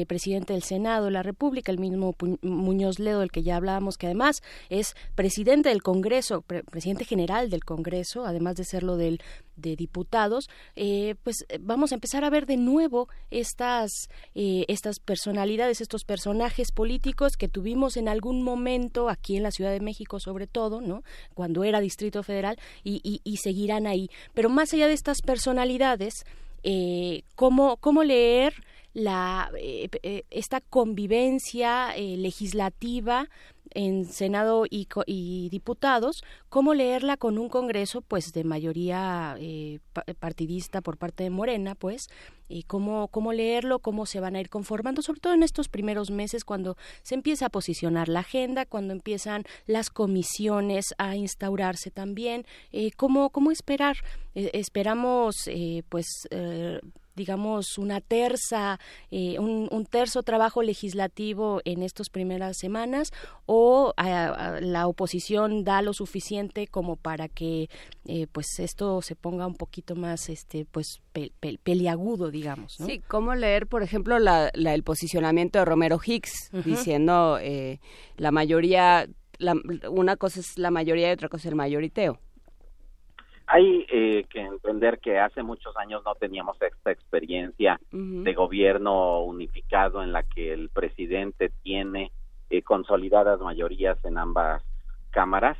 presidente 0.07 0.53
del 0.53 0.63
Senado 0.63 1.05
de 1.05 1.11
la 1.11 1.23
República, 1.23 1.71
el 1.71 1.79
mismo 1.79 2.15
Muñoz 2.41 2.99
Ledo, 2.99 3.19
del 3.19 3.31
que 3.31 3.43
ya 3.43 3.57
hablábamos, 3.57 3.97
que 3.97 4.05
además 4.05 4.20
es 4.69 4.95
presidente 5.15 5.69
del 5.69 5.81
Congreso, 5.81 6.41
presidente 6.41 7.05
general 7.05 7.49
del 7.49 7.63
Congreso, 7.63 8.25
además 8.25 8.55
de 8.55 8.65
serlo 8.65 8.97
del 8.97 9.21
de 9.61 9.75
diputados, 9.75 10.49
eh, 10.75 11.15
pues 11.23 11.45
eh, 11.49 11.57
vamos 11.61 11.91
a 11.91 11.95
empezar 11.95 12.23
a 12.23 12.29
ver 12.29 12.45
de 12.45 12.57
nuevo 12.57 13.07
estas, 13.29 14.09
eh, 14.35 14.65
estas 14.67 14.99
personalidades, 14.99 15.81
estos 15.81 16.03
personajes 16.03 16.71
políticos 16.71 17.37
que 17.37 17.47
tuvimos 17.47 17.97
en 17.97 18.09
algún 18.09 18.43
momento 18.43 19.09
aquí 19.09 19.37
en 19.37 19.43
la 19.43 19.51
Ciudad 19.51 19.71
de 19.71 19.79
México, 19.79 20.19
sobre 20.19 20.47
todo, 20.47 20.81
¿no? 20.81 21.03
Cuando 21.33 21.63
era 21.63 21.79
Distrito 21.79 22.23
Federal, 22.23 22.57
y, 22.83 23.21
seguirán 23.41 23.87
ahí. 23.87 24.09
Pero 24.33 24.49
más 24.49 24.73
allá 24.73 24.87
de 24.87 24.93
estas 24.93 25.21
personalidades, 25.21 26.25
¿cómo, 27.35 27.77
¿cómo 27.77 28.03
leer 28.03 28.53
la, 28.93 29.51
esta 30.29 30.61
convivencia 30.61 31.95
legislativa 31.97 33.27
en 33.73 34.05
Senado 34.05 34.65
y, 34.69 34.87
y, 35.05 35.49
diputados, 35.49 36.23
cómo 36.49 36.73
leerla 36.73 37.17
con 37.17 37.37
un 37.37 37.49
Congreso 37.49 38.01
pues 38.01 38.33
de 38.33 38.43
mayoría 38.43 39.35
eh, 39.39 39.79
partidista 40.19 40.81
por 40.81 40.97
parte 40.97 41.23
de 41.23 41.29
Morena, 41.29 41.75
pues, 41.75 42.07
y 42.47 42.63
cómo, 42.63 43.07
cómo 43.07 43.33
leerlo, 43.33 43.79
cómo 43.79 44.05
se 44.05 44.19
van 44.19 44.35
a 44.35 44.41
ir 44.41 44.49
conformando, 44.49 45.01
sobre 45.01 45.21
todo 45.21 45.33
en 45.33 45.43
estos 45.43 45.69
primeros 45.69 46.11
meses 46.11 46.43
cuando 46.43 46.77
se 47.01 47.15
empieza 47.15 47.47
a 47.47 47.49
posicionar 47.49 48.09
la 48.09 48.21
agenda, 48.21 48.65
cuando 48.65 48.93
empiezan 48.93 49.43
las 49.65 49.89
comisiones 49.89 50.93
a 50.97 51.15
instaurarse 51.15 51.91
también, 51.91 52.45
eh, 52.71 52.91
cómo, 52.97 53.29
cómo 53.29 53.51
esperar, 53.51 53.97
eh, 54.35 54.51
esperamos 54.53 55.49
pues 55.89 56.27
digamos, 57.15 57.77
una 57.77 58.01
terza, 58.01 58.79
eh, 59.09 59.39
un, 59.39 59.67
un, 59.71 59.85
terzo 59.85 60.23
trabajo 60.23 60.61
legislativo 60.61 61.61
en 61.65 61.83
estas 61.83 62.09
primeras 62.09 62.57
semanas 62.57 63.11
o 63.45 63.93
la 63.97 64.87
oposición 64.87 65.63
da 65.63 65.81
lo 65.81 65.93
suficiente 65.93 66.67
como 66.67 66.95
para 66.95 67.27
que 67.27 67.69
eh, 68.05 68.27
pues 68.31 68.59
esto 68.59 69.01
se 69.01 69.15
ponga 69.15 69.45
un 69.47 69.55
poquito 69.55 69.95
más 69.95 70.29
este 70.29 70.65
pues 70.65 71.01
peliagudo 71.63 72.31
digamos 72.31 72.79
¿no? 72.79 72.85
sí 72.85 73.01
cómo 73.07 73.35
leer 73.35 73.67
por 73.67 73.83
ejemplo 73.83 74.19
la, 74.19 74.49
el 74.49 74.83
posicionamiento 74.83 75.59
de 75.59 75.65
Romero 75.65 75.99
Hicks 76.03 76.51
diciendo 76.65 77.37
eh, 77.41 77.79
la 78.17 78.31
mayoría 78.31 79.07
la, 79.37 79.55
una 79.89 80.15
cosa 80.17 80.39
es 80.39 80.57
la 80.57 80.71
mayoría 80.71 81.09
y 81.09 81.13
otra 81.13 81.29
cosa 81.29 81.41
es 81.47 81.51
el 81.51 81.55
mayoriteo 81.55 82.19
hay 83.53 83.85
eh, 83.89 84.25
que 84.29 84.39
entender 84.39 84.99
que 84.99 85.19
hace 85.19 85.43
muchos 85.43 85.75
años 85.75 86.03
no 86.05 86.15
teníamos 86.15 86.55
esta 86.61 86.89
experiencia 86.89 87.81
de 87.91 88.33
gobierno 88.33 89.23
unificado 89.23 90.01
en 90.01 90.13
la 90.13 90.23
que 90.23 90.53
el 90.53 90.69
presidente 90.69 91.51
tiene 91.61 92.13
eh, 92.49 92.61
consolidadas 92.61 93.41
mayorías 93.41 93.97
en 94.05 94.17
ambas 94.17 94.63
cámaras. 95.09 95.57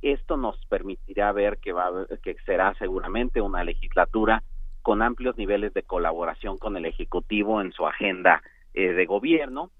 Esto 0.00 0.38
nos 0.38 0.56
permitirá 0.66 1.30
ver 1.32 1.58
que, 1.58 1.74
va, 1.74 2.06
que 2.22 2.36
será 2.46 2.72
seguramente 2.78 3.42
una 3.42 3.64
legislatura 3.64 4.42
con 4.80 5.02
amplios 5.02 5.36
niveles 5.36 5.74
de 5.74 5.82
colaboración 5.82 6.56
con 6.56 6.74
el 6.78 6.86
Ejecutivo 6.86 7.60
en 7.60 7.70
su 7.72 7.86
agenda 7.86 8.42
eh, 8.72 8.94
de 8.94 9.04
gobierno. 9.04 9.70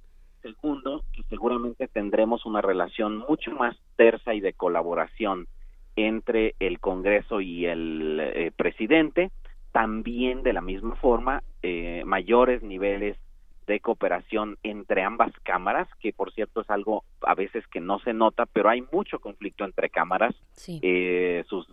Segundo, 0.43 1.05
que 1.15 1.23
seguramente 1.31 1.89
tendremos 1.89 2.45
una 2.45 2.61
relación 2.61 3.17
mucho 3.17 3.51
más 3.53 3.75
tersa 3.97 4.35
y 4.35 4.41
de 4.41 4.53
colaboración 4.53 5.49
entre 5.97 6.55
el 6.61 6.79
Congreso 6.79 7.41
y 7.41 7.67
el 7.67 8.21
eh, 8.21 8.53
presidente, 8.55 9.31
también 9.73 10.43
de 10.43 10.53
la 10.53 10.61
misma 10.61 10.95
forma 10.97 11.43
eh, 11.63 12.03
mayores 12.05 12.63
niveles 12.63 13.17
de 13.67 13.81
cooperación 13.81 14.59
entre 14.63 15.03
ambas 15.03 15.33
cámaras, 15.43 15.89
que 15.99 16.13
por 16.13 16.33
cierto 16.33 16.61
es 16.61 16.71
algo 16.71 17.03
a 17.23 17.35
veces 17.35 17.67
que 17.67 17.81
no 17.81 17.99
se 17.99 18.13
nota, 18.13 18.47
pero 18.47 18.69
hay 18.69 18.85
mucho 18.93 19.19
conflicto 19.19 19.65
entre 19.65 19.91
cámaras, 19.91 20.37
eh, 20.69 21.45
sus, 21.49 21.67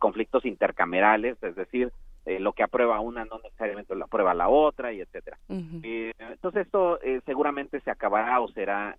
conflictos 0.00 0.44
intercamerales, 0.44 1.40
es 1.44 1.54
decir, 1.54 1.92
lo 2.26 2.52
que 2.52 2.64
aprueba 2.64 3.00
una 3.00 3.24
no 3.24 3.38
necesariamente 3.42 3.94
lo 3.94 4.04
aprueba 4.04 4.34
la 4.34 4.48
otra 4.48 4.92
y 4.92 5.00
etcétera. 5.00 5.38
entonces 5.48 6.66
esto 6.66 6.98
seguramente 7.24 7.80
se 7.80 7.90
acabará 7.90 8.40
o 8.40 8.48
será 8.48 8.96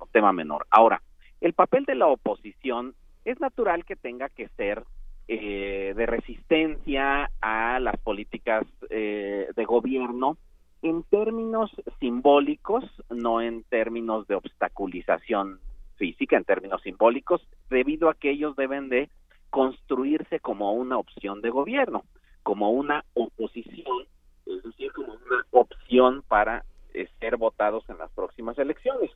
un 0.00 0.08
tema 0.10 0.32
menor. 0.32 0.66
Ahora, 0.70 1.00
el 1.40 1.52
papel 1.52 1.84
de 1.84 1.94
la 1.94 2.08
oposición 2.08 2.94
es 3.26 3.40
natural 3.40 3.84
que 3.84 3.96
tenga 3.96 4.28
que 4.28 4.48
ser 4.50 4.84
eh, 5.26 5.92
de 5.96 6.06
resistencia 6.06 7.28
a 7.40 7.80
las 7.80 7.96
políticas 7.98 8.64
eh, 8.88 9.48
de 9.54 9.64
gobierno 9.64 10.38
en 10.82 11.02
términos 11.02 11.70
simbólicos, 11.98 12.84
no 13.10 13.40
en 13.40 13.64
términos 13.64 14.28
de 14.28 14.36
obstaculización 14.36 15.58
física, 15.96 16.36
en 16.36 16.44
términos 16.44 16.80
simbólicos, 16.82 17.44
debido 17.68 18.08
a 18.08 18.14
que 18.14 18.30
ellos 18.30 18.54
deben 18.54 18.88
de 18.88 19.10
construirse 19.50 20.38
como 20.38 20.72
una 20.74 20.96
opción 20.96 21.40
de 21.42 21.50
gobierno, 21.50 22.04
como 22.44 22.70
una 22.70 23.04
oposición, 23.14 24.06
es 24.46 24.62
decir, 24.62 24.92
como 24.92 25.14
una 25.14 25.44
opción 25.50 26.22
para 26.28 26.64
eh, 26.94 27.08
ser 27.18 27.36
votados 27.36 27.82
en 27.88 27.98
las 27.98 28.12
próximas 28.12 28.56
elecciones. 28.58 29.10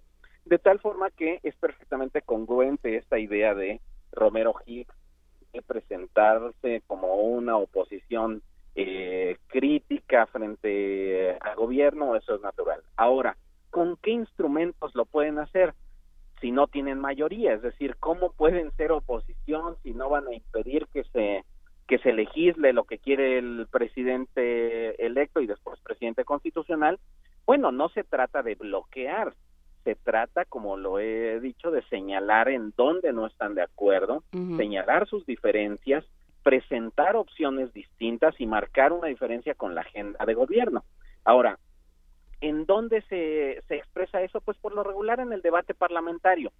De 0.44 0.58
tal 0.58 0.80
forma 0.80 1.10
que 1.10 1.39
es 1.44 1.55
perfectamente 1.55 2.22
congruente 2.22 2.97
esta 2.97 3.20
idea 3.20 3.55
de 3.55 3.80
Romero 4.12 4.55
Hicks 4.66 4.94
de 5.52 5.62
presentarse 5.62 6.82
como 6.86 7.14
una 7.14 7.56
oposición 7.56 8.42
eh, 8.74 9.36
crítica 9.48 10.26
frente 10.26 11.36
al 11.40 11.56
gobierno, 11.56 12.14
eso 12.16 12.36
es 12.36 12.40
natural. 12.40 12.82
Ahora, 12.97 13.36
¿con 13.70 13.97
qué 13.97 14.10
instrumentos 14.10 14.94
lo 14.94 15.06
pueden 15.06 15.39
hacer? 15.39 15.74
si 16.40 16.50
no 16.50 16.66
tienen 16.66 16.98
mayoría, 16.98 17.52
es 17.55 17.62
decir, 17.62 17.97
cómo 18.00 18.32
pueden 18.32 18.72
ser 18.72 18.92
oposición 18.92 19.76
si 19.82 19.92
no 19.92 20.08
van 20.08 20.26
a 20.26 20.34
impedir 20.34 20.86
que 20.92 21.05
se 21.05 21.44
que 21.86 21.98
se 21.98 22.12
legisle 22.12 22.72
lo 22.72 22.84
que 22.84 22.98
quiere 22.98 23.36
el 23.39 23.66
presidente 23.68 25.05
electo 25.05 25.40
y 25.40 25.48
después 25.48 25.80
presidente 25.80 26.24
constitucional. 26.24 27.00
Bueno, 27.47 27.72
no 27.72 27.89
se 27.89 28.05
trata 28.05 28.44
de 28.44 28.55
bloquear, 28.55 29.34
se 29.84 29.94
trata, 29.94 30.44
como 30.44 30.76
lo 30.76 30.99
he 30.99 31.41
dicho, 31.41 31.70
de 31.70 31.83
señalar 31.84 32.49
en 32.49 32.73
dónde 32.76 33.12
no 33.12 33.26
están 33.26 33.55
de 33.55 33.62
acuerdo, 33.62 34.23
señalar 34.57 35.09
sus 35.09 35.25
diferencias, 35.26 36.05
presentar 36.42 37.17
opciones 37.17 37.73
distintas 37.73 38.34
y 38.41 38.47
marcar 38.47 38.92
una 38.92 39.09
diferencia 39.09 39.55
con 39.55 39.75
la 39.75 39.83
agenda 39.83 40.25
de 40.25 40.34
gobierno. 40.34 40.84
Ahora, 41.25 41.59
¿en 42.41 42.67
dónde 42.67 43.02
se, 43.02 43.62
se 43.68 43.76
expresa 43.76 44.23
eso? 44.23 44.41
Pues 44.41 44.57
por 44.59 44.75
lo 44.75 44.83
regular 44.83 45.20
en 45.20 45.33
el 45.33 45.42
debate 45.42 45.75
parlamentario. 45.75 46.52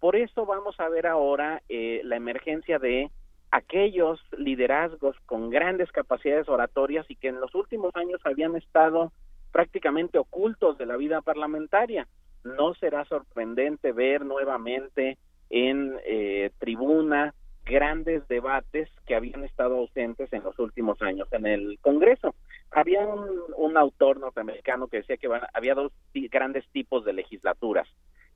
Por 0.00 0.16
eso 0.16 0.46
vamos 0.46 0.78
a 0.78 0.88
ver 0.88 1.06
ahora 1.06 1.62
eh, 1.68 2.00
la 2.04 2.16
emergencia 2.16 2.78
de 2.78 3.10
aquellos 3.50 4.20
liderazgos 4.36 5.16
con 5.26 5.50
grandes 5.50 5.90
capacidades 5.90 6.48
oratorias 6.48 7.06
y 7.10 7.16
que 7.16 7.28
en 7.28 7.40
los 7.40 7.54
últimos 7.54 7.94
años 7.96 8.20
habían 8.24 8.56
estado 8.56 9.12
prácticamente 9.52 10.18
ocultos 10.18 10.76
de 10.78 10.86
la 10.86 10.96
vida 10.96 11.22
parlamentaria 11.22 12.06
no 12.56 12.74
será 12.74 13.04
sorprendente 13.04 13.92
ver 13.92 14.24
nuevamente 14.24 15.18
en 15.50 15.96
eh, 16.04 16.50
tribuna 16.58 17.34
grandes 17.64 18.26
debates 18.28 18.88
que 19.06 19.14
habían 19.14 19.44
estado 19.44 19.76
ausentes 19.76 20.32
en 20.32 20.42
los 20.42 20.58
últimos 20.58 21.00
años 21.02 21.28
en 21.32 21.46
el 21.46 21.78
Congreso. 21.80 22.34
Había 22.70 23.06
un, 23.06 23.76
autor 23.76 24.18
norteamericano 24.18 24.88
que 24.88 24.98
decía 24.98 25.18
que 25.18 25.28
había 25.52 25.74
dos 25.74 25.92
grandes 26.30 26.66
tipos 26.70 27.04
de 27.04 27.12
legislaturas. 27.12 27.86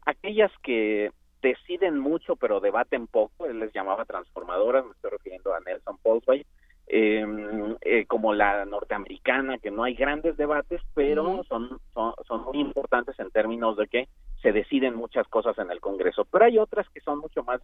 Aquellas 0.04 0.52
que 0.62 1.10
deciden 1.40 1.98
mucho 1.98 2.36
pero 2.36 2.60
debaten 2.60 3.06
poco, 3.06 3.46
él 3.46 3.58
les 3.58 3.72
llamaba 3.72 4.04
transformadoras, 4.04 4.84
me 4.84 4.92
estoy 4.92 5.10
refiriendo 5.10 5.52
a 5.54 5.60
Nelson 5.60 5.98
Polsby, 5.98 6.46
Em, 6.88 7.76
eh, 7.80 8.04
como 8.06 8.34
la 8.34 8.64
norteamericana, 8.66 9.58
que 9.58 9.70
no 9.70 9.84
hay 9.84 9.94
grandes 9.94 10.36
debates, 10.36 10.82
pero 10.94 11.42
son, 11.44 11.80
son, 11.94 12.44
muy 12.44 12.60
importantes 12.60 13.18
en 13.18 13.30
términos 13.30 13.76
de 13.76 13.86
que 13.86 14.08
se 14.42 14.52
deciden 14.52 14.96
muchas 14.96 15.26
cosas 15.28 15.56
en 15.58 15.70
el 15.70 15.80
Congreso. 15.80 16.26
Pero 16.26 16.44
hay 16.44 16.58
otras 16.58 16.86
que 16.90 17.00
son 17.00 17.20
mucho 17.20 17.44
más 17.44 17.62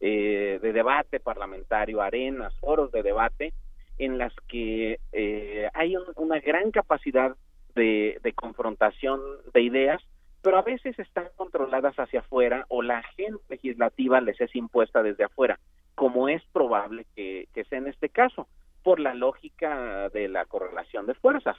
eh, 0.00 0.58
de 0.62 0.72
debate 0.72 1.20
parlamentario, 1.20 2.00
arenas, 2.00 2.56
foros 2.58 2.90
de 2.92 3.02
debate, 3.02 3.52
en 3.98 4.16
las 4.16 4.32
que 4.48 4.98
eh, 5.12 5.68
hay 5.74 5.96
una 6.16 6.40
gran 6.40 6.70
capacidad 6.70 7.36
de, 7.74 8.18
de 8.22 8.32
confrontación 8.32 9.20
de 9.52 9.60
ideas, 9.60 10.00
pero 10.40 10.56
a 10.56 10.62
veces 10.62 10.98
están 10.98 11.28
controladas 11.36 11.96
hacia 11.96 12.20
afuera 12.20 12.64
o 12.68 12.80
la 12.80 12.98
agenda 12.98 13.40
legislativa 13.50 14.22
les 14.22 14.40
es 14.40 14.56
impuesta 14.56 15.02
desde 15.02 15.24
afuera, 15.24 15.58
como 15.94 16.28
es 16.28 16.42
probable 16.52 17.06
que, 17.14 17.48
que 17.54 17.64
sea 17.64 17.78
en 17.78 17.88
este 17.88 18.08
caso 18.08 18.48
por 18.82 19.00
la 19.00 19.14
lógica 19.14 20.08
de 20.10 20.28
la 20.28 20.44
correlación 20.46 21.06
de 21.06 21.14
fuerzas. 21.14 21.56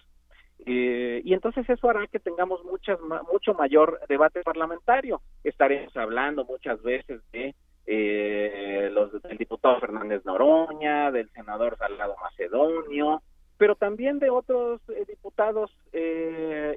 Eh, 0.66 1.22
y 1.24 1.34
entonces 1.34 1.68
eso 1.70 1.90
hará 1.90 2.06
que 2.08 2.20
tengamos 2.20 2.64
muchas, 2.64 3.00
mucho 3.32 3.54
mayor 3.54 4.00
debate 4.08 4.42
parlamentario. 4.44 5.22
Estaremos 5.44 5.96
hablando 5.98 6.46
muchas 6.46 6.82
veces 6.84 7.22
de 7.32 7.56
eh, 7.88 8.90
los 8.92 9.22
del 9.24 9.38
diputado 9.38 9.80
Fernández 9.80 10.24
Noroña, 10.24 11.12
del 11.12 11.30
senador 11.32 11.78
Salgado 11.78 12.16
Macedonio, 12.22 13.24
pero 13.58 13.76
también 13.76 14.20
de 14.20 14.30
otros 14.30 14.82
eh, 14.90 15.06
diputados 15.08 15.72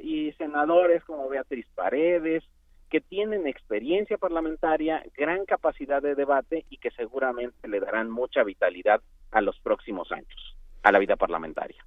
y 0.03 0.33
senadores 0.33 1.05
como 1.05 1.29
Beatriz 1.29 1.67
Paredes, 1.75 2.43
que 2.91 3.01
tienen 3.01 3.47
experiencia 3.47 4.19
parlamentaria, 4.19 5.03
gran 5.17 5.45
capacidad 5.45 6.03
de 6.03 6.15
debate 6.15 6.65
y 6.71 6.79
que 6.79 6.91
seguramente 6.91 7.69
le 7.69 7.81
darán 7.81 8.11
mucha 8.11 8.43
vitalidad 8.45 9.01
a 9.31 9.41
los 9.41 9.59
próximos 9.61 10.11
años, 10.13 10.57
a 10.83 10.93
la 10.93 10.99
vida 10.99 11.17
parlamentaria. 11.17 11.85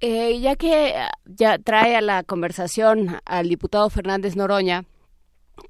Eh, 0.00 0.40
ya 0.40 0.56
que 0.56 0.94
ya 1.24 1.58
trae 1.58 1.96
a 1.96 2.02
la 2.02 2.22
conversación 2.22 3.18
al 3.24 3.48
diputado 3.48 3.88
Fernández 3.88 4.36
Noroña, 4.36 4.84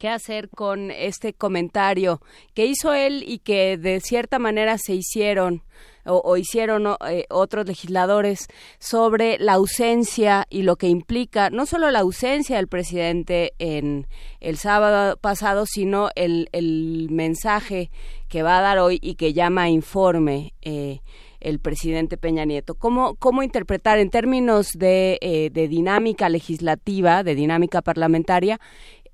¿qué 0.00 0.08
hacer 0.08 0.48
con 0.50 0.90
este 0.90 1.32
comentario 1.32 2.20
que 2.52 2.66
hizo 2.66 2.92
él 2.92 3.22
y 3.26 3.38
que 3.38 3.76
de 3.76 4.00
cierta 4.00 4.40
manera 4.40 4.78
se 4.78 4.94
hicieron 4.94 5.62
o, 6.06 6.36
hicieron 6.36 6.96
eh, 7.08 7.26
otros 7.30 7.66
legisladores 7.66 8.46
sobre 8.78 9.38
la 9.38 9.54
ausencia 9.54 10.46
y 10.50 10.62
lo 10.62 10.76
que 10.76 10.88
implica 10.88 11.50
no 11.50 11.66
solo 11.66 11.90
la 11.90 12.00
ausencia 12.00 12.56
del 12.56 12.68
presidente 12.68 13.54
en 13.58 14.06
el 14.40 14.56
sábado 14.56 15.16
pasado, 15.16 15.64
sino 15.66 16.10
el, 16.14 16.48
el 16.52 17.08
mensaje 17.10 17.90
que 18.28 18.42
va 18.42 18.58
a 18.58 18.62
dar 18.62 18.78
hoy 18.78 18.98
y 19.02 19.14
que 19.14 19.32
llama 19.32 19.68
informe. 19.68 20.54
Eh, 20.62 21.00
el 21.40 21.60
presidente 21.60 22.16
Peña 22.16 22.44
Nieto. 22.44 22.74
¿Cómo, 22.74 23.14
cómo 23.14 23.42
interpretar 23.42 23.98
en 23.98 24.10
términos 24.10 24.72
de, 24.72 25.18
eh, 25.20 25.50
de 25.52 25.68
dinámica 25.68 26.28
legislativa, 26.28 27.22
de 27.22 27.36
dinámica 27.36 27.82
parlamentaria, 27.82 28.58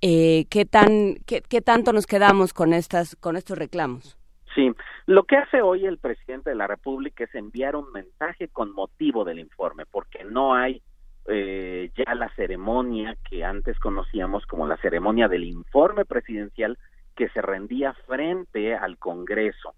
eh, 0.01 0.47
qué, 0.49 0.65
tan, 0.65 1.17
qué, 1.27 1.43
qué 1.43 1.61
tanto 1.61 1.93
nos 1.93 2.07
quedamos 2.07 2.55
con, 2.55 2.73
estas, 2.73 3.17
con 3.17 3.37
estos 3.37 3.59
reclamos? 3.59 4.17
Sí, 4.55 4.71
lo 5.07 5.25
que 5.25 5.37
hace 5.37 5.63
hoy 5.63 5.87
el 5.87 5.99
presidente 5.99 6.51
de 6.51 6.57
la 6.57 6.67
República 6.67 7.25
es 7.25 7.35
enviar 7.35 7.77
un 7.77 7.91
mensaje 7.93 8.49
con 8.49 8.73
motivo 8.73 9.25
del 9.25 9.39
informe, 9.39 9.87
porque 9.87 10.25
no 10.25 10.55
hay 10.55 10.83
eh, 11.27 11.91
ya 11.97 12.15
la 12.15 12.29
ceremonia 12.35 13.17
que 13.29 13.45
antes 13.45 13.79
conocíamos 13.79 14.45
como 14.47 14.67
la 14.67 14.77
ceremonia 14.79 15.29
del 15.29 15.45
informe 15.45 16.05
presidencial 16.05 16.79
que 17.15 17.29
se 17.29 17.41
rendía 17.41 17.95
frente 18.07 18.75
al 18.75 18.99
Congreso. 18.99 19.75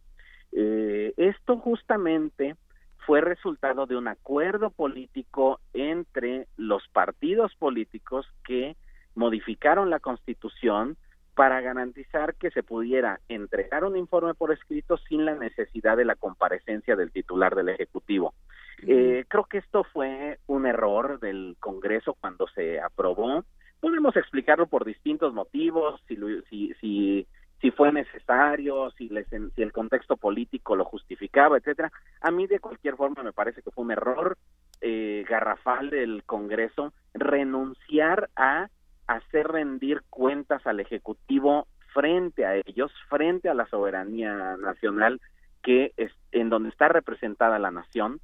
Eh, 0.53 1.13
esto 1.17 1.59
justamente 1.59 2.57
fue 3.07 3.21
resultado 3.21 3.87
de 3.87 3.97
un 3.97 4.09
acuerdo 4.09 4.71
político 4.71 5.61
entre 5.73 6.47
los 6.57 6.87
partidos 6.89 7.55
políticos 7.57 8.27
que 8.45 8.77
modificaron 9.15 9.91
la 9.91 10.01
Constitución 10.01 10.97
para 11.35 11.61
garantizar 11.61 12.35
que 12.37 12.51
se 12.51 12.63
pudiera 12.63 13.21
entregar 13.29 13.85
un 13.85 13.97
informe 13.97 14.35
por 14.35 14.53
escrito 14.53 14.97
sin 15.09 15.25
la 15.25 15.35
necesidad 15.35 15.97
de 15.97 16.05
la 16.05 16.15
comparecencia 16.15 16.97
del 16.97 17.11
titular 17.11 17.55
del 17.55 17.71
Ejecutivo. 17.71 18.35
Eh, 18.87 19.25
creo 19.29 19.45
que 19.45 19.59
esto 19.59 19.85
fue 19.85 20.39
un 20.47 20.67
error 20.67 21.19
del 21.21 21.57
Congreso 21.59 22.17
cuando 22.21 22.47
se 22.49 22.81
aprobó. 22.81 23.45
Podemos 23.81 24.17
explicarlo 24.17 24.67
por 24.67 24.85
distintos 24.85 25.35
motivos, 25.35 26.01
si, 26.07 26.17
si, 26.49 26.75
si, 26.81 27.27
si 27.61 27.71
fue 27.71 27.93
necesario, 27.93 28.91
si, 28.93 29.09
les, 29.09 29.27
si 29.29 29.63
el 29.63 29.73
contexto 29.73 30.17
político 30.17 30.77
lo 30.77 30.85
justificaba, 30.85 31.59
etcétera. 31.59 31.91
A 32.21 32.31
mí 32.31 32.47
de 32.47 32.61
cualquier 32.61 32.97
forma 32.97 33.23
me 33.23 33.33
parece 33.33 33.63
que 33.63 33.71
fue 33.71 33.85
un 33.85 33.91
error 33.91 34.37
eh, 34.81 35.25
garrafal 35.29 35.91
del 35.91 36.25
Congreso 36.25 36.93
renunciar 37.15 38.29
a 38.37 38.69
hacer 39.07 39.49
rendir 39.49 40.03
cuentas 40.11 40.67
al 40.67 40.81
Ejecutivo 40.81 41.67
frente 41.93 42.45
a 42.45 42.57
ellos, 42.57 42.93
frente 43.09 43.49
a 43.49 43.55
la 43.55 43.67
soberanía 43.67 44.57
nacional 44.57 45.21
que 45.63 45.93
es 45.97 46.13
en 46.33 46.51
donde 46.51 46.69
está 46.69 46.89
representada 46.89 47.59
la 47.59 47.71
nación. 47.71 48.21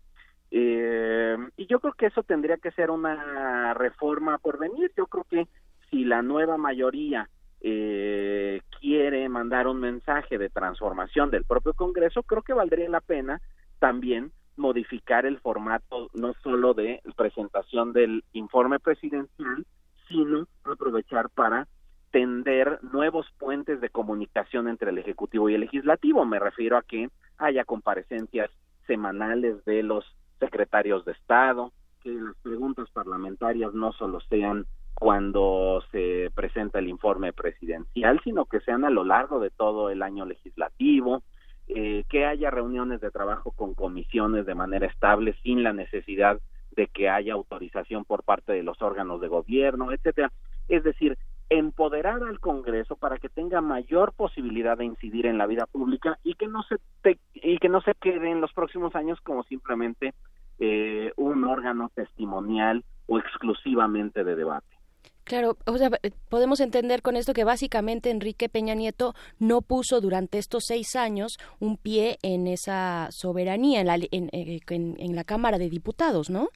Eh, 0.50 1.36
y 1.56 1.66
yo 1.66 1.80
creo 1.80 1.94
que 1.94 2.06
eso 2.06 2.22
tendría 2.22 2.58
que 2.58 2.70
ser 2.72 2.90
una 2.90 3.72
reforma 3.74 4.38
por 4.38 4.58
venir. 4.58 4.92
Yo 4.96 5.06
creo 5.06 5.24
que 5.24 5.48
si 5.90 6.04
la 6.04 6.22
nueva 6.22 6.58
mayoría 6.58 7.28
eh, 7.62 8.60
quiere 8.80 9.28
mandar 9.28 9.66
un 9.66 9.80
mensaje 9.80 10.38
de 10.38 10.50
transformación 10.50 11.30
del 11.30 11.44
propio 11.44 11.72
Congreso, 11.72 12.22
creo 12.22 12.42
que 12.42 12.52
valdría 12.52 12.88
la 12.88 13.00
pena 13.00 13.40
también 13.78 14.32
modificar 14.56 15.24
el 15.24 15.38
formato 15.38 16.10
no 16.12 16.34
solo 16.42 16.74
de 16.74 17.00
presentación 17.16 17.92
del 17.92 18.22
informe 18.32 18.78
presidencial, 18.78 19.64
sino 20.10 20.46
aprovechar 20.64 21.30
para 21.30 21.66
tender 22.10 22.80
nuevos 22.82 23.26
puentes 23.38 23.80
de 23.80 23.88
comunicación 23.88 24.68
entre 24.68 24.90
el 24.90 24.98
Ejecutivo 24.98 25.48
y 25.48 25.54
el 25.54 25.60
Legislativo. 25.62 26.24
Me 26.26 26.38
refiero 26.38 26.76
a 26.76 26.82
que 26.82 27.08
haya 27.38 27.64
comparecencias 27.64 28.50
semanales 28.86 29.64
de 29.64 29.82
los 29.82 30.04
secretarios 30.40 31.04
de 31.04 31.12
Estado, 31.12 31.72
que 32.02 32.10
las 32.10 32.36
preguntas 32.42 32.88
parlamentarias 32.92 33.72
no 33.72 33.92
solo 33.92 34.20
sean 34.22 34.66
cuando 34.94 35.82
se 35.92 36.30
presenta 36.34 36.78
el 36.78 36.88
informe 36.88 37.32
presidencial, 37.32 38.20
sino 38.24 38.46
que 38.46 38.60
sean 38.60 38.84
a 38.84 38.90
lo 38.90 39.04
largo 39.04 39.38
de 39.38 39.50
todo 39.50 39.90
el 39.90 40.02
año 40.02 40.26
legislativo, 40.26 41.22
eh, 41.68 42.04
que 42.08 42.26
haya 42.26 42.50
reuniones 42.50 43.00
de 43.00 43.10
trabajo 43.10 43.52
con 43.52 43.74
comisiones 43.74 44.44
de 44.44 44.54
manera 44.56 44.86
estable 44.86 45.34
sin 45.42 45.62
la 45.62 45.72
necesidad 45.72 46.40
de 46.72 46.86
que 46.86 47.08
haya 47.08 47.34
autorización 47.34 48.04
por 48.04 48.22
parte 48.22 48.52
de 48.52 48.62
los 48.62 48.80
órganos 48.82 49.20
de 49.20 49.28
gobierno, 49.28 49.92
etcétera. 49.92 50.30
Es 50.68 50.84
decir, 50.84 51.18
empoderar 51.50 52.22
al 52.22 52.38
Congreso 52.38 52.96
para 52.96 53.18
que 53.18 53.28
tenga 53.28 53.60
mayor 53.60 54.12
posibilidad 54.12 54.78
de 54.78 54.84
incidir 54.84 55.26
en 55.26 55.36
la 55.36 55.46
vida 55.46 55.66
pública 55.66 56.18
y 56.22 56.34
que 56.34 56.46
no 56.46 56.62
se 56.62 56.76
y 57.34 57.58
que 57.58 57.68
no 57.68 57.80
se 57.80 57.94
quede 57.94 58.30
en 58.30 58.40
los 58.40 58.52
próximos 58.52 58.94
años 58.94 59.20
como 59.20 59.42
simplemente 59.42 60.14
eh, 60.60 61.12
un 61.16 61.44
órgano 61.44 61.90
testimonial 61.94 62.84
o 63.06 63.18
exclusivamente 63.18 64.22
de 64.22 64.36
debate. 64.36 64.66
Claro, 65.24 65.56
o 65.66 65.78
sea, 65.78 65.90
podemos 66.28 66.60
entender 66.60 67.02
con 67.02 67.16
esto 67.16 67.34
que 67.34 67.44
básicamente 67.44 68.10
Enrique 68.10 68.48
Peña 68.48 68.74
Nieto 68.74 69.14
no 69.38 69.62
puso 69.62 70.00
durante 70.00 70.38
estos 70.38 70.64
seis 70.66 70.96
años 70.96 71.38
un 71.60 71.76
pie 71.76 72.18
en 72.22 72.46
esa 72.46 73.08
soberanía 73.10 73.80
en 73.80 73.86
la, 73.86 73.94
en, 73.94 74.28
eh, 74.32 74.60
en 74.68 75.16
la 75.16 75.24
Cámara 75.24 75.58
de 75.58 75.70
Diputados, 75.70 76.30
¿no? 76.30 76.48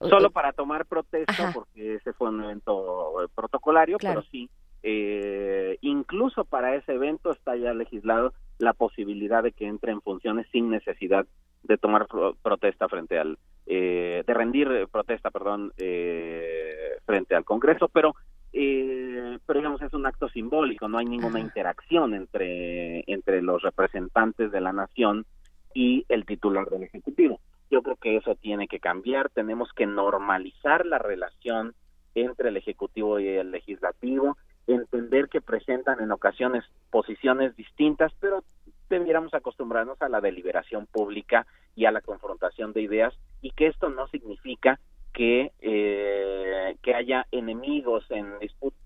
Solo 0.00 0.30
para 0.30 0.52
tomar 0.52 0.86
protesta, 0.86 1.52
porque 1.52 1.94
ese 1.94 2.12
fue 2.12 2.28
un 2.28 2.44
evento 2.44 3.22
eh, 3.22 3.28
protocolario, 3.34 3.98
pero 3.98 4.22
sí, 4.22 4.48
eh, 4.82 5.78
incluso 5.80 6.44
para 6.44 6.76
ese 6.76 6.94
evento 6.94 7.32
está 7.32 7.56
ya 7.56 7.74
legislado 7.74 8.32
la 8.58 8.74
posibilidad 8.74 9.42
de 9.42 9.52
que 9.52 9.66
entre 9.66 9.92
en 9.92 10.00
funciones 10.00 10.46
sin 10.52 10.70
necesidad 10.70 11.26
de 11.62 11.78
tomar 11.78 12.06
protesta 12.42 12.88
frente 12.88 13.18
al, 13.18 13.38
eh, 13.66 14.22
de 14.26 14.34
rendir 14.34 14.88
protesta, 14.90 15.30
perdón, 15.30 15.72
eh, 15.76 16.98
frente 17.04 17.34
al 17.34 17.44
Congreso, 17.44 17.88
pero, 17.88 18.14
eh, 18.52 19.38
pero 19.44 19.58
digamos 19.58 19.82
es 19.82 19.92
un 19.92 20.06
acto 20.06 20.28
simbólico, 20.28 20.88
no 20.88 20.98
hay 20.98 21.06
ninguna 21.06 21.40
interacción 21.40 22.14
entre, 22.14 23.04
entre 23.06 23.42
los 23.42 23.62
representantes 23.62 24.50
de 24.52 24.60
la 24.60 24.72
nación 24.72 25.26
y 25.74 26.04
el 26.08 26.24
titular 26.24 26.68
del 26.70 26.84
Ejecutivo. 26.84 27.40
Yo 27.70 27.82
creo 27.82 27.96
que 27.96 28.16
eso 28.16 28.34
tiene 28.34 28.66
que 28.68 28.80
cambiar, 28.80 29.28
tenemos 29.30 29.72
que 29.72 29.86
normalizar 29.86 30.86
la 30.86 30.98
relación 30.98 31.74
entre 32.14 32.48
el 32.48 32.56
Ejecutivo 32.56 33.20
y 33.20 33.28
el 33.28 33.50
Legislativo, 33.50 34.36
entender 34.66 35.28
que 35.28 35.40
presentan 35.40 36.00
en 36.00 36.12
ocasiones 36.12 36.64
posiciones 36.90 37.56
distintas, 37.56 38.12
pero 38.20 38.42
debiéramos 38.88 39.34
acostumbrarnos 39.34 40.00
a 40.02 40.08
la 40.08 40.20
deliberación 40.20 40.86
pública 40.86 41.46
y 41.74 41.84
a 41.84 41.92
la 41.92 42.00
confrontación 42.00 42.72
de 42.72 42.82
ideas 42.82 43.14
y 43.40 43.50
que 43.50 43.66
esto 43.66 43.88
no 43.90 44.08
significa 44.08 44.80
que 45.12 45.52
eh, 45.60 46.76
que 46.82 46.94
haya 46.94 47.26
enemigos 47.32 48.04
en, 48.10 48.34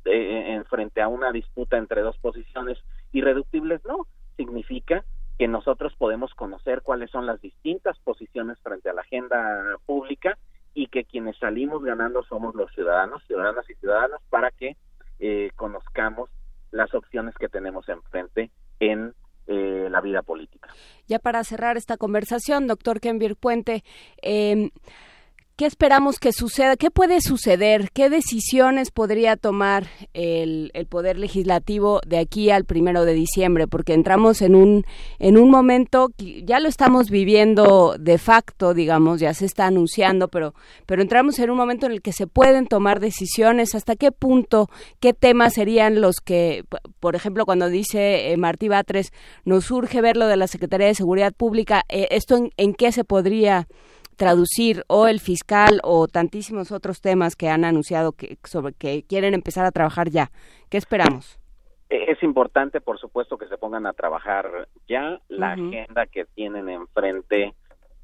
eh, 0.05 0.55
en 0.55 0.65
frente 0.65 1.03
a 1.03 1.09
una 1.09 1.33
disputa 1.33 1.77
entre 1.77 2.01
dos 2.01 2.17
posiciones 2.19 2.79
irreductibles 3.13 3.85
no. 3.85 4.07
Significa 4.37 5.05
que 5.43 5.49
nosotros 5.49 5.93
podemos 5.99 6.33
conocer 6.35 6.83
cuáles 6.83 7.11
son 7.11 7.27
las 7.27 7.41
distintas 7.41 7.99
posiciones 7.99 8.61
frente 8.61 8.89
a 8.89 8.93
la 8.93 9.01
agenda 9.01 9.77
pública 9.87 10.39
y 10.73 10.87
que 10.87 11.05
quienes 11.05 11.37
salimos 11.37 11.83
ganando 11.83 12.23
somos 12.23 12.55
los 12.55 12.71
ciudadanos, 12.71 13.25
ciudadanas 13.27 13.69
y 13.69 13.75
ciudadanas, 13.75 14.21
para 14.31 14.53
que 14.53 14.77
eh, 15.19 15.51
conozcamos 15.57 16.31
las 16.71 16.95
opciones 16.95 17.35
que 17.35 17.49
tenemos 17.49 17.89
enfrente 17.89 18.53
en 18.79 19.15
eh, 19.49 19.89
la 19.91 20.01
vida 20.01 20.23
política. 20.23 20.69
Ya 21.09 21.19
para 21.19 21.43
cerrar 21.43 21.77
esta 21.77 21.97
conversación, 21.97 22.69
doctor 22.69 23.01
Kenvir 23.01 23.35
Puente, 23.35 23.83
eh, 24.23 24.71
¿Qué 25.55 25.67
esperamos 25.67 26.19
que 26.19 26.33
suceda? 26.33 26.77
¿Qué 26.79 26.91
puede 26.91 27.21
suceder? 27.21 27.91
¿Qué 27.93 28.09
decisiones 28.09 28.91
podría 28.91 29.37
tomar 29.37 29.87
el, 30.15 30.71
el, 30.73 30.87
Poder 30.87 31.19
Legislativo 31.19 32.01
de 32.07 32.17
aquí 32.19 32.49
al 32.49 32.65
primero 32.65 33.05
de 33.05 33.13
diciembre? 33.13 33.69
Porque 33.69 33.93
entramos 33.93 34.41
en 34.41 34.55
un, 34.55 34.87
en 35.19 35.37
un 35.37 35.51
momento, 35.51 36.09
ya 36.17 36.59
lo 36.59 36.69
estamos 36.71 37.11
viviendo 37.11 37.97
de 38.01 38.17
facto, 38.17 38.73
digamos, 38.73 39.21
ya 39.21 39.35
se 39.35 39.45
está 39.45 39.67
anunciando, 39.67 40.29
pero, 40.29 40.55
pero 40.87 41.03
entramos 41.03 41.39
en 41.39 41.51
un 41.51 41.59
momento 41.59 41.85
en 41.85 41.93
el 41.93 42.01
que 42.01 42.13
se 42.13 42.27
pueden 42.27 42.67
tomar 42.67 42.99
decisiones. 42.99 43.75
¿Hasta 43.75 43.95
qué 43.95 44.11
punto, 44.11 44.71
qué 45.01 45.13
temas 45.13 45.53
serían 45.53 46.01
los 46.01 46.17
que, 46.25 46.65
por 46.99 47.15
ejemplo, 47.15 47.45
cuando 47.45 47.69
dice 47.69 48.33
eh, 48.33 48.37
Martí 48.39 48.69
Batres, 48.69 49.13
nos 49.45 49.71
urge 49.71 50.01
ver 50.01 50.17
lo 50.17 50.29
de 50.29 50.39
la 50.39 50.47
Secretaría 50.47 50.87
de 50.87 50.95
Seguridad 50.95 51.35
Pública, 51.35 51.83
eh, 51.91 52.09
¿esto 52.11 52.49
en 52.57 52.73
qué 52.73 52.91
se 52.91 53.05
podría 53.05 53.69
traducir 54.23 54.85
o 54.87 55.09
el 55.09 55.19
fiscal 55.19 55.81
o 55.83 56.07
tantísimos 56.07 56.71
otros 56.71 57.01
temas 57.01 57.35
que 57.35 57.49
han 57.49 57.65
anunciado 57.65 58.13
que 58.13 58.39
sobre 58.45 58.73
que 58.73 59.03
quieren 59.03 59.35
empezar 59.35 59.67
a 59.67 59.73
trabajar 59.73 60.11
ya. 60.11 60.31
¿Qué 60.71 60.79
esperamos? 60.79 61.41
es 61.91 62.23
importante, 62.23 62.81
por 62.81 62.99
supuesto, 63.01 63.37
que 63.37 63.49
se 63.49 63.59
pongan 63.59 63.85
a 63.85 63.93
trabajar 63.93 64.69
ya 64.89 65.21
la 65.29 65.53
agenda 65.53 66.07
que 66.07 66.25
tienen 66.25 66.69
enfrente. 66.69 67.53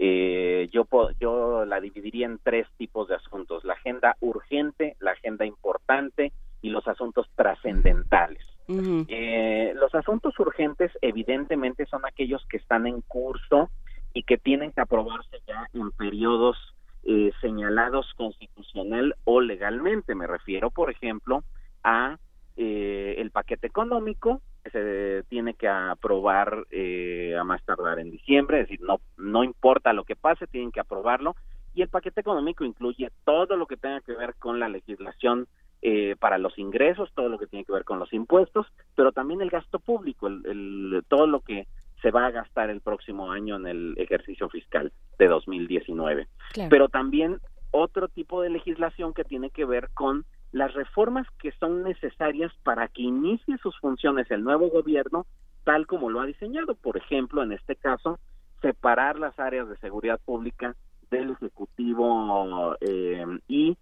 Eh, 0.01 0.69
yo, 0.73 0.87
yo 1.21 1.65
la 1.65 1.81
dividiría 1.81 2.27
en 2.27 2.39
tres 2.43 2.67
tipos 2.77 3.09
de 3.09 3.15
asuntos, 3.15 3.65
la 3.65 3.75
agenda 3.75 4.17
urgente, 4.21 4.97
la 4.99 5.13
agenda 5.13 5.47
importante 5.47 6.33
y 6.61 6.71
los 6.71 6.87
asuntos 6.89 7.31
trascendentales. 7.37 8.45
eh, 8.69 9.73
los 9.77 9.95
asuntos 9.95 10.39
urgentes 10.41 10.91
evidentemente 11.01 11.87
son 11.87 12.05
aquellos 12.05 12.45
que 12.51 12.59
están 12.59 12.89
en 12.89 13.03
curso 13.03 13.71
y 14.19 14.25
que 14.25 14.37
tienen 14.37 14.73
que 14.73 14.81
aprobarse 14.81 15.39
ya 15.47 15.69
en 15.75 15.93
periodos 15.93 16.57
eh, 17.05 17.31
señalados 17.41 18.13
constitucional 18.17 19.15
o 19.23 19.41
legalmente. 19.41 20.17
Me 20.17 20.27
refiero, 20.27 20.73
por 20.73 20.91
ejemplo, 20.91 21.45
a 21.85 22.19
eh, 22.57 23.15
el 23.19 23.31
paquete 23.31 23.69
económico 23.69 24.43
que 24.65 24.71
se 24.71 25.23
tiene 25.29 25.55
que 25.55 25.69
aprobar 25.69 26.67
eh, 26.73 27.37
a 27.39 27.45
más 27.45 27.65
tardar 27.65 28.01
en 28.01 28.11
diciembre, 28.11 28.63
es 28.63 28.69
decir, 28.69 28.85
no, 28.85 29.01
no 29.17 29.45
importa 29.45 29.93
lo 29.93 30.03
que 30.03 30.17
pase, 30.17 30.49
tienen 30.49 30.73
que 30.73 30.81
aprobarlo. 30.81 31.37
Y 31.73 31.83
el 31.83 31.89
paquete 31.89 32.21
económico 32.21 32.65
incluye 32.65 33.13
todo 33.25 33.57
lo 33.57 33.67
que 33.67 33.77
tenga 33.77 34.01
que 34.01 34.15
ver 34.15 34.35
con 34.35 34.59
la 34.59 34.69
legislación 34.69 35.47
eh, 35.81 36.17
para 36.19 36.39
los 36.39 36.59
ingresos, 36.59 37.13
todo 37.15 37.29
lo 37.29 37.39
que 37.39 37.47
tiene 37.47 37.65
que 37.65 37.73
ver 37.73 37.85
con 37.85 38.01
los 38.01 38.13
impuestos, 38.13 38.67
pero 38.97 39.13
también 39.13 39.43
el 39.43 39.51
gasto 39.51 39.79
público, 39.79 40.27
el, 40.27 41.05
todo 41.07 41.29
lo 41.29 41.39
que 41.39 41.69
se 42.03 42.11
va 42.11 42.27
a 42.27 42.31
gastar 42.31 42.71
el 42.71 42.81
próximo 42.81 43.31
año 43.31 43.57
en 43.57 43.67
el 43.67 43.95
ejercicio 43.99 44.49
fiscal 44.49 44.93
de 45.19 45.27
2019. 45.27 46.29
Pero 46.71 46.89
también 46.89 47.39
otro 47.71 48.09
tipo 48.09 48.43
de 48.43 48.51
legislación 48.51 49.15
que 49.15 49.25
tiene 49.25 49.51
que 49.51 49.65
ver 49.65 49.91
con 49.95 50.25
las 50.53 50.73
reformas 50.75 51.27
que 51.39 51.53
son 51.53 51.83
necesarias 51.83 52.53
para 52.63 52.89
que 52.89 53.03
inicie 53.03 53.59
sus 53.59 53.79
funciones 53.79 54.31
el 54.31 54.43
nuevo 54.43 54.71
gobierno 54.71 55.27
tal 55.65 55.87
como 55.87 56.09
lo 56.09 56.21
ha 56.21 56.27
diseñado. 56.27 56.75
Por 56.75 56.97
ejemplo, 56.97 57.43
en 57.43 57.53
este 57.53 57.77
caso, 57.77 58.19
separar 58.63 59.19
las 59.19 59.39
áreas 59.39 59.69
de 59.69 59.77
seguridad 59.79 60.19
pública 60.25 60.75
del 61.11 61.33
Ejecutivo 61.33 62.77
eh, 62.81 63.25
y 63.49 63.77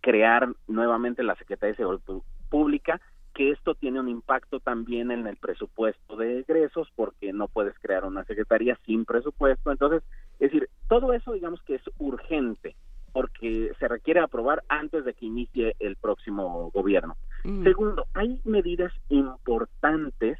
crear 0.00 0.48
nuevamente 0.66 1.22
la 1.22 1.34
Secretaría 1.36 1.72
de 1.72 1.76
Seguridad 1.76 2.22
Pública, 2.48 3.00
que 3.34 3.50
esto 3.50 3.74
tiene 3.74 4.00
un 4.00 4.08
impacto 4.08 4.60
también 4.60 5.10
en 5.10 5.26
el 5.26 5.36
presupuesto 5.36 6.16
de 6.16 6.40
egresos, 6.40 6.88
porque 6.94 7.32
no 7.32 7.48
puedes 7.48 7.78
crear 7.80 8.04
una 8.04 8.24
secretaría 8.24 8.78
sin 8.86 9.04
presupuesto. 9.04 9.72
Entonces, 9.72 10.02
es 10.38 10.52
decir, 10.52 10.68
todo 10.88 11.12
eso 11.12 11.32
digamos 11.32 11.60
que 11.62 11.74
es 11.74 11.82
urgente 11.98 12.76
porque 13.12 13.70
se 13.78 13.86
requiere 13.86 14.20
aprobar 14.20 14.64
antes 14.68 15.04
de 15.04 15.14
que 15.14 15.26
inicie 15.26 15.76
el 15.78 15.94
próximo 15.94 16.70
gobierno. 16.72 17.16
Mm. 17.44 17.62
Segundo, 17.62 18.06
hay 18.12 18.40
medidas 18.44 18.92
importantes, 19.08 20.36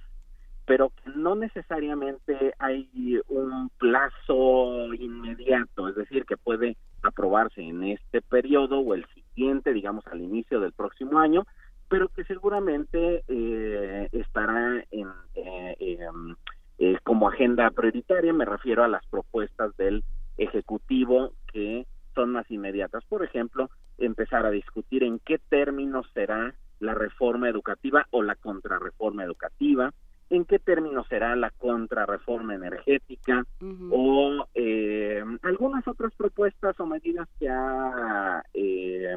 pero 0.66 0.90
que 0.90 1.10
no 1.14 1.36
necesariamente 1.36 2.52
hay 2.58 3.20
un 3.28 3.70
plazo 3.78 4.92
inmediato, 4.94 5.88
es 5.88 5.94
decir, 5.94 6.24
que 6.24 6.36
puede 6.36 6.76
aprobarse 7.02 7.62
en 7.62 7.84
este 7.84 8.22
periodo 8.22 8.80
o 8.80 8.94
el 8.94 9.06
siguiente, 9.14 9.72
digamos, 9.72 10.04
al 10.08 10.20
inicio 10.20 10.58
del 10.58 10.72
próximo 10.72 11.20
año, 11.20 11.46
pero 11.88 12.08
que 12.08 12.24
seguramente 12.24 13.24
eh, 13.28 14.08
estará 14.12 14.84
en, 14.90 15.08
eh, 15.34 15.76
em, 15.78 16.34
eh, 16.78 16.98
como 17.02 17.28
agenda 17.28 17.70
prioritaria. 17.70 18.32
Me 18.32 18.44
refiero 18.44 18.84
a 18.84 18.88
las 18.88 19.04
propuestas 19.06 19.76
del 19.76 20.02
Ejecutivo 20.36 21.32
que 21.52 21.86
son 22.14 22.32
más 22.32 22.50
inmediatas. 22.50 23.04
Por 23.04 23.24
ejemplo, 23.24 23.70
empezar 23.98 24.46
a 24.46 24.50
discutir 24.50 25.04
en 25.04 25.18
qué 25.20 25.38
términos 25.38 26.06
será 26.14 26.54
la 26.80 26.94
reforma 26.94 27.48
educativa 27.48 28.06
o 28.10 28.22
la 28.22 28.34
contrarreforma 28.34 29.24
educativa, 29.24 29.92
en 30.30 30.44
qué 30.44 30.58
términos 30.58 31.06
será 31.08 31.36
la 31.36 31.50
contrarreforma 31.50 32.54
energética 32.54 33.44
o 33.90 34.46
eh, 34.54 35.22
algunas 35.42 35.86
otras 35.86 36.12
propuestas 36.14 36.78
o 36.80 36.86
medidas 36.86 37.28
que 37.38 37.48
ha 37.48 38.42
eh, 38.52 39.16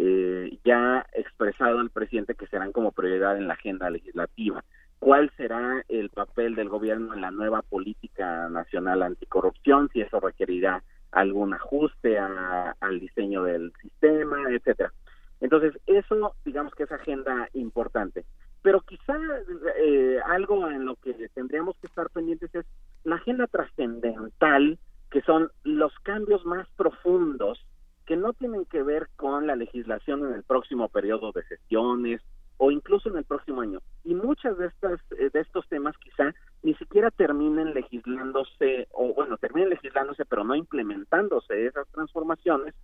eh, 0.00 0.58
ya 0.64 1.04
expresado 1.12 1.80
el 1.80 1.90
presidente 1.90 2.36
que 2.36 2.46
serán 2.46 2.70
como 2.70 2.92
prioridad 2.92 3.36
en 3.36 3.48
la 3.48 3.54
agenda 3.54 3.90
legislativa. 3.90 4.64
¿Cuál 5.00 5.30
será 5.36 5.84
el 5.88 6.10
papel 6.10 6.54
del 6.54 6.68
gobierno 6.68 7.14
en 7.14 7.20
la 7.20 7.32
nueva 7.32 7.62
política 7.62 8.48
nacional 8.48 9.02
anticorrupción? 9.02 9.90
Si 9.92 10.00
eso 10.00 10.20
requerirá 10.20 10.84
algún 11.10 11.52
ajuste 11.52 12.16
al 12.16 13.00
diseño 13.00 13.42
del 13.42 13.72
sistema, 13.82 14.38
etcétera. 14.50 14.92
Entonces, 15.40 15.74
eso 15.86 16.34
digamos 16.44 16.74
que 16.76 16.84
es 16.84 16.92
agenda 16.92 17.48
importante. 17.54 18.24
Pero 18.62 18.80
quizá 18.82 19.16
eh, 19.80 20.20
algo 20.26 20.68
en 20.68 20.84
lo 20.84 20.94
que 20.96 21.14
tendríamos 21.34 21.76
que 21.78 21.88
estar 21.88 22.08
pendientes 22.10 22.54
es 22.54 22.66
la 23.02 23.16
agenda 23.16 23.48
trascendental, 23.48 24.78
que 25.10 25.22
son 25.22 25.50
los 25.64 25.92
cambios 26.00 26.44
más 26.44 26.68
profundos 26.76 27.64
que 28.08 28.16
no 28.16 28.32
tienen 28.32 28.64
que 28.64 28.82
ver 28.82 29.10
con 29.16 29.46
la 29.46 29.54
legislación 29.54 30.24
en 30.24 30.32
el 30.32 30.42
próximo 30.42 30.88
periodo 30.88 31.30
de 31.30 31.44
sesiones 31.44 32.22
o 32.56 32.70
incluso 32.70 33.10
en 33.10 33.18
el 33.18 33.24
próximo 33.24 33.60
año. 33.60 33.82
Y 34.02 34.14
muchas 34.14 34.56
de 34.56 34.68
estas 34.68 34.98
eh, 35.10 35.28
de 35.30 35.40
estos 35.40 35.68
temas 35.68 35.94
quizá 35.98 36.34
ni 36.62 36.72
siquiera 36.76 37.10
terminen 37.10 37.74
legislándose 37.74 38.88
o 38.92 39.12
bueno, 39.12 39.36
terminen 39.36 39.68
legislándose 39.68 40.24
pero 40.24 40.42
no 40.42 40.54
implementándose 40.54 41.66
esas 41.66 41.86
transformaciones 41.88 42.74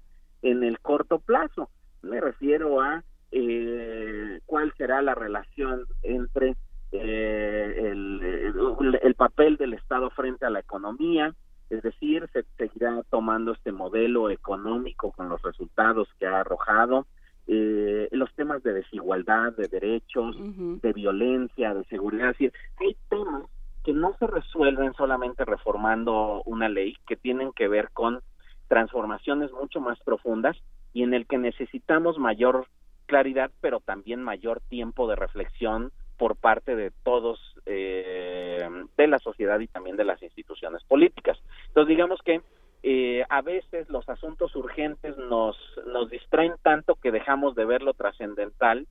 en 0.42 0.62
el 0.62 0.78
corto 0.80 1.18
plazo. 1.20 1.70
Me 2.02 2.20
refiero 2.20 2.82
a 2.82 3.02
eh, 3.32 4.40
cuál 4.44 4.74
será 4.76 5.00
la 5.00 5.14
relación 5.14 5.86
entre 6.02 6.54
eh, 6.92 7.90
el, 7.92 8.92
el, 9.02 9.14
papel 9.14 9.56
del 9.56 9.72
Estado 9.72 10.10
frente 10.10 10.44
a 10.44 10.50
la 10.50 10.60
economía, 10.60 11.34
es 11.70 11.82
decir, 11.82 12.28
se 12.32 12.44
seguirá 12.56 13.02
tomando 13.10 13.52
este 13.52 13.72
modelo 13.72 14.30
económico 14.30 15.12
con 15.12 15.28
los 15.28 15.42
resultados 15.42 16.08
que 16.18 16.26
ha 16.26 16.40
arrojado, 16.40 17.06
eh, 17.46 18.08
los 18.12 18.32
temas 18.34 18.62
de 18.62 18.72
desigualdad, 18.72 19.52
de 19.52 19.68
derechos, 19.68 20.36
de 20.38 20.92
violencia, 20.92 21.74
de 21.74 21.84
seguridad. 21.84 22.30
Es 22.30 22.38
decir, 22.38 22.52
hay 22.80 22.96
temas 23.08 23.44
que 23.84 23.92
no 23.92 24.16
se 24.18 24.26
resuelven 24.26 24.94
solamente 24.94 25.44
reformando 25.44 26.42
una 26.46 26.68
ley, 26.68 26.96
que 27.06 27.16
tienen 27.16 27.52
que 27.52 27.68
ver 27.68 27.90
con 27.92 28.20
transformaciones 28.68 29.52
mucho 29.52 29.80
más 29.80 29.98
profundas 30.00 30.56
y 30.94 31.02
en 31.02 31.12
el 31.12 31.26
que 31.26 31.36
necesitamos 31.36 32.18
mayor 32.18 32.66
claridad, 33.06 33.50
pero 33.60 33.80
también 33.80 34.22
mayor 34.22 34.60
tiempo 34.68 35.06
de 35.06 35.16
reflexión 35.16 35.92
por 36.16 36.36
parte 36.36 36.76
de 36.76 36.90
todos, 37.02 37.40
eh, 37.66 38.68
de 38.96 39.06
la 39.06 39.18
sociedad 39.18 39.60
y 39.60 39.68
también 39.68 39.96
de 39.96 40.04
las 40.04 40.22
instituciones 40.22 40.82
políticas. 40.84 41.38
Entonces, 41.68 41.88
digamos 41.88 42.20
que 42.22 42.40
eh, 42.82 43.24
a 43.28 43.40
veces 43.42 43.88
los 43.88 44.08
asuntos 44.08 44.54
urgentes 44.56 45.16
nos, 45.16 45.56
nos 45.86 46.10
distraen 46.10 46.54
tanto 46.62 46.96
que 46.96 47.10
dejamos 47.10 47.54
de 47.54 47.64
ver 47.64 47.82
lo 47.82 47.94
trascendental 47.94 48.86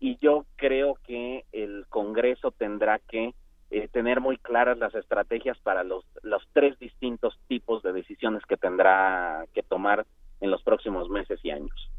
y 0.00 0.18
yo 0.18 0.44
creo 0.56 0.96
que 1.06 1.44
el 1.52 1.86
Congreso 1.88 2.50
tendrá 2.50 2.98
que 2.98 3.34
eh, 3.70 3.88
tener 3.88 4.20
muy 4.20 4.36
claras 4.38 4.78
las 4.78 4.94
estrategias 4.94 5.58
para 5.58 5.84
los, 5.84 6.04
los 6.22 6.42
tres 6.52 6.78
distintos 6.78 7.38
tipos 7.48 7.82
de 7.82 7.92
decisiones 7.92 8.44
que 8.46 8.56
tendrá 8.56 9.44
que 9.54 9.62
tomar 9.62 10.06
en 10.40 10.50
los 10.50 10.62
próximos 10.62 11.08
meses 11.08 11.40
y 11.42 11.50
años. 11.50 11.90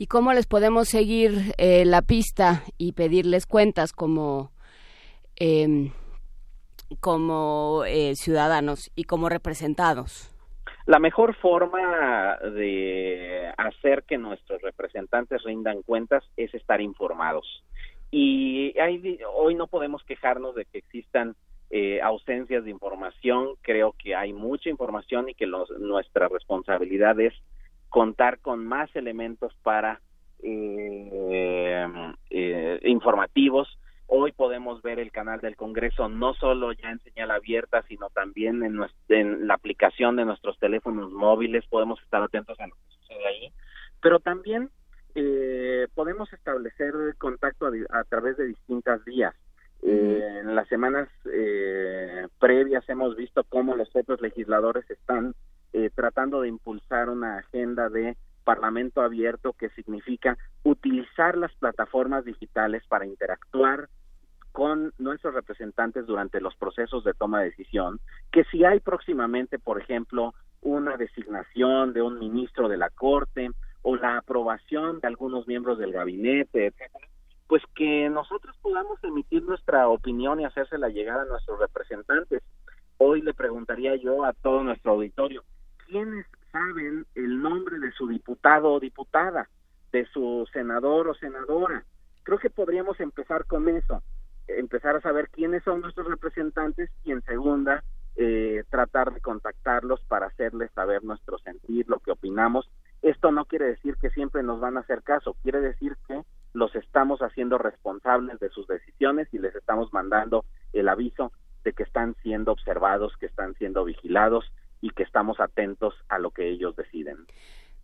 ¿Y 0.00 0.06
cómo 0.06 0.32
les 0.32 0.46
podemos 0.46 0.86
seguir 0.86 1.56
eh, 1.58 1.84
la 1.84 2.02
pista 2.02 2.62
y 2.78 2.92
pedirles 2.92 3.46
cuentas 3.46 3.92
como, 3.92 4.52
em, 5.34 5.90
como 7.00 7.82
ciudadanos 8.14 8.92
y 8.94 9.04
como 9.04 9.28
representados? 9.28 10.32
La 10.86 11.00
mejor 11.00 11.34
forma 11.34 12.36
de 12.36 13.52
hacer 13.56 14.04
que 14.04 14.18
nuestros 14.18 14.62
representantes 14.62 15.42
rindan 15.42 15.82
cuentas 15.82 16.22
es 16.36 16.54
estar 16.54 16.80
informados. 16.80 17.64
Y 18.12 18.72
hoy 19.34 19.56
no 19.56 19.66
podemos 19.66 20.04
quejarnos 20.04 20.54
de 20.54 20.64
que 20.64 20.78
existan 20.78 21.34
eh, 21.70 22.00
ausencias 22.02 22.62
de 22.62 22.70
información. 22.70 23.56
Creo 23.62 23.96
que 24.00 24.14
hay 24.14 24.32
mucha 24.32 24.70
información 24.70 25.28
y 25.28 25.34
que 25.34 25.48
nuestra 25.48 26.28
responsabilidad 26.28 27.18
es 27.18 27.34
contar 27.88 28.38
con 28.40 28.66
más 28.66 28.94
elementos 28.94 29.54
para 29.62 30.00
eh, 30.42 31.86
eh, 32.30 32.80
informativos 32.84 33.78
Hoy 34.10 34.32
podemos 34.32 34.80
ver 34.80 34.98
el 34.98 35.12
canal 35.12 35.38
del 35.40 35.54
Congreso 35.54 36.08
no 36.08 36.32
solo 36.32 36.72
ya 36.72 36.90
en 36.90 36.98
señal 37.00 37.30
abierta, 37.30 37.82
sino 37.88 38.08
también 38.08 38.62
en, 38.64 39.46
la 39.46 39.54
aplicación 39.54 40.16
de 40.16 40.24
nuestros 40.24 40.58
teléfonos 40.58 41.12
móviles. 41.12 41.66
Podemos 41.66 42.00
estar 42.02 42.22
atentos 42.22 42.58
a 42.58 42.68
lo 42.68 42.74
que 42.74 42.94
sucede 43.00 43.26
ahí. 43.26 43.52
Pero 44.00 44.18
también 44.18 44.70
eh, 45.14 45.88
podemos 45.94 46.32
establecer 46.32 46.94
contacto 47.18 47.70
a, 47.90 48.04
través 48.04 48.38
de 48.38 48.46
distintas 48.46 49.04
vías. 49.04 49.34
Eh, 49.82 50.38
en 50.40 50.54
las 50.54 50.66
semanas 50.68 51.10
eh, 51.30 52.28
previas 52.40 52.88
hemos 52.88 53.14
visto 53.14 53.44
cómo 53.44 53.76
los 53.76 53.94
otros 53.94 54.22
legisladores 54.22 54.90
están 54.90 55.34
tratando 55.94 56.40
de 56.40 56.48
impulsar 56.48 57.08
una 57.08 57.38
agenda 57.38 57.88
de 57.88 58.16
parlamento 58.44 59.02
abierto 59.02 59.52
que 59.52 59.68
significa 59.70 60.38
utilizar 60.62 61.36
las 61.36 61.54
plataformas 61.56 62.24
digitales 62.24 62.82
para 62.88 63.06
interactuar 63.06 63.88
nuestros 64.98 65.34
representantes 65.34 66.06
durante 66.06 66.40
los 66.40 66.56
procesos 66.56 67.04
de 67.04 67.14
toma 67.14 67.40
de 67.40 67.50
decisión, 67.50 68.00
que 68.32 68.44
si 68.44 68.64
hay 68.64 68.80
próximamente, 68.80 69.58
por 69.58 69.80
ejemplo, 69.80 70.34
una 70.62 70.96
designación 70.96 71.92
de 71.92 72.02
un 72.02 72.18
ministro 72.18 72.68
de 72.68 72.76
la 72.76 72.90
Corte 72.90 73.50
o 73.82 73.96
la 73.96 74.18
aprobación 74.18 74.98
de 75.00 75.06
algunos 75.06 75.46
miembros 75.46 75.78
del 75.78 75.92
gabinete, 75.92 76.72
pues 77.46 77.62
que 77.76 78.10
nosotros 78.10 78.56
podamos 78.60 79.02
emitir 79.04 79.42
nuestra 79.44 79.88
opinión 79.88 80.40
y 80.40 80.44
hacérsela 80.44 80.88
llegar 80.88 81.20
a 81.20 81.24
nuestros 81.24 81.60
representantes. 81.60 82.42
Hoy 82.98 83.22
le 83.22 83.34
preguntaría 83.34 83.94
yo 83.94 84.24
a 84.24 84.32
todo 84.32 84.64
nuestro 84.64 84.92
auditorio, 84.92 85.44
¿quiénes 85.88 86.26
saben 86.52 87.06
el 87.14 87.42
nombre 87.42 87.78
de 87.78 87.90
su 87.92 88.06
diputado 88.06 88.72
o 88.72 88.80
diputada, 88.80 89.48
de 89.90 90.06
su 90.06 90.46
senador 90.52 91.08
o 91.08 91.14
senadora? 91.14 91.84
Creo 92.22 92.38
que 92.38 92.50
podríamos 92.50 93.00
empezar 93.00 93.46
con 93.46 93.68
eso, 93.68 94.02
empezar 94.46 94.96
a 94.96 95.00
saber 95.00 95.28
quiénes 95.30 95.64
son 95.64 95.80
nuestros 95.80 96.06
representantes 96.06 96.90
y 97.04 97.12
en 97.12 97.22
segunda, 97.22 97.82
eh, 98.16 98.64
tratar 98.70 99.12
de 99.12 99.20
contactarlos 99.20 100.00
para 100.08 100.26
hacerles 100.26 100.70
saber 100.72 101.04
nuestro 101.04 101.38
sentir, 101.38 101.88
lo 101.88 101.98
que 102.00 102.10
opinamos. 102.10 102.68
Esto 103.00 103.32
no 103.32 103.44
quiere 103.44 103.66
decir 103.66 103.96
que 103.96 104.10
siempre 104.10 104.42
nos 104.42 104.60
van 104.60 104.76
a 104.76 104.80
hacer 104.80 105.02
caso, 105.02 105.36
quiere 105.42 105.60
decir 105.60 105.96
que 106.06 106.22
los 106.52 106.74
estamos 106.74 107.20
haciendo 107.20 107.58
responsables 107.58 108.38
de 108.40 108.48
sus 108.50 108.66
decisiones 108.66 109.28
y 109.32 109.38
les 109.38 109.54
estamos 109.54 109.92
mandando 109.92 110.44
el 110.72 110.88
aviso 110.88 111.32
de 111.62 111.72
que 111.72 111.82
están 111.82 112.14
siendo 112.22 112.52
observados, 112.52 113.16
que 113.18 113.26
están 113.26 113.54
siendo 113.54 113.84
vigilados 113.84 114.50
y 114.80 114.90
que 114.90 115.02
estamos 115.02 115.40
atentos 115.40 115.94
a 116.08 116.18
lo 116.18 116.30
que 116.30 116.48
ellos 116.48 116.76
deciden. 116.76 117.26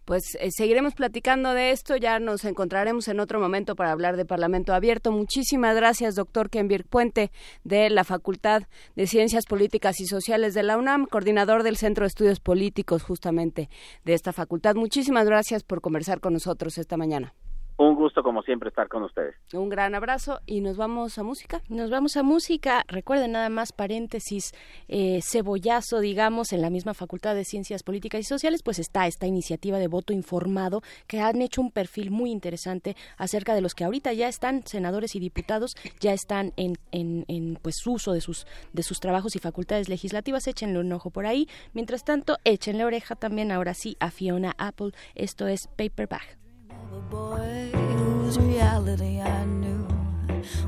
Pues 0.05 0.37
eh, 0.39 0.51
seguiremos 0.51 0.95
platicando 0.95 1.55
de 1.55 1.71
esto, 1.71 1.97
ya 1.97 2.19
nos 2.19 2.45
encontraremos 2.45 3.09
en 3.09 3.21
otro 3.21 3.41
momento 3.41 3.75
para 3.75 3.91
hablar 3.91 4.19
de 4.19 4.27
Parlamento 4.27 4.75
Abierto. 4.75 5.11
Muchísimas 5.13 5.75
gracias, 5.75 6.15
doctor 6.15 6.51
Kenbir 6.51 6.85
Puente, 6.85 7.31
de 7.65 7.89
la 7.89 8.05
Facultad 8.05 8.65
de 8.97 9.07
Ciencias 9.07 9.47
Políticas 9.47 10.01
y 10.01 10.07
Sociales 10.07 10.53
de 10.53 10.63
la 10.63 10.77
UNAM, 10.77 11.07
coordinador 11.07 11.63
del 11.63 11.79
Centro 11.79 12.05
de 12.05 12.09
Estudios 12.09 12.41
Políticos 12.41 13.03
justamente 13.03 13.71
de 14.05 14.13
esta 14.13 14.35
facultad. 14.35 14.75
Muchísimas 14.75 15.25
gracias 15.25 15.63
por 15.63 15.81
conversar 15.81 16.21
con 16.21 16.35
nosotros 16.35 16.77
esta 16.77 16.99
mañana. 16.99 17.33
Un 17.77 17.97
gusto, 17.97 18.23
como 18.23 18.43
siempre, 18.43 18.69
estar 18.69 18.87
con 18.87 19.03
ustedes. 19.03 19.35
Un 19.53 19.69
gran 19.69 19.97
abrazo 19.97 20.41
y 20.47 20.61
nos 20.61 20.77
vamos 20.77 21.19
a 21.19 21.25
música. 21.25 21.61
Nos 21.69 21.91
vamos 21.91 22.17
a 22.17 22.23
música. 22.23 22.85
Recuerden 22.87 23.33
nada 23.33 23.49
más, 23.49 23.73
paréntesis, 23.73 24.53
eh, 24.87 25.21
cebollazo, 25.23 25.99
digamos, 25.99 26.53
en 26.53 26.63
la 26.63 26.71
misma 26.71 26.95
Facultad 26.95 27.35
de 27.35 27.45
Ciencias 27.45 27.83
Políticas 27.83 28.21
y 28.21 28.25
Sociales, 28.25 28.63
pues 28.63 28.79
está 28.79 29.09
esta 29.09 29.27
iniciativa 29.27 29.79
de 29.79 29.89
voto 29.89 30.13
informado 30.13 30.83
que 31.09 31.21
han 31.21 31.43
hecho 31.43 31.61
un 31.61 31.73
perfil 31.73 32.13
muy 32.13 32.31
interesante 32.31 32.95
acerca 33.17 33.57
de 33.57 33.61
los 33.61 33.75
que 33.75 33.83
ahorita 33.83 34.13
ya 34.13 34.29
están 34.29 34.65
senadores 34.67 35.17
y 35.17 35.21
diputados, 35.21 35.75
ya 35.99 36.13
están 36.13 36.53
en, 36.57 36.75
en, 36.93 37.25
en 37.27 37.59
pues 37.61 37.85
uso 37.85 38.13
de 38.13 38.21
sus, 38.21 38.47
de 38.73 38.85
sus 38.85 39.01
trabajos 39.01 39.35
y 39.35 39.41
facultades 39.41 39.89
legislativas. 39.89 40.47
Échenle 40.47 40.79
un 40.79 40.93
ojo 40.93 41.11
por 41.11 41.27
ahí. 41.27 41.49
Mientras 41.73 42.05
tanto, 42.05 42.37
échenle 42.45 42.85
oreja 42.85 43.17
también 43.17 43.51
ahora 43.51 43.75
sí 43.75 43.97
a 43.99 44.13
Fiona 44.13 44.55
Apple. 44.59 44.93
Esto 45.17 45.49
es 45.49 45.67
Paperback. 45.77 46.44
A 46.93 47.01
boy 47.11 47.71
whose 47.73 48.39
reality 48.39 49.21
I 49.21 49.45
knew 49.45 49.87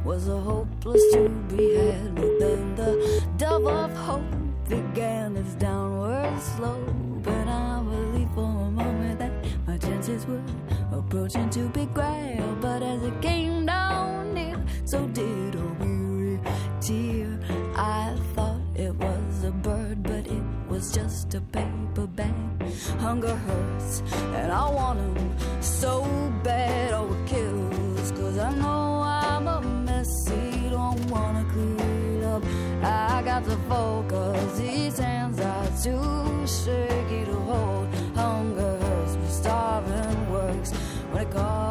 was 0.05 0.29
a 0.29 0.41
hopeless 0.41 1.03
to 1.13 1.29
be 1.49 1.75
had. 1.75 2.15
But 2.15 2.39
then 2.39 2.75
the 2.75 3.23
dove 3.37 3.67
of 3.67 3.93
hope 3.97 4.23
began 4.69 5.37
its 5.37 5.55
downward 5.55 6.41
slope, 6.41 7.27
and 7.27 7.51
I 7.51 7.83
believed 7.83 8.35
for 8.35 8.45
a 8.45 8.71
moment 8.71 9.19
that 9.19 9.33
my 9.67 9.77
chances 9.79 10.27
were 10.27 10.43
approaching 10.93 11.51
to 11.51 11.69
be 11.69 11.87
grabbed. 11.87 12.61
But 12.61 12.83
as 12.83 13.03
it 13.03 13.21
came 13.21 13.67
down 13.67 14.35
near, 14.35 14.63
so 14.85 15.07
did 15.09 15.55
a 15.55 15.67
weary 15.81 16.41
tear. 16.81 17.39
I 17.77 18.17
thought 18.35 18.61
it 18.75 18.95
was 18.95 19.45
a 19.45 19.51
bird, 19.51 20.03
but 20.03 20.27
it 20.27 20.43
was 20.69 20.93
just 20.93 21.35
a 21.35 21.41
paper 21.41 22.07
bag. 22.07 22.35
Hunger 22.99 23.37
To 33.47 33.57
focus, 33.69 34.59
these 34.59 34.99
hands 34.99 35.39
are 35.39 35.69
too 35.81 36.47
shaky 36.49 37.25
to 37.27 37.35
hold. 37.47 37.87
Hunger 38.17 38.77
hurts, 38.79 39.37
starving 39.37 40.33
works 40.33 40.73
when 41.13 41.23
it 41.23 41.31
costs 41.31 41.66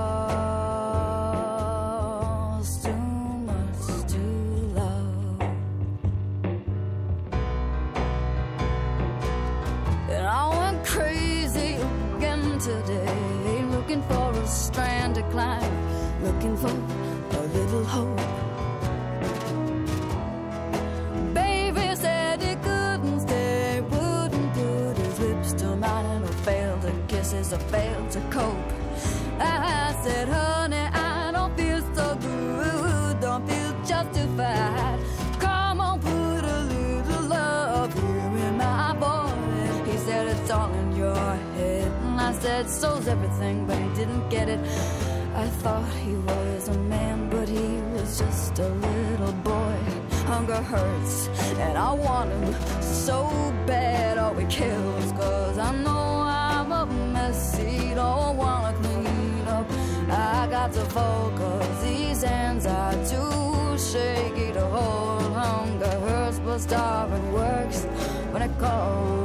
Said, 42.75 43.07
everything, 43.07 43.65
but 43.65 43.77
he 43.77 43.87
didn't 43.95 44.27
get 44.29 44.49
it. 44.49 44.59
I 45.33 45.47
thought 45.63 45.89
he 46.05 46.13
was 46.13 46.67
a 46.67 46.73
man, 46.73 47.29
but 47.29 47.47
he 47.47 47.67
was 47.93 48.19
just 48.19 48.59
a 48.59 48.67
little 48.67 49.31
boy. 49.51 49.77
Hunger 50.25 50.61
hurts, 50.61 51.29
and 51.57 51.77
I 51.77 51.93
want 51.93 52.31
him 52.31 52.53
so 52.81 53.29
bad. 53.65 54.17
Oh, 54.17 54.37
it 54.37 54.49
kills, 54.49 55.11
cause 55.13 55.57
I 55.57 55.71
know 55.83 56.25
I'm 56.27 56.71
a 56.73 56.85
mess. 56.85 57.57
messy, 57.57 57.95
don't 57.95 58.35
wanna 58.35 58.73
clean 58.81 59.47
up. 59.47 59.65
I 60.09 60.47
got 60.49 60.73
to 60.73 60.83
focus, 60.99 61.81
these 61.81 62.23
hands 62.23 62.65
are 62.65 62.93
too 63.13 63.77
shaky 63.77 64.51
to 64.51 64.65
hold. 64.65 65.33
Hunger 65.33 65.95
hurts, 66.07 66.39
but 66.39 66.59
starving 66.59 67.31
works 67.31 67.85
when 68.33 68.41
it 68.41 68.51
costs 68.59 69.24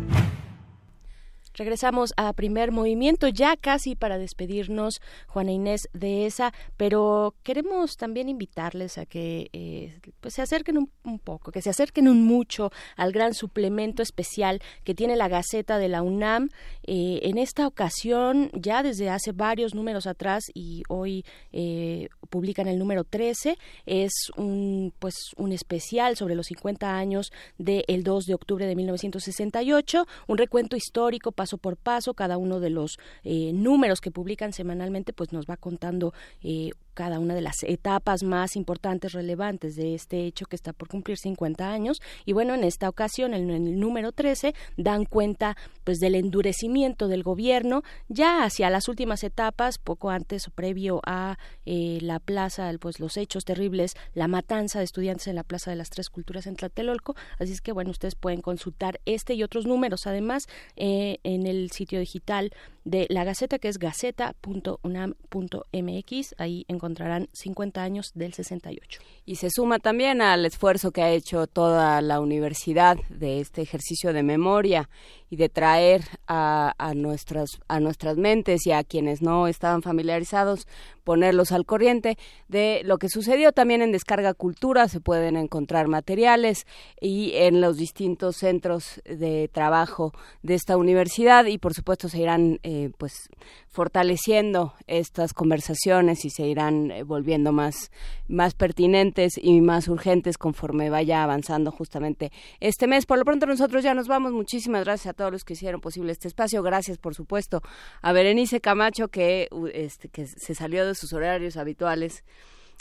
Regresamos 1.61 2.11
a 2.17 2.33
primer 2.33 2.71
movimiento, 2.71 3.27
ya 3.27 3.55
casi 3.55 3.95
para 3.95 4.17
despedirnos, 4.17 4.99
Juana 5.27 5.51
Inés 5.51 5.89
de 5.93 6.25
esa, 6.25 6.53
pero 6.75 7.35
queremos 7.43 7.97
también 7.97 8.29
invitarles 8.29 8.97
a 8.97 9.05
que 9.05 9.51
eh, 9.53 9.99
pues 10.21 10.33
se 10.33 10.41
acerquen 10.41 10.89
un, 11.03 11.19
poco, 11.19 11.51
que 11.51 11.61
se 11.61 11.69
acerquen 11.69 12.07
un 12.07 12.25
mucho 12.25 12.71
al 12.97 13.11
gran 13.11 13.35
suplemento 13.35 14.01
especial 14.01 14.59
que 14.83 14.95
tiene 14.95 15.15
la 15.15 15.27
Gaceta 15.27 15.77
de 15.77 15.87
la 15.87 16.01
UNAM. 16.01 16.49
Eh, 16.81 17.19
en 17.21 17.37
esta 17.37 17.67
ocasión, 17.67 18.49
ya 18.55 18.81
desde 18.81 19.11
hace 19.11 19.31
varios 19.31 19.75
números 19.75 20.07
atrás 20.07 20.45
y 20.55 20.81
hoy 20.89 21.23
eh, 21.51 22.09
publican 22.31 22.69
el 22.69 22.79
número 22.79 23.03
13, 23.03 23.55
es 23.85 24.31
un, 24.35 24.93
pues, 24.97 25.13
un 25.37 25.51
especial 25.51 26.15
sobre 26.15 26.33
los 26.33 26.47
50 26.47 26.95
años 26.95 27.31
del 27.59 28.03
2 28.03 28.25
de 28.25 28.33
octubre 28.33 28.65
de 28.65 28.75
1968, 28.75 30.07
un 30.25 30.37
recuento 30.39 30.75
histórico 30.75 31.31
paso 31.51 31.57
por 31.57 31.75
paso, 31.75 32.13
cada 32.13 32.37
uno 32.37 32.59
de 32.59 32.69
los 32.69 32.97
eh, 33.23 33.51
números 33.53 33.99
que 33.99 34.11
publican 34.11 34.53
semanalmente 34.53 35.13
pues 35.13 35.33
nos 35.33 35.45
va 35.45 35.57
contando 35.57 36.13
eh, 36.43 36.71
cada 36.93 37.19
una 37.19 37.35
de 37.35 37.41
las 37.41 37.63
etapas 37.63 38.23
más 38.23 38.55
importantes, 38.55 39.13
relevantes 39.13 39.75
de 39.75 39.95
este 39.95 40.25
hecho 40.25 40.45
que 40.45 40.55
está 40.55 40.73
por 40.73 40.87
cumplir 40.87 41.17
50 41.17 41.71
años. 41.71 42.01
Y 42.25 42.33
bueno, 42.33 42.53
en 42.53 42.63
esta 42.63 42.89
ocasión, 42.89 43.33
en 43.33 43.49
el 43.49 43.79
número 43.79 44.11
13, 44.11 44.53
dan 44.77 45.05
cuenta 45.05 45.57
pues 45.83 45.99
del 45.99 46.15
endurecimiento 46.15 47.07
del 47.07 47.23
gobierno 47.23 47.83
ya 48.07 48.43
hacia 48.43 48.69
las 48.69 48.87
últimas 48.87 49.23
etapas, 49.23 49.77
poco 49.77 50.09
antes 50.09 50.47
o 50.47 50.51
previo 50.51 51.01
a 51.05 51.37
eh, 51.65 51.99
la 52.01 52.19
plaza, 52.19 52.71
pues 52.79 52.99
los 52.99 53.17
hechos 53.17 53.45
terribles, 53.45 53.95
la 54.13 54.27
matanza 54.27 54.79
de 54.79 54.85
estudiantes 54.85 55.27
en 55.27 55.35
la 55.35 55.43
Plaza 55.43 55.71
de 55.71 55.77
las 55.77 55.89
Tres 55.89 56.09
Culturas 56.09 56.47
en 56.47 56.55
Tlatelolco. 56.55 57.15
Así 57.39 57.53
es 57.53 57.61
que 57.61 57.71
bueno, 57.71 57.91
ustedes 57.91 58.15
pueden 58.15 58.41
consultar 58.41 58.99
este 59.05 59.33
y 59.33 59.43
otros 59.43 59.65
números 59.65 60.07
además 60.07 60.47
eh, 60.75 61.19
en 61.23 61.47
el 61.47 61.71
sitio 61.71 61.99
digital 61.99 62.51
de 62.83 63.07
la 63.09 63.23
Gaceta, 63.23 63.59
que 63.59 63.67
es 63.67 63.77
gaceta.unam.mx. 63.77 66.35
Ahí 66.37 66.65
encontrarán 66.81 67.29
50 67.33 67.83
años 67.83 68.11
del 68.15 68.33
68. 68.33 69.01
Y 69.23 69.35
se 69.35 69.51
suma 69.51 69.77
también 69.77 70.19
al 70.19 70.45
esfuerzo 70.47 70.91
que 70.91 71.03
ha 71.03 71.11
hecho 71.11 71.45
toda 71.45 72.01
la 72.01 72.19
universidad 72.19 72.97
de 73.09 73.39
este 73.39 73.61
ejercicio 73.61 74.13
de 74.13 74.23
memoria 74.23 74.89
y 75.31 75.37
de 75.37 75.47
traer 75.47 76.03
a, 76.27 76.75
a, 76.77 76.93
nuestras, 76.93 77.49
a 77.69 77.79
nuestras 77.79 78.17
mentes 78.17 78.67
y 78.67 78.73
a 78.73 78.83
quienes 78.83 79.21
no 79.21 79.47
estaban 79.47 79.81
familiarizados, 79.81 80.67
ponerlos 81.05 81.53
al 81.53 81.65
corriente 81.65 82.17
de 82.49 82.81
lo 82.83 82.97
que 82.97 83.07
sucedió 83.07 83.53
también 83.53 83.81
en 83.81 83.93
Descarga 83.93 84.33
Cultura. 84.33 84.89
Se 84.89 84.99
pueden 84.99 85.37
encontrar 85.37 85.87
materiales 85.87 86.67
y 86.99 87.31
en 87.35 87.61
los 87.61 87.77
distintos 87.77 88.35
centros 88.35 89.01
de 89.05 89.49
trabajo 89.51 90.13
de 90.43 90.55
esta 90.55 90.75
universidad 90.75 91.45
y 91.45 91.57
por 91.57 91.73
supuesto 91.73 92.09
se 92.09 92.19
irán 92.19 92.59
eh, 92.63 92.91
pues 92.97 93.29
fortaleciendo 93.69 94.73
estas 94.87 95.33
conversaciones 95.33 96.25
y 96.25 96.29
se 96.29 96.45
irán 96.45 96.91
eh, 96.91 97.03
volviendo 97.03 97.53
más, 97.53 97.89
más 98.27 98.53
pertinentes 98.53 99.33
y 99.41 99.61
más 99.61 99.87
urgentes 99.87 100.37
conforme 100.37 100.89
vaya 100.89 101.23
avanzando 101.23 101.71
justamente 101.71 102.33
este 102.59 102.87
mes. 102.87 103.05
Por 103.05 103.17
lo 103.17 103.23
pronto 103.23 103.45
nosotros 103.45 103.81
ya 103.81 103.93
nos 103.93 104.09
vamos. 104.09 104.33
Muchísimas 104.33 104.83
gracias 104.83 105.11
a 105.11 105.13
todos 105.21 105.31
los 105.31 105.45
que 105.45 105.53
hicieron 105.53 105.81
posible 105.81 106.11
este 106.11 106.27
espacio. 106.27 106.63
Gracias, 106.63 106.97
por 106.97 107.13
supuesto, 107.13 107.61
a 108.01 108.11
Berenice 108.11 108.59
Camacho 108.59 109.09
que, 109.09 109.49
este, 109.71 110.09
que 110.09 110.25
se 110.25 110.55
salió 110.55 110.83
de 110.83 110.95
sus 110.95 111.13
horarios 111.13 111.57
habituales 111.57 112.23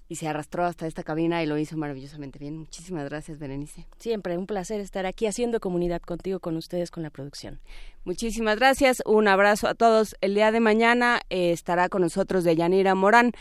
y 0.09 0.15
se 0.15 0.27
arrastró 0.27 0.65
hasta 0.65 0.87
esta 0.87 1.03
cabina 1.05 1.43
y 1.43 1.47
lo 1.47 1.59
hizo 1.59 1.77
maravillosamente 1.77 2.39
bien. 2.39 2.57
Muchísimas 2.57 3.05
gracias, 3.11 3.39
Berenice. 3.39 3.87
Siempre 3.99 4.39
un 4.39 4.47
placer 4.47 4.81
estar 4.81 5.05
aquí 5.05 5.27
haciendo 5.27 5.61
comunidad 5.61 6.01
contigo, 6.01 6.41
con 6.41 6.57
ustedes, 6.57 6.91
con 6.91 7.03
la 7.03 7.11
producción. 7.11 7.61
Muchísimas 8.05 8.59
gracias. 8.59 9.03
Un 9.05 9.29
abrazo 9.29 9.69
a 9.69 9.75
todos. 9.75 10.17
El 10.23 10.35
día 10.35 10.51
de 10.51 10.61
mañana 10.61 11.21
eh, 11.29 11.53
estará 11.53 11.91
con 11.91 12.01
nosotros 12.01 12.43
Deyanira 12.43 12.95
Morán, 12.95 13.33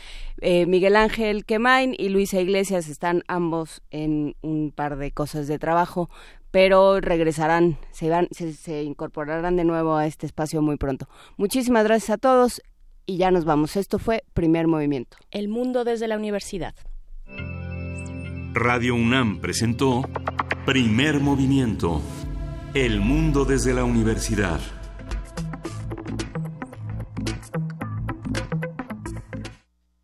eh, 0.42 0.66
Miguel 0.66 0.94
Ángel 0.94 1.46
Quemain 1.46 1.94
y 1.96 2.10
Luisa 2.10 2.38
Iglesias. 2.38 2.86
Están 2.86 3.24
ambos 3.26 3.80
en 3.90 4.36
un 4.42 4.70
par 4.70 4.96
de 4.96 5.10
cosas 5.10 5.48
de 5.48 5.58
trabajo, 5.58 6.10
pero 6.50 7.00
regresarán, 7.00 7.78
se, 7.90 8.08
van, 8.08 8.28
se, 8.30 8.52
se 8.52 8.82
incorporarán 8.82 9.56
de 9.56 9.64
nuevo 9.64 9.96
a 9.96 10.06
este 10.06 10.26
espacio 10.26 10.62
muy 10.62 10.76
pronto. 10.76 11.08
Muchísimas 11.36 11.84
gracias 11.84 12.10
a 12.10 12.18
todos 12.18 12.60
y 13.06 13.16
ya 13.16 13.30
nos 13.30 13.44
vamos. 13.44 13.76
Esto 13.76 13.98
fue 13.98 14.24
Primer 14.34 14.66
Movimiento. 14.66 15.16
El 15.30 15.48
mundo 15.48 15.84
desde 15.84 16.08
la 16.08 16.16
universidad. 16.16 16.74
Radio 18.54 18.94
UNAM 18.94 19.40
presentó 19.40 20.02
Primer 20.66 21.20
Movimiento. 21.20 22.02
El 22.74 23.00
mundo 23.00 23.44
desde 23.44 23.74
la 23.74 23.84
universidad. 23.84 24.60